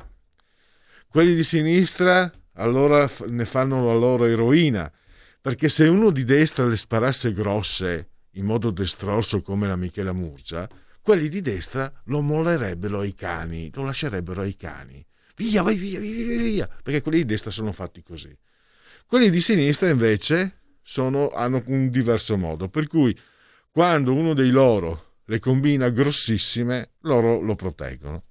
Quelli 1.06 1.34
di 1.34 1.44
sinistra 1.44 2.32
allora 2.54 3.06
ne 3.26 3.44
fanno 3.44 3.84
la 3.84 3.92
loro 3.92 4.24
eroina, 4.24 4.90
perché 5.38 5.68
se 5.68 5.86
uno 5.88 6.08
di 6.08 6.24
destra 6.24 6.64
le 6.64 6.78
sparasse 6.78 7.32
grosse 7.32 8.08
in 8.34 8.46
modo 8.46 8.70
destrorso 8.70 9.42
come 9.42 9.66
la 9.68 9.76
Michela 9.76 10.14
Murgia, 10.14 10.66
quelli 11.02 11.28
di 11.28 11.42
destra 11.42 11.92
lo 12.04 12.22
mollerebbero 12.22 13.00
ai 13.00 13.12
cani, 13.12 13.70
lo 13.74 13.84
lascerebbero 13.84 14.40
ai 14.40 14.56
cani. 14.56 15.06
Via, 15.36 15.60
vai 15.60 15.76
via, 15.76 16.00
via, 16.00 16.14
via, 16.14 16.38
via, 16.38 16.68
perché 16.82 17.02
quelli 17.02 17.18
di 17.18 17.26
destra 17.26 17.50
sono 17.50 17.72
fatti 17.72 18.02
così. 18.02 18.34
Quelli 19.04 19.28
di 19.28 19.42
sinistra 19.42 19.90
invece 19.90 20.60
sono- 20.82 21.28
hanno 21.28 21.62
un 21.66 21.90
diverso 21.90 22.38
modo, 22.38 22.70
per 22.70 22.86
cui 22.86 23.14
quando 23.70 24.14
uno 24.14 24.32
dei 24.32 24.50
loro 24.50 25.08
le 25.30 25.38
combina 25.38 25.88
grossissime, 25.90 26.94
loro 27.02 27.40
lo 27.40 27.54
proteggono. 27.54 28.24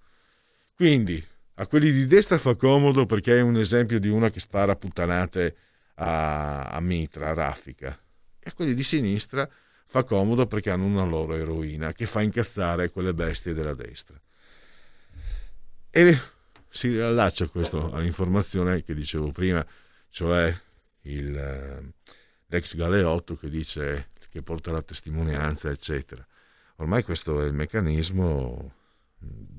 Quindi 0.76 1.26
a 1.56 1.66
quelli 1.66 1.94
di 1.94 2.06
destra 2.06 2.38
fa 2.38 2.56
comodo 2.56 3.06
perché 3.06 3.38
è 3.38 3.42
un 3.42 3.56
esempio 3.56 4.02
di 4.02 4.10
una 4.10 4.30
che 4.30 4.42
spara 4.42 4.76
puttanate 4.76 5.56
a, 5.96 6.66
a 6.66 6.80
mitra, 6.82 7.30
a 7.30 7.34
raffica. 7.34 7.98
E 8.38 8.50
a 8.50 8.54
quelli 8.54 8.74
di 8.74 8.84
sinistra 8.84 9.50
fa 9.86 10.04
comodo 10.04 10.46
perché 10.46 10.72
hanno 10.72 10.86
una 10.86 11.06
loro 11.06 11.36
eroina 11.36 11.94
che 11.94 12.06
fa 12.06 12.22
incazzare 12.22 12.90
quelle 12.90 13.14
bestie 13.14 13.54
della 13.54 13.74
destra. 13.74 14.20
E 15.90 16.20
si 16.68 16.98
allaccia 16.98 17.48
questo 17.48 17.94
all'informazione 17.94 18.84
che 18.84 18.94
dicevo 18.94 19.32
prima, 19.32 19.66
cioè 20.10 20.54
il, 21.04 21.34
eh, 21.34 21.94
l'ex 22.48 22.76
Galeotto 22.76 23.38
che 23.38 23.50
dice 23.50 24.10
che 24.30 24.42
porta 24.42 24.72
la 24.72 24.82
testimonianza, 24.82 25.70
eccetera. 25.70 26.28
Ormai 26.80 27.04
questo 27.04 27.42
è 27.42 27.46
il 27.46 27.54
meccanismo, 27.54 28.74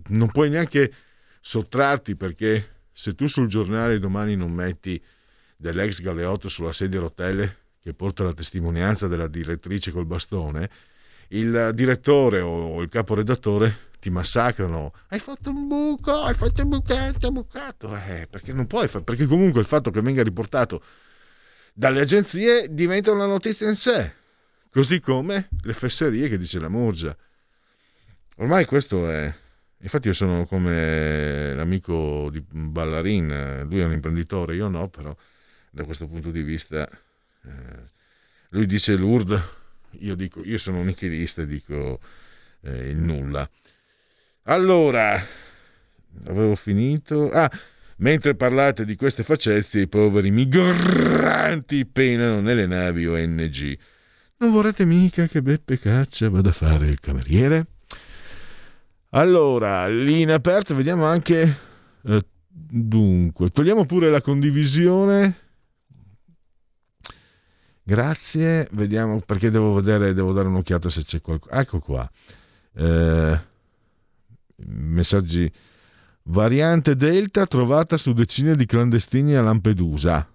non 0.08 0.30
puoi 0.30 0.48
neanche 0.48 0.92
sottrarti 1.40 2.16
perché 2.16 2.82
se 2.92 3.14
tu 3.14 3.26
sul 3.26 3.46
giornale 3.46 3.98
domani 3.98 4.36
non 4.36 4.52
metti 4.52 5.02
dell'ex 5.56 6.00
Galeotto 6.00 6.48
sulla 6.48 6.72
sedia 6.72 6.98
a 6.98 7.02
rotelle 7.02 7.56
che 7.82 7.92
porta 7.92 8.24
la 8.24 8.32
testimonianza 8.32 9.06
della 9.06 9.26
direttrice 9.26 9.90
col 9.90 10.06
bastone, 10.06 10.70
il 11.28 11.72
direttore 11.74 12.40
o 12.40 12.80
il 12.80 12.88
caporedattore 12.88 13.88
ti 14.00 14.08
massacrano. 14.08 14.92
Hai 15.08 15.20
fatto 15.20 15.50
un 15.50 15.66
buco, 15.68 16.22
hai 16.22 16.34
fatto 16.34 16.62
un 16.62 16.70
buchetto, 16.70 17.26
hai 17.26 17.32
bucato. 17.32 17.94
Eh, 17.94 18.26
perché 18.30 18.54
non 18.54 18.66
puoi, 18.66 18.88
fa- 18.88 19.02
perché 19.02 19.26
comunque 19.26 19.60
il 19.60 19.66
fatto 19.66 19.90
che 19.90 20.00
venga 20.00 20.22
riportato 20.22 20.82
dalle 21.74 22.00
agenzie 22.00 22.72
diventa 22.74 23.12
una 23.12 23.26
notizia 23.26 23.68
in 23.68 23.76
sé, 23.76 24.14
così 24.70 25.00
come 25.00 25.48
le 25.62 25.72
fesserie 25.72 26.28
che 26.28 26.38
dice 26.38 26.58
la 26.58 26.68
Murgia. 26.68 27.16
Ormai 28.36 28.64
questo 28.64 29.10
è. 29.10 29.32
Infatti, 29.82 30.08
io 30.08 30.14
sono 30.14 30.44
come 30.44 31.54
l'amico 31.54 32.28
di 32.30 32.40
Ballarin, 32.40 33.66
lui 33.68 33.80
è 33.80 33.84
un 33.84 33.92
imprenditore, 33.92 34.54
io 34.54 34.68
no, 34.68 34.88
però 34.88 35.14
da 35.70 35.84
questo 35.84 36.06
punto 36.06 36.30
di 36.30 36.42
vista 36.42 36.88
eh, 37.44 37.50
lui 38.50 38.66
dice 38.66 38.96
Lourdes, 38.96 39.40
io 40.00 40.14
dico, 40.14 40.42
io 40.44 40.58
sono 40.58 40.80
un 40.80 40.86
nichilista 40.86 41.42
e 41.42 41.46
dico 41.46 42.00
eh, 42.62 42.90
il 42.90 42.96
nulla. 42.96 43.48
Allora, 44.44 45.24
avevo 46.26 46.54
finito. 46.54 47.30
Ah, 47.30 47.50
mentre 47.96 48.34
parlate 48.34 48.84
di 48.84 48.96
queste 48.96 49.22
facezie, 49.22 49.82
i 49.82 49.88
poveri 49.88 50.30
migranti 50.30 51.86
penano 51.86 52.40
nelle 52.40 52.66
navi 52.66 53.06
ONG. 53.06 53.78
Non 54.42 54.52
vorrete 54.52 54.86
mica 54.86 55.26
che 55.26 55.42
Beppe 55.42 55.78
Caccia 55.78 56.30
vada 56.30 56.48
a 56.48 56.52
fare 56.52 56.88
il 56.88 56.98
cameriere? 56.98 57.66
Allora, 59.10 59.86
lì 59.86 60.22
in 60.22 60.30
aperto 60.30 60.74
vediamo 60.74 61.04
anche... 61.04 61.58
eh, 62.02 62.24
dunque, 62.48 63.50
togliamo 63.50 63.84
pure 63.84 64.08
la 64.08 64.22
condivisione. 64.22 65.36
Grazie, 67.82 68.66
vediamo 68.72 69.20
perché 69.20 69.50
devo 69.50 69.74
vedere, 69.74 70.14
devo 70.14 70.32
dare 70.32 70.48
un'occhiata 70.48 70.88
se 70.88 71.04
c'è 71.04 71.20
qualcosa. 71.20 71.60
Ecco 71.60 71.78
qua. 71.78 72.10
Eh, 72.76 73.40
messaggi. 74.56 75.52
Variante 76.22 76.96
Delta 76.96 77.46
trovata 77.46 77.98
su 77.98 78.14
decine 78.14 78.56
di 78.56 78.64
clandestini 78.64 79.34
a 79.34 79.42
Lampedusa. 79.42 80.26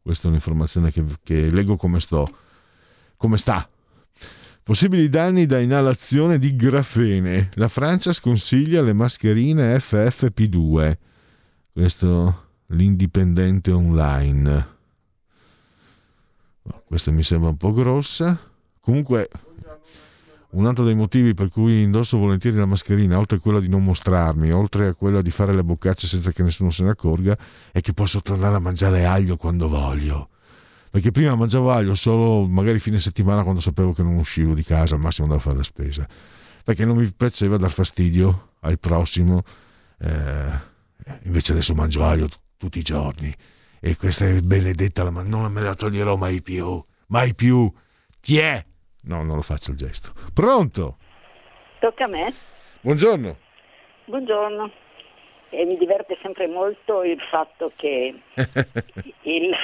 Questa 0.00 0.24
è 0.24 0.28
un'informazione 0.28 0.90
che, 0.90 1.04
che 1.22 1.50
leggo 1.50 1.76
come 1.76 2.00
sto. 2.00 2.48
Come 3.20 3.36
sta? 3.36 3.68
Possibili 4.62 5.10
danni 5.10 5.44
da 5.44 5.58
inalazione 5.58 6.38
di 6.38 6.56
grafene. 6.56 7.50
La 7.56 7.68
Francia 7.68 8.14
sconsiglia 8.14 8.80
le 8.80 8.94
mascherine 8.94 9.76
FFP2. 9.76 10.96
Questo 11.70 12.44
l'indipendente 12.68 13.72
online. 13.72 14.68
No, 16.62 16.82
Questa 16.86 17.10
mi 17.10 17.22
sembra 17.22 17.50
un 17.50 17.58
po' 17.58 17.74
grossa. 17.74 18.40
Comunque, 18.80 19.28
un 20.52 20.64
altro 20.64 20.84
dei 20.84 20.94
motivi 20.94 21.34
per 21.34 21.50
cui 21.50 21.82
indosso 21.82 22.16
volentieri 22.16 22.56
la 22.56 22.64
mascherina, 22.64 23.18
oltre 23.18 23.36
a 23.36 23.40
quella 23.40 23.60
di 23.60 23.68
non 23.68 23.84
mostrarmi, 23.84 24.50
oltre 24.50 24.86
a 24.86 24.94
quella 24.94 25.20
di 25.20 25.30
fare 25.30 25.52
le 25.52 25.62
boccacce 25.62 26.06
senza 26.06 26.32
che 26.32 26.42
nessuno 26.42 26.70
se 26.70 26.84
ne 26.84 26.90
accorga, 26.92 27.36
è 27.70 27.82
che 27.82 27.92
posso 27.92 28.22
tornare 28.22 28.56
a 28.56 28.60
mangiare 28.60 29.04
aglio 29.04 29.36
quando 29.36 29.68
voglio. 29.68 30.29
Perché 30.90 31.12
prima 31.12 31.34
mangiavo 31.36 31.70
aglio 31.70 31.94
solo 31.94 32.46
magari 32.48 32.78
fine 32.80 32.98
settimana 32.98 33.42
quando 33.42 33.60
sapevo 33.60 33.92
che 33.92 34.02
non 34.02 34.16
uscivo 34.16 34.54
di 34.54 34.64
casa, 34.64 34.94
al 34.96 35.00
massimo 35.00 35.26
andavo 35.26 35.42
a 35.42 35.44
fare 35.44 35.58
la 35.58 35.62
spesa. 35.64 36.06
Perché 36.64 36.84
non 36.84 36.96
mi 36.96 37.08
piaceva 37.12 37.56
dar 37.56 37.70
fastidio 37.70 38.54
al 38.60 38.78
prossimo. 38.78 39.42
eh, 40.02 40.68
invece 41.24 41.52
adesso 41.52 41.74
mangio 41.74 42.04
aglio 42.04 42.26
t- 42.26 42.38
tutti 42.56 42.78
i 42.78 42.82
giorni. 42.82 43.30
E 43.80 43.96
questa 43.96 44.26
è 44.26 44.40
benedetta, 44.40 45.02
la- 45.04 45.10
ma 45.10 45.22
non 45.22 45.50
me 45.52 45.60
la 45.60 45.74
toglierò 45.74 46.16
mai 46.16 46.42
più. 46.42 46.82
Mai 47.08 47.34
più. 47.34 47.70
Chi 48.20 48.38
è? 48.38 48.64
No, 49.02 49.22
non 49.22 49.36
lo 49.36 49.42
faccio 49.42 49.70
il 49.72 49.76
gesto. 49.76 50.12
Pronto? 50.32 50.96
Tocca 51.80 52.04
a 52.04 52.08
me. 52.08 52.34
Buongiorno. 52.82 53.36
Buongiorno. 54.06 54.70
E 55.52 55.64
mi 55.64 55.76
diverte 55.76 56.16
sempre 56.22 56.46
molto 56.46 57.02
il 57.02 57.20
fatto 57.28 57.72
che 57.76 58.14
il, 59.22 59.56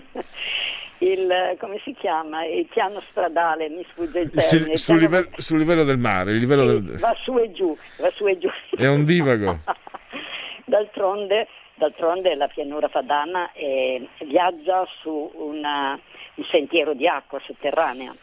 il 0.98 1.56
come 1.58 1.78
si 1.84 1.92
chiama? 1.94 2.44
Il 2.46 2.66
piano 2.66 3.02
stradale, 3.10 3.68
mi 3.68 3.84
sfugge 3.90 4.20
il 4.20 4.30
termine. 4.30 4.76
sul, 4.76 4.96
piano- 4.98 5.16
livello, 5.16 5.36
sul 5.36 5.58
livello 5.58 5.84
del 5.84 5.98
mare, 5.98 6.30
il 6.32 6.38
livello 6.38 6.64
del... 6.64 6.98
va 6.98 7.14
su 7.22 7.36
e 7.38 7.52
giù, 7.52 7.76
va 7.98 8.10
su 8.12 8.26
e 8.26 8.38
giù. 8.38 8.48
è 8.76 8.86
un 8.88 9.04
divago. 9.04 9.58
D'altronde, 10.64 11.46
d'altronde 11.76 12.34
la 12.34 12.48
pianura 12.48 12.88
padana 12.88 13.50
eh, 13.52 14.06
viaggia 14.26 14.86
su 15.00 15.30
una- 15.34 15.98
un 16.34 16.44
sentiero 16.44 16.92
di 16.94 17.06
acqua 17.08 17.40
sotterranea, 17.44 18.14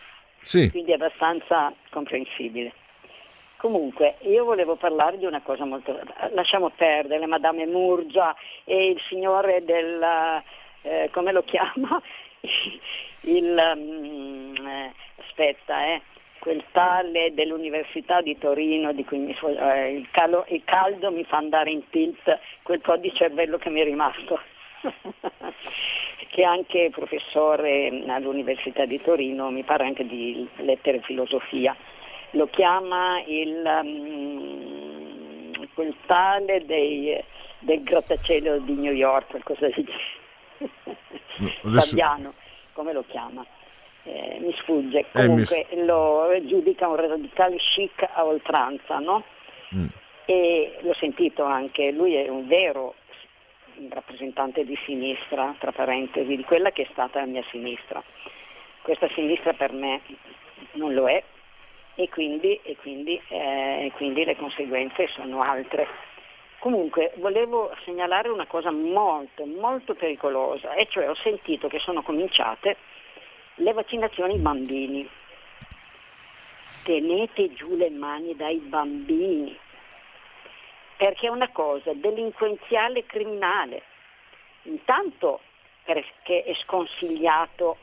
Sì. 0.41 0.69
quindi 0.69 0.91
è 0.91 0.95
abbastanza 0.95 1.73
comprensibile. 1.89 2.71
Comunque, 3.65 4.17
io 4.19 4.45
volevo 4.45 4.75
parlare 4.75 5.17
di 5.17 5.25
una 5.25 5.41
cosa 5.41 5.65
molto... 5.65 5.99
Lasciamo 6.33 6.69
perdere 6.69 7.25
Madame 7.25 7.65
Murgia 7.65 8.35
e 8.63 8.91
il 8.91 9.01
signore 9.09 9.63
del... 9.65 10.03
eh, 10.83 11.09
come 11.11 11.31
lo 11.31 11.41
chiama? 11.41 11.99
il... 13.21 13.73
mm, 13.75 14.67
eh, 14.67 14.93
aspetta, 15.15 15.83
eh. 15.83 16.01
quel 16.37 16.63
tale 16.73 17.33
dell'Università 17.33 18.21
di 18.21 18.37
Torino 18.37 18.93
di 18.93 19.03
cui 19.03 19.17
mi 19.17 19.35
eh, 19.35 19.93
il, 19.93 20.11
calo- 20.11 20.45
il 20.49 20.61
caldo 20.63 21.09
mi 21.09 21.23
fa 21.23 21.37
andare 21.37 21.71
in 21.71 21.89
tilt, 21.89 22.37
quel 22.61 22.81
po' 22.81 22.97
di 22.97 23.11
cervello 23.15 23.57
che 23.57 23.71
mi 23.71 23.81
è 23.81 23.83
rimasto, 23.83 24.41
che 26.29 26.41
è 26.43 26.45
anche 26.45 26.91
professore 26.91 28.03
all'Università 28.09 28.85
di 28.85 29.01
Torino, 29.01 29.49
mi 29.49 29.63
pare 29.63 29.85
anche 29.85 30.05
di 30.05 30.47
lettere 30.57 30.97
e 30.97 31.01
filosofia. 31.01 31.75
Lo 32.35 32.47
chiama 32.47 33.21
il, 33.25 33.81
mm, 33.83 35.53
quel 35.73 35.95
tale 36.05 36.65
dei- 36.65 37.23
del 37.59 37.81
grattacielo 37.83 38.59
di 38.59 38.73
New 38.73 38.91
York, 38.91 39.29
qualcosa 39.29 39.67
di 39.69 39.85
adesso- 41.63 41.87
Fabiano, 41.87 42.33
come 42.73 42.91
lo 42.93 43.03
chiama? 43.07 43.45
Eh, 44.03 44.37
mi 44.41 44.53
sfugge, 44.57 44.99
Eh, 44.99 45.27
mi- 45.27 45.45
comunque 45.45 45.67
lo 45.85 46.29
giudica 46.45 46.87
un 46.89 46.95
radicale 46.97 47.55
chic 47.57 48.05
a 48.13 48.25
oltranza, 48.25 48.99
no? 48.99 49.23
Mm. 49.73 49.85
E 50.25 50.77
l'ho 50.81 50.93
sentito 50.95 51.43
anche, 51.43 51.91
lui 51.91 52.15
è 52.15 52.27
un 52.27 52.47
vero 52.47 52.95
rappresentante 53.89 54.63
di 54.65 54.77
sinistra, 54.85 55.55
tra 55.59 55.71
parentesi, 55.71 56.35
di 56.35 56.43
quella 56.43 56.71
che 56.71 56.83
è 56.83 56.87
stata 56.91 57.19
la 57.21 57.25
mia 57.25 57.43
sinistra. 57.49 58.03
Questa 58.81 59.07
sinistra 59.15 59.53
per 59.53 59.71
me 59.71 60.01
non 60.73 60.93
lo 60.93 61.07
è 61.09 61.23
e 61.95 62.09
quindi, 62.09 62.59
e 62.63 62.75
quindi, 62.77 63.19
eh, 63.29 63.91
quindi 63.95 64.25
le 64.25 64.35
conseguenze 64.35 65.07
sono 65.07 65.41
altre. 65.41 65.87
Comunque 66.59 67.13
volevo 67.17 67.73
segnalare 67.83 68.29
una 68.29 68.47
cosa 68.47 68.71
molto, 68.71 69.45
molto 69.45 69.93
pericolosa, 69.93 70.73
e 70.73 70.87
cioè 70.89 71.09
ho 71.09 71.15
sentito 71.15 71.67
che 71.67 71.79
sono 71.79 72.01
cominciate 72.01 72.77
le 73.55 73.73
vaccinazioni 73.73 74.33
ai 74.33 74.39
bambini. 74.39 75.09
Tenete 76.83 77.53
giù 77.53 77.75
le 77.75 77.89
mani 77.89 78.35
dai 78.35 78.57
bambini, 78.57 79.57
perché 80.97 81.27
è 81.27 81.29
una 81.29 81.49
cosa 81.49 81.93
delinquenziale 81.93 82.99
e 82.99 83.05
criminale. 83.05 83.83
Intanto 84.63 85.41
perché 85.83 86.43
è 86.43 86.53
sconsigliato, 86.55 87.77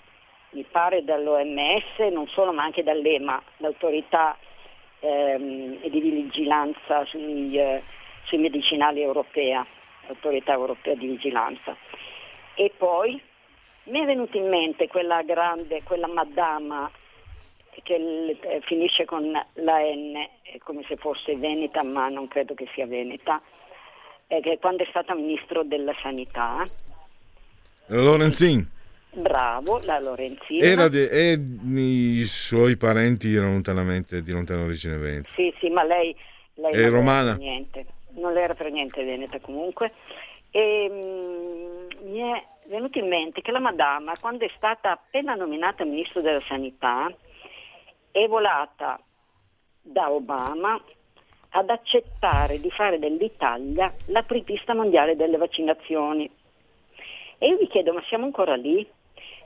mi 0.52 0.64
pare, 0.64 1.04
dall'OMS, 1.04 1.98
non 2.10 2.26
solo 2.28 2.52
ma 2.52 2.62
anche 2.62 2.82
dall'EMA, 2.82 3.42
l'autorità 3.58 4.36
ehm, 5.00 5.88
di 5.88 6.00
vigilanza 6.00 7.04
sui, 7.06 7.58
eh, 7.58 7.82
sui 8.24 8.38
medicinali 8.38 9.02
europea, 9.02 9.64
l'autorità 10.06 10.52
europea 10.52 10.94
di 10.94 11.06
vigilanza. 11.06 11.76
E 12.54 12.72
poi 12.76 13.20
mi 13.84 14.00
è 14.00 14.04
venuta 14.04 14.36
in 14.36 14.48
mente 14.48 14.88
quella 14.88 15.22
grande, 15.22 15.82
quella 15.82 16.06
madama 16.06 16.90
che 17.82 18.36
eh, 18.40 18.60
finisce 18.66 19.06
con 19.06 19.32
la 19.32 19.78
N, 19.78 20.28
come 20.58 20.84
se 20.86 20.96
fosse 20.96 21.36
veneta, 21.36 21.82
ma 21.82 22.08
non 22.08 22.28
credo 22.28 22.54
che 22.54 22.68
sia 22.74 22.86
veneta, 22.86 23.40
eh, 24.26 24.40
che 24.40 24.58
quando 24.58 24.82
è 24.82 24.86
stata 24.90 25.14
ministro 25.14 25.64
della 25.64 25.94
sanità, 26.02 26.66
Lorenzin 27.86 28.80
bravo, 29.14 29.80
la 29.82 29.98
Lorenzina. 29.98 30.64
era 30.64 30.88
de- 30.88 31.08
e 31.08 31.32
i 31.32 32.24
suoi 32.24 32.76
parenti 32.76 33.32
erano 33.34 33.52
lontanamente 33.52 34.22
di 34.22 34.32
lontana 34.32 34.62
origine 34.62 34.96
veneta. 34.96 35.28
Sì, 35.34 35.52
sì, 35.58 35.68
ma 35.68 35.82
lei, 35.84 36.14
lei 36.54 36.72
È 36.72 36.82
non 36.82 36.90
romana. 36.90 37.34
Niente, 37.34 37.86
non 38.16 38.36
era 38.36 38.54
per 38.54 38.70
niente 38.70 39.04
veneta 39.04 39.38
comunque. 39.40 39.92
E 40.50 40.88
mm, 40.90 42.10
mi 42.10 42.18
è 42.18 42.46
venuto 42.66 42.98
in 42.98 43.08
mente 43.08 43.40
che 43.40 43.52
la 43.52 43.58
Madama, 43.58 44.14
quando 44.20 44.44
è 44.44 44.50
stata 44.56 44.90
appena 44.92 45.34
nominata 45.34 45.84
Ministro 45.84 46.20
della 46.20 46.42
Sanità, 46.46 47.12
è 48.10 48.26
volata 48.26 49.00
da 49.80 50.10
Obama 50.10 50.80
ad 51.54 51.68
accettare 51.68 52.60
di 52.60 52.70
fare 52.70 52.98
dell'Italia 52.98 53.92
la 54.06 54.20
apripista 54.20 54.74
mondiale 54.74 55.16
delle 55.16 55.36
vaccinazioni. 55.36 56.30
E 57.38 57.46
io 57.48 57.56
vi 57.56 57.66
chiedo, 57.66 57.92
ma 57.92 58.02
siamo 58.06 58.24
ancora 58.24 58.54
lì? 58.54 58.86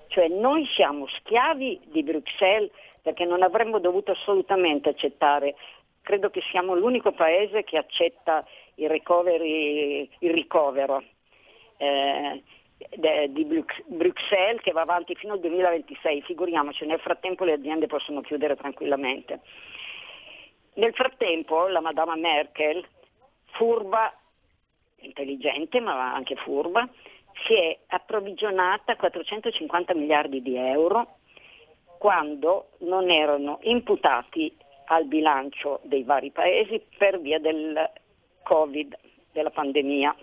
Cioè 0.08 0.28
noi 0.28 0.66
siamo 0.74 1.06
schiavi 1.08 1.80
di 1.86 2.02
Bruxelles 2.02 2.70
perché 3.02 3.24
non 3.24 3.42
avremmo 3.42 3.78
dovuto 3.78 4.12
assolutamente 4.12 4.88
accettare, 4.88 5.54
credo 6.02 6.30
che 6.30 6.42
siamo 6.50 6.74
l'unico 6.74 7.12
paese 7.12 7.64
che 7.64 7.76
accetta 7.76 8.44
il, 8.76 8.88
recovery- 8.88 10.08
il 10.18 10.30
ricovero 10.30 11.02
eh, 11.78 12.42
di 13.28 13.44
Brux- 13.44 13.82
Bruxelles 13.86 14.60
che 14.60 14.72
va 14.72 14.82
avanti 14.82 15.14
fino 15.14 15.32
al 15.32 15.40
2026, 15.40 16.22
figuriamoci, 16.22 16.84
nel 16.84 17.00
frattempo 17.00 17.44
le 17.44 17.54
aziende 17.54 17.86
possono 17.86 18.20
chiudere 18.20 18.56
tranquillamente. 18.56 19.40
Nel 20.74 20.92
frattempo 20.92 21.68
la 21.68 21.80
Madama 21.80 22.16
Merkel, 22.16 22.86
furba, 23.52 24.12
intelligente 24.96 25.80
ma 25.80 26.12
anche 26.14 26.36
furba, 26.36 26.88
si 27.44 27.54
è 27.54 27.78
approvvigionata 27.88 28.96
450 28.96 29.94
miliardi 29.94 30.40
di 30.42 30.56
euro 30.56 31.18
quando 31.98 32.70
non 32.78 33.10
erano 33.10 33.58
imputati 33.62 34.54
al 34.86 35.06
bilancio 35.06 35.80
dei 35.82 36.04
vari 36.04 36.30
paesi 36.30 36.80
per 36.96 37.20
via 37.20 37.38
del 37.38 37.90
Covid, 38.42 38.96
della 39.32 39.50
pandemia. 39.50 40.14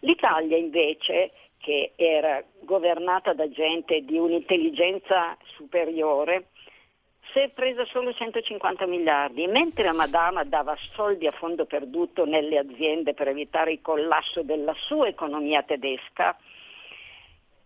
L'Italia 0.00 0.56
invece, 0.56 1.32
che 1.58 1.92
era 1.96 2.42
governata 2.60 3.32
da 3.32 3.48
gente 3.48 4.00
di 4.00 4.18
un'intelligenza 4.18 5.36
superiore, 5.56 6.48
si 7.32 7.40
è 7.40 7.48
presa 7.48 7.84
solo 7.86 8.12
150 8.12 8.86
miliardi, 8.86 9.46
mentre 9.46 9.84
la 9.84 9.92
Madama 9.92 10.44
dava 10.44 10.76
soldi 10.92 11.26
a 11.26 11.32
fondo 11.32 11.64
perduto 11.64 12.24
nelle 12.24 12.58
aziende 12.58 13.14
per 13.14 13.28
evitare 13.28 13.72
il 13.72 13.80
collasso 13.80 14.42
della 14.42 14.74
sua 14.86 15.08
economia 15.08 15.62
tedesca, 15.62 16.36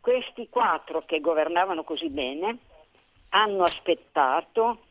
questi 0.01 0.49
quattro 0.49 1.03
che 1.05 1.21
governavano 1.21 1.85
così 1.85 2.09
bene 2.09 2.59
hanno 3.31 3.65
aspettato 3.65 4.85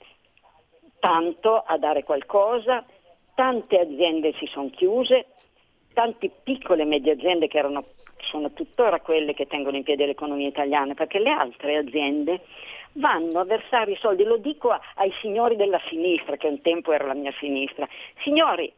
tanto 1.00 1.58
a 1.66 1.78
dare 1.78 2.04
qualcosa, 2.04 2.86
tante 3.34 3.80
aziende 3.80 4.34
si 4.34 4.46
sono 4.48 4.70
chiuse, 4.70 5.28
tante 5.94 6.30
piccole 6.44 6.84
e 6.84 6.86
medie 6.86 7.14
aziende 7.14 7.48
che 7.48 7.58
erano, 7.58 7.86
sono 8.30 8.52
tuttora 8.52 9.00
quelle 9.00 9.34
che 9.34 9.48
tengono 9.48 9.78
in 9.78 9.84
piedi 9.84 10.06
l'economia 10.06 10.48
italiana, 10.48 10.94
perché 10.94 11.20
le 11.20 11.32
altre 11.32 11.78
aziende 11.78 12.42
vanno 12.98 13.40
a 13.40 13.46
versare 13.46 13.92
i 13.92 13.98
soldi, 13.98 14.24
lo 14.24 14.38
dico 14.38 14.78
ai 14.96 15.14
signori 15.22 15.56
della 15.56 15.82
sinistra, 15.88 16.38
che 16.38 16.48
un 16.48 16.62
tempo 16.62 16.92
era 16.92 17.06
la 17.06 17.14
mia 17.14 17.34
sinistra, 17.40 17.88
signori, 18.24 18.72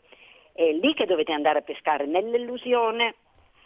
è 0.54 0.72
lì 0.72 0.94
che 0.94 1.06
dovete 1.06 1.32
andare 1.32 1.60
a 1.60 1.64
pescare, 1.64 2.06
nell'illusione. 2.06 3.16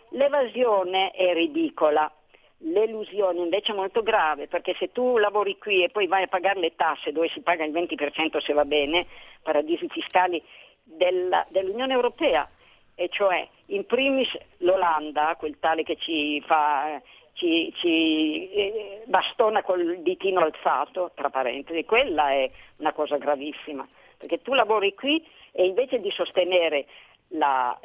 L'evasione 0.09 1.09
è 1.11 1.33
ridicola, 1.33 2.11
l'elusione 2.59 3.39
invece 3.39 3.71
è 3.71 3.75
molto 3.75 4.03
grave, 4.03 4.47
perché 4.47 4.75
se 4.77 4.91
tu 4.91 5.17
lavori 5.17 5.57
qui 5.57 5.83
e 5.83 5.89
poi 5.89 6.05
vai 6.05 6.23
a 6.23 6.27
pagare 6.27 6.59
le 6.59 6.75
tasse 6.75 7.11
dove 7.11 7.29
si 7.29 7.41
paga 7.41 7.65
il 7.65 7.71
20% 7.71 8.39
se 8.39 8.53
va 8.53 8.63
bene, 8.63 9.07
paradisi 9.41 9.87
fiscali 9.89 10.41
della- 10.83 11.45
dell'Unione 11.49 11.93
Europea, 11.93 12.47
e 12.95 13.09
cioè 13.09 13.47
in 13.67 13.87
primis 13.87 14.29
l'Olanda, 14.57 15.35
quel 15.37 15.57
tale 15.59 15.81
che 15.81 15.95
ci 15.95 16.39
fa 16.41 17.01
ci, 17.33 17.73
ci, 17.77 18.49
eh, 18.51 19.03
bastona 19.05 19.61
col 19.63 19.97
ditino 19.99 20.41
alzato, 20.41 21.11
tra 21.15 21.29
parentesi, 21.29 21.83
quella 21.85 22.31
è 22.31 22.49
una 22.77 22.93
cosa 22.93 23.17
gravissima, 23.17 23.87
perché 24.17 24.41
tu 24.41 24.53
lavori 24.53 24.93
qui 24.93 25.23
e 25.51 25.65
invece 25.65 25.99
di 25.99 26.11
sostenere 26.11 26.85
la- 27.29 27.77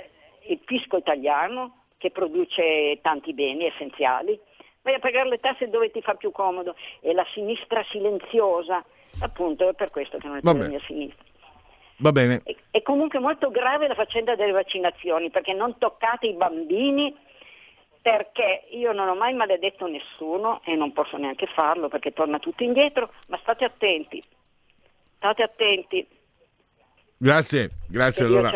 il 0.46 0.60
fisco 0.64 0.96
italiano 0.96 1.84
che 1.98 2.10
produce 2.10 2.98
tanti 3.02 3.32
beni 3.32 3.66
essenziali, 3.66 4.38
vai 4.82 4.94
a 4.94 4.98
pagare 4.98 5.28
le 5.28 5.40
tasse 5.40 5.68
dove 5.68 5.90
ti 5.90 6.00
fa 6.00 6.14
più 6.14 6.30
comodo 6.30 6.76
e 7.00 7.12
la 7.12 7.26
sinistra 7.32 7.84
silenziosa, 7.90 8.84
appunto 9.20 9.68
è 9.68 9.74
per 9.74 9.90
questo 9.90 10.18
che 10.18 10.26
non 10.26 10.36
è 10.36 10.40
più 10.40 10.52
la 10.52 10.68
mia 10.68 10.80
sinistra. 10.86 11.24
Va 12.00 12.12
bene, 12.12 12.42
È 12.70 12.80
comunque 12.82 13.18
molto 13.18 13.50
grave 13.50 13.88
la 13.88 13.94
faccenda 13.94 14.36
delle 14.36 14.52
vaccinazioni 14.52 15.30
perché 15.30 15.52
non 15.52 15.78
toccate 15.78 16.28
i 16.28 16.34
bambini 16.34 17.12
perché 18.00 18.66
io 18.70 18.92
non 18.92 19.08
ho 19.08 19.14
mai 19.14 19.34
maledetto 19.34 19.86
nessuno 19.86 20.62
e 20.64 20.74
non 20.74 20.92
posso 20.92 21.16
neanche 21.16 21.46
farlo 21.46 21.88
perché 21.88 22.12
torna 22.12 22.38
tutto 22.38 22.62
indietro, 22.62 23.12
ma 23.26 23.38
state 23.42 23.64
attenti, 23.64 24.22
state 25.16 25.42
attenti, 25.42 26.06
grazie, 27.16 27.70
grazie 27.88 28.26
che 28.26 28.32
allora. 28.32 28.50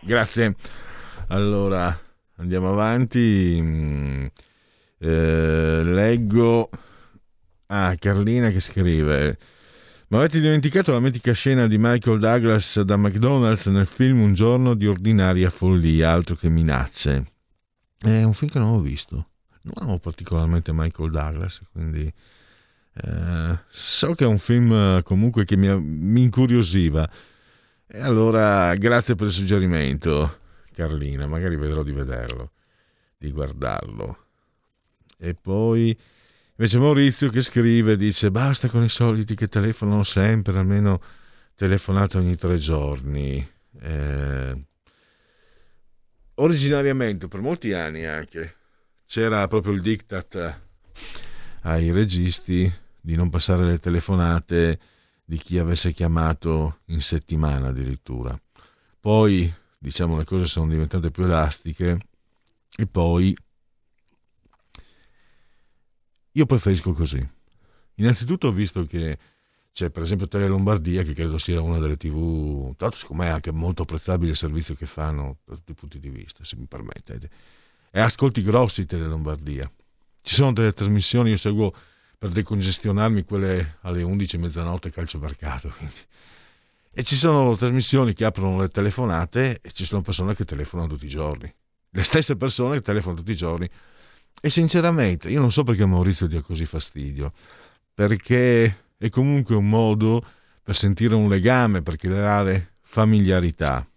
Grazie. 0.00 0.54
Allora, 1.28 1.96
andiamo 2.38 2.70
avanti. 2.70 3.58
Mm, 3.60 4.26
eh, 4.98 5.82
leggo. 5.84 6.68
Ah, 7.66 7.94
Carlina 7.96 8.50
che 8.50 8.60
scrive. 8.60 9.38
Ma 10.08 10.18
avete 10.18 10.40
dimenticato 10.40 10.90
la 10.90 10.98
mitica 10.98 11.32
scena 11.32 11.68
di 11.68 11.78
Michael 11.78 12.18
Douglas 12.18 12.80
da 12.80 12.96
McDonald's 12.96 13.66
nel 13.66 13.86
film 13.86 14.22
Un 14.22 14.34
giorno 14.34 14.74
di 14.74 14.88
ordinaria 14.88 15.50
follia, 15.50 16.10
altro 16.10 16.34
che 16.34 16.48
minacce? 16.48 17.26
È 18.02 18.22
un 18.22 18.32
film 18.32 18.50
che 18.50 18.58
non 18.58 18.70
ho 18.70 18.80
visto. 18.80 19.28
Non 19.62 19.74
amo 19.76 19.98
particolarmente 19.98 20.72
Michael 20.72 21.10
Douglas, 21.10 21.60
quindi 21.70 22.12
Eh, 22.92 23.58
so 23.68 24.14
che 24.14 24.24
è 24.24 24.26
un 24.26 24.38
film 24.38 24.72
eh, 24.72 25.02
comunque 25.04 25.44
che 25.44 25.56
mi, 25.56 25.68
mi 25.80 26.22
incuriosiva. 26.22 27.08
E 27.86 28.00
allora, 28.00 28.74
grazie 28.74 29.14
per 29.14 29.28
il 29.28 29.32
suggerimento, 29.32 30.38
Carlina. 30.72 31.26
Magari 31.26 31.56
vedrò 31.56 31.82
di 31.82 31.92
vederlo, 31.92 32.52
di 33.16 33.30
guardarlo. 33.30 34.26
E 35.18 35.34
poi 35.34 35.96
invece 36.56 36.78
Maurizio 36.78 37.30
che 37.30 37.42
scrive, 37.42 37.96
dice 37.96 38.30
basta 38.30 38.68
con 38.68 38.82
i 38.82 38.88
soliti 38.88 39.34
che 39.34 39.48
telefonano 39.48 40.02
sempre, 40.02 40.58
almeno 40.58 41.00
telefonate 41.54 42.18
ogni 42.18 42.36
tre 42.36 42.56
giorni. 42.56 43.46
Eh, 43.80 44.64
originariamente, 46.34 47.28
per 47.28 47.40
molti 47.40 47.72
anni 47.72 48.04
anche, 48.04 48.56
c'era 49.06 49.46
proprio 49.48 49.72
il 49.72 49.82
diktat 49.82 50.60
ai 51.62 51.90
registi 51.90 52.72
di 53.00 53.16
non 53.16 53.30
passare 53.30 53.64
le 53.64 53.78
telefonate 53.78 54.78
di 55.24 55.36
chi 55.36 55.58
avesse 55.58 55.92
chiamato 55.92 56.80
in 56.86 57.00
settimana 57.00 57.68
addirittura. 57.68 58.38
Poi, 58.98 59.52
diciamo, 59.78 60.16
le 60.16 60.24
cose 60.24 60.46
sono 60.46 60.68
diventate 60.68 61.10
più 61.10 61.24
elastiche 61.24 61.98
e 62.76 62.86
poi 62.86 63.36
io 66.32 66.46
preferisco 66.46 66.92
così. 66.92 67.26
Innanzitutto 67.94 68.48
ho 68.48 68.52
visto 68.52 68.84
che 68.84 69.18
c'è 69.72 69.90
per 69.90 70.02
esempio 70.02 70.26
Tele 70.28 70.48
Lombardia, 70.48 71.02
che 71.02 71.12
credo 71.12 71.38
sia 71.38 71.60
una 71.60 71.78
delle 71.78 71.96
tv, 71.96 72.74
tra 72.76 72.86
l'altro 72.86 72.98
secondo 72.98 73.22
me 73.22 73.28
è 73.28 73.32
anche 73.32 73.52
molto 73.52 73.82
apprezzabile 73.82 74.30
il 74.30 74.36
servizio 74.36 74.74
che 74.74 74.86
fanno 74.86 75.38
da 75.44 75.54
tutti 75.54 75.70
i 75.70 75.74
punti 75.74 75.98
di 75.98 76.10
vista, 76.10 76.44
se 76.44 76.56
mi 76.56 76.66
permettete. 76.66 77.30
E 77.90 78.00
ascolti 78.00 78.42
grossi 78.42 78.86
Tele 78.86 79.06
Lombardia. 79.06 79.70
Ci 80.22 80.34
sono 80.34 80.52
delle 80.52 80.72
trasmissioni, 80.72 81.30
io 81.30 81.36
seguo 81.36 81.72
per 82.18 82.30
decongestionarmi 82.30 83.24
quelle 83.24 83.78
alle 83.80 84.02
11 84.02 84.38
mezzanotte 84.38 84.90
calciomercato. 84.90 85.72
Quindi. 85.76 85.98
E 86.92 87.02
ci 87.02 87.14
sono 87.14 87.56
trasmissioni 87.56 88.12
che 88.12 88.24
aprono 88.24 88.60
le 88.60 88.68
telefonate 88.68 89.60
e 89.62 89.70
ci 89.72 89.84
sono 89.84 90.02
persone 90.02 90.34
che 90.34 90.44
telefonano 90.44 90.88
tutti 90.88 91.06
i 91.06 91.08
giorni. 91.08 91.52
Le 91.92 92.02
stesse 92.02 92.36
persone 92.36 92.76
che 92.76 92.82
telefonano 92.82 93.20
tutti 93.20 93.32
i 93.32 93.36
giorni. 93.36 93.68
E 94.42 94.50
sinceramente, 94.50 95.30
io 95.30 95.40
non 95.40 95.50
so 95.50 95.62
perché 95.62 95.86
Maurizio 95.86 96.26
dia 96.26 96.42
così 96.42 96.66
fastidio, 96.66 97.32
perché 97.94 98.89
è 99.02 99.08
comunque 99.08 99.54
un 99.54 99.66
modo 99.66 100.22
per 100.62 100.76
sentire 100.76 101.14
un 101.14 101.26
legame, 101.26 101.80
per 101.80 101.96
creare 101.96 102.74
familiarità. 102.82 103.88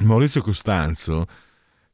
Maurizio 0.00 0.42
Costanzo, 0.42 1.26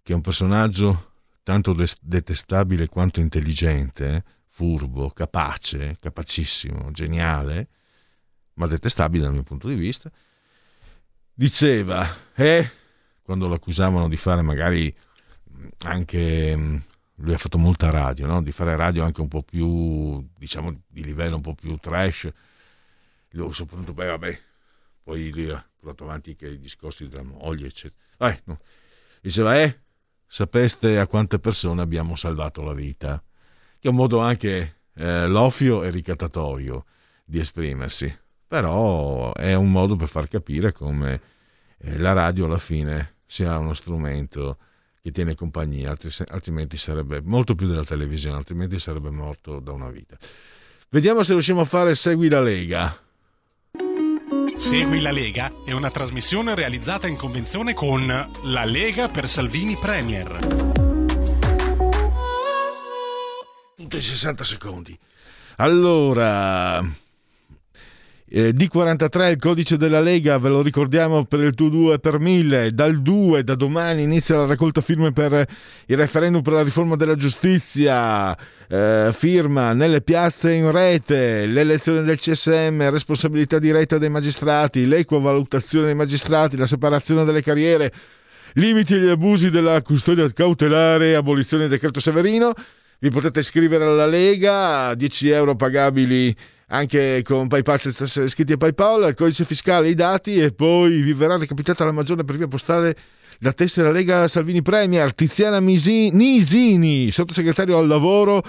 che 0.02 0.12
è 0.12 0.16
un 0.16 0.20
personaggio 0.20 1.12
tanto 1.44 1.77
detestabile 2.01 2.89
quanto 2.89 3.20
intelligente, 3.20 4.24
furbo, 4.48 5.11
capace, 5.11 5.97
capacissimo, 6.01 6.90
geniale, 6.90 7.69
ma 8.55 8.66
detestabile 8.66 9.23
dal 9.23 9.32
mio 9.32 9.44
punto 9.44 9.69
di 9.69 9.77
vista, 9.77 10.11
diceva, 11.32 12.05
eh, 12.35 12.69
quando 13.23 13.47
lo 13.47 13.55
accusavano 13.55 14.09
di 14.09 14.16
fare 14.16 14.43
magari 14.43 14.93
anche, 15.85 16.82
lui 17.16 17.35
ha 17.35 17.39
fatto 17.39 17.59
molta 17.59 17.91
radio, 17.91 18.27
no? 18.27 18.43
di 18.43 18.53
fare 18.53 18.77
radio 18.77 19.05
anche 19.05 19.20
un 19.20 19.28
po' 19.28 19.43
più, 19.43 20.27
diciamo, 20.36 20.82
di 20.86 21.05
livello 21.05 21.36
un 21.36 21.43
po' 21.43 21.55
più 21.55 21.77
trash, 21.77 22.31
lui 23.31 23.53
soprattutto, 23.53 23.93
beh, 23.93 24.07
vabbè, 24.07 24.41
poi 25.03 25.31
lui 25.31 25.51
ha 25.51 25.65
portato 25.77 26.05
avanti 26.05 26.31
anche 26.31 26.49
i 26.49 26.59
discorsi 26.59 27.09
della 27.09 27.23
moglie, 27.23 27.66
eccetera. 27.66 28.31
Eh, 28.31 28.41
no. 28.45 28.59
Diceva, 29.20 29.61
eh, 29.61 29.81
sapeste 30.27 30.99
a 30.99 31.07
quante 31.07 31.39
persone 31.39 31.82
abbiamo 31.82 32.16
salvato 32.16 32.62
la 32.62 32.73
vita 32.73 33.23
che 33.85 33.91
è 33.91 33.93
un 33.93 33.99
modo 33.99 34.20
anche 34.20 34.81
eh, 34.95 35.27
lofio 35.27 35.82
e 35.82 35.91
ricattatorio 35.91 36.86
di 37.23 37.39
esprimersi, 37.39 38.19
però 38.47 39.35
è 39.35 39.53
un 39.53 39.70
modo 39.70 39.95
per 39.95 40.09
far 40.09 40.27
capire 40.27 40.73
come 40.73 41.20
eh, 41.77 41.99
la 41.99 42.15
radio 42.15 42.47
alla 42.47 42.57
fine 42.57 43.16
sia 43.27 43.59
uno 43.59 43.74
strumento 43.74 44.57
che 45.05 45.10
tiene 45.10 45.35
compagnia, 45.35 45.94
altrimenti 46.28 46.78
sarebbe 46.78 47.20
molto 47.22 47.55
più 47.55 47.66
della 47.66 47.85
televisione, 47.85 48.39
altrimenti 48.39 48.78
sarebbe 48.78 49.10
morto 49.10 49.60
da 49.60 49.70
una 49.70 49.90
vita. 49.90 50.16
Vediamo 50.89 51.22
se 51.22 51.32
riusciamo 51.32 51.60
a 51.60 51.66
fare 51.66 51.94
Segui 51.94 52.31
la 52.31 52.40
Lega. 52.40 52.98
Segui 54.56 55.02
la 55.02 55.10
Lega 55.10 55.51
è 55.66 55.72
una 55.72 55.90
trasmissione 55.90 56.55
realizzata 56.55 57.06
in 57.06 57.16
convenzione 57.16 57.74
con 57.74 58.06
La 58.44 58.64
Lega 58.64 59.10
per 59.10 59.28
Salvini 59.28 59.76
Premier. 59.76 60.39
Tutto 63.76 63.97
in 63.97 64.02
60 64.02 64.43
secondi. 64.43 64.98
Allora, 65.56 66.82
eh, 68.36 68.52
D43 68.52 69.31
il 69.31 69.39
codice 69.39 69.77
della 69.77 70.01
Lega, 70.01 70.39
ve 70.39 70.48
lo 70.48 70.61
ricordiamo 70.61 71.24
per 71.24 71.39
il 71.39 71.55
tuo 71.55 71.69
2 71.69 72.01
per 72.01 72.19
1000. 72.19 72.73
Dal 72.73 73.01
2, 73.01 73.44
da 73.44 73.55
domani, 73.55 74.02
inizia 74.02 74.35
la 74.35 74.47
raccolta 74.47 74.81
firme 74.81 75.12
per 75.12 75.47
il 75.86 75.97
referendum 75.97 76.43
per 76.43 76.55
la 76.55 76.65
riforma 76.65 76.97
della 76.97 77.15
giustizia. 77.15 78.36
Eh, 78.66 79.11
firma 79.12 79.73
nelle 79.73 80.01
piazze 80.01 80.52
in 80.52 80.69
rete, 80.73 81.47
l'elezione 81.47 82.02
del 82.02 82.19
CSM, 82.19 82.90
responsabilità 82.90 83.61
diretta 83.61 83.98
dei 83.98 84.11
magistrati, 84.11 84.85
l'equa 84.85 85.20
valutazione 85.20 85.86
dei 85.86 85.94
magistrati, 85.94 86.56
la 86.56 86.66
separazione 86.66 87.24
delle 87.24 87.43
carriere, 87.43 87.93
limiti 88.55 88.94
agli 88.94 89.11
abusi 89.11 89.48
della 89.48 89.81
custodia 89.82 90.28
cautelare, 90.32 91.15
abolizione 91.15 91.69
del 91.69 91.73
decreto 91.73 92.01
Severino 92.01 92.52
vi 93.05 93.11
potete 93.11 93.40
iscrivere 93.40 93.85
alla 93.85 94.06
Lega, 94.06 94.94
10 94.94 95.28
euro 95.28 95.56
pagabili 95.56 96.35
anche 96.69 97.23
con 97.23 97.49
PayPal 97.49 97.78
iscritti 97.82 98.53
a 98.53 98.57
PayPal, 98.57 99.09
il 99.09 99.15
codice 99.15 99.45
fiscale, 99.45 99.89
i 99.89 99.95
dati 99.95 100.36
e 100.36 100.53
poi 100.53 101.01
vi 101.01 101.12
verrà 101.12 101.36
recapitata 101.36 101.85
la 101.85 101.93
maggiore 101.93 102.24
per 102.24 102.36
via 102.36 102.49
postale 102.49 102.97
la 103.41 103.53
tessera 103.53 103.91
Lega 103.91 104.28
Salvini 104.28 104.62
Premier, 104.62 105.15
Tiziana 105.15 105.61
Misi, 105.61 106.11
Nisini, 106.11 107.11
sottosegretario 107.11 107.77
al 107.77 107.86
lavoro, 107.86 108.43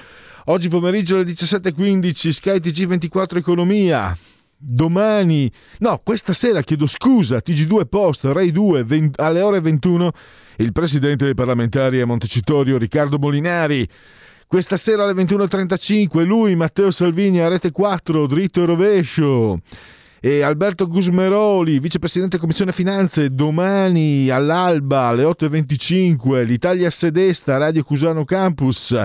oggi 0.45 0.69
pomeriggio 0.69 1.15
alle 1.15 1.25
17.15, 1.25 2.29
Sky 2.29 2.57
TG24 2.57 3.37
Economia. 3.37 4.17
Domani, 4.57 5.51
no, 5.79 5.99
questa 6.03 6.33
sera 6.33 6.61
chiedo 6.61 6.87
scusa, 6.87 7.37
TG2 7.37 7.87
Post, 7.87 8.25
Rai 8.25 8.51
2, 8.51 8.83
20, 8.83 9.21
alle 9.21 9.41
ore 9.41 9.59
21, 9.59 10.11
il 10.57 10.71
presidente 10.71 11.25
dei 11.25 11.33
parlamentari 11.33 11.99
a 11.99 12.05
Montecitorio, 12.05 12.77
Riccardo 12.77 13.19
Molinari. 13.19 13.87
Questa 14.47 14.77
sera 14.77 15.03
alle 15.03 15.23
21.35 15.23 16.23
lui, 16.23 16.55
Matteo 16.55 16.91
Salvini 16.91 17.39
a 17.39 17.47
Rete 17.47 17.71
4, 17.71 18.27
dritto 18.27 18.61
e 18.61 18.65
rovescio. 18.65 19.59
E 20.21 20.43
Alberto 20.43 20.87
Gusmeroli, 20.87 21.79
vicepresidente 21.79 22.37
Commissione 22.37 22.71
Finanze, 22.71 23.31
domani 23.31 24.29
all'alba 24.29 25.07
alle 25.07 25.23
8.25, 25.23 26.43
l'Italia 26.45 26.91
Sedesta, 26.91 27.57
Radio 27.57 27.83
Cusano 27.83 28.23
Campus. 28.23 28.95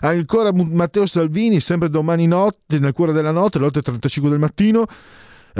Ancora 0.00 0.52
Matteo 0.52 1.04
Salvini, 1.04 1.60
sempre 1.60 1.90
domani 1.90 2.26
notte, 2.26 2.78
nel 2.78 2.92
cuore 2.92 3.12
della 3.12 3.30
notte, 3.30 3.58
alle 3.58 3.68
8.35 3.68 4.28
del 4.30 4.38
mattino. 4.38 4.86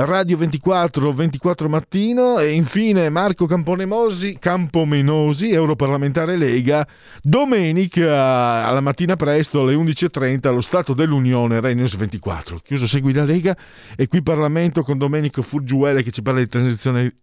Radio 0.01 0.37
24, 0.37 1.13
24 1.13 1.69
mattino 1.69 2.39
e 2.39 2.53
infine 2.53 3.11
Marco 3.11 3.47
Camponemosi, 3.47 4.37
Campomenosi, 4.39 5.51
europarlamentare 5.51 6.37
Lega, 6.37 6.87
domenica 7.21 8.65
alla 8.65 8.81
mattina 8.81 9.17
presto 9.17 9.63
alle 9.63 9.75
11.30 9.75 10.47
allo 10.47 10.61
Stato 10.61 10.95
dell'Unione, 10.95 11.61
Rai 11.61 11.75
News 11.75 11.97
24. 11.97 12.61
Chiuso 12.63 12.87
Segui 12.87 13.13
la 13.13 13.25
Lega 13.25 13.57
e 13.97 14.07
qui 14.07 14.23
Parlamento 14.23 14.83
con 14.83 14.99
Domenico 14.99 15.43
Furgiuele 15.43 16.05
che 16.05 16.13
ci 16.13 16.23
parla 16.23 16.39
di 16.39 16.49
transizione 16.49 17.17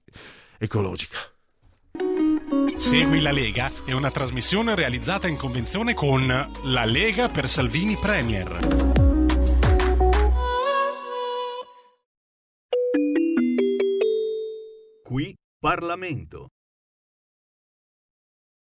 ecologica. 0.57 1.17
Segui 2.75 3.21
la 3.21 3.31
Lega 3.31 3.71
è 3.85 3.93
una 3.93 4.11
trasmissione 4.11 4.75
realizzata 4.75 5.29
in 5.29 5.37
convenzione 5.37 5.93
con 5.93 6.27
La 6.63 6.83
Lega 6.83 7.29
per 7.29 7.47
Salvini 7.47 7.95
Premier. 7.95 9.04
Qui 15.07 15.37
Parlamento. 15.59 16.47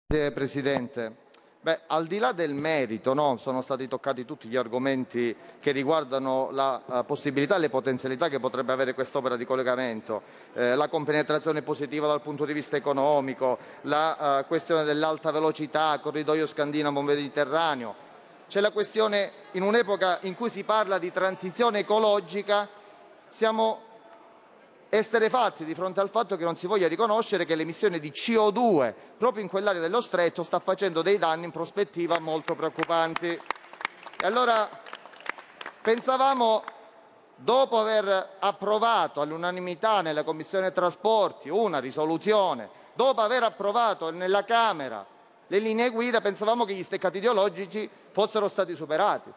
Grazie 0.07 0.31
Presidente. 0.31 1.17
Beh, 1.61 1.81
al 1.89 2.07
di 2.07 2.19
là 2.19 2.31
del 2.31 2.55
merito, 2.55 3.13
no, 3.13 3.39
sono 3.39 3.61
stati 3.61 3.89
toccati 3.89 4.25
tutti 4.25 4.47
gli 4.47 4.55
argomenti 4.55 5.35
che 5.59 5.73
riguardano 5.73 6.51
la 6.53 6.81
uh, 6.87 7.05
possibilità 7.05 7.57
e 7.57 7.59
le 7.59 7.71
potenzialità 7.71 8.29
che 8.29 8.39
potrebbe 8.39 8.71
avere 8.71 8.95
quest'opera 8.95 9.35
di 9.35 9.45
collegamento, 9.45 10.23
eh, 10.53 10.77
la 10.77 10.87
compenetrazione 10.87 11.63
positiva 11.63 12.07
dal 12.07 12.23
punto 12.23 12.45
di 12.45 12.53
vista 12.53 12.77
economico, 12.77 13.59
la 13.83 14.39
uh, 14.39 14.47
questione 14.47 14.85
dell'alta 14.85 15.33
velocità, 15.33 15.99
corridoio 15.99 16.47
scandinavo-mediterraneo. 16.47 17.95
C'è 18.47 18.61
la 18.61 18.71
questione, 18.71 19.33
in 19.53 19.63
un'epoca 19.63 20.21
in 20.23 20.37
cui 20.37 20.51
si 20.51 20.63
parla 20.63 20.99
di 20.99 21.11
transizione 21.11 21.81
ecologica, 21.81 22.69
siamo 23.27 23.88
esterefatti 24.91 25.65
di 25.65 25.75
fronte 25.75 26.01
al 26.01 26.09
fatto 26.09 26.37
che 26.37 26.45
non 26.45 26.57
si 26.57 26.67
voglia 26.67 26.89
riconoscere 26.89 27.45
che 27.45 27.55
l'emissione 27.55 27.99
di 27.99 28.11
CO2 28.11 28.95
proprio 29.19 29.43
in 29.43 29.49
quell'area 29.49 29.81
dello 29.81 30.01
stretto 30.01 30.43
sta 30.43 30.59
facendo 30.61 31.03
dei 31.03 31.19
danni 31.19 31.45
in 31.45 31.51
prospettiva 31.51 32.19
molto 32.19 32.55
preoccupanti. 32.55 33.29
E 33.29 34.27
allora 34.27 34.69
pensavamo, 35.83 36.63
dopo 37.37 37.79
aver 37.79 38.37
approvato 38.39 39.21
all'unanimità 39.21 40.01
nella 40.01 40.25
Commissione 40.25 40.73
Trasporti 40.73 41.49
una 41.49 41.79
risoluzione, 41.79 42.69
dopo 42.95 43.21
aver 43.21 43.43
approvato 43.43 44.11
nella 44.11 44.45
Camera 44.45 45.05
le 45.51 45.59
linee 45.61 45.91
guida, 45.91 46.21
pensavamo 46.21 46.65
che 46.65 46.75
gli 46.75 46.83
steccati 46.83 47.19
ideologici 47.19 47.89
fossero 48.11 48.49
stati 48.49 48.75
superati. 48.75 49.33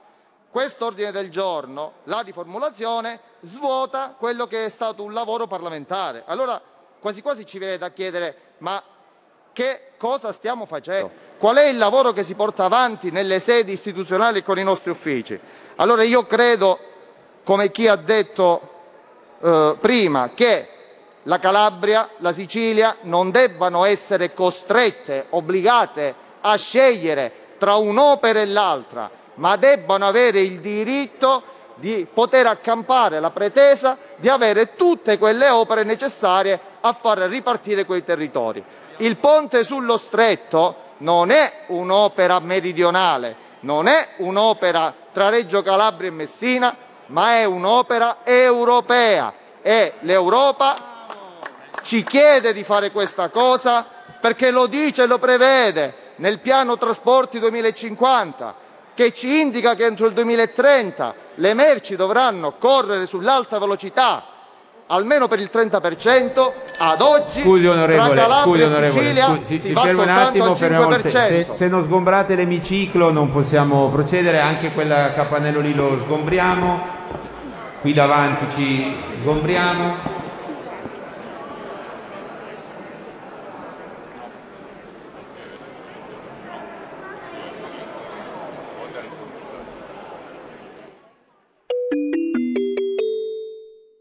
Questo 0.51 0.87
ordine 0.87 1.11
del 1.11 1.29
giorno, 1.29 1.93
la 2.03 2.19
riformulazione, 2.19 3.21
svuota 3.39 4.15
quello 4.19 4.47
che 4.47 4.65
è 4.65 4.69
stato 4.69 5.01
un 5.01 5.13
lavoro 5.13 5.47
parlamentare. 5.47 6.23
Allora 6.25 6.61
quasi 6.99 7.21
quasi 7.21 7.45
ci 7.45 7.57
viene 7.57 7.77
da 7.77 7.91
chiedere 7.91 8.35
ma 8.57 8.83
che 9.53 9.91
cosa 9.97 10.33
stiamo 10.33 10.65
facendo? 10.65 11.09
Qual 11.37 11.55
è 11.55 11.67
il 11.67 11.77
lavoro 11.77 12.11
che 12.11 12.23
si 12.23 12.35
porta 12.35 12.65
avanti 12.65 13.11
nelle 13.11 13.39
sedi 13.39 13.71
istituzionali 13.71 14.39
e 14.39 14.43
con 14.43 14.59
i 14.59 14.63
nostri 14.63 14.91
uffici? 14.91 15.39
Allora 15.77 16.03
io 16.03 16.25
credo, 16.25 16.77
come 17.45 17.71
chi 17.71 17.87
ha 17.87 17.95
detto 17.95 18.69
eh, 19.39 19.77
prima, 19.79 20.31
che 20.33 20.67
la 21.23 21.39
Calabria, 21.39 22.09
la 22.17 22.33
Sicilia 22.33 22.97
non 23.03 23.31
debbano 23.31 23.85
essere 23.85 24.33
costrette, 24.33 25.27
obbligate 25.29 26.13
a 26.41 26.57
scegliere 26.57 27.31
tra 27.57 27.75
un'opera 27.75 28.41
e 28.41 28.47
l'altra, 28.47 29.09
ma 29.35 29.55
debbano 29.55 30.07
avere 30.07 30.41
il 30.41 30.59
diritto 30.59 31.43
di 31.75 32.07
poter 32.11 32.45
accampare 32.45 33.19
la 33.19 33.31
pretesa 33.31 33.97
di 34.15 34.29
avere 34.29 34.75
tutte 34.75 35.17
quelle 35.17 35.49
opere 35.49 35.83
necessarie 35.83 36.59
a 36.81 36.93
far 36.93 37.17
ripartire 37.19 37.85
quei 37.85 38.03
territori. 38.03 38.63
Il 38.97 39.17
ponte 39.17 39.63
sullo 39.63 39.97
stretto 39.97 40.89
non 40.97 41.31
è 41.31 41.63
un'opera 41.67 42.39
meridionale, 42.39 43.35
non 43.61 43.87
è 43.87 44.09
un'opera 44.17 44.93
tra 45.11 45.29
Reggio 45.29 45.63
Calabria 45.63 46.09
e 46.09 46.13
Messina, 46.13 46.75
ma 47.07 47.33
è 47.33 47.43
un'opera 47.45 48.17
europea 48.23 49.33
e 49.61 49.93
l'Europa 50.01 50.75
ci 51.81 52.03
chiede 52.03 52.53
di 52.53 52.63
fare 52.63 52.91
questa 52.91 53.29
cosa 53.29 53.85
perché 54.19 54.51
lo 54.51 54.67
dice 54.67 55.03
e 55.03 55.07
lo 55.07 55.17
prevede 55.17 55.95
nel 56.17 56.39
piano 56.39 56.77
trasporti 56.77 57.39
2050 57.39 58.69
che 58.93 59.11
ci 59.11 59.39
indica 59.39 59.76
che 59.76 59.85
entro 59.85 60.07
il 60.07 60.13
2030 60.13 61.15
le 61.35 61.53
merci 61.53 61.95
dovranno 61.95 62.53
correre 62.57 63.05
sull'alta 63.05 63.59
velocità 63.59 64.26
almeno 64.91 65.27
per 65.27 65.39
il 65.39 65.49
30%, 65.51 66.51
ad 66.80 67.01
oggi 67.01 67.41
Scusi 67.41 67.65
onorevole, 67.65 68.13
tra 68.13 68.22
Calabria 68.23 68.68
scusi, 68.68 68.84
e 68.84 68.91
Sicilia 68.91 69.26
scusi, 69.27 69.45
si, 69.45 69.57
si, 69.57 69.68
si 69.68 69.73
va 69.73 69.81
fermi 69.84 69.99
un 69.99 70.05
soltanto 70.05 70.43
attimo, 70.43 70.88
5%. 70.91 71.07
se, 71.07 71.47
se 71.49 71.68
non 71.69 71.84
sgombrate 71.84 72.35
l'emiciclo 72.35 73.11
non 73.11 73.30
possiamo 73.30 73.89
procedere, 73.89 74.39
anche 74.39 74.73
quel 74.73 75.13
capannello 75.15 75.61
lì 75.61 75.73
lo 75.73 75.97
sgombriamo, 76.03 76.81
qui 77.80 77.93
davanti 77.93 78.45
ci 78.55 78.95
sgombriamo. 79.22 80.19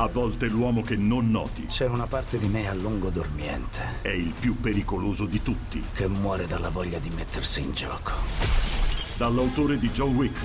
A 0.00 0.06
volte 0.06 0.46
l'uomo 0.46 0.82
che 0.82 0.94
non 0.96 1.28
noti 1.28 1.66
C'è 1.66 1.86
una 1.86 2.06
parte 2.06 2.38
di 2.38 2.46
me 2.46 2.68
a 2.68 2.74
lungo 2.74 3.10
dormiente 3.10 3.82
è 4.02 4.10
il 4.10 4.32
più 4.38 4.58
pericoloso 4.60 5.26
di 5.26 5.42
tutti. 5.42 5.82
che 5.92 6.06
muore 6.06 6.46
dalla 6.46 6.68
voglia 6.68 6.98
di 7.00 7.10
mettersi 7.10 7.60
in 7.60 7.72
gioco. 7.72 8.12
Dall'autore 9.16 9.76
di 9.78 9.90
John 9.90 10.14
Wick, 10.14 10.38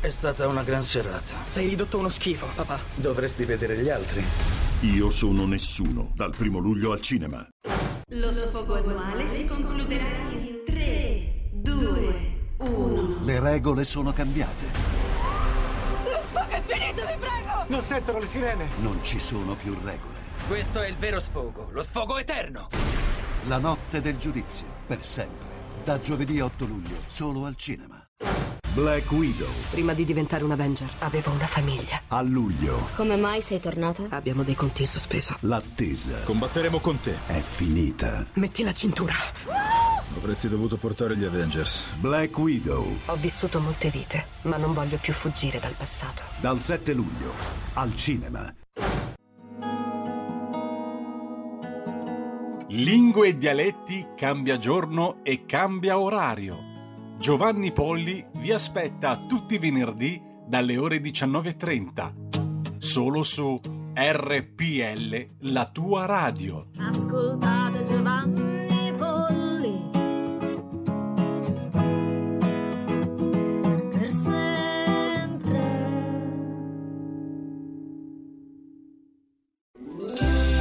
È 0.00 0.10
stata 0.10 0.46
una 0.48 0.62
gran 0.62 0.82
serata. 0.82 1.32
Sei 1.46 1.68
ridotto 1.68 1.96
uno 1.98 2.10
schifo, 2.10 2.46
papà. 2.54 2.78
Dovresti 2.94 3.44
vedere 3.44 3.78
gli 3.78 3.88
altri. 3.88 4.22
Io 4.80 5.08
sono 5.10 5.46
nessuno, 5.46 6.12
dal 6.14 6.34
primo 6.36 6.58
luglio 6.58 6.92
al 6.92 7.00
cinema. 7.00 7.46
Lo 8.08 8.32
sfogo 8.32 8.74
annuale 8.74 9.28
si 9.34 9.46
concluderà 9.46 10.30
in 10.32 10.62
3, 10.66 11.50
2, 11.52 12.38
1. 12.58 13.20
Le 13.22 13.40
regole 13.40 13.84
sono 13.84 14.12
cambiate. 14.12 14.64
Lo 16.04 16.20
sfogo 16.22 16.48
è 16.48 16.62
finito, 16.66 17.02
vi 17.06 17.16
prego! 17.18 17.49
Non 17.70 17.82
sentono 17.82 18.18
le 18.18 18.26
sirene. 18.26 18.66
Non 18.80 18.98
ci 19.00 19.20
sono 19.20 19.54
più 19.54 19.76
regole. 19.84 20.18
Questo 20.48 20.80
è 20.82 20.88
il 20.88 20.96
vero 20.96 21.20
sfogo, 21.20 21.68
lo 21.70 21.84
sfogo 21.84 22.18
eterno. 22.18 22.68
La 23.46 23.58
notte 23.58 24.00
del 24.00 24.16
giudizio, 24.16 24.66
per 24.88 25.04
sempre. 25.04 25.46
Da 25.84 26.00
giovedì 26.00 26.40
8 26.40 26.64
luglio, 26.64 26.96
solo 27.06 27.44
al 27.44 27.54
cinema. 27.54 27.99
Black 28.72 29.10
Widow, 29.10 29.48
Prima 29.70 29.94
di 29.94 30.04
diventare 30.04 30.44
un 30.44 30.52
Avenger 30.52 30.88
avevo 31.00 31.30
una 31.32 31.46
famiglia. 31.46 32.02
a 32.08 32.22
luglio. 32.22 32.88
Come 32.94 33.16
mai 33.16 33.42
sei 33.42 33.58
tornata? 33.60 34.06
Abbiamo 34.10 34.42
dei 34.44 34.54
conti 34.54 34.82
in 34.82 34.88
sospeso. 34.88 35.36
L'attesa. 35.40 36.20
Combatteremo 36.22 36.78
con 36.80 37.00
te. 37.00 37.18
È 37.26 37.40
finita. 37.40 38.26
Metti 38.34 38.62
la 38.62 38.72
cintura. 38.72 39.14
Avresti 40.16 40.48
dovuto 40.48 40.76
portare 40.76 41.16
gli 41.16 41.24
Avengers. 41.24 41.84
Black 41.98 42.36
Widow, 42.38 42.96
Ho 43.06 43.16
vissuto 43.16 43.60
molte 43.60 43.90
vite, 43.90 44.26
ma 44.42 44.56
non 44.56 44.72
voglio 44.72 44.98
più 44.98 45.12
fuggire 45.12 45.58
dal 45.58 45.74
passato. 45.74 46.22
dal 46.40 46.60
7 46.60 46.92
luglio, 46.92 47.32
al 47.74 47.94
cinema. 47.96 48.54
Lingue 52.68 53.28
e 53.28 53.36
dialetti 53.36 54.06
cambia 54.16 54.56
giorno 54.58 55.18
e 55.24 55.44
cambia 55.44 55.98
orario. 55.98 56.68
Giovanni 57.20 57.70
Polli 57.70 58.24
vi 58.36 58.50
aspetta 58.50 59.14
tutti 59.28 59.56
i 59.56 59.58
venerdì 59.58 60.18
dalle 60.46 60.78
ore 60.78 61.02
19.30. 61.02 62.78
Solo 62.78 63.24
su 63.24 63.60
RPL, 63.94 65.26
la 65.40 65.68
tua 65.70 66.06
radio. 66.06 66.70
Ascoltate 66.78 67.84
Giovanni 67.84 68.39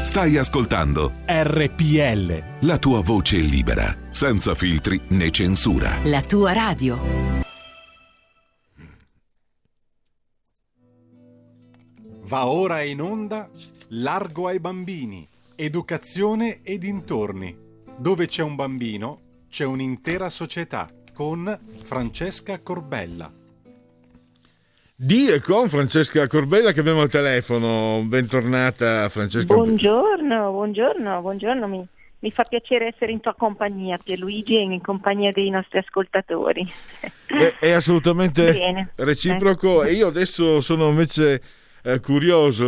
Stai 0.10 0.38
ascoltando 0.38 1.18
RPL. 1.28 2.66
la 2.66 2.80
tua 2.80 3.00
voce 3.02 3.38
libera, 3.38 3.96
senza 4.10 4.56
filtri 4.56 5.00
né 5.10 5.30
censura. 5.30 6.00
La 6.06 6.24
tua 6.24 6.52
radio. 6.52 6.98
Va 12.22 12.48
ora 12.48 12.82
in 12.82 13.02
onda 13.02 13.52
Largo 13.90 14.48
ai 14.48 14.60
bambini, 14.60 15.30
educazione 15.54 16.64
e 16.64 16.80
dintorni. 16.80 17.56
Dove 17.96 18.26
c'è 18.26 18.42
un 18.42 18.56
bambino, 18.56 19.20
c'è 19.48 19.64
un'intera 19.64 20.32
società 20.32 20.92
con 21.14 21.56
Francesca 21.84 22.60
Corbella. 22.62 23.39
Di 25.02 25.30
e 25.30 25.40
con 25.40 25.70
Francesca 25.70 26.28
Corbella 26.28 26.74
che 26.74 26.82
abbiamo 26.82 27.00
al 27.00 27.10
telefono. 27.10 28.04
Bentornata 28.06 29.08
Francesca. 29.08 29.54
Buongiorno, 29.54 30.52
buongiorno, 30.52 31.22
buongiorno. 31.22 31.68
Mi, 31.70 31.88
mi 32.20 32.32
fa 32.32 32.44
piacere 32.44 32.88
essere 32.88 33.14
in 33.14 33.22
tua 33.22 33.34
compagnia, 33.34 33.98
Pierluigi, 33.98 34.58
e 34.58 34.64
in 34.64 34.82
compagnia 34.82 35.32
dei 35.32 35.50
nostri 35.52 35.78
ascoltatori. 35.78 36.70
È, 37.26 37.56
è 37.62 37.72
assolutamente 37.72 38.52
Bene. 38.52 38.92
reciproco 38.96 39.86
e 39.86 39.94
io 39.94 40.08
adesso 40.08 40.60
sono 40.60 40.90
invece 40.90 41.42
eh, 41.82 42.02
curioso, 42.02 42.66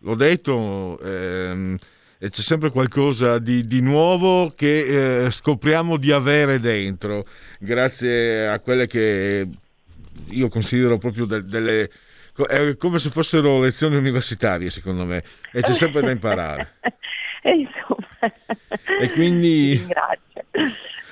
l'ho 0.00 0.14
detto, 0.16 0.98
ehm, 0.98 1.76
e 2.18 2.28
c'è 2.28 2.40
sempre 2.40 2.70
qualcosa 2.70 3.38
di, 3.38 3.68
di 3.68 3.80
nuovo 3.80 4.50
che 4.50 5.26
eh, 5.26 5.30
scopriamo 5.30 5.96
di 5.96 6.10
avere 6.10 6.58
dentro, 6.58 7.24
grazie 7.60 8.48
a 8.48 8.58
quelle 8.58 8.88
che 8.88 9.46
io 10.30 10.48
considero 10.48 10.98
proprio 10.98 11.24
de- 11.26 11.44
delle... 11.44 11.90
È 12.48 12.76
come 12.76 12.98
se 12.98 13.08
fossero 13.08 13.60
lezioni 13.60 13.96
universitarie, 13.96 14.68
secondo 14.68 15.06
me, 15.06 15.24
e 15.52 15.62
c'è 15.62 15.72
sempre 15.72 16.02
da 16.02 16.10
imparare. 16.10 16.74
E 17.46 17.50
insomma, 17.50 18.34
E 19.00 19.10
quindi 19.10 19.76
ringrazio. 19.76 20.44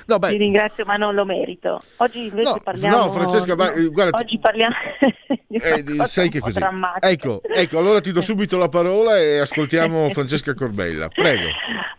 No, 0.06 0.18
beh, 0.18 0.28
Ti 0.31 0.36
ringrazio, 0.36 0.85
ma 0.85 0.97
non 0.97 1.14
lo 1.14 1.24
merito. 1.24 1.81
Oggi 1.97 2.26
invece 2.26 2.51
No, 2.52 2.60
parliamo. 2.62 2.97
no, 2.98 3.10
Francesca, 3.10 3.55
ma, 3.56 3.72
eh, 3.72 3.86
guarda, 3.89 4.18
Oggi 4.18 4.39
parliamo 4.39 4.74
di 5.48 5.56
eh, 5.56 6.05
sai 6.05 6.24
un 6.26 6.31
che 6.31 6.40
così. 6.40 6.59
Ecco, 7.01 7.40
ecco, 7.43 7.78
allora 7.78 8.01
ti 8.01 8.12
do 8.12 8.20
subito 8.22 8.59
la 8.59 8.68
parola 8.68 9.18
e 9.18 9.39
ascoltiamo 9.39 10.09
Francesca 10.10 10.52
Corbella. 10.55 11.09
Prego. 11.09 11.48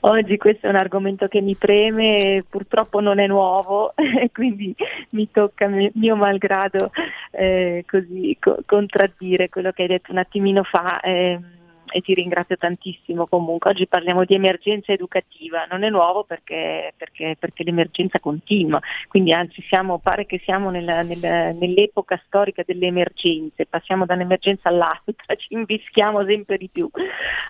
Oggi 0.01 0.37
questo 0.37 0.67
è 0.67 0.69
un 0.69 0.75
argomento 0.75 1.27
che 1.27 1.41
mi 1.41 1.55
preme, 1.55 2.43
purtroppo 2.47 2.99
non 2.99 3.19
è 3.19 3.25
nuovo 3.27 3.93
e 3.97 4.29
quindi 4.31 4.75
mi 5.09 5.29
tocca 5.31 5.67
mi- 5.67 5.89
mio 5.95 6.15
malgrado 6.15 6.91
eh, 7.31 7.83
così 7.87 8.37
co- 8.39 8.59
contraddire 8.67 9.49
quello 9.49 9.71
che 9.71 9.81
hai 9.83 9.87
detto 9.87 10.11
un 10.11 10.19
attimino 10.19 10.63
fa. 10.63 10.99
ehm, 10.99 11.53
e 11.91 12.01
ti 12.01 12.13
ringrazio 12.13 12.57
tantissimo 12.57 13.27
comunque. 13.27 13.71
Oggi 13.71 13.87
parliamo 13.87 14.25
di 14.25 14.33
emergenza 14.35 14.91
educativa, 14.91 15.65
non 15.69 15.83
è 15.83 15.89
nuovo 15.89 16.23
perché, 16.23 16.93
perché- 16.97 17.35
perché 17.39 17.63
l'emergenza 17.63 18.19
continua, 18.19 18.79
quindi 19.07 19.33
anzi 19.33 19.61
siamo, 19.67 19.99
pare 19.99 20.25
che 20.25 20.39
siamo 20.43 20.69
nella- 20.69 21.01
nella- 21.01 21.51
nell'epoca 21.51 22.19
storica 22.25 22.63
delle 22.65 22.87
emergenze, 22.87 23.65
passiamo 23.65 24.05
da 24.05 24.13
un'emergenza 24.15 24.69
all'altra, 24.69 25.13
ci 25.35 25.53
invischiamo 25.53 26.23
sempre 26.25 26.57
di 26.57 26.69
più. 26.71 26.89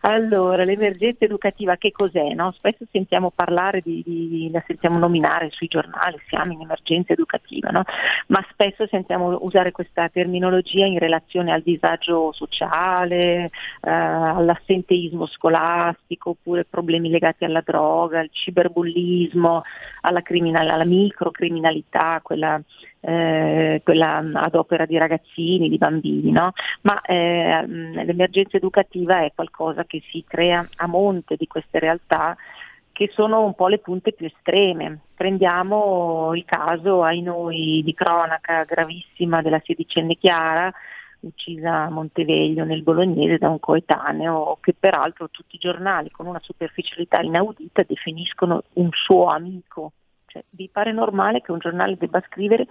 Allora, 0.01 0.63
l'emergenza 0.63 1.25
educativa 1.25 1.75
che 1.77 1.91
cos'è? 1.91 2.33
no? 2.33 2.51
Spesso 2.57 2.85
sentiamo 2.91 3.31
parlare 3.31 3.81
di, 3.81 4.01
di- 4.05 4.49
la 4.51 4.63
sentiamo 4.67 4.97
nominare 4.97 5.49
sui 5.51 5.67
giornali, 5.67 6.17
siamo 6.27 6.51
in 6.53 6.61
emergenza 6.61 7.13
educativa, 7.13 7.69
no? 7.69 7.83
ma 8.27 8.45
spesso 8.51 8.87
sentiamo 8.87 9.37
usare 9.41 9.71
questa 9.71 10.09
terminologia 10.09 10.85
in 10.85 10.99
relazione 10.99 11.51
al 11.51 11.61
disagio 11.61 12.31
sociale, 12.31 13.49
eh, 13.81 13.89
all'assenteismo 14.33 15.25
scolastico, 15.25 16.31
oppure 16.31 16.65
problemi 16.65 17.09
legati 17.09 17.43
alla 17.45 17.61
droga, 17.61 18.19
al 18.19 18.29
ciberbullismo, 18.31 19.63
alla, 20.01 20.23
alla 20.25 20.85
microcriminalità, 20.85 22.19
quella, 22.23 22.61
eh, 23.01 23.81
quella 23.83 24.23
ad 24.33 24.55
opera 24.55 24.85
di 24.85 24.97
ragazzini, 24.97 25.69
di 25.69 25.77
bambini, 25.77 26.31
no? 26.31 26.53
ma 26.81 27.01
eh, 27.01 27.65
l'emergenza 27.67 28.57
educativa 28.57 29.21
è 29.23 29.31
qualcosa 29.35 29.85
che 29.85 30.01
si 30.09 30.23
crea 30.27 30.67
a 30.77 30.87
monte 30.87 31.35
di 31.35 31.47
queste 31.47 31.79
realtà 31.79 32.35
che 32.95 33.09
sono 33.11 33.43
un 33.43 33.53
po' 33.55 33.67
le 33.67 33.79
punte 33.79 34.13
più 34.13 34.25
estreme. 34.25 34.99
Prendiamo 35.15 36.33
il 36.33 36.45
caso 36.45 37.03
ai 37.03 37.21
noi 37.21 37.81
di 37.83 37.93
cronaca 37.93 38.63
gravissima 38.63 39.41
della 39.41 39.61
sedicenne 39.65 40.15
Chiara, 40.15 40.71
uccisa 41.21 41.83
a 41.83 41.89
Monteveglio 41.89 42.63
nel 42.65 42.83
Bolognese 42.83 43.37
da 43.37 43.49
un 43.49 43.59
coetaneo 43.59 44.57
che 44.61 44.73
peraltro 44.77 45.29
tutti 45.29 45.55
i 45.55 45.59
giornali 45.59 46.11
con 46.11 46.25
una 46.27 46.39
superficialità 46.41 47.19
inaudita 47.21 47.83
definiscono 47.83 48.63
un 48.73 48.89
suo 48.91 49.27
amico. 49.27 49.91
Cioè, 50.27 50.43
vi 50.49 50.69
pare 50.69 50.91
normale 50.91 51.41
che 51.41 51.51
un 51.51 51.59
giornale 51.59 51.95
debba 51.97 52.21
scrivere 52.27 52.67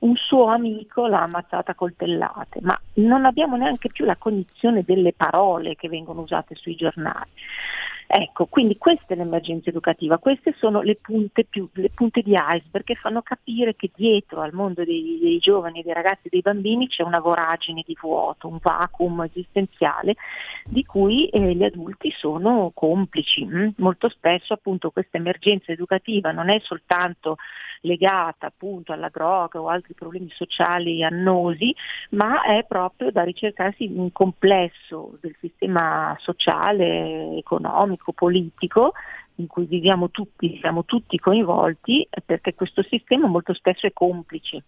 un 0.00 0.14
suo 0.14 0.46
amico 0.46 1.06
l'ha 1.06 1.22
ammazzata 1.22 1.72
a 1.72 1.74
coltellate, 1.74 2.60
ma 2.62 2.78
non 2.94 3.24
abbiamo 3.24 3.56
neanche 3.56 3.88
più 3.88 4.04
la 4.04 4.16
cognizione 4.16 4.84
delle 4.84 5.12
parole 5.12 5.74
che 5.74 5.88
vengono 5.88 6.20
usate 6.20 6.54
sui 6.54 6.76
giornali. 6.76 7.30
Ecco, 8.10 8.46
quindi 8.46 8.78
questa 8.78 9.12
è 9.12 9.16
l'emergenza 9.16 9.68
educativa, 9.68 10.16
queste 10.16 10.54
sono 10.56 10.80
le 10.80 10.96
punte, 10.96 11.44
più, 11.44 11.68
le 11.74 11.90
punte 11.90 12.22
di 12.22 12.32
iceberg 12.32 12.82
che 12.82 12.94
fanno 12.94 13.20
capire 13.20 13.76
che 13.76 13.90
dietro 13.94 14.40
al 14.40 14.54
mondo 14.54 14.82
dei, 14.82 15.18
dei 15.20 15.36
giovani, 15.36 15.82
dei 15.82 15.92
ragazzi 15.92 16.28
e 16.28 16.30
dei 16.30 16.40
bambini 16.40 16.88
c'è 16.88 17.02
una 17.02 17.20
voragine 17.20 17.82
di 17.86 17.94
vuoto, 18.00 18.48
un 18.48 18.56
vacuum 18.62 19.24
esistenziale 19.24 20.14
di 20.64 20.86
cui 20.86 21.28
eh, 21.28 21.54
gli 21.54 21.62
adulti 21.62 22.10
sono 22.12 22.70
complici. 22.72 23.44
mm? 23.44 23.68
Molto 23.76 24.08
spesso 24.08 24.54
appunto 24.54 24.90
questa 24.90 25.18
emergenza 25.18 25.70
educativa 25.70 26.32
non 26.32 26.48
è 26.48 26.58
soltanto 26.60 27.36
legata 27.82 28.46
appunto 28.46 28.92
alla 28.92 29.10
droga 29.10 29.60
o 29.60 29.68
altri 29.68 29.94
problemi 29.94 30.30
sociali 30.30 31.04
annosi, 31.04 31.74
ma 32.10 32.42
è 32.42 32.64
proprio 32.66 33.10
da 33.10 33.22
ricercarsi 33.22 33.84
in 33.84 33.98
un 33.98 34.12
complesso 34.12 35.18
del 35.20 35.36
sistema 35.40 36.16
sociale, 36.20 37.36
economico, 37.36 37.97
politico 38.12 38.92
in 39.36 39.46
cui 39.46 39.66
viviamo 39.66 40.10
tutti, 40.10 40.58
siamo 40.60 40.84
tutti 40.84 41.18
coinvolti, 41.18 42.06
eh, 42.08 42.20
perché 42.24 42.54
questo 42.54 42.82
sistema 42.82 43.26
molto 43.26 43.54
spesso 43.54 43.86
è 43.86 43.92
complice. 43.92 44.64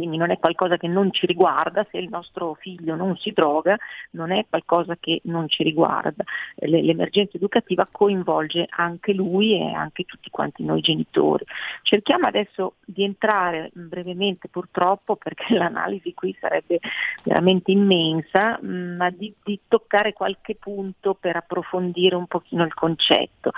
Quindi 0.00 0.16
non 0.16 0.30
è 0.30 0.38
qualcosa 0.38 0.78
che 0.78 0.88
non 0.88 1.12
ci 1.12 1.26
riguarda, 1.26 1.86
se 1.90 1.98
il 1.98 2.08
nostro 2.08 2.54
figlio 2.54 2.94
non 2.94 3.18
si 3.18 3.32
droga 3.32 3.76
non 4.12 4.32
è 4.32 4.46
qualcosa 4.48 4.96
che 4.98 5.20
non 5.24 5.46
ci 5.46 5.62
riguarda. 5.62 6.24
Eh, 6.54 6.68
le- 6.68 6.80
L'emergenza 6.80 7.36
educativa 7.36 7.86
coinvolge 7.90 8.66
anche 8.70 9.12
lui 9.12 9.52
e 9.60 9.74
anche 9.74 10.04
tutti 10.04 10.30
quanti 10.30 10.64
noi 10.64 10.80
genitori. 10.80 11.44
Cerchiamo 11.82 12.26
adesso 12.26 12.76
di 12.82 13.04
entrare 13.04 13.70
brevemente 13.74 14.48
purtroppo, 14.48 15.16
perché 15.16 15.52
l'analisi 15.54 16.14
qui 16.14 16.34
sarebbe 16.40 16.80
veramente 17.22 17.70
immensa, 17.70 18.58
mm, 18.64 18.96
ma 18.96 19.10
di, 19.10 19.34
di 19.44 19.60
toccare 19.68 20.14
qualche 20.14 20.54
punto 20.54 21.12
per 21.12 21.36
approfondire 21.36 22.14
un 22.14 22.26
pochino 22.26 22.64
il 22.64 22.72
concetto. 22.72 23.52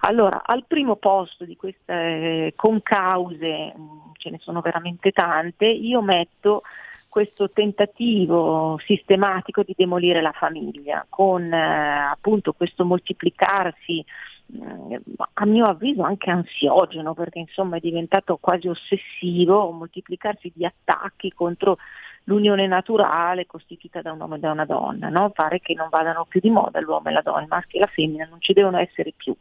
Allora, 0.00 0.42
al 0.44 0.64
primo 0.66 0.96
posto 0.96 1.44
di 1.44 1.54
queste 1.54 2.52
concause, 2.56 3.74
mm, 3.78 4.04
ce 4.24 4.30
ne 4.30 4.38
sono 4.40 4.62
veramente 4.62 5.12
tante, 5.12 5.66
io 5.88 6.02
metto 6.02 6.62
questo 7.08 7.48
tentativo 7.50 8.76
sistematico 8.84 9.62
di 9.62 9.72
demolire 9.76 10.20
la 10.20 10.32
famiglia, 10.32 11.06
con 11.08 11.52
eh, 11.52 12.08
appunto 12.10 12.52
questo 12.52 12.84
moltiplicarsi 12.84 14.04
eh, 14.52 15.00
a 15.34 15.46
mio 15.46 15.66
avviso 15.66 16.02
anche 16.02 16.30
ansiogeno, 16.30 17.14
perché 17.14 17.38
insomma 17.38 17.76
è 17.76 17.80
diventato 17.80 18.36
quasi 18.40 18.66
ossessivo, 18.66 19.70
moltiplicarsi 19.70 20.50
di 20.52 20.64
attacchi 20.64 21.32
contro 21.32 21.78
l'unione 22.24 22.66
naturale 22.66 23.46
costituita 23.46 24.00
da 24.02 24.12
un 24.12 24.20
uomo 24.20 24.36
e 24.36 24.38
da 24.38 24.50
una 24.50 24.64
donna, 24.64 25.08
no? 25.08 25.30
pare 25.30 25.60
che 25.60 25.74
non 25.74 25.88
vadano 25.90 26.24
più 26.24 26.40
di 26.40 26.50
moda 26.50 26.80
l'uomo 26.80 27.08
e 27.08 27.12
la 27.12 27.22
donna, 27.22 27.42
il 27.42 27.48
maschio 27.48 27.78
e 27.78 27.82
la 27.82 27.86
femmina 27.86 28.26
non 28.28 28.40
ci 28.40 28.52
devono 28.52 28.78
essere 28.78 29.12
più, 29.16 29.36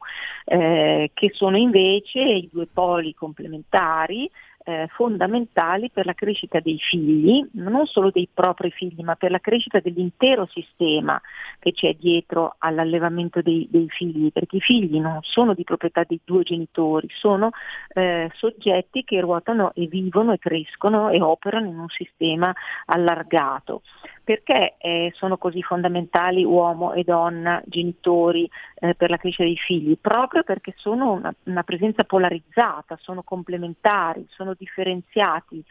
eh, 0.46 1.12
che 1.14 1.32
sono 1.34 1.58
invece 1.58 2.20
i 2.20 2.50
due 2.52 2.68
poli 2.68 3.14
complementari 3.14 4.30
eh, 4.64 4.88
fondamentali 4.92 5.90
per 5.90 6.06
la 6.06 6.14
crescita 6.14 6.60
dei 6.60 6.78
figli, 6.80 7.46
non 7.54 7.86
solo 7.86 8.12
dei 8.12 8.30
propri 8.32 8.72
figli, 8.72 9.02
ma 9.02 9.16
per 9.16 9.32
la 9.32 9.40
crescita 9.40 9.80
dell'intero 9.80 10.48
sistema 10.48 11.22
che 11.60 11.72
c'è 11.72 11.96
dietro 11.96 12.56
all'allevamento 12.58 13.42
dei, 13.42 13.68
dei 13.70 13.90
figli, 13.90 14.32
perché 14.32 14.58
i 14.58 14.62
figli 14.62 15.00
non 15.00 15.20
sono 15.22 15.54
di 15.54 15.64
proprietà 15.64 16.04
dei 16.08 16.20
due 16.24 16.44
genitori, 16.44 17.08
sono 17.12 17.52
eh, 17.94 18.30
soggetti 18.34 19.04
che 19.04 19.20
ruotano 19.20 19.72
e 19.74 19.88
vivono 19.88 20.34
e 20.34 20.40
crescono 20.40 21.10
e 21.10 21.22
operano 21.22 21.68
in 21.68 21.78
un 21.78 21.90
sistema 21.90 22.54
allargato. 22.86 23.82
Perché 24.24 24.76
eh, 24.78 25.12
sono 25.16 25.38
così 25.38 25.62
fondamentali 25.62 26.46
uomo 26.46 26.94
e 26.94 27.04
donna, 27.04 27.62
genitori 27.66 28.50
eh, 28.76 28.96
per 28.96 29.10
la 29.10 29.18
crescita 29.18 29.44
dei 29.44 29.58
figli? 29.58 29.98
Proprio 30.00 30.44
perché 30.44 30.74
sono 30.78 31.12
una, 31.12 31.34
una 31.44 31.64
presenza 31.64 32.06
polarizzata, 32.06 32.98
sono 33.02 33.24
complementari, 33.24 34.26
sono 34.30 34.53
differenziati 34.58 35.64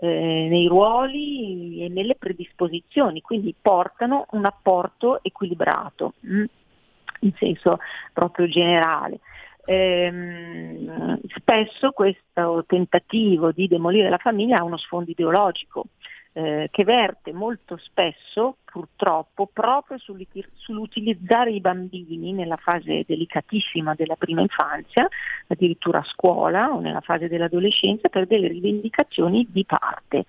eh, 0.00 0.46
nei 0.48 0.66
ruoli 0.66 1.84
e 1.84 1.88
nelle 1.88 2.14
predisposizioni, 2.14 3.20
quindi 3.20 3.54
portano 3.60 4.26
un 4.30 4.44
apporto 4.44 5.22
equilibrato, 5.22 6.14
mm, 6.26 6.44
in 7.20 7.32
senso 7.36 7.78
proprio 8.12 8.48
generale. 8.48 9.20
Ehm, 9.66 11.20
spesso 11.36 11.90
questo 11.90 12.64
tentativo 12.66 13.52
di 13.52 13.68
demolire 13.68 14.08
la 14.08 14.18
famiglia 14.18 14.58
ha 14.58 14.64
uno 14.64 14.78
sfondo 14.78 15.10
ideologico 15.10 15.84
eh, 16.32 16.68
che 16.70 16.84
verte 16.84 17.32
molto 17.32 17.76
spesso, 17.76 18.58
purtroppo, 18.64 19.48
proprio 19.52 19.98
sull'uti- 19.98 20.46
sull'utilizzare 20.54 21.50
i 21.50 21.60
bambini 21.60 22.32
nella 22.32 22.56
fase 22.56 23.04
delicatissima 23.06 23.94
della 23.94 24.16
prima 24.16 24.40
infanzia, 24.40 25.08
addirittura 25.48 25.98
a 25.98 26.04
scuola 26.04 26.72
o 26.72 26.80
nella 26.80 27.00
fase 27.00 27.28
dell'adolescenza, 27.28 28.08
per 28.08 28.26
delle 28.26 28.48
rivendicazioni 28.48 29.46
di 29.50 29.64
parte 29.64 30.24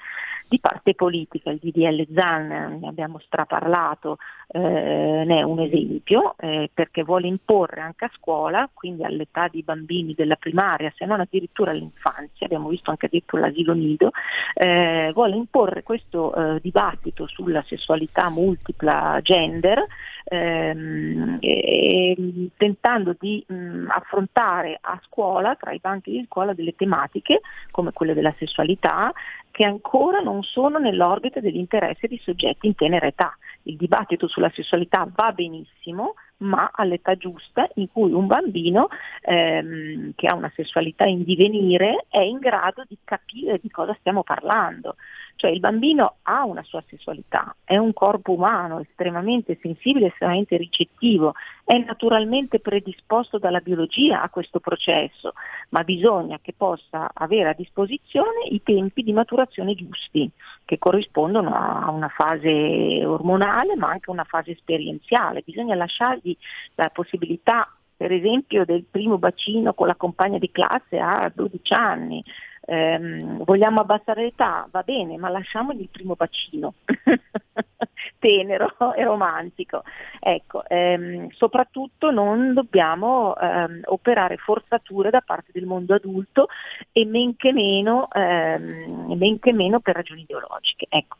di 0.51 0.59
parte 0.59 0.95
politica, 0.95 1.49
il 1.49 1.59
DDL 1.61 2.07
ZAN, 2.13 2.79
ne 2.81 2.87
abbiamo 2.89 3.19
straparlato, 3.19 4.17
eh, 4.49 4.59
ne 4.59 5.39
è 5.39 5.43
un 5.43 5.61
esempio, 5.61 6.35
eh, 6.37 6.69
perché 6.73 7.03
vuole 7.03 7.27
imporre 7.27 7.79
anche 7.79 8.03
a 8.03 8.11
scuola, 8.13 8.69
quindi 8.73 9.05
all'età 9.05 9.47
di 9.47 9.63
bambini 9.63 10.13
della 10.13 10.35
primaria, 10.35 10.91
se 10.93 11.05
non 11.05 11.21
addirittura 11.21 11.71
all'infanzia, 11.71 12.47
abbiamo 12.47 12.67
visto 12.67 12.89
anche 12.89 13.05
addirittura 13.05 13.43
l'asilo 13.43 13.71
nido, 13.71 14.11
eh, 14.55 15.11
vuole 15.13 15.37
imporre 15.37 15.83
questo 15.83 16.35
eh, 16.35 16.59
dibattito 16.59 17.27
sulla 17.27 17.63
sessualità 17.65 18.29
multipla 18.29 19.19
gender, 19.21 19.81
ehm, 20.25 21.37
e- 21.39 21.59
e 21.63 22.49
tentando 22.57 23.15
di 23.17 23.41
mh, 23.47 23.85
affrontare 23.87 24.77
a 24.81 24.99
scuola, 25.05 25.55
tra 25.55 25.71
i 25.71 25.79
banchi 25.79 26.11
di 26.11 26.25
scuola, 26.27 26.53
delle 26.53 26.75
tematiche 26.75 27.39
come 27.71 27.93
quelle 27.93 28.13
della 28.13 28.33
sessualità, 28.37 29.13
che 29.51 29.63
ancora 29.63 30.19
non 30.19 30.41
sono 30.43 30.79
nell'orbita 30.79 31.39
dell'interesse 31.39 32.07
di 32.07 32.17
soggetti 32.23 32.67
in 32.67 32.75
tenera 32.75 33.05
età. 33.05 33.37
Il 33.63 33.75
dibattito 33.75 34.27
sulla 34.27 34.49
sessualità 34.49 35.07
va 35.13 35.31
benissimo, 35.33 36.15
ma 36.41 36.71
all'età 36.73 37.15
giusta 37.15 37.67
in 37.75 37.89
cui 37.91 38.11
un 38.11 38.27
bambino 38.27 38.87
ehm, 39.21 40.13
che 40.15 40.27
ha 40.27 40.35
una 40.35 40.51
sessualità 40.55 41.05
in 41.05 41.23
divenire 41.23 42.05
è 42.09 42.19
in 42.19 42.39
grado 42.39 42.83
di 42.87 42.97
capire 43.03 43.59
di 43.61 43.69
cosa 43.69 43.95
stiamo 43.99 44.23
parlando. 44.23 44.95
Cioè 45.41 45.49
il 45.49 45.59
bambino 45.59 46.17
ha 46.23 46.43
una 46.45 46.61
sua 46.61 46.83
sessualità, 46.87 47.55
è 47.63 47.75
un 47.75 47.93
corpo 47.93 48.33
umano 48.33 48.79
estremamente 48.79 49.57
sensibile, 49.59 50.07
estremamente 50.07 50.55
ricettivo, 50.55 51.33
è 51.63 51.75
naturalmente 51.79 52.59
predisposto 52.59 53.39
dalla 53.39 53.59
biologia 53.59 54.21
a 54.21 54.29
questo 54.29 54.59
processo, 54.59 55.33
ma 55.69 55.83
bisogna 55.83 56.37
che 56.39 56.53
possa 56.55 57.09
avere 57.11 57.49
a 57.49 57.53
disposizione 57.53 58.45
i 58.49 58.61
tempi 58.61 59.01
di 59.01 59.13
maturazione 59.13 59.73
giusti, 59.73 60.29
che 60.63 60.77
corrispondono 60.77 61.55
a 61.55 61.89
una 61.89 62.09
fase 62.09 63.03
ormonale 63.03 63.75
ma 63.75 63.89
anche 63.89 64.11
a 64.11 64.13
una 64.13 64.25
fase 64.25 64.51
esperienziale. 64.51 65.41
Bisogna 65.43 65.73
lasciargli 65.73 66.30
la 66.75 66.89
possibilità 66.89 67.67
per 68.01 68.11
esempio 68.11 68.65
del 68.65 68.85
primo 68.89 69.19
bacino 69.19 69.75
con 69.75 69.85
la 69.85 69.93
compagna 69.93 70.39
di 70.39 70.49
classe 70.49 70.97
a 70.97 71.31
12 71.31 71.71
anni, 71.71 72.23
ehm, 72.65 73.43
vogliamo 73.43 73.79
abbassare 73.81 74.23
l'età, 74.23 74.67
va 74.71 74.81
bene, 74.81 75.17
ma 75.17 75.29
lasciamogli 75.29 75.81
il 75.81 75.89
primo 75.91 76.15
bacino, 76.15 76.73
tenero 78.17 78.73
e 78.95 79.03
romantico. 79.03 79.83
Ecco, 80.19 80.63
ehm, 80.67 81.29
soprattutto 81.29 82.09
non 82.09 82.55
dobbiamo 82.55 83.35
ehm, 83.37 83.81
operare 83.85 84.37
forzature 84.37 85.11
da 85.11 85.21
parte 85.21 85.51
del 85.53 85.67
mondo 85.67 85.93
adulto 85.93 86.47
e 86.91 87.05
men 87.05 87.35
che 87.35 87.51
meno, 87.51 88.09
ehm, 88.11 89.13
men 89.15 89.37
che 89.37 89.53
meno 89.53 89.79
per 89.79 89.93
ragioni 89.93 90.21
ideologiche. 90.21 90.87
Ecco. 90.89 91.17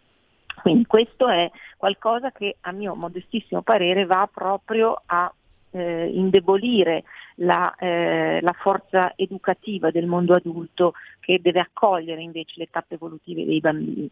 Quindi 0.62 0.86
questo 0.86 1.28
è 1.28 1.50
qualcosa 1.78 2.32
che 2.32 2.58
a 2.62 2.72
mio 2.72 2.96
modestissimo 2.96 3.62
parere 3.62 4.06
va 4.06 4.30
proprio 4.32 5.02
a 5.06 5.34
eh, 5.72 6.10
indebolire 6.14 7.04
la, 7.36 7.74
eh, 7.76 8.40
la, 8.42 8.54
forza 8.54 9.14
educativa 9.16 9.90
del 9.90 10.06
mondo 10.06 10.36
adulto 10.36 10.94
che 11.20 11.40
deve 11.42 11.60
accogliere 11.60 12.22
invece 12.22 12.54
le 12.58 12.68
tappe 12.70 12.96
evolutive 12.96 13.46
dei 13.46 13.60
bambini. 13.60 14.10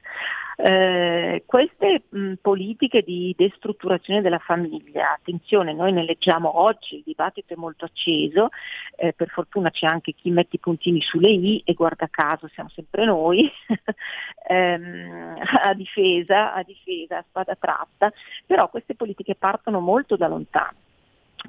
Eh, 0.55 1.43
queste 1.45 2.03
mh, 2.09 2.33
politiche 2.41 3.01
di 3.01 3.33
destrutturazione 3.37 4.21
della 4.21 4.39
famiglia, 4.39 5.13
attenzione, 5.13 5.73
noi 5.73 5.91
ne 5.91 6.03
leggiamo 6.03 6.59
oggi, 6.59 6.95
il 6.95 7.03
dibattito 7.05 7.53
è 7.53 7.57
molto 7.57 7.85
acceso, 7.85 8.49
eh, 8.95 9.13
per 9.13 9.29
fortuna 9.29 9.69
c'è 9.69 9.85
anche 9.85 10.13
chi 10.13 10.29
mette 10.29 10.55
i 10.55 10.59
puntini 10.59 11.01
sulle 11.01 11.29
i 11.29 11.61
e 11.65 11.73
guarda 11.73 12.07
caso 12.09 12.47
siamo 12.47 12.69
sempre 12.69 13.05
noi 13.05 13.49
ehm, 14.47 15.37
a 15.63 15.73
difesa, 15.73 16.53
a 16.53 16.63
difesa, 16.63 17.17
a 17.17 17.25
spada 17.27 17.55
tratta, 17.55 18.11
però 18.45 18.69
queste 18.69 18.95
politiche 18.95 19.35
partono 19.35 19.79
molto 19.79 20.15
da 20.15 20.27
lontano 20.27 20.87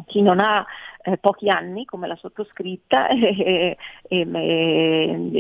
chi 0.07 0.23
non 0.23 0.41
ha 0.41 0.65
eh, 1.03 1.17
pochi 1.17 1.49
anni 1.49 1.85
come 1.85 2.07
la 2.07 2.17
sottoscritta 2.17 3.09
eh, 3.09 3.77
eh, 4.09 5.31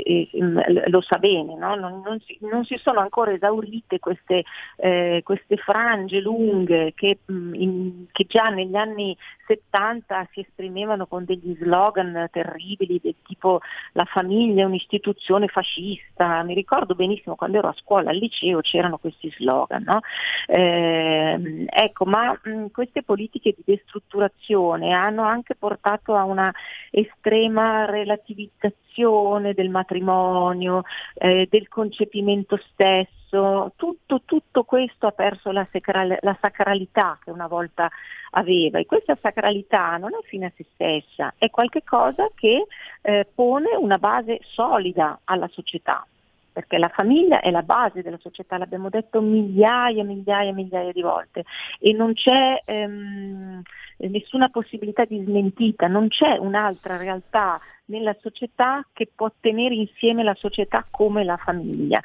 lo 0.86 1.00
sa 1.00 1.18
bene, 1.18 1.54
no? 1.56 1.74
non, 1.74 2.00
non, 2.04 2.18
si, 2.20 2.38
non, 2.40 2.64
si, 2.64 2.76
sono 2.78 3.00
ancora 3.00 3.32
esaurite 3.32 3.98
queste, 3.98 4.44
eh, 4.76 5.20
queste 5.22 5.56
frange 5.56 6.20
lunghe 6.20 6.92
che, 6.94 7.18
mh, 7.24 7.54
in, 7.54 8.04
che, 8.10 8.24
già 8.26 8.48
negli 8.48 8.74
anni 8.76 9.16
70 9.46 10.28
si 10.32 10.40
esprimevano 10.40 11.06
con 11.06 11.24
degli 11.24 11.56
slogan 11.56 12.28
terribili 12.30 13.00
del 13.02 13.16
tipo 13.22 13.60
la 13.92 14.04
famiglia 14.04 14.62
è 14.62 14.66
un'istituzione 14.66 15.48
fascista, 15.48 16.42
mi 16.42 16.54
ricordo 16.54 16.94
benissimo 16.94 17.34
quando 17.34 17.58
ero 17.58 17.68
a 17.68 17.74
scuola 17.74 18.10
al 18.10 18.16
liceo 18.16 18.60
c'erano 18.60 18.98
questi 18.98 19.30
slogan, 19.36 19.82
no? 19.82 20.00
Ehm, 20.46 21.66
ecco, 21.68 22.04
ma 22.04 22.38
mh, 22.42 22.66
queste 22.72 23.02
politiche 23.02 23.54
di 23.56 23.62
destrutturazione 23.64 24.92
hanno 24.92 25.22
anche 25.22 25.49
anche 25.50 25.54
portato 25.58 26.14
a 26.14 26.24
una 26.24 26.52
estrema 26.90 27.84
relativizzazione 27.86 29.54
del 29.54 29.70
matrimonio, 29.70 30.82
eh, 31.14 31.48
del 31.50 31.68
concepimento 31.68 32.56
stesso, 32.70 33.72
tutto, 33.76 34.22
tutto, 34.24 34.64
questo 34.64 35.06
ha 35.06 35.12
perso 35.12 35.50
la, 35.50 35.66
sacral- 35.70 36.18
la 36.20 36.36
sacralità 36.40 37.18
che 37.22 37.30
una 37.30 37.46
volta 37.46 37.88
aveva. 38.32 38.78
E 38.78 38.86
questa 38.86 39.16
sacralità 39.20 39.96
non 39.96 40.10
è 40.10 40.24
fine 40.26 40.46
a 40.46 40.52
se 40.56 40.66
stessa, 40.74 41.34
è 41.36 41.50
qualcosa 41.50 42.28
che 42.34 42.66
eh, 43.02 43.26
pone 43.32 43.74
una 43.76 43.98
base 43.98 44.40
solida 44.42 45.20
alla 45.24 45.48
società 45.48 46.04
perché 46.52 46.78
la 46.78 46.88
famiglia 46.88 47.40
è 47.40 47.50
la 47.50 47.62
base 47.62 48.02
della 48.02 48.18
società, 48.18 48.58
l'abbiamo 48.58 48.88
detto 48.88 49.20
migliaia, 49.20 50.04
migliaia, 50.04 50.52
migliaia 50.52 50.92
di 50.92 51.02
volte. 51.02 51.44
E 51.78 51.92
non 51.92 52.14
c'è 52.14 52.62
ehm, 52.64 53.62
nessuna 53.96 54.48
possibilità 54.48 55.04
di 55.04 55.22
smentita, 55.24 55.86
non 55.86 56.08
c'è 56.08 56.36
un'altra 56.36 56.96
realtà 56.96 57.60
nella 57.90 58.16
società 58.20 58.86
che 58.92 59.10
può 59.14 59.30
tenere 59.40 59.74
insieme 59.74 60.22
la 60.22 60.34
società 60.34 60.86
come 60.90 61.24
la 61.24 61.36
famiglia. 61.36 62.00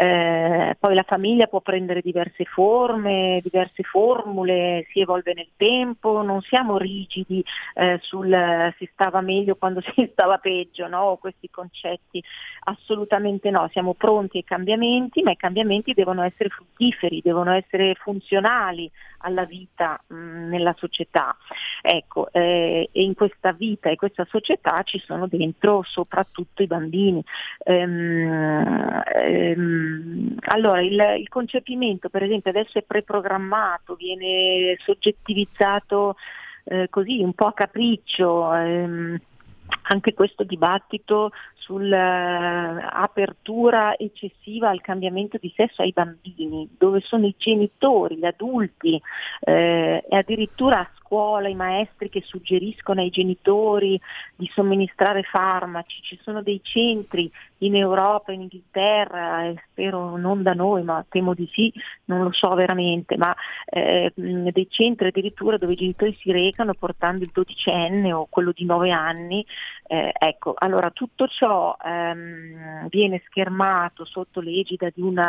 Eh, 0.00 0.76
poi 0.78 0.94
la 0.94 1.02
famiglia 1.02 1.48
può 1.48 1.60
prendere 1.60 2.00
diverse 2.00 2.44
forme, 2.44 3.40
diverse 3.42 3.82
formule, 3.82 4.86
si 4.92 5.00
evolve 5.00 5.34
nel 5.34 5.48
tempo, 5.56 6.22
non 6.22 6.40
siamo 6.42 6.78
rigidi 6.78 7.44
eh, 7.74 7.98
sul 8.00 8.72
si 8.78 8.88
stava 8.92 9.20
meglio 9.20 9.56
quando 9.56 9.80
si 9.94 10.08
stava 10.12 10.38
peggio, 10.38 10.86
no? 10.86 11.16
questi 11.20 11.50
concetti, 11.50 12.22
assolutamente 12.64 13.50
no, 13.50 13.68
siamo 13.72 13.94
pronti 13.94 14.36
ai 14.36 14.44
cambiamenti, 14.44 15.22
ma 15.22 15.32
i 15.32 15.36
cambiamenti 15.36 15.94
devono 15.94 16.22
essere 16.22 16.48
fruttiferi, 16.48 17.20
devono 17.20 17.52
essere 17.52 17.94
funzionali 17.96 18.88
alla 19.18 19.44
vita 19.44 20.00
mh, 20.06 20.48
nella 20.48 20.74
società. 20.78 21.36
Ecco, 21.82 22.30
eh, 22.30 22.88
e 22.92 23.02
in 23.02 23.14
questa 23.14 23.50
vita 23.50 23.90
e 23.90 23.96
questa 23.96 24.24
società 24.28 24.80
ci 24.84 25.00
sono 25.00 25.17
dentro 25.26 25.82
soprattutto 25.84 26.62
i 26.62 26.66
bambini. 26.66 27.22
Ehm, 27.64 29.02
ehm, 29.14 30.36
allora, 30.46 30.80
il, 30.80 31.16
il, 31.18 31.28
concepimento 31.28 32.08
per 32.08 32.22
esempio 32.22 32.50
adesso 32.50 32.78
è 32.78 32.82
preprogrammato, 32.82 33.94
viene 33.94 34.76
soggettivizzato 34.78 36.16
eh, 36.64 36.88
così 36.90 37.20
un 37.22 37.32
po' 37.32 37.46
a 37.46 37.54
capriccio. 37.54 38.54
Ehm, 38.54 39.20
anche 39.88 40.14
questo 40.14 40.44
dibattito 40.44 41.32
sull'apertura 41.54 43.96
eccessiva 43.96 44.68
al 44.70 44.80
cambiamento 44.80 45.36
di 45.38 45.52
sesso 45.54 45.82
ai 45.82 45.92
bambini, 45.92 46.68
dove 46.78 47.00
sono 47.00 47.26
i 47.26 47.34
genitori, 47.36 48.16
gli 48.16 48.24
adulti 48.24 48.98
eh, 49.40 50.02
e 50.08 50.16
addirittura 50.16 50.78
a 50.80 50.88
scuola 50.98 51.48
i 51.48 51.54
maestri 51.54 52.08
che 52.10 52.22
suggeriscono 52.22 53.00
ai 53.00 53.10
genitori 53.10 54.00
di 54.36 54.48
somministrare 54.52 55.22
farmaci, 55.22 56.02
ci 56.02 56.18
sono 56.22 56.42
dei 56.42 56.60
centri 56.62 57.30
in 57.58 57.74
Europa, 57.74 58.32
in 58.32 58.42
Inghilterra, 58.42 59.44
e 59.44 59.62
spero 59.70 60.16
non 60.16 60.42
da 60.42 60.52
noi, 60.52 60.82
ma 60.82 61.04
temo 61.08 61.34
di 61.34 61.48
sì, 61.52 61.72
non 62.04 62.22
lo 62.22 62.32
so 62.32 62.54
veramente, 62.54 63.16
ma 63.16 63.34
eh, 63.66 64.12
dei 64.14 64.66
centri 64.70 65.08
addirittura 65.08 65.56
dove 65.56 65.72
i 65.72 65.76
genitori 65.76 66.16
si 66.20 66.30
recano 66.30 66.74
portando 66.74 67.24
il 67.24 67.30
dodicenne 67.32 68.12
o 68.12 68.26
quello 68.28 68.52
di 68.52 68.64
nove 68.64 68.90
anni. 68.90 69.44
Eh, 69.86 70.12
ecco, 70.16 70.54
allora 70.56 70.90
tutto 70.90 71.26
ciò 71.26 71.76
ehm, 71.82 72.88
viene 72.88 73.22
schermato 73.26 74.04
sotto 74.04 74.40
l'egida 74.40 74.90
di 74.94 75.00
un 75.00 75.20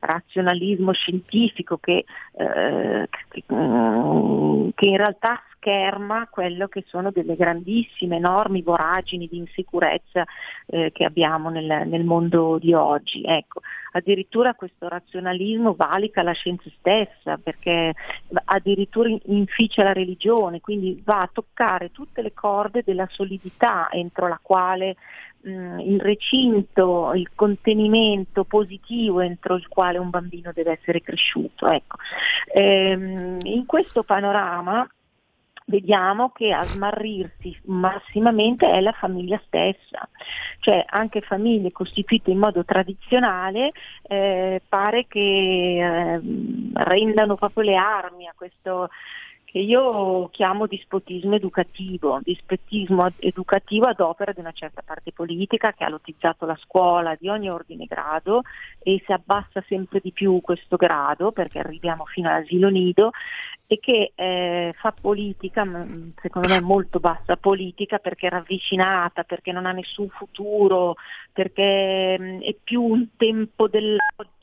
razionalismo 0.00 0.92
scientifico 0.92 1.78
che, 1.78 2.04
eh, 2.32 3.08
che, 3.28 3.44
che 3.46 4.86
in 4.86 4.96
realtà 4.96 5.40
scherma 5.66 6.28
quello 6.30 6.68
che 6.68 6.84
sono 6.86 7.10
delle 7.10 7.34
grandissime, 7.34 8.16
enormi 8.16 8.62
voragini 8.62 9.26
di 9.26 9.38
insicurezza 9.38 10.24
eh, 10.66 10.92
che 10.92 11.04
abbiamo 11.04 11.50
nel, 11.50 11.88
nel, 11.88 12.04
mondo 12.04 12.56
di 12.58 12.72
oggi. 12.72 13.24
Ecco, 13.24 13.62
addirittura 13.90 14.54
questo 14.54 14.86
razionalismo 14.86 15.74
valica 15.74 16.22
la 16.22 16.30
scienza 16.30 16.70
stessa 16.78 17.36
perché 17.36 17.92
addirittura 18.44 19.08
inficia 19.24 19.82
la 19.82 19.92
religione, 19.92 20.60
quindi 20.60 21.02
va 21.04 21.22
a 21.22 21.30
toccare 21.32 21.90
tutte 21.90 22.22
le 22.22 22.32
corde 22.32 22.84
della 22.84 23.08
solidità 23.10 23.88
entro 23.90 24.28
la 24.28 24.38
quale 24.40 24.94
il 25.48 26.00
recinto, 26.00 27.12
il 27.14 27.30
contenimento 27.34 28.42
positivo 28.42 29.20
entro 29.20 29.54
il 29.54 29.68
quale 29.68 29.96
un 29.96 30.10
bambino 30.10 30.50
deve 30.52 30.72
essere 30.72 31.00
cresciuto. 31.02 31.68
Ecco. 31.68 31.98
Ehm, 32.52 33.38
in 33.42 33.64
questo 33.64 34.02
panorama 34.02 34.88
vediamo 35.66 36.30
che 36.30 36.52
a 36.52 36.68
smarrirsi 36.70 37.58
massimamente 37.64 38.70
è 38.70 38.80
la 38.80 38.92
famiglia 38.92 39.40
stessa, 39.46 40.08
cioè 40.60 40.84
anche 40.88 41.20
famiglie 41.20 41.72
costituite 41.72 42.30
in 42.30 42.38
modo 42.38 42.64
tradizionale 42.64 43.72
eh, 44.02 44.62
pare 44.68 45.06
che 45.06 45.18
eh, 45.18 46.20
rendano 46.74 47.34
proprio 47.34 47.64
le 47.64 47.76
armi 47.76 48.26
a 48.26 48.34
questo 48.36 48.90
che 49.46 49.60
io 49.60 50.28
chiamo 50.30 50.66
dispotismo 50.66 51.36
educativo, 51.36 52.20
dispotismo 52.22 53.08
educativo 53.20 53.86
ad 53.86 54.00
opera 54.00 54.32
di 54.32 54.40
una 54.40 54.50
certa 54.50 54.82
parte 54.84 55.12
politica 55.12 55.72
che 55.72 55.84
ha 55.84 55.88
lotizzato 55.88 56.46
la 56.46 56.56
scuola 56.56 57.16
di 57.18 57.28
ogni 57.28 57.48
ordine 57.48 57.86
grado 57.86 58.42
e 58.82 59.00
si 59.06 59.12
abbassa 59.12 59.62
sempre 59.68 60.00
di 60.02 60.10
più 60.10 60.40
questo 60.42 60.76
grado 60.76 61.30
perché 61.30 61.60
arriviamo 61.60 62.04
fino 62.06 62.28
all'asilo 62.28 62.68
nido 62.68 63.12
e 63.68 63.78
che 63.78 64.12
eh, 64.14 64.74
fa 64.78 64.92
politica, 64.92 65.62
secondo 66.20 66.48
me 66.48 66.60
molto 66.60 66.98
bassa 67.00 67.36
politica 67.36 67.98
perché 67.98 68.26
è 68.26 68.30
ravvicinata, 68.30 69.22
perché 69.22 69.52
non 69.52 69.64
ha 69.64 69.72
nessun 69.72 70.08
futuro, 70.08 70.96
perché 71.32 72.16
mh, 72.18 72.40
è 72.42 72.54
più 72.62 72.82
un 72.82 73.08
tempo 73.16 73.68
dell'oggi 73.68 74.35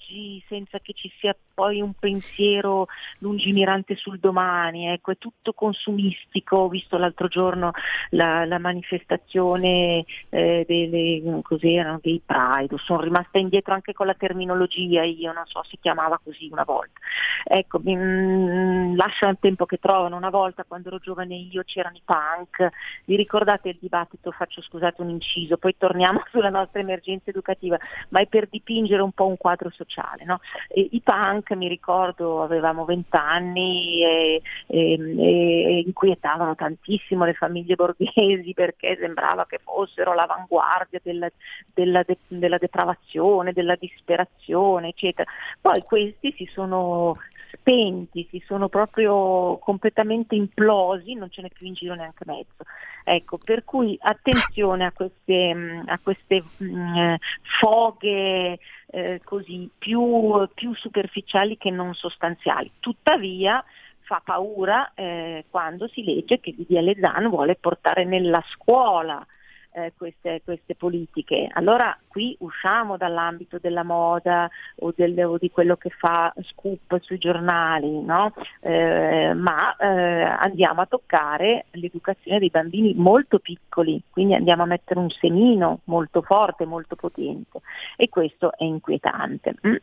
senza 0.48 0.80
che 0.80 0.94
ci 0.94 1.12
sia 1.20 1.36
poi 1.54 1.82
un 1.82 1.94
pensiero 1.94 2.88
lungimirante 3.20 3.96
sul 3.96 4.20
domani, 4.20 4.88
ecco, 4.88 5.12
è 5.12 5.18
tutto 5.18 5.54
consumistico, 5.54 6.58
ho 6.58 6.68
visto 6.68 6.98
l'altro 6.98 7.28
giorno 7.28 7.72
la, 8.10 8.46
la 8.46 8.60
manifestazione 8.60 10.06
eh, 10.30 10.66
delle, 10.68 11.42
cos'erano, 11.42 12.00
dei 12.02 12.22
Pride, 12.26 12.76
sono 12.78 13.02
rimasta 13.02 13.38
indietro 13.38 13.74
anche 13.74 13.94
con 13.94 14.08
la 14.08 14.16
terminologia, 14.16 15.04
io 15.04 15.32
non 15.32 15.46
so, 15.46 15.64
si 15.64 15.78
chiamava 15.80 16.20
così 16.24 16.50
una 16.52 16.64
volta. 16.64 17.00
Ecco, 17.44 17.80
mh, 17.80 18.96
lascia 18.96 19.28
un 19.28 19.40
tempo 19.40 19.66
che 19.66 19.78
trovano, 19.78 20.16
una 20.16 20.30
volta 20.30 20.64
quando 20.64 20.88
ero 20.88 20.98
giovane 21.00 21.36
io 21.36 21.64
c'erano 21.64 21.98
i 21.98 22.02
punk, 22.04 22.70
vi 23.06 23.16
ricordate 23.16 23.70
il 23.70 23.78
dibattito, 23.80 24.32
faccio 24.32 24.62
scusate 24.62 25.02
un 25.02 25.10
inciso, 25.10 25.58
poi 25.58 25.76
torniamo 25.78 26.24
sulla 26.32 26.50
nostra 26.50 26.80
emergenza 26.80 27.30
educativa, 27.30 27.78
ma 28.10 28.22
è 28.22 28.28
per 28.28 28.48
dipingere 28.48 29.02
un 29.02 29.12
po' 29.12 29.28
un 29.28 29.38
quadro 29.38 29.70
sociale. 29.70 29.93
No? 30.26 30.40
E, 30.68 30.90
I 30.92 31.02
punk, 31.02 31.52
mi 31.52 31.68
ricordo, 31.68 32.44
avevamo 32.44 32.86
vent'anni 32.86 34.04
e, 34.04 34.42
e, 34.68 34.94
e 34.94 35.84
inquietavano 35.86 36.56
tantissimo 36.56 37.26
le 37.26 37.34
famiglie 37.34 37.76
borghesi 37.76 38.54
perché 38.54 38.98
sembrava 39.00 39.46
che 39.46 39.60
fossero 39.64 40.14
l'avanguardia 40.14 41.00
della, 41.04 41.30
della, 41.74 42.04
de, 42.04 42.18
della 42.28 42.58
depravazione, 42.58 43.54
della 43.54 43.76
disperazione, 43.76 44.90
eccetera. 44.90 45.30
Poi 45.60 45.82
questi 45.84 46.34
si 46.36 46.50
sono 46.52 47.18
spenti, 47.54 48.28
si 48.30 48.42
sono 48.46 48.68
proprio 48.68 49.58
completamente 49.58 50.36
implosi, 50.36 51.14
non 51.14 51.30
ce 51.30 51.42
n'è 51.42 51.50
più 51.50 51.68
in 51.68 51.74
giro 51.74 51.96
neanche 51.96 52.24
mezzo. 52.26 52.64
Ecco, 53.04 53.38
per 53.38 53.64
cui 53.64 53.98
attenzione 54.02 54.86
a 54.86 54.92
queste, 54.92 55.54
mm, 55.54 55.82
a 55.88 56.00
queste 56.02 56.44
mh, 56.58 56.66
mm, 56.66 57.14
foghe 57.60 58.60
eh, 58.88 59.22
così 59.24 59.70
più, 59.78 60.48
più 60.54 60.74
superficiali 60.76 61.58
che 61.58 61.70
non 61.70 61.94
sostanziali. 61.94 62.72
Tuttavia 62.80 63.64
fa 64.02 64.22
paura 64.24 64.92
eh, 64.96 65.46
quando 65.50 65.88
si 65.88 66.04
legge 66.04 66.40
che 66.40 66.54
Didier 66.56 66.98
Zan 67.00 67.30
vuole 67.30 67.56
portare 67.56 68.04
nella 68.04 68.44
scuola 68.50 69.26
eh, 69.74 69.94
queste, 69.98 70.42
queste, 70.44 70.76
politiche. 70.76 71.50
Allora 71.52 71.98
qui 72.08 72.36
usciamo 72.40 72.98
dall'ambito 72.98 73.58
della 73.60 73.84
moda 73.84 74.50
o, 74.78 74.94
del, 74.96 75.20
o 75.26 75.38
di 75.38 75.50
quello 75.50 75.76
che 75.76 75.90
fa 75.90 76.34
scoop 76.42 77.00
sui 77.02 77.18
giornali, 77.18 78.02
no? 78.02 78.34
eh, 78.62 79.34
ma 79.34 79.76
eh, 79.76 79.88
andiamo 79.88 80.82
a 80.82 80.86
toccare 80.86 81.66
l'educazione 81.72 82.40
dei 82.40 82.50
bambini 82.50 82.94
molto 82.94 83.40
piccoli, 83.40 84.02
quindi 84.10 84.36
andiamo 84.36 84.64
a 84.64 84.68
mettere 84.68 85.00
un 85.00 85.10
semino 85.10 85.80
molto 85.86 86.22
forte, 86.22 86.66
molto 86.66 86.96
potente 86.96 87.62
e 87.96 88.10
questo 88.10 88.56
è 88.56 88.64
inquietante. 88.64 89.56
Mm. 89.68 89.76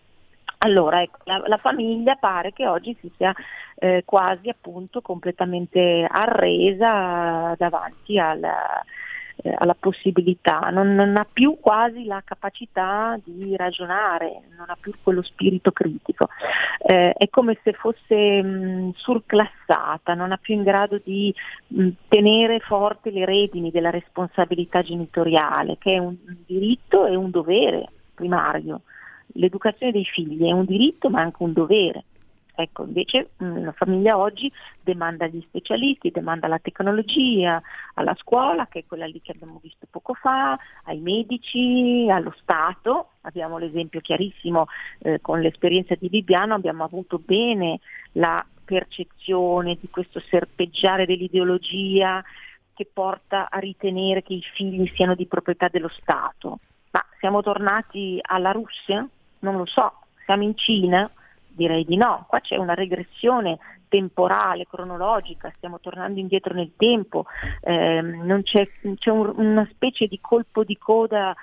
Allora, 0.63 1.01
ecco, 1.01 1.19
la, 1.25 1.43
la, 1.47 1.57
famiglia 1.57 2.17
pare 2.17 2.53
che 2.53 2.67
oggi 2.67 2.95
si 3.01 3.11
sia 3.17 3.33
eh, 3.77 4.03
quasi 4.05 4.51
appunto 4.51 5.01
completamente 5.01 6.07
arresa 6.07 7.55
davanti 7.57 8.19
alla, 8.19 8.85
eh, 9.43 9.55
alla 9.57 9.77
possibilità, 9.79 10.71
non, 10.71 10.89
non, 10.89 11.17
ha 11.17 11.27
più 11.31 11.59
quasi 11.61 12.05
la 12.05 12.23
capacità 12.25 13.19
di 13.25 13.57
ragionare, 13.57 14.43
non 14.57 14.69
ha 14.69 14.77
più 14.79 14.93
quello 15.03 15.23
spirito 15.23 15.73
critico, 15.73 16.29
eh, 16.79 17.13
è 17.13 17.29
come 17.29 17.59
se 17.63 17.73
fosse 17.73 18.43
mh, 18.43 18.93
surclassata, 18.97 20.15
non 20.15 20.33
ha 20.33 20.37
più 20.37 20.55
in 20.55 20.63
grado 20.63 21.01
di 21.03 21.35
mh, 21.69 21.89
tenere 22.09 22.61
forte 22.61 23.11
le 23.11 23.25
redini 23.25 23.71
della 23.71 23.91
responsabilità 23.91 24.83
genitoriale, 24.83 25.79
che 25.79 25.95
è 25.95 25.99
un 25.99 26.17
diritto 26.47 27.07
e 27.07 27.15
un 27.15 27.31
dovere 27.31 27.89
primario. 28.15 28.83
L'educazione 29.35 29.93
dei 29.93 30.05
figli 30.05 30.47
è 30.47 30.53
un 30.53 30.65
diritto 30.65 31.09
ma 31.09 31.21
anche 31.21 31.43
un 31.43 31.53
dovere. 31.53 32.05
Ecco, 32.55 32.85
invece 32.85 33.31
mh, 33.37 33.65
la 33.65 33.73
famiglia 33.73 34.19
oggi 34.19 34.53
demanda 34.83 35.27
gli 35.27 35.41
specialisti, 35.43 36.11
demanda 36.11 36.47
la 36.49 36.59
tecnologia, 36.59 37.61
alla 37.95 38.15
scuola, 38.17 38.67
che 38.67 38.81
è 38.81 38.85
quella 38.87 39.07
lì 39.07 39.21
che 39.21 39.33
abbiamo 39.33 39.61
visto 39.63 39.87
poco 39.91 40.15
fa, 40.15 40.59
ai 40.85 41.01
medici, 41.01 42.09
allo 42.11 42.35
Stato. 42.41 43.11
Abbiamo 43.23 43.59
l'esempio 43.59 44.01
chiarissimo 44.01 44.67
eh, 45.01 45.21
con 45.21 45.41
l'esperienza 45.41 45.95
di 45.95 46.09
Bibiano, 46.09 46.55
abbiamo 46.55 46.85
avuto 46.85 47.19
bene 47.19 47.81
la 48.13 48.45
percezione 48.65 49.77
di 49.81 49.89
questo 49.91 50.21
serpeggiare 50.21 51.05
dell'ideologia 51.05 52.23
che 52.73 52.89
porta 52.91 53.51
a 53.51 53.59
ritenere 53.59 54.23
che 54.23 54.35
i 54.35 54.43
figli 54.55 54.91
siano 54.95 55.15
di 55.15 55.27
proprietà 55.27 55.69
dello 55.69 55.89
Stato. 55.89 56.61
Ma 56.93 57.05
siamo 57.19 57.43
tornati 57.43 58.19
alla 58.23 58.53
Russia? 58.53 59.07
Non 59.41 59.57
lo 59.57 59.67
so. 59.67 59.93
Siamo 60.25 60.45
in 60.45 60.57
Cina? 60.57 61.11
Direi 61.53 61.85
di 61.85 61.97
no, 61.97 62.25
qua 62.29 62.41
c'è 62.41 62.57
una 62.57 62.75
regressione 62.75 63.59
temporale, 63.89 64.67
cronologica, 64.67 65.53
stiamo 65.57 65.81
tornando 65.81 66.21
indietro 66.21 66.55
nel 66.55 66.73
tempo, 66.77 67.27
ehm, 67.63 68.43
c'è, 68.43 68.69
c'è 68.97 69.11
un, 69.11 69.33
una 69.37 69.69
specie 69.73 70.07
di 70.07 70.21
colpo 70.21 70.65
di 70.65 70.79
coda 70.79 71.35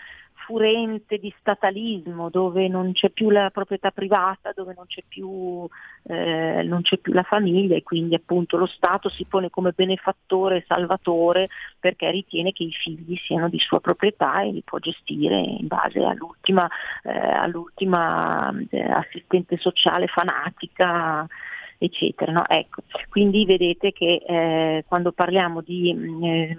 furente 0.48 1.18
di 1.18 1.34
statalismo 1.40 2.30
dove 2.30 2.69
non 2.69 2.94
c'è 2.94 3.10
più 3.10 3.30
la 3.30 3.49
proprietà 3.49 3.91
privata, 3.91 4.53
dove 4.56 4.74
non 4.74 4.86
c'è 4.88 5.03
più, 5.06 5.68
eh, 6.03 6.64
non 6.64 6.84
c'è 6.84 6.98
più 6.99 7.11
la 7.11 7.24
famiglia 7.24 7.76
e 7.76 7.84
quindi 7.84 8.15
appunto 8.15 8.56
lo 8.56 8.65
Stato 8.65 9.10
si 9.10 9.26
pone 9.26 9.49
come 9.49 9.74
benefattore 9.76 10.57
e 10.57 10.65
salvatore 10.65 11.49
perché 11.78 12.10
ritiene 12.11 12.53
che 12.53 12.64
i 12.64 12.72
figli 12.72 13.18
siano 13.18 13.49
di 13.49 13.60
sua 13.60 13.82
proprietà 13.82 14.41
e 14.41 14.53
li 14.53 14.61
può 14.61 14.80
gestire 14.80 15.36
in 15.38 15.68
base 15.68 15.99
all'ultima, 16.02 16.65
eh, 17.03 17.11
all'ultima 17.11 18.49
eh, 18.69 18.82
assistente 18.82 19.57
sociale 19.57 20.07
fanatica 20.07 21.28
eccetera. 21.78 22.32
No? 22.32 22.48
Ecco. 22.48 22.84
Quindi 23.10 23.45
vedete 23.45 23.91
che 23.91 24.24
eh, 24.26 24.86
quando 24.88 25.11
parliamo 25.11 25.61
di 25.61 25.91
eh, 26.24 26.57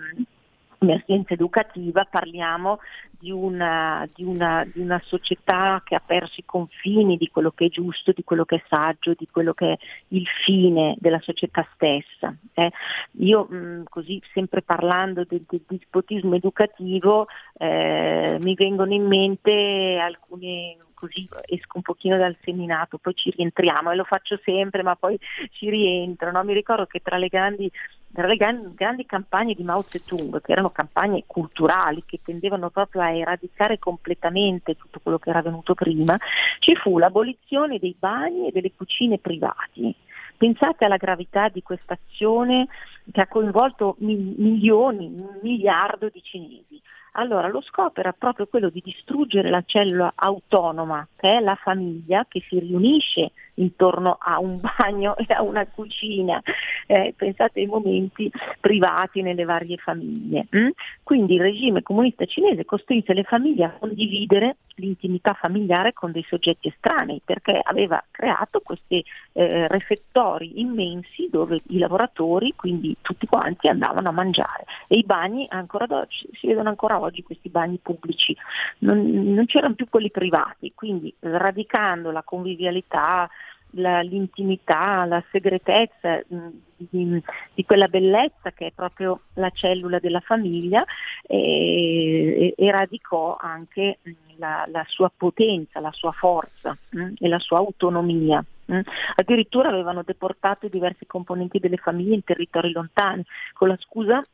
emergenza 0.78 1.34
educativa 1.34 2.04
parliamo 2.04 2.78
di 3.18 3.30
una, 3.30 4.08
di, 4.14 4.22
una, 4.22 4.64
di 4.72 4.80
una, 4.80 5.00
società 5.04 5.82
che 5.84 5.96
ha 5.96 6.02
perso 6.04 6.34
i 6.36 6.44
confini 6.44 7.16
di 7.16 7.28
quello 7.28 7.50
che 7.50 7.66
è 7.66 7.68
giusto, 7.68 8.12
di 8.12 8.22
quello 8.22 8.44
che 8.44 8.56
è 8.56 8.62
saggio, 8.68 9.14
di 9.16 9.26
quello 9.30 9.54
che 9.54 9.72
è 9.72 9.78
il 10.08 10.26
fine 10.44 10.94
della 10.98 11.20
società 11.20 11.66
stessa. 11.74 12.34
Eh. 12.54 12.70
Io 13.18 13.44
mh, 13.44 13.84
così 13.88 14.22
sempre 14.32 14.62
parlando 14.62 15.24
del, 15.24 15.44
del 15.48 15.62
dispotismo 15.66 16.36
educativo 16.36 17.26
eh, 17.58 18.38
mi 18.40 18.54
vengono 18.54 18.92
in 18.92 19.06
mente 19.06 19.98
alcune 20.00 20.76
così 20.98 21.28
esco 21.46 21.76
un 21.76 21.82
pochino 21.82 22.16
dal 22.16 22.36
seminato, 22.42 22.98
poi 22.98 23.14
ci 23.14 23.30
rientriamo 23.30 23.92
e 23.92 23.94
lo 23.94 24.02
faccio 24.02 24.38
sempre, 24.42 24.82
ma 24.82 24.96
poi 24.96 25.16
ci 25.52 25.70
rientro. 25.70 26.32
No? 26.32 26.42
Mi 26.42 26.52
ricordo 26.52 26.86
che 26.86 26.98
tra 26.98 27.18
le 27.18 27.28
grandi 27.28 27.70
tra 28.18 28.26
le 28.26 28.34
grandi, 28.34 28.74
grandi, 28.74 29.06
campagne 29.06 29.54
di 29.54 29.62
Mao 29.62 29.84
Zedong, 29.86 30.40
che 30.40 30.50
erano 30.50 30.70
campagne 30.70 31.22
culturali, 31.24 32.02
che 32.04 32.18
tendevano 32.20 32.68
proprio 32.68 33.02
a 33.02 33.12
eradicare 33.12 33.78
completamente 33.78 34.74
tutto 34.74 34.98
quello 35.00 35.20
che 35.20 35.30
era 35.30 35.40
venuto 35.40 35.74
prima, 35.74 36.18
ci 36.58 36.74
fu 36.74 36.98
l'abolizione 36.98 37.78
dei 37.78 37.94
bagni 37.96 38.48
e 38.48 38.50
delle 38.50 38.72
cucine 38.74 39.18
privati. 39.18 39.94
Pensate 40.36 40.84
alla 40.84 40.96
gravità 40.96 41.48
di 41.48 41.62
questa 41.62 41.96
azione 41.96 42.66
che 43.12 43.20
ha 43.20 43.28
coinvolto 43.28 43.94
milioni, 43.98 45.06
un 45.06 45.38
miliardo 45.40 46.08
di 46.08 46.20
cinesi. 46.20 46.82
Allora 47.12 47.46
lo 47.46 47.60
scopo 47.60 48.00
era 48.00 48.12
proprio 48.12 48.48
quello 48.48 48.68
di 48.68 48.82
distruggere 48.84 49.48
la 49.48 49.62
cellula 49.64 50.12
autonoma, 50.16 51.06
che 51.14 51.36
è 51.36 51.40
la 51.40 51.54
famiglia 51.54 52.26
che 52.28 52.42
si 52.48 52.58
riunisce 52.58 53.30
intorno 53.58 54.18
a 54.20 54.38
un 54.40 54.60
bagno 54.78 55.16
e 55.16 55.32
a 55.32 55.42
una 55.42 55.66
cucina. 55.66 56.40
Eh, 56.86 57.14
pensate 57.16 57.60
ai 57.60 57.66
momenti 57.66 58.30
privati 58.60 59.22
nelle 59.22 59.44
varie 59.44 59.76
famiglie. 59.76 60.46
Hm? 60.50 60.68
Quindi 61.02 61.34
il 61.34 61.40
regime 61.40 61.82
comunista 61.82 62.24
cinese 62.24 62.64
costrinse 62.64 63.14
le 63.14 63.24
famiglie 63.24 63.64
a 63.64 63.76
condividere 63.78 64.56
l'intimità 64.78 65.34
familiare 65.34 65.92
con 65.92 66.12
dei 66.12 66.24
soggetti 66.28 66.68
estranei 66.68 67.20
perché 67.24 67.60
aveva 67.62 68.02
creato 68.10 68.60
questi 68.60 69.04
eh, 69.32 69.66
refettori 69.68 70.60
immensi 70.60 71.28
dove 71.30 71.60
i 71.68 71.78
lavoratori, 71.78 72.54
quindi 72.56 72.96
tutti 73.00 73.26
quanti, 73.26 73.68
andavano 73.68 74.08
a 74.08 74.12
mangiare 74.12 74.64
e 74.86 74.98
i 74.98 75.04
bagni 75.04 75.46
ancora 75.50 75.86
oggi, 75.88 76.28
si 76.32 76.46
vedono 76.46 76.68
ancora 76.68 77.00
oggi 77.00 77.22
questi 77.22 77.48
bagni 77.48 77.78
pubblici, 77.82 78.36
non, 78.78 79.04
non 79.34 79.46
c'erano 79.46 79.74
più 79.74 79.88
quelli 79.88 80.10
privati, 80.10 80.72
quindi 80.74 81.12
sradicando 81.18 82.10
la 82.10 82.22
convivialità 82.22 83.28
la- 83.72 84.00
l'intimità, 84.00 85.04
la 85.04 85.22
segretezza 85.30 86.22
mh, 86.26 86.48
di, 86.76 87.22
di 87.54 87.64
quella 87.64 87.88
bellezza 87.88 88.52
che 88.52 88.66
è 88.66 88.72
proprio 88.72 89.20
la 89.34 89.50
cellula 89.50 89.98
della 89.98 90.20
famiglia 90.20 90.84
e, 91.22 92.54
e 92.56 92.70
radicò 92.70 93.36
anche 93.38 93.98
mh, 94.02 94.10
la, 94.36 94.64
la 94.70 94.84
sua 94.86 95.10
potenza, 95.14 95.80
la 95.80 95.92
sua 95.92 96.12
forza 96.12 96.76
mh, 96.90 97.14
e 97.18 97.28
la 97.28 97.38
sua 97.38 97.58
autonomia. 97.58 98.44
mh. 98.66 98.80
Addirittura 99.16 99.68
avevano 99.68 100.02
deportato 100.02 100.68
diversi 100.68 101.06
componenti 101.06 101.58
delle 101.58 101.76
famiglie 101.76 102.14
in 102.14 102.24
territori 102.24 102.72
lontani 102.72 103.24
con 103.52 103.68
la 103.68 103.76
scusa 103.78 104.24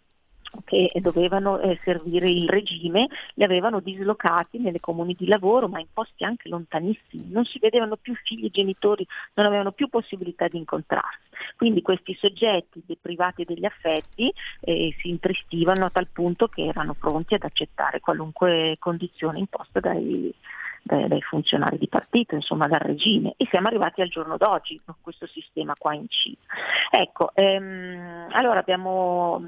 che 0.64 0.90
dovevano 1.00 1.60
eh, 1.60 1.78
servire 1.82 2.28
il 2.28 2.48
regime, 2.48 3.08
li 3.34 3.44
avevano 3.44 3.80
dislocati 3.80 4.58
nelle 4.58 4.80
comuni 4.80 5.14
di 5.18 5.26
lavoro, 5.26 5.68
ma 5.68 5.80
in 5.80 5.86
posti 5.92 6.24
anche 6.24 6.48
lontanissimi, 6.48 7.30
non 7.30 7.44
si 7.44 7.58
vedevano 7.58 7.96
più 7.96 8.14
figli 8.14 8.46
e 8.46 8.50
genitori, 8.50 9.06
non 9.34 9.46
avevano 9.46 9.72
più 9.72 9.88
possibilità 9.88 10.48
di 10.48 10.58
incontrarsi. 10.58 11.22
Quindi 11.56 11.82
questi 11.82 12.14
soggetti 12.14 12.82
deprivati 12.86 13.44
degli 13.44 13.64
affetti 13.64 14.32
eh, 14.60 14.94
si 14.98 15.08
intristivano 15.08 15.86
a 15.86 15.90
tal 15.90 16.08
punto 16.12 16.48
che 16.48 16.64
erano 16.64 16.94
pronti 16.94 17.34
ad 17.34 17.42
accettare 17.42 18.00
qualunque 18.00 18.76
condizione 18.78 19.38
imposta 19.38 19.80
dai, 19.80 20.32
dai, 20.82 21.20
funzionari 21.22 21.78
di 21.78 21.88
partito, 21.88 22.34
insomma 22.34 22.68
dal 22.68 22.80
regime 22.80 23.34
e 23.36 23.46
siamo 23.50 23.68
arrivati 23.68 24.00
al 24.00 24.08
giorno 24.08 24.36
d'oggi 24.36 24.80
con 24.84 24.94
questo 25.00 25.26
sistema 25.26 25.74
qua 25.76 25.94
in 25.94 26.06
Cina. 26.08 26.36
Ecco, 26.90 27.30
ehm, 27.34 28.28
allora 28.30 28.60
abbiamo 28.60 29.42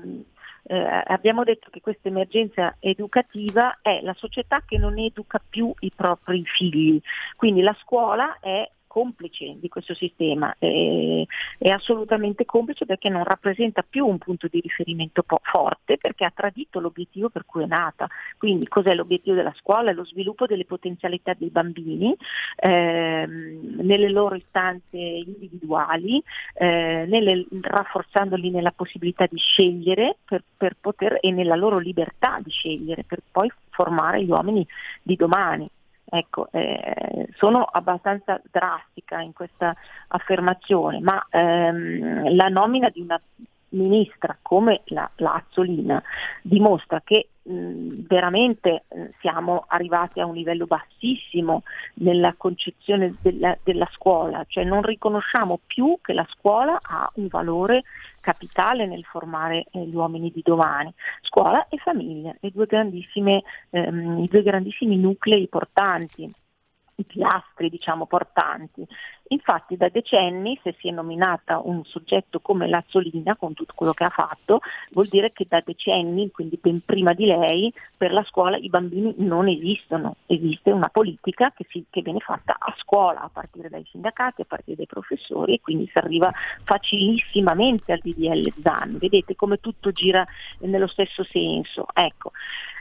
eh, 0.68 1.02
abbiamo 1.06 1.44
detto 1.44 1.70
che 1.70 1.80
questa 1.80 2.08
emergenza 2.08 2.76
educativa 2.80 3.78
è 3.82 4.00
la 4.02 4.14
società 4.14 4.62
che 4.66 4.78
non 4.78 4.98
educa 4.98 5.40
più 5.48 5.72
i 5.80 5.92
propri 5.94 6.44
figli, 6.44 7.00
quindi 7.36 7.62
la 7.62 7.76
scuola 7.80 8.38
è 8.40 8.68
complice 8.96 9.56
di 9.58 9.68
questo 9.68 9.92
sistema, 9.92 10.56
eh, 10.58 11.26
è 11.58 11.68
assolutamente 11.68 12.46
complice 12.46 12.86
perché 12.86 13.10
non 13.10 13.24
rappresenta 13.24 13.84
più 13.86 14.06
un 14.06 14.16
punto 14.16 14.48
di 14.50 14.58
riferimento 14.58 15.22
forte 15.42 15.98
perché 15.98 16.24
ha 16.24 16.32
tradito 16.34 16.80
l'obiettivo 16.80 17.28
per 17.28 17.44
cui 17.44 17.64
è 17.64 17.66
nata. 17.66 18.08
Quindi 18.38 18.66
cos'è 18.66 18.94
l'obiettivo 18.94 19.36
della 19.36 19.52
scuola? 19.58 19.90
È 19.90 19.92
lo 19.92 20.06
sviluppo 20.06 20.46
delle 20.46 20.64
potenzialità 20.64 21.34
dei 21.34 21.50
bambini 21.50 22.16
ehm, 22.56 23.80
nelle 23.82 24.08
loro 24.08 24.34
istanze 24.34 24.96
individuali, 24.96 26.22
eh, 26.54 27.04
nelle- 27.06 27.44
rafforzandoli 27.60 28.48
nella 28.48 28.72
possibilità 28.72 29.26
di 29.26 29.36
scegliere 29.36 30.16
per, 30.24 30.42
per 30.56 30.74
poter, 30.80 31.18
e 31.20 31.30
nella 31.32 31.56
loro 31.56 31.76
libertà 31.76 32.40
di 32.42 32.50
scegliere 32.50 33.04
per 33.04 33.20
poi 33.30 33.52
formare 33.68 34.24
gli 34.24 34.30
uomini 34.30 34.66
di 35.02 35.16
domani. 35.16 35.68
Ecco, 36.08 36.48
eh, 36.52 37.28
sono 37.34 37.64
abbastanza 37.64 38.40
drastica 38.50 39.20
in 39.20 39.32
questa 39.32 39.74
affermazione, 40.08 41.00
ma 41.00 41.24
ehm, 41.28 42.34
la 42.34 42.48
nomina 42.48 42.88
di 42.90 43.00
una 43.00 43.20
ministra 43.70 44.36
come 44.40 44.82
la, 44.86 45.10
Azzolina 45.16 46.00
dimostra 46.42 47.02
che 47.04 47.28
veramente 47.48 48.84
eh, 48.88 49.12
siamo 49.20 49.64
arrivati 49.68 50.20
a 50.20 50.26
un 50.26 50.34
livello 50.34 50.66
bassissimo 50.66 51.62
nella 51.94 52.34
concezione 52.36 53.14
della, 53.20 53.56
della 53.62 53.88
scuola, 53.92 54.44
cioè 54.48 54.64
non 54.64 54.82
riconosciamo 54.82 55.60
più 55.64 55.98
che 56.02 56.12
la 56.12 56.26
scuola 56.30 56.78
ha 56.82 57.08
un 57.14 57.28
valore 57.28 57.84
capitale 58.20 58.86
nel 58.86 59.04
formare 59.04 59.66
eh, 59.70 59.86
gli 59.86 59.94
uomini 59.94 60.32
di 60.32 60.42
domani, 60.44 60.92
scuola 61.22 61.68
e 61.68 61.76
famiglia, 61.76 62.34
le 62.40 62.50
due 62.50 62.66
ehm, 62.66 64.18
i 64.18 64.28
due 64.28 64.42
grandissimi 64.42 64.96
nuclei 64.96 65.46
portanti 65.46 66.28
i 66.96 67.04
pilastri 67.04 67.68
diciamo 67.68 68.06
portanti. 68.06 68.86
Infatti 69.28 69.76
da 69.76 69.88
decenni 69.88 70.58
se 70.62 70.74
si 70.78 70.88
è 70.88 70.90
nominata 70.90 71.60
un 71.62 71.84
soggetto 71.84 72.40
come 72.40 72.68
Lazzolina 72.68 73.36
con 73.36 73.54
tutto 73.54 73.72
quello 73.74 73.92
che 73.92 74.04
ha 74.04 74.10
fatto 74.10 74.60
vuol 74.90 75.08
dire 75.08 75.32
che 75.32 75.46
da 75.48 75.62
decenni, 75.64 76.30
quindi 76.30 76.58
ben 76.60 76.80
prima 76.84 77.12
di 77.12 77.26
lei, 77.26 77.72
per 77.96 78.12
la 78.12 78.22
scuola 78.24 78.56
i 78.56 78.68
bambini 78.68 79.14
non 79.18 79.48
esistono, 79.48 80.16
esiste 80.26 80.70
una 80.70 80.88
politica 80.88 81.52
che, 81.52 81.66
si, 81.68 81.84
che 81.90 82.02
viene 82.02 82.20
fatta 82.20 82.56
a 82.58 82.74
scuola 82.78 83.22
a 83.22 83.30
partire 83.32 83.68
dai 83.68 83.84
sindacati, 83.90 84.42
a 84.42 84.46
partire 84.46 84.76
dai 84.76 84.86
professori 84.86 85.54
e 85.54 85.60
quindi 85.60 85.88
si 85.90 85.98
arriva 85.98 86.32
facilissimamente 86.64 87.92
al 87.92 88.00
DDL 88.02 88.52
Zan, 88.62 88.98
vedete 88.98 89.34
come 89.34 89.58
tutto 89.58 89.90
gira 89.90 90.24
nello 90.60 90.86
stesso 90.86 91.24
senso. 91.24 91.86
Ecco. 91.92 92.32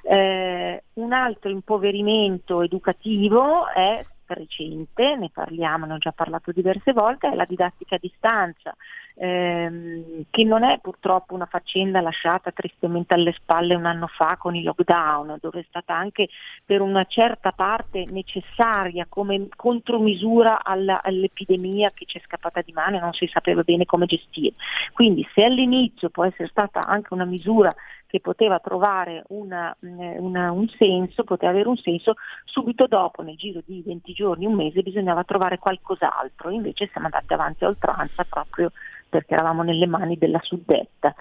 Eh, 0.04 0.84
un 0.94 1.14
altro 1.14 1.50
impoverimento 1.50 2.62
educativo 2.62 3.68
è 3.70 4.06
recente, 4.34 5.16
ne 5.16 5.30
parliamo, 5.32 5.86
ne 5.86 5.94
ho 5.94 5.98
già 5.98 6.12
parlato 6.12 6.52
diverse 6.52 6.94
volte, 6.94 7.32
è 7.32 7.36
la 7.36 7.46
didattica 7.46 7.96
a 7.96 8.00
distanza, 8.02 8.76
ehm, 9.16 10.26
che 10.30 10.44
non 10.44 10.64
è 10.64 10.80
purtroppo 10.82 11.34
una 11.34 11.46
faccenda 11.46 12.02
lasciata 12.02 12.52
tristemente 12.52 13.14
alle 13.14 13.34
spalle 13.34 13.76
un 13.76 13.86
anno 13.86 14.08
fa 14.08 14.38
con 14.38 14.56
i 14.56 14.64
lockdown, 14.64 15.38
dove 15.40 15.60
è 15.62 15.66
stata 15.68 15.96
anche 15.96 16.30
per 16.66 16.82
una 16.82 17.06
certa 17.06 17.52
parte 17.52 18.06
necessaria 18.10 19.06
come 19.08 19.48
contromisura 19.56 20.64
alla, 20.64 21.02
all'epidemia 21.02 21.92
che 21.94 22.06
ci 22.06 22.18
è 22.18 22.22
scappata 22.26 22.62
di 22.62 22.72
mano 22.74 22.98
e 22.98 23.00
non 23.00 23.14
si 23.14 23.28
sapeva 23.28 23.62
bene 23.64 23.86
come 23.86 24.06
gestire. 24.06 24.56
Quindi 24.94 25.28
se 25.34 25.44
all'inizio 25.44 26.10
può 26.10 26.26
essere 26.26 26.48
stata 26.48 26.86
anche 26.86 27.14
una 27.14 27.26
misura 27.26 27.74
che 28.16 28.22
poteva 28.22 28.60
trovare 28.60 29.24
una, 29.28 29.76
una, 29.82 30.52
un 30.52 30.70
senso, 30.70 31.26
poteva 31.26 31.52
avere 31.52 31.68
un 31.68 31.76
senso, 31.76 32.14
subito 32.46 32.88
dopo, 32.88 33.22
nel 33.24 33.36
giro 33.36 33.62
di 33.66 33.84
20 33.86 34.14
giorni, 34.14 34.46
un 34.46 34.54
mese, 34.54 34.82
bisognava 34.84 35.26
trovare 35.26 35.60
qualcos'altro, 35.60 36.50
invece 36.50 36.88
siamo 36.88 37.08
andati 37.08 37.34
avanti 37.34 37.66
a 37.66 37.68
oltranza 37.68 38.24
proprio 38.24 38.72
perché 39.10 39.34
eravamo 39.34 39.64
nelle 39.64 39.86
mani 39.86 40.18
della 40.18 40.40
suddetta. 40.42 41.14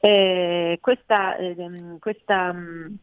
Eh, 0.00 0.78
questa, 0.82 1.36
ehm, 1.36 1.98
questa 1.98 2.52
mh, 2.52 2.98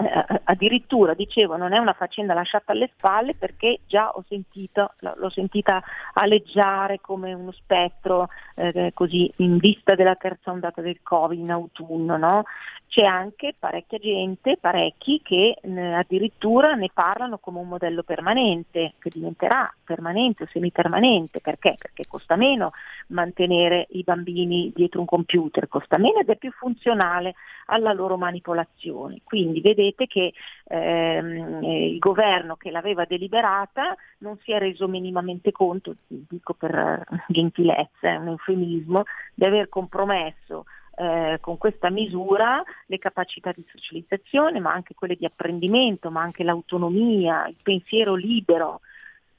eh, 0.00 0.40
addirittura 0.44 1.12
dicevo 1.14 1.56
non 1.56 1.72
è 1.72 1.78
una 1.78 1.92
faccenda 1.92 2.32
lasciata 2.32 2.70
alle 2.70 2.88
spalle 2.94 3.34
perché 3.34 3.80
già 3.86 4.10
ho 4.10 4.24
sentito, 4.28 4.92
l'ho 5.00 5.28
sentita 5.28 5.82
aleggiare 6.12 7.00
come 7.00 7.32
uno 7.32 7.50
spettro 7.50 8.28
eh, 8.54 8.92
così 8.94 9.28
in 9.38 9.56
vista 9.56 9.96
della 9.96 10.14
terza 10.14 10.52
ondata 10.52 10.80
del 10.82 11.00
Covid 11.02 11.38
in 11.40 11.50
autunno, 11.50 12.16
no? 12.16 12.44
C'è 12.86 13.04
anche 13.04 13.54
parecchia 13.58 13.98
gente, 13.98 14.56
parecchi 14.56 15.20
che 15.22 15.58
eh, 15.60 15.92
addirittura 15.92 16.74
ne 16.74 16.88
parlano 16.94 17.38
come 17.38 17.58
un 17.58 17.68
modello 17.68 18.02
permanente, 18.02 18.94
che 18.98 19.10
diventerà 19.12 19.70
permanente 19.84 20.44
o 20.44 20.48
semipermanente, 20.50 21.40
perché? 21.40 21.74
Perché 21.76 22.06
costa 22.06 22.36
meno 22.36 22.70
mantenere 23.08 23.88
i 23.90 24.02
bambini 24.04 24.72
dietro 24.74 25.00
un 25.00 25.06
computer, 25.06 25.68
costa 25.68 25.98
meno 25.98 26.20
ed 26.20 26.30
è 26.30 26.36
più 26.36 26.50
funzionale 26.52 27.34
alla 27.66 27.92
loro 27.92 28.16
manipolazione. 28.16 29.20
Quindi 29.22 29.60
vedete 29.60 29.87
che 29.94 30.32
ehm, 30.64 31.62
il 31.62 31.98
governo 31.98 32.56
che 32.56 32.70
l'aveva 32.70 33.04
deliberata 33.04 33.96
non 34.18 34.38
si 34.42 34.52
è 34.52 34.58
reso 34.58 34.88
minimamente 34.88 35.52
conto, 35.52 35.96
dico 36.06 36.54
per 36.54 37.04
gentilezza, 37.28 38.08
è 38.08 38.16
un 38.16 38.28
eufemismo, 38.28 39.04
di 39.34 39.44
aver 39.44 39.68
compromesso 39.68 40.64
eh, 40.98 41.38
con 41.40 41.58
questa 41.58 41.90
misura 41.90 42.62
le 42.86 42.98
capacità 42.98 43.52
di 43.54 43.64
socializzazione, 43.72 44.58
ma 44.58 44.72
anche 44.72 44.94
quelle 44.94 45.14
di 45.14 45.24
apprendimento, 45.24 46.10
ma 46.10 46.22
anche 46.22 46.42
l'autonomia, 46.42 47.46
il 47.46 47.56
pensiero 47.62 48.14
libero. 48.14 48.80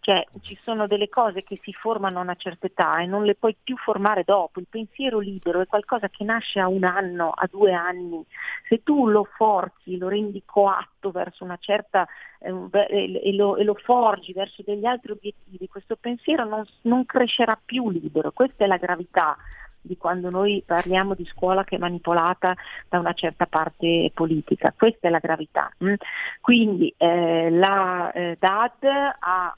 Cioè 0.10 0.26
ci 0.42 0.58
sono 0.64 0.88
delle 0.88 1.08
cose 1.08 1.44
che 1.44 1.60
si 1.62 1.72
formano 1.72 2.18
a 2.18 2.24
una 2.24 2.34
certa 2.34 2.66
età 2.66 3.00
e 3.00 3.06
non 3.06 3.26
le 3.26 3.36
puoi 3.36 3.56
più 3.64 3.78
formare 3.78 4.24
dopo. 4.24 4.60
Il 4.60 4.66
pensiero 4.68 5.20
libero 5.20 5.62
è 5.62 5.68
qualcosa 5.68 6.10
che 6.10 6.24
nasce 6.24 6.60
a 6.60 6.68
un 6.68 6.84
anno, 6.84 7.30
a 7.30 7.48
due 7.48 7.74
anni. 7.74 8.26
Se 8.68 8.82
tu 8.82 9.08
lo 9.08 9.24
forzi, 9.24 10.00
lo 10.00 10.08
rendi 10.08 10.42
coatto 10.44 11.12
verso 11.12 11.44
una 11.44 11.58
certa 11.58 12.08
eh, 12.40 12.50
e, 12.90 13.36
lo, 13.36 13.56
e, 13.56 13.64
lo, 13.64 13.76
forgi 13.76 14.34
verso 14.34 14.64
degli 14.66 14.86
altri 14.86 15.12
obiettivi, 15.12 15.68
questo 15.68 15.96
pensiero 15.96 16.44
non, 16.44 16.66
non 16.82 17.06
crescerà 17.06 17.56
più 17.64 17.92
libero. 17.92 18.32
Questa 18.32 18.64
è 18.64 18.68
la 18.68 18.78
gravità 18.78 19.38
di 19.80 19.96
quando 19.96 20.30
noi 20.30 20.64
parliamo 20.66 21.14
di 21.14 21.26
scuola 21.26 21.64
che 21.64 21.76
è 21.76 21.80
manipolata 21.80 22.56
da 22.88 22.98
una 22.98 23.14
certa 23.14 23.46
parte 23.46 24.10
politica. 24.14 24.74
Questa 24.76 25.08
è 25.08 25.12
la 25.12 25.20
gravità. 25.20 25.72
Mm? 25.84 25.94
Quindi 26.42 26.92
eh, 26.98 27.50
la 27.52 28.12
eh, 28.12 28.38
DAD 28.40 28.84
ha, 29.20 29.56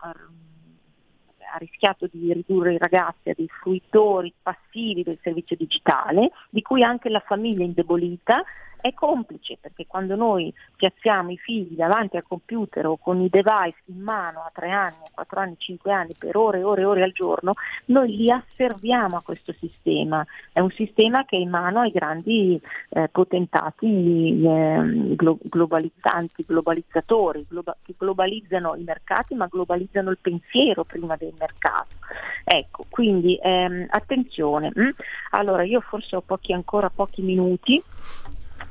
ha 1.52 1.58
rischiato 1.58 2.08
di 2.12 2.32
ridurre 2.34 2.74
i 2.74 2.78
ragazzi 2.78 3.30
a 3.30 3.34
dei 3.36 3.48
fruitori 3.48 4.34
passivi 4.42 5.04
del 5.04 5.20
servizio 5.22 5.56
digitale, 5.56 6.32
di 6.50 6.62
cui 6.62 6.84
anche 6.84 7.10
la 7.10 7.20
famiglia 7.20 7.64
indebolita 7.64 8.44
è 8.82 8.94
complice 8.94 9.58
perché 9.62 9.86
quando 9.88 10.16
noi 10.16 10.54
piazziamo 10.76 11.32
i 11.32 11.38
figli 11.38 11.76
davanti 11.76 12.18
al 12.18 12.24
computer 12.28 12.88
o 12.88 12.98
con 12.98 13.22
i 13.22 13.30
device 13.30 13.82
in 13.86 14.02
mano 14.02 14.42
a 14.42 14.52
tre 14.54 14.72
anni, 14.72 15.06
a 15.06 15.12
quattro 15.12 15.40
anni, 15.40 15.56
cinque 15.58 15.92
anni 15.94 16.16
per 16.18 16.36
ore 16.36 16.60
e 16.60 16.64
ore 16.64 16.82
e 16.82 16.86
ore 16.86 17.04
al 17.04 17.12
giorno, 17.12 17.54
noi 17.86 18.16
li 18.16 18.32
asserviamo 18.32 19.18
a 19.18 19.22
questo 19.22 19.54
sistema. 19.60 20.26
È 20.52 20.60
un 20.60 20.72
sistema 20.72 21.24
che 21.26 21.38
è 21.38 21.40
in 21.40 21.50
mano 21.50 21.82
ai 21.82 21.92
grandi 21.92 22.60
eh, 22.90 23.08
potentati 23.10 24.44
eh, 24.44 25.16
glo- 25.16 25.40
globalizzanti, 25.42 26.44
globalizzatori, 26.46 27.46
globa- 27.48 27.78
che 27.82 27.96
globalizzano 27.98 28.76
i 28.76 28.84
mercati 28.84 29.36
ma 29.36 29.48
globalizzano 29.48 30.10
il 30.10 30.18
pensiero 30.20 30.84
prima 30.84 31.16
del 31.16 31.34
mercato. 31.38 31.96
Ecco, 32.44 32.86
quindi 32.90 33.40
ehm, 33.42 33.86
attenzione. 33.90 34.72
Hm? 34.74 34.90
Allora 35.32 35.64
io 35.64 35.82
forse 35.82 36.16
ho 36.16 36.22
pochi, 36.22 36.54
ancora 36.54 36.90
pochi 36.90 37.22
minuti. 37.22 37.82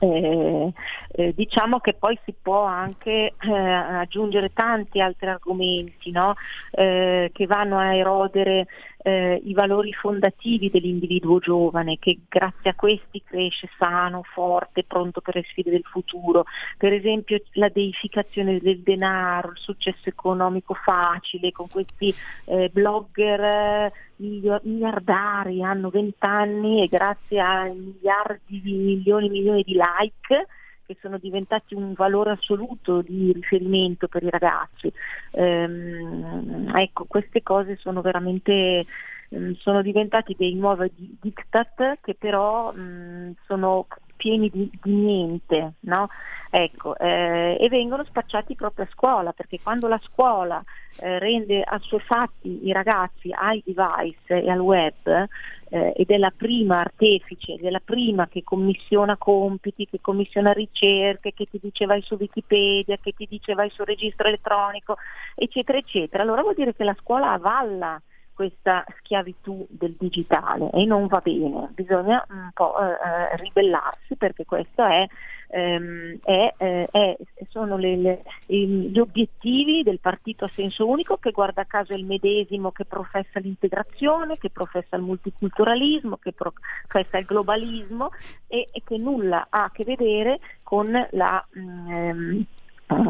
Eh, 0.03 0.73
eh, 1.13 1.35
diciamo 1.35 1.79
che 1.81 1.93
poi 1.93 2.19
si 2.25 2.35
può 2.41 2.65
anche 2.65 3.35
eh, 3.39 3.53
aggiungere 3.53 4.51
tanti 4.55 4.99
altri 4.99 5.29
argomenti 5.29 6.11
no? 6.11 6.37
Eh, 6.71 7.31
che 7.35 7.47
vanno 7.47 7.79
a 7.79 7.95
erodere 7.95 8.67
eh, 9.03 9.41
i 9.45 9.55
valori 9.55 9.93
fondativi 9.93 10.71
dell'individuo 10.71 11.39
giovane 11.39 11.99
che 11.99 12.19
grazie 12.29 12.71
a 12.71 12.75
questi 12.75 13.23
cresce 13.23 13.69
sano, 13.79 14.23
forte, 14.23 14.85
pronto 14.85 15.21
per 15.21 15.37
le 15.37 15.45
sfide 15.49 15.71
del 15.71 15.85
futuro. 15.85 16.45
Per 16.77 16.93
esempio 16.93 17.41
la 17.53 17.69
deificazione 17.69 18.59
del 18.59 18.81
denaro, 18.81 19.51
il 19.51 19.59
successo 19.59 20.09
economico 20.09 20.75
facile 20.75 21.53
con 21.53 21.69
questi 21.69 22.15
eh, 22.47 22.71
blogger 22.73 23.93
miliardari, 24.17 25.63
hanno 25.63 25.89
20 25.89 26.17
anni 26.21 26.83
e 26.83 26.89
grazie 26.89 27.41
a 27.41 27.65
miliardi 27.65 28.61
di 28.61 28.73
milioni 28.73 29.27
e 29.27 29.31
milioni 29.31 29.63
di 29.63 29.73
like 29.73 30.47
che 30.91 30.97
sono 31.01 31.19
diventati 31.19 31.75
un 31.75 31.93
valore 31.93 32.33
assoluto 32.33 33.01
di 33.01 33.33
riferimento 33.33 34.09
per 34.09 34.25
i 34.25 34.31
ragazzi. 34.31 34.93
Ehm, 35.31 36.73
ecco, 36.75 37.05
queste 37.05 37.45
cose 37.45 37.77
sono 37.77 38.01
veramente 38.01 38.85
ehm, 39.29 39.55
sono 39.55 39.83
diventati 39.83 40.35
dei 40.37 40.55
nuovi 40.55 40.91
diktat 41.21 41.99
che 42.01 42.17
però 42.19 42.73
mh, 42.73 43.37
sono 43.47 43.87
pieni 44.21 44.51
di, 44.51 44.71
di 44.83 44.93
niente, 44.93 45.75
no? 45.81 46.09
ecco, 46.51 46.97
eh, 46.99 47.57
e 47.59 47.69
vengono 47.69 48.05
spacciati 48.05 48.55
proprio 48.55 48.85
a 48.85 48.89
scuola, 48.93 49.33
perché 49.33 49.61
quando 49.63 49.87
la 49.89 50.01
scuola 50.05 50.63
eh, 50.99 51.19
rende 51.19 51.63
assuefatti 51.63 52.67
i 52.67 52.73
ragazzi 52.73 53.31
ai 53.33 53.63
device 53.65 54.43
e 54.43 54.51
al 54.51 54.59
web 54.59 55.29
eh, 55.71 55.93
ed 55.97 56.11
è 56.11 56.19
la 56.19 56.33
prima 56.37 56.81
artefice, 56.81 57.53
ed 57.53 57.65
è 57.65 57.71
la 57.71 57.81
prima 57.83 58.27
che 58.27 58.43
commissiona 58.43 59.17
compiti, 59.17 59.87
che 59.87 60.01
commissiona 60.01 60.53
ricerche, 60.53 61.33
che 61.33 61.47
ti 61.49 61.59
dice 61.63 61.87
vai 61.87 62.03
su 62.03 62.17
Wikipedia, 62.19 62.99
che 63.01 63.13
ti 63.13 63.27
dice 63.31 63.55
vai 63.55 63.71
sul 63.71 63.87
registro 63.87 64.27
elettronico, 64.27 64.97
eccetera, 65.37 65.79
eccetera, 65.79 66.23
allora 66.25 66.43
vuol 66.43 66.55
dire 66.55 66.75
che 66.75 66.85
la 66.85 66.97
scuola 67.01 67.33
avvalla 67.33 68.01
questa 68.41 68.87
schiavitù 68.97 69.67
del 69.69 69.97
digitale 69.99 70.71
e 70.71 70.87
non 70.87 71.09
va 71.09 71.21
bene, 71.23 71.69
bisogna 71.75 72.25
un 72.31 72.49
po' 72.55 72.75
eh, 72.81 72.93
eh, 72.93 73.37
ribellarsi 73.37 74.17
perché 74.17 74.47
questo 74.47 74.83
è, 74.83 75.07
ehm, 75.49 76.21
è, 76.25 76.55
eh, 76.57 76.89
è, 76.91 77.17
sono 77.51 77.77
le, 77.77 77.97
le, 77.99 78.23
gli 78.47 78.99
obiettivi 78.99 79.83
del 79.83 79.99
partito 80.01 80.47
a 80.47 80.51
senso 80.55 80.89
unico 80.89 81.19
che 81.19 81.33
guarda 81.33 81.67
caso 81.67 81.93
è 81.93 81.97
il 81.97 82.07
medesimo 82.07 82.71
che 82.71 82.87
professa 82.87 83.41
l'integrazione, 83.41 84.39
che 84.39 84.49
professa 84.49 84.97
il 84.97 85.03
multiculturalismo, 85.03 86.17
che 86.17 86.33
professa 86.33 87.19
il 87.19 87.27
globalismo 87.27 88.09
e, 88.47 88.71
e 88.73 88.83
che 88.83 88.97
nulla 88.97 89.49
ha 89.51 89.65
a 89.65 89.71
che 89.71 89.85
vedere 89.85 90.41
con 90.63 90.91
la 91.11 91.47
mh, 91.53 91.91
ehm, 91.93 92.47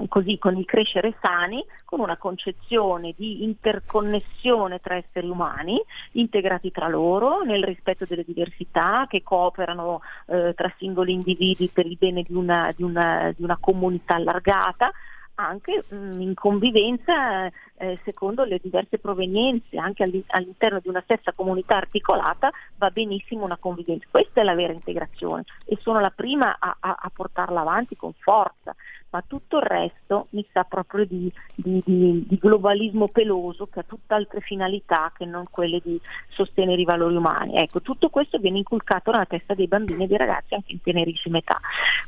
così 0.09 0.39
con 0.39 0.57
il 0.57 0.65
crescere 0.65 1.15
sani, 1.21 1.65
con 1.85 2.01
una 2.01 2.17
concezione 2.17 3.15
di 3.17 3.45
interconnessione 3.45 4.81
tra 4.81 4.97
esseri 4.97 5.29
umani, 5.29 5.81
integrati 6.13 6.71
tra 6.71 6.89
loro, 6.89 7.43
nel 7.43 7.65
rispetto 7.65 8.05
delle 8.05 8.25
diversità, 8.25 9.07
che 9.09 9.23
cooperano 9.23 10.01
eh, 10.27 10.53
tra 10.55 10.73
singoli 10.79 11.13
individui 11.13 11.69
per 11.69 11.87
il 11.87 11.97
bene 11.99 12.23
di 12.23 12.35
una, 12.35 12.73
di 12.77 12.83
una, 12.83 13.33
di 13.37 13.43
una 13.43 13.57
comunità 13.59 14.15
allargata, 14.15 14.93
anche 15.41 15.85
mh, 15.89 15.97
mm, 15.97 16.21
in 16.21 16.35
convivenza 16.35 17.47
eh, 17.47 17.99
secondo 18.05 18.45
le 18.45 18.61
diverse 18.63 18.99
provenienze, 18.99 19.79
anche 19.79 20.03
all'interno 20.03 20.81
di 20.81 20.89
una 20.89 21.01
stessa 21.03 21.33
comunità 21.33 21.77
articolata 21.77 22.51
va 22.77 22.91
benissimo 22.91 23.45
una 23.45 23.57
convivenza. 23.57 24.07
Questa 24.11 24.43
è 24.43 24.45
la 24.45 24.55
vera 24.55 24.73
integrazione 24.73 25.45
e 25.65 25.79
sono 25.81 26.01
la 26.01 26.11
prima 26.11 26.57
a, 26.59 26.77
a, 26.79 26.99
a 27.01 27.11
portarla 27.13 27.61
avanti 27.61 27.97
con 27.97 28.13
forza, 28.19 28.75
ma 29.11 29.23
tutto 29.27 29.57
il 29.57 29.63
resto 29.63 30.29
mi 30.31 30.47
sa 30.53 30.65
proprio 30.65 31.05
di, 31.05 31.33
di, 31.55 31.83
di, 31.85 32.25
di, 32.27 32.39
globalismo 32.39 33.09
peloso 33.09 33.67
che 33.67 33.81
ha 33.81 33.85
tutt'altre 33.85 34.41
finalità 34.41 35.13
che 35.17 35.25
non 35.25 35.47
quelle 35.51 35.81
di 35.83 36.01
sostenere 36.29 36.81
i 36.81 36.85
valori 36.85 37.17
umani. 37.17 37.57
Ecco, 37.57 37.83
tutto 37.83 38.09
questo 38.09 38.39
viene 38.39 38.59
inculcato 38.59 39.11
nella 39.11 39.27
testa 39.27 39.55
dei 39.55 39.67
bambini 39.67 40.05
e 40.05 40.07
dei 40.07 40.17
ragazzi 40.17 40.55
anche 40.55 40.73
in 40.73 40.81
tenerissima 40.81 41.39
età. 41.39 41.61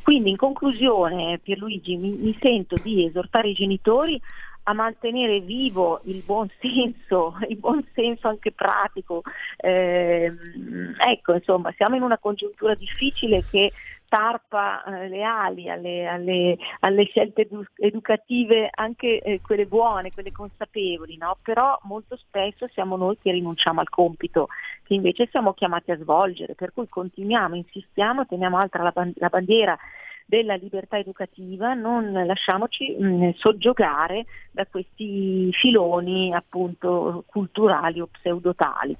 Quindi 0.02 0.30
in 0.30 0.36
conclusione 0.36 1.40
Pierluigi 1.42 1.96
mi, 1.96 2.10
mi 2.12 2.36
sento 2.40 2.76
di 2.82 3.04
esortare 3.04 3.48
i 3.48 3.54
genitori 3.54 4.20
a 4.64 4.74
mantenere 4.74 5.40
vivo 5.40 6.00
il 6.04 6.22
buon 6.24 6.48
senso, 6.60 7.36
il 7.48 7.56
buon 7.56 7.84
senso 7.94 8.28
anche 8.28 8.52
pratico. 8.52 9.22
Eh, 9.56 10.32
ecco, 10.98 11.34
insomma, 11.34 11.72
siamo 11.76 11.96
in 11.96 12.02
una 12.02 12.18
congiuntura 12.18 12.74
difficile 12.74 13.44
che 13.50 13.72
tarpa 14.12 14.84
eh, 14.84 15.08
le 15.08 15.22
ali 15.22 15.70
alle, 15.70 16.06
alle, 16.06 16.58
alle 16.80 17.04
scelte 17.06 17.42
edu- 17.42 17.66
educative, 17.76 18.68
anche 18.70 19.22
eh, 19.22 19.40
quelle 19.40 19.64
buone, 19.64 20.12
quelle 20.12 20.32
consapevoli, 20.32 21.16
no? 21.16 21.38
però 21.40 21.78
molto 21.84 22.18
spesso 22.18 22.68
siamo 22.74 22.98
noi 22.98 23.16
che 23.16 23.32
rinunciamo 23.32 23.80
al 23.80 23.88
compito 23.88 24.48
che 24.82 24.92
invece 24.92 25.28
siamo 25.30 25.54
chiamati 25.54 25.92
a 25.92 25.96
svolgere, 25.96 26.54
per 26.54 26.74
cui 26.74 26.90
continuiamo, 26.90 27.54
insistiamo, 27.54 28.26
teniamo 28.26 28.58
alta 28.58 28.82
la, 28.82 28.90
ban- 28.90 29.14
la 29.16 29.28
bandiera 29.28 29.78
della 30.26 30.56
libertà 30.56 30.98
educativa, 30.98 31.72
non 31.72 32.12
lasciamoci 32.12 32.94
mm, 33.00 33.30
soggiogare 33.36 34.26
da 34.50 34.66
questi 34.66 35.50
filoni 35.52 36.34
appunto 36.34 37.24
culturali 37.26 38.00
o 38.00 38.08
pseudotali. 38.08 38.94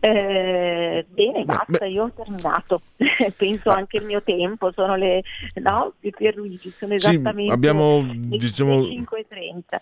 Eh, 0.00 1.06
bene, 1.08 1.44
basta, 1.44 1.84
io 1.86 2.04
ho 2.04 2.12
terminato. 2.14 2.80
Penso 3.36 3.70
anche 3.70 3.96
il 3.96 4.04
mio 4.04 4.22
tempo, 4.22 4.70
sono 4.72 4.94
le 4.94 5.22
no, 5.54 5.94
di 6.00 6.12
Pierluigi, 6.16 6.72
sono 6.76 6.94
esattamente 6.94 7.50
sì, 7.50 7.56
abbiamo, 7.56 8.00
le, 8.02 8.38
diciamo... 8.38 8.80
le 8.80 9.04
5.30. 9.04 9.80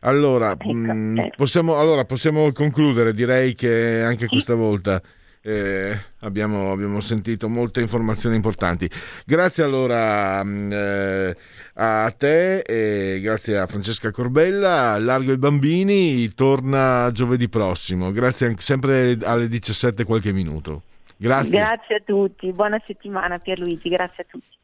Allora, 0.00 0.52
Ecco, 0.52 0.72
mh, 0.72 1.18
eh. 1.18 1.32
possiamo, 1.36 1.76
allora, 1.76 2.04
possiamo 2.04 2.52
concludere, 2.52 3.12
direi 3.12 3.54
che 3.54 4.00
anche 4.02 4.26
questa 4.26 4.54
volta 4.54 5.02
eh, 5.48 5.98
abbiamo, 6.20 6.72
abbiamo 6.72 7.00
sentito 7.00 7.48
molte 7.48 7.80
informazioni 7.80 8.36
importanti. 8.36 8.88
Grazie 9.24 9.64
allora 9.64 10.44
mh, 10.44 10.72
eh, 10.72 11.36
a 11.72 12.14
te 12.16 12.58
e 12.58 13.20
grazie 13.20 13.56
a 13.56 13.66
Francesca 13.66 14.10
Corbella. 14.10 14.98
Largo 14.98 15.32
i 15.32 15.38
bambini 15.38 16.28
torna 16.34 17.10
giovedì 17.12 17.48
prossimo. 17.48 18.10
Grazie 18.10 18.48
anche, 18.48 18.60
sempre 18.60 19.16
alle 19.22 19.48
17 19.48 20.04
qualche 20.04 20.32
minuto. 20.32 20.82
Grazie. 21.16 21.50
Grazie 21.50 21.94
a 21.96 22.02
tutti, 22.04 22.52
buona 22.52 22.80
settimana 22.86 23.38
Pierluigi, 23.38 23.88
grazie 23.88 24.24
a 24.24 24.26
tutti. 24.30 24.56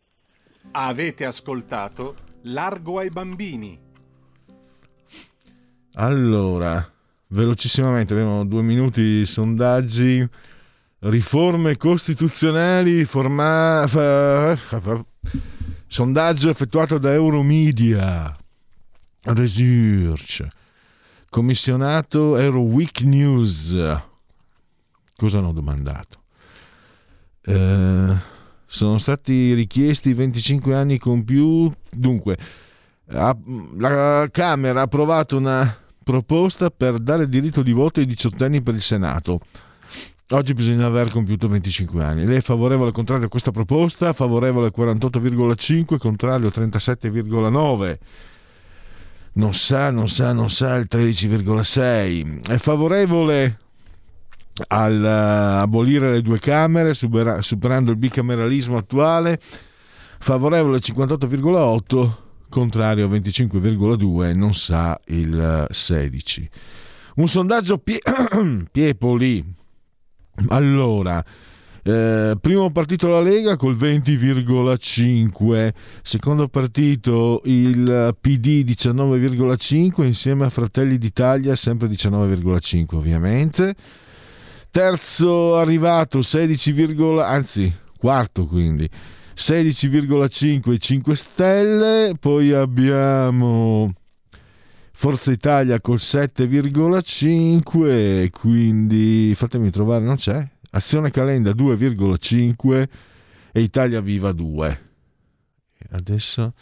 Avete 0.72 1.24
ascoltato 1.24 2.14
Largo 2.42 2.98
ai 2.98 3.08
bambini. 3.08 3.80
Allora, 5.94 6.86
velocissimamente, 7.28 8.12
abbiamo 8.12 8.44
due 8.44 8.62
minuti 8.62 9.24
sondaggi. 9.24 10.28
Riforme 11.06 11.76
costituzionali, 11.76 13.04
forma... 13.04 13.86
sondaggio 15.86 16.48
effettuato 16.48 16.96
da 16.96 17.12
Euromedia, 17.12 18.34
Research, 19.24 20.46
commissionato 21.28 22.38
Euroweek 22.38 23.02
News. 23.02 23.76
Cosa 25.14 25.38
hanno 25.38 25.52
domandato? 25.52 26.22
Eh, 27.42 28.14
sono 28.64 28.96
stati 28.96 29.52
richiesti 29.52 30.14
25 30.14 30.74
anni 30.74 30.96
con 30.98 31.22
più. 31.22 31.70
Dunque, 31.90 32.38
la 33.08 34.26
Camera 34.30 34.80
ha 34.80 34.84
approvato 34.84 35.36
una 35.36 35.76
proposta 36.02 36.70
per 36.70 36.98
dare 36.98 37.28
diritto 37.28 37.62
di 37.62 37.72
voto 37.72 38.00
ai 38.00 38.06
diciottenni 38.06 38.62
per 38.62 38.72
il 38.72 38.82
Senato. 38.82 39.40
Oggi 40.34 40.52
bisogna 40.52 40.86
aver 40.86 41.10
compiuto 41.10 41.46
25 41.46 42.02
anni. 42.02 42.26
Lei 42.26 42.38
è 42.38 42.40
favorevole 42.40 42.88
o 42.88 42.92
contrario 42.92 43.26
a 43.26 43.28
questa 43.28 43.52
proposta? 43.52 44.12
Favorevole 44.12 44.72
48,5, 44.76 45.96
contrario 45.96 46.48
37,9. 46.48 47.98
Non 49.34 49.54
sa, 49.54 49.92
non 49.92 50.08
sa, 50.08 50.32
non 50.32 50.50
sa 50.50 50.74
il 50.74 50.88
13,6. 50.90 52.50
È 52.50 52.56
favorevole 52.56 53.58
al 54.66 55.00
uh, 55.00 55.62
abolire 55.62 56.10
le 56.10 56.20
due 56.20 56.40
camere, 56.40 56.94
supera- 56.94 57.40
superando 57.40 57.92
il 57.92 57.96
bicameralismo 57.96 58.76
attuale? 58.76 59.40
favorevole 60.18 60.78
58,8, 60.78 62.12
contrario 62.48 63.08
25,2, 63.08 64.34
non 64.34 64.52
sa 64.52 65.00
il 65.06 65.66
16. 65.70 66.50
Un 67.16 67.28
sondaggio 67.28 67.78
pie- 67.78 68.02
Piepoli. 68.72 69.62
Allora, 70.48 71.24
eh, 71.86 72.34
primo 72.40 72.70
partito 72.70 73.08
la 73.08 73.20
Lega 73.20 73.56
col 73.56 73.76
20,5, 73.76 75.74
secondo 76.02 76.48
partito 76.48 77.42
il 77.44 78.16
PD 78.20 78.64
19,5 78.64 80.02
insieme 80.04 80.46
a 80.46 80.50
Fratelli 80.50 80.96
d'Italia 80.96 81.54
sempre 81.54 81.88
19,5 81.88 82.96
ovviamente. 82.96 83.74
Terzo 84.70 85.56
arrivato 85.56 86.22
16, 86.22 86.96
anzi 87.20 87.72
quarto 87.96 88.46
quindi 88.46 88.88
16,5 89.36 90.78
5 90.78 91.14
Stelle, 91.14 92.14
poi 92.18 92.52
abbiamo 92.52 93.92
Forza 94.96 95.32
Italia 95.32 95.80
col 95.80 95.98
7,5, 95.98 98.30
quindi 98.30 99.34
fatemi 99.34 99.70
trovare, 99.70 100.04
non 100.04 100.14
c'è? 100.16 100.48
Azione 100.70 101.10
Calenda 101.10 101.50
2,5 101.50 102.88
e 103.52 103.60
Italia 103.60 104.00
Viva 104.00 104.32
2. 104.32 104.80
Adesso 105.90 106.54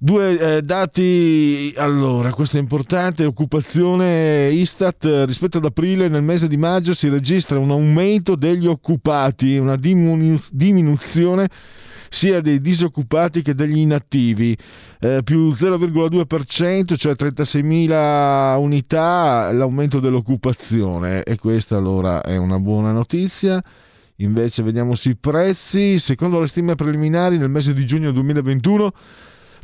Due 0.00 0.58
eh, 0.58 0.62
dati, 0.62 1.74
allora, 1.76 2.30
questo 2.30 2.56
è 2.56 2.60
importante, 2.60 3.24
occupazione 3.24 4.48
Istat 4.50 5.24
rispetto 5.26 5.58
ad 5.58 5.64
aprile 5.64 6.06
nel 6.06 6.22
mese 6.22 6.46
di 6.46 6.56
maggio 6.56 6.94
si 6.94 7.08
registra 7.08 7.58
un 7.58 7.72
aumento 7.72 8.36
degli 8.36 8.68
occupati, 8.68 9.56
una 9.56 9.74
diminu- 9.74 10.40
diminuzione 10.52 11.48
sia 12.08 12.40
dei 12.40 12.60
disoccupati 12.60 13.42
che 13.42 13.54
degli 13.54 13.78
inattivi, 13.78 14.56
eh, 15.00 15.22
più 15.22 15.50
0,2%, 15.50 16.96
cioè 16.96 17.12
36.000 17.12 18.58
unità 18.58 19.50
l'aumento 19.52 20.00
dell'occupazione 20.00 21.22
e 21.22 21.36
questa 21.36 21.76
allora 21.76 22.22
è 22.22 22.36
una 22.36 22.58
buona 22.58 22.92
notizia. 22.92 23.62
Invece 24.20 24.64
vediamo 24.64 24.94
sui 24.94 25.16
prezzi, 25.16 25.98
secondo 25.98 26.40
le 26.40 26.48
stime 26.48 26.74
preliminari 26.74 27.38
nel 27.38 27.50
mese 27.50 27.72
di 27.72 27.86
giugno 27.86 28.10
2021 28.10 28.92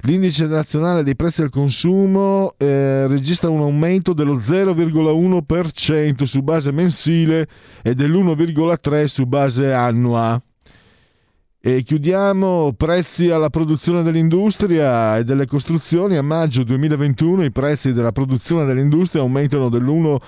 L'indice 0.07 0.47
nazionale 0.47 1.03
dei 1.03 1.17
prezzi 1.17 1.41
al 1.41 1.49
consumo 1.49 2.57
eh, 2.59 3.07
registra 3.07 3.49
un 3.49 3.63
aumento 3.63 4.13
dello 4.13 4.37
0,1% 4.37 6.25
su 6.25 6.43
base 6.43 6.73
mensile 6.73 7.49
e 7.83 7.95
dell'1,3% 7.95 9.05
su 9.07 9.25
base 9.25 9.73
annua. 9.73 10.39
E 11.67 11.83
chiudiamo 11.83 12.75
prezzi 12.77 13.31
alla 13.31 13.49
produzione 13.49 14.03
dell'industria 14.03 15.17
e 15.17 15.25
delle 15.25 15.47
costruzioni. 15.47 16.19
A 16.19 16.23
maggio 16.23 16.63
2021 16.63 17.43
i 17.43 17.51
prezzi 17.51 17.95
della 17.95 18.13
produzione 18.13 18.67
dell'industria 18.67 19.23
aumentano 19.23 19.71
dell'1% 19.71 20.21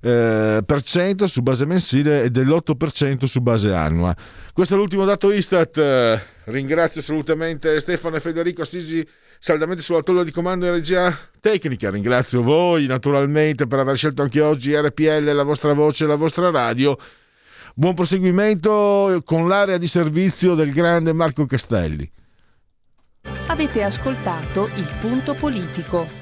eh, 0.00 1.28
su 1.28 1.42
base 1.42 1.66
mensile 1.66 2.22
e 2.22 2.30
dell'8% 2.30 3.24
su 3.24 3.42
base 3.42 3.74
annua. 3.74 4.16
Questo 4.54 4.72
è 4.72 4.78
l'ultimo 4.78 5.04
dato 5.04 5.30
Istat. 5.30 6.22
Ringrazio 6.44 7.02
assolutamente 7.02 7.78
Stefano 7.78 8.16
e 8.16 8.20
Federico 8.20 8.62
Assisi 8.62 9.06
saldamente 9.38 9.82
sulla 9.82 10.00
tolla 10.00 10.24
di 10.24 10.30
comando 10.30 10.64
in 10.64 10.72
regia 10.72 11.14
tecnica. 11.38 11.90
Ringrazio 11.90 12.40
voi 12.40 12.86
naturalmente 12.86 13.66
per 13.66 13.78
aver 13.78 13.98
scelto 13.98 14.22
anche 14.22 14.40
oggi 14.40 14.74
RPL, 14.74 15.34
la 15.34 15.44
vostra 15.44 15.74
voce, 15.74 16.06
la 16.06 16.16
vostra 16.16 16.48
radio. 16.48 16.96
Buon 17.74 17.94
proseguimento 17.94 19.22
con 19.24 19.48
l'area 19.48 19.78
di 19.78 19.86
servizio 19.86 20.54
del 20.54 20.72
grande 20.72 21.14
Marco 21.14 21.46
Castelli. 21.46 22.10
Avete 23.46 23.82
ascoltato 23.82 24.66
il 24.76 24.88
punto 25.00 25.34
politico. 25.34 26.21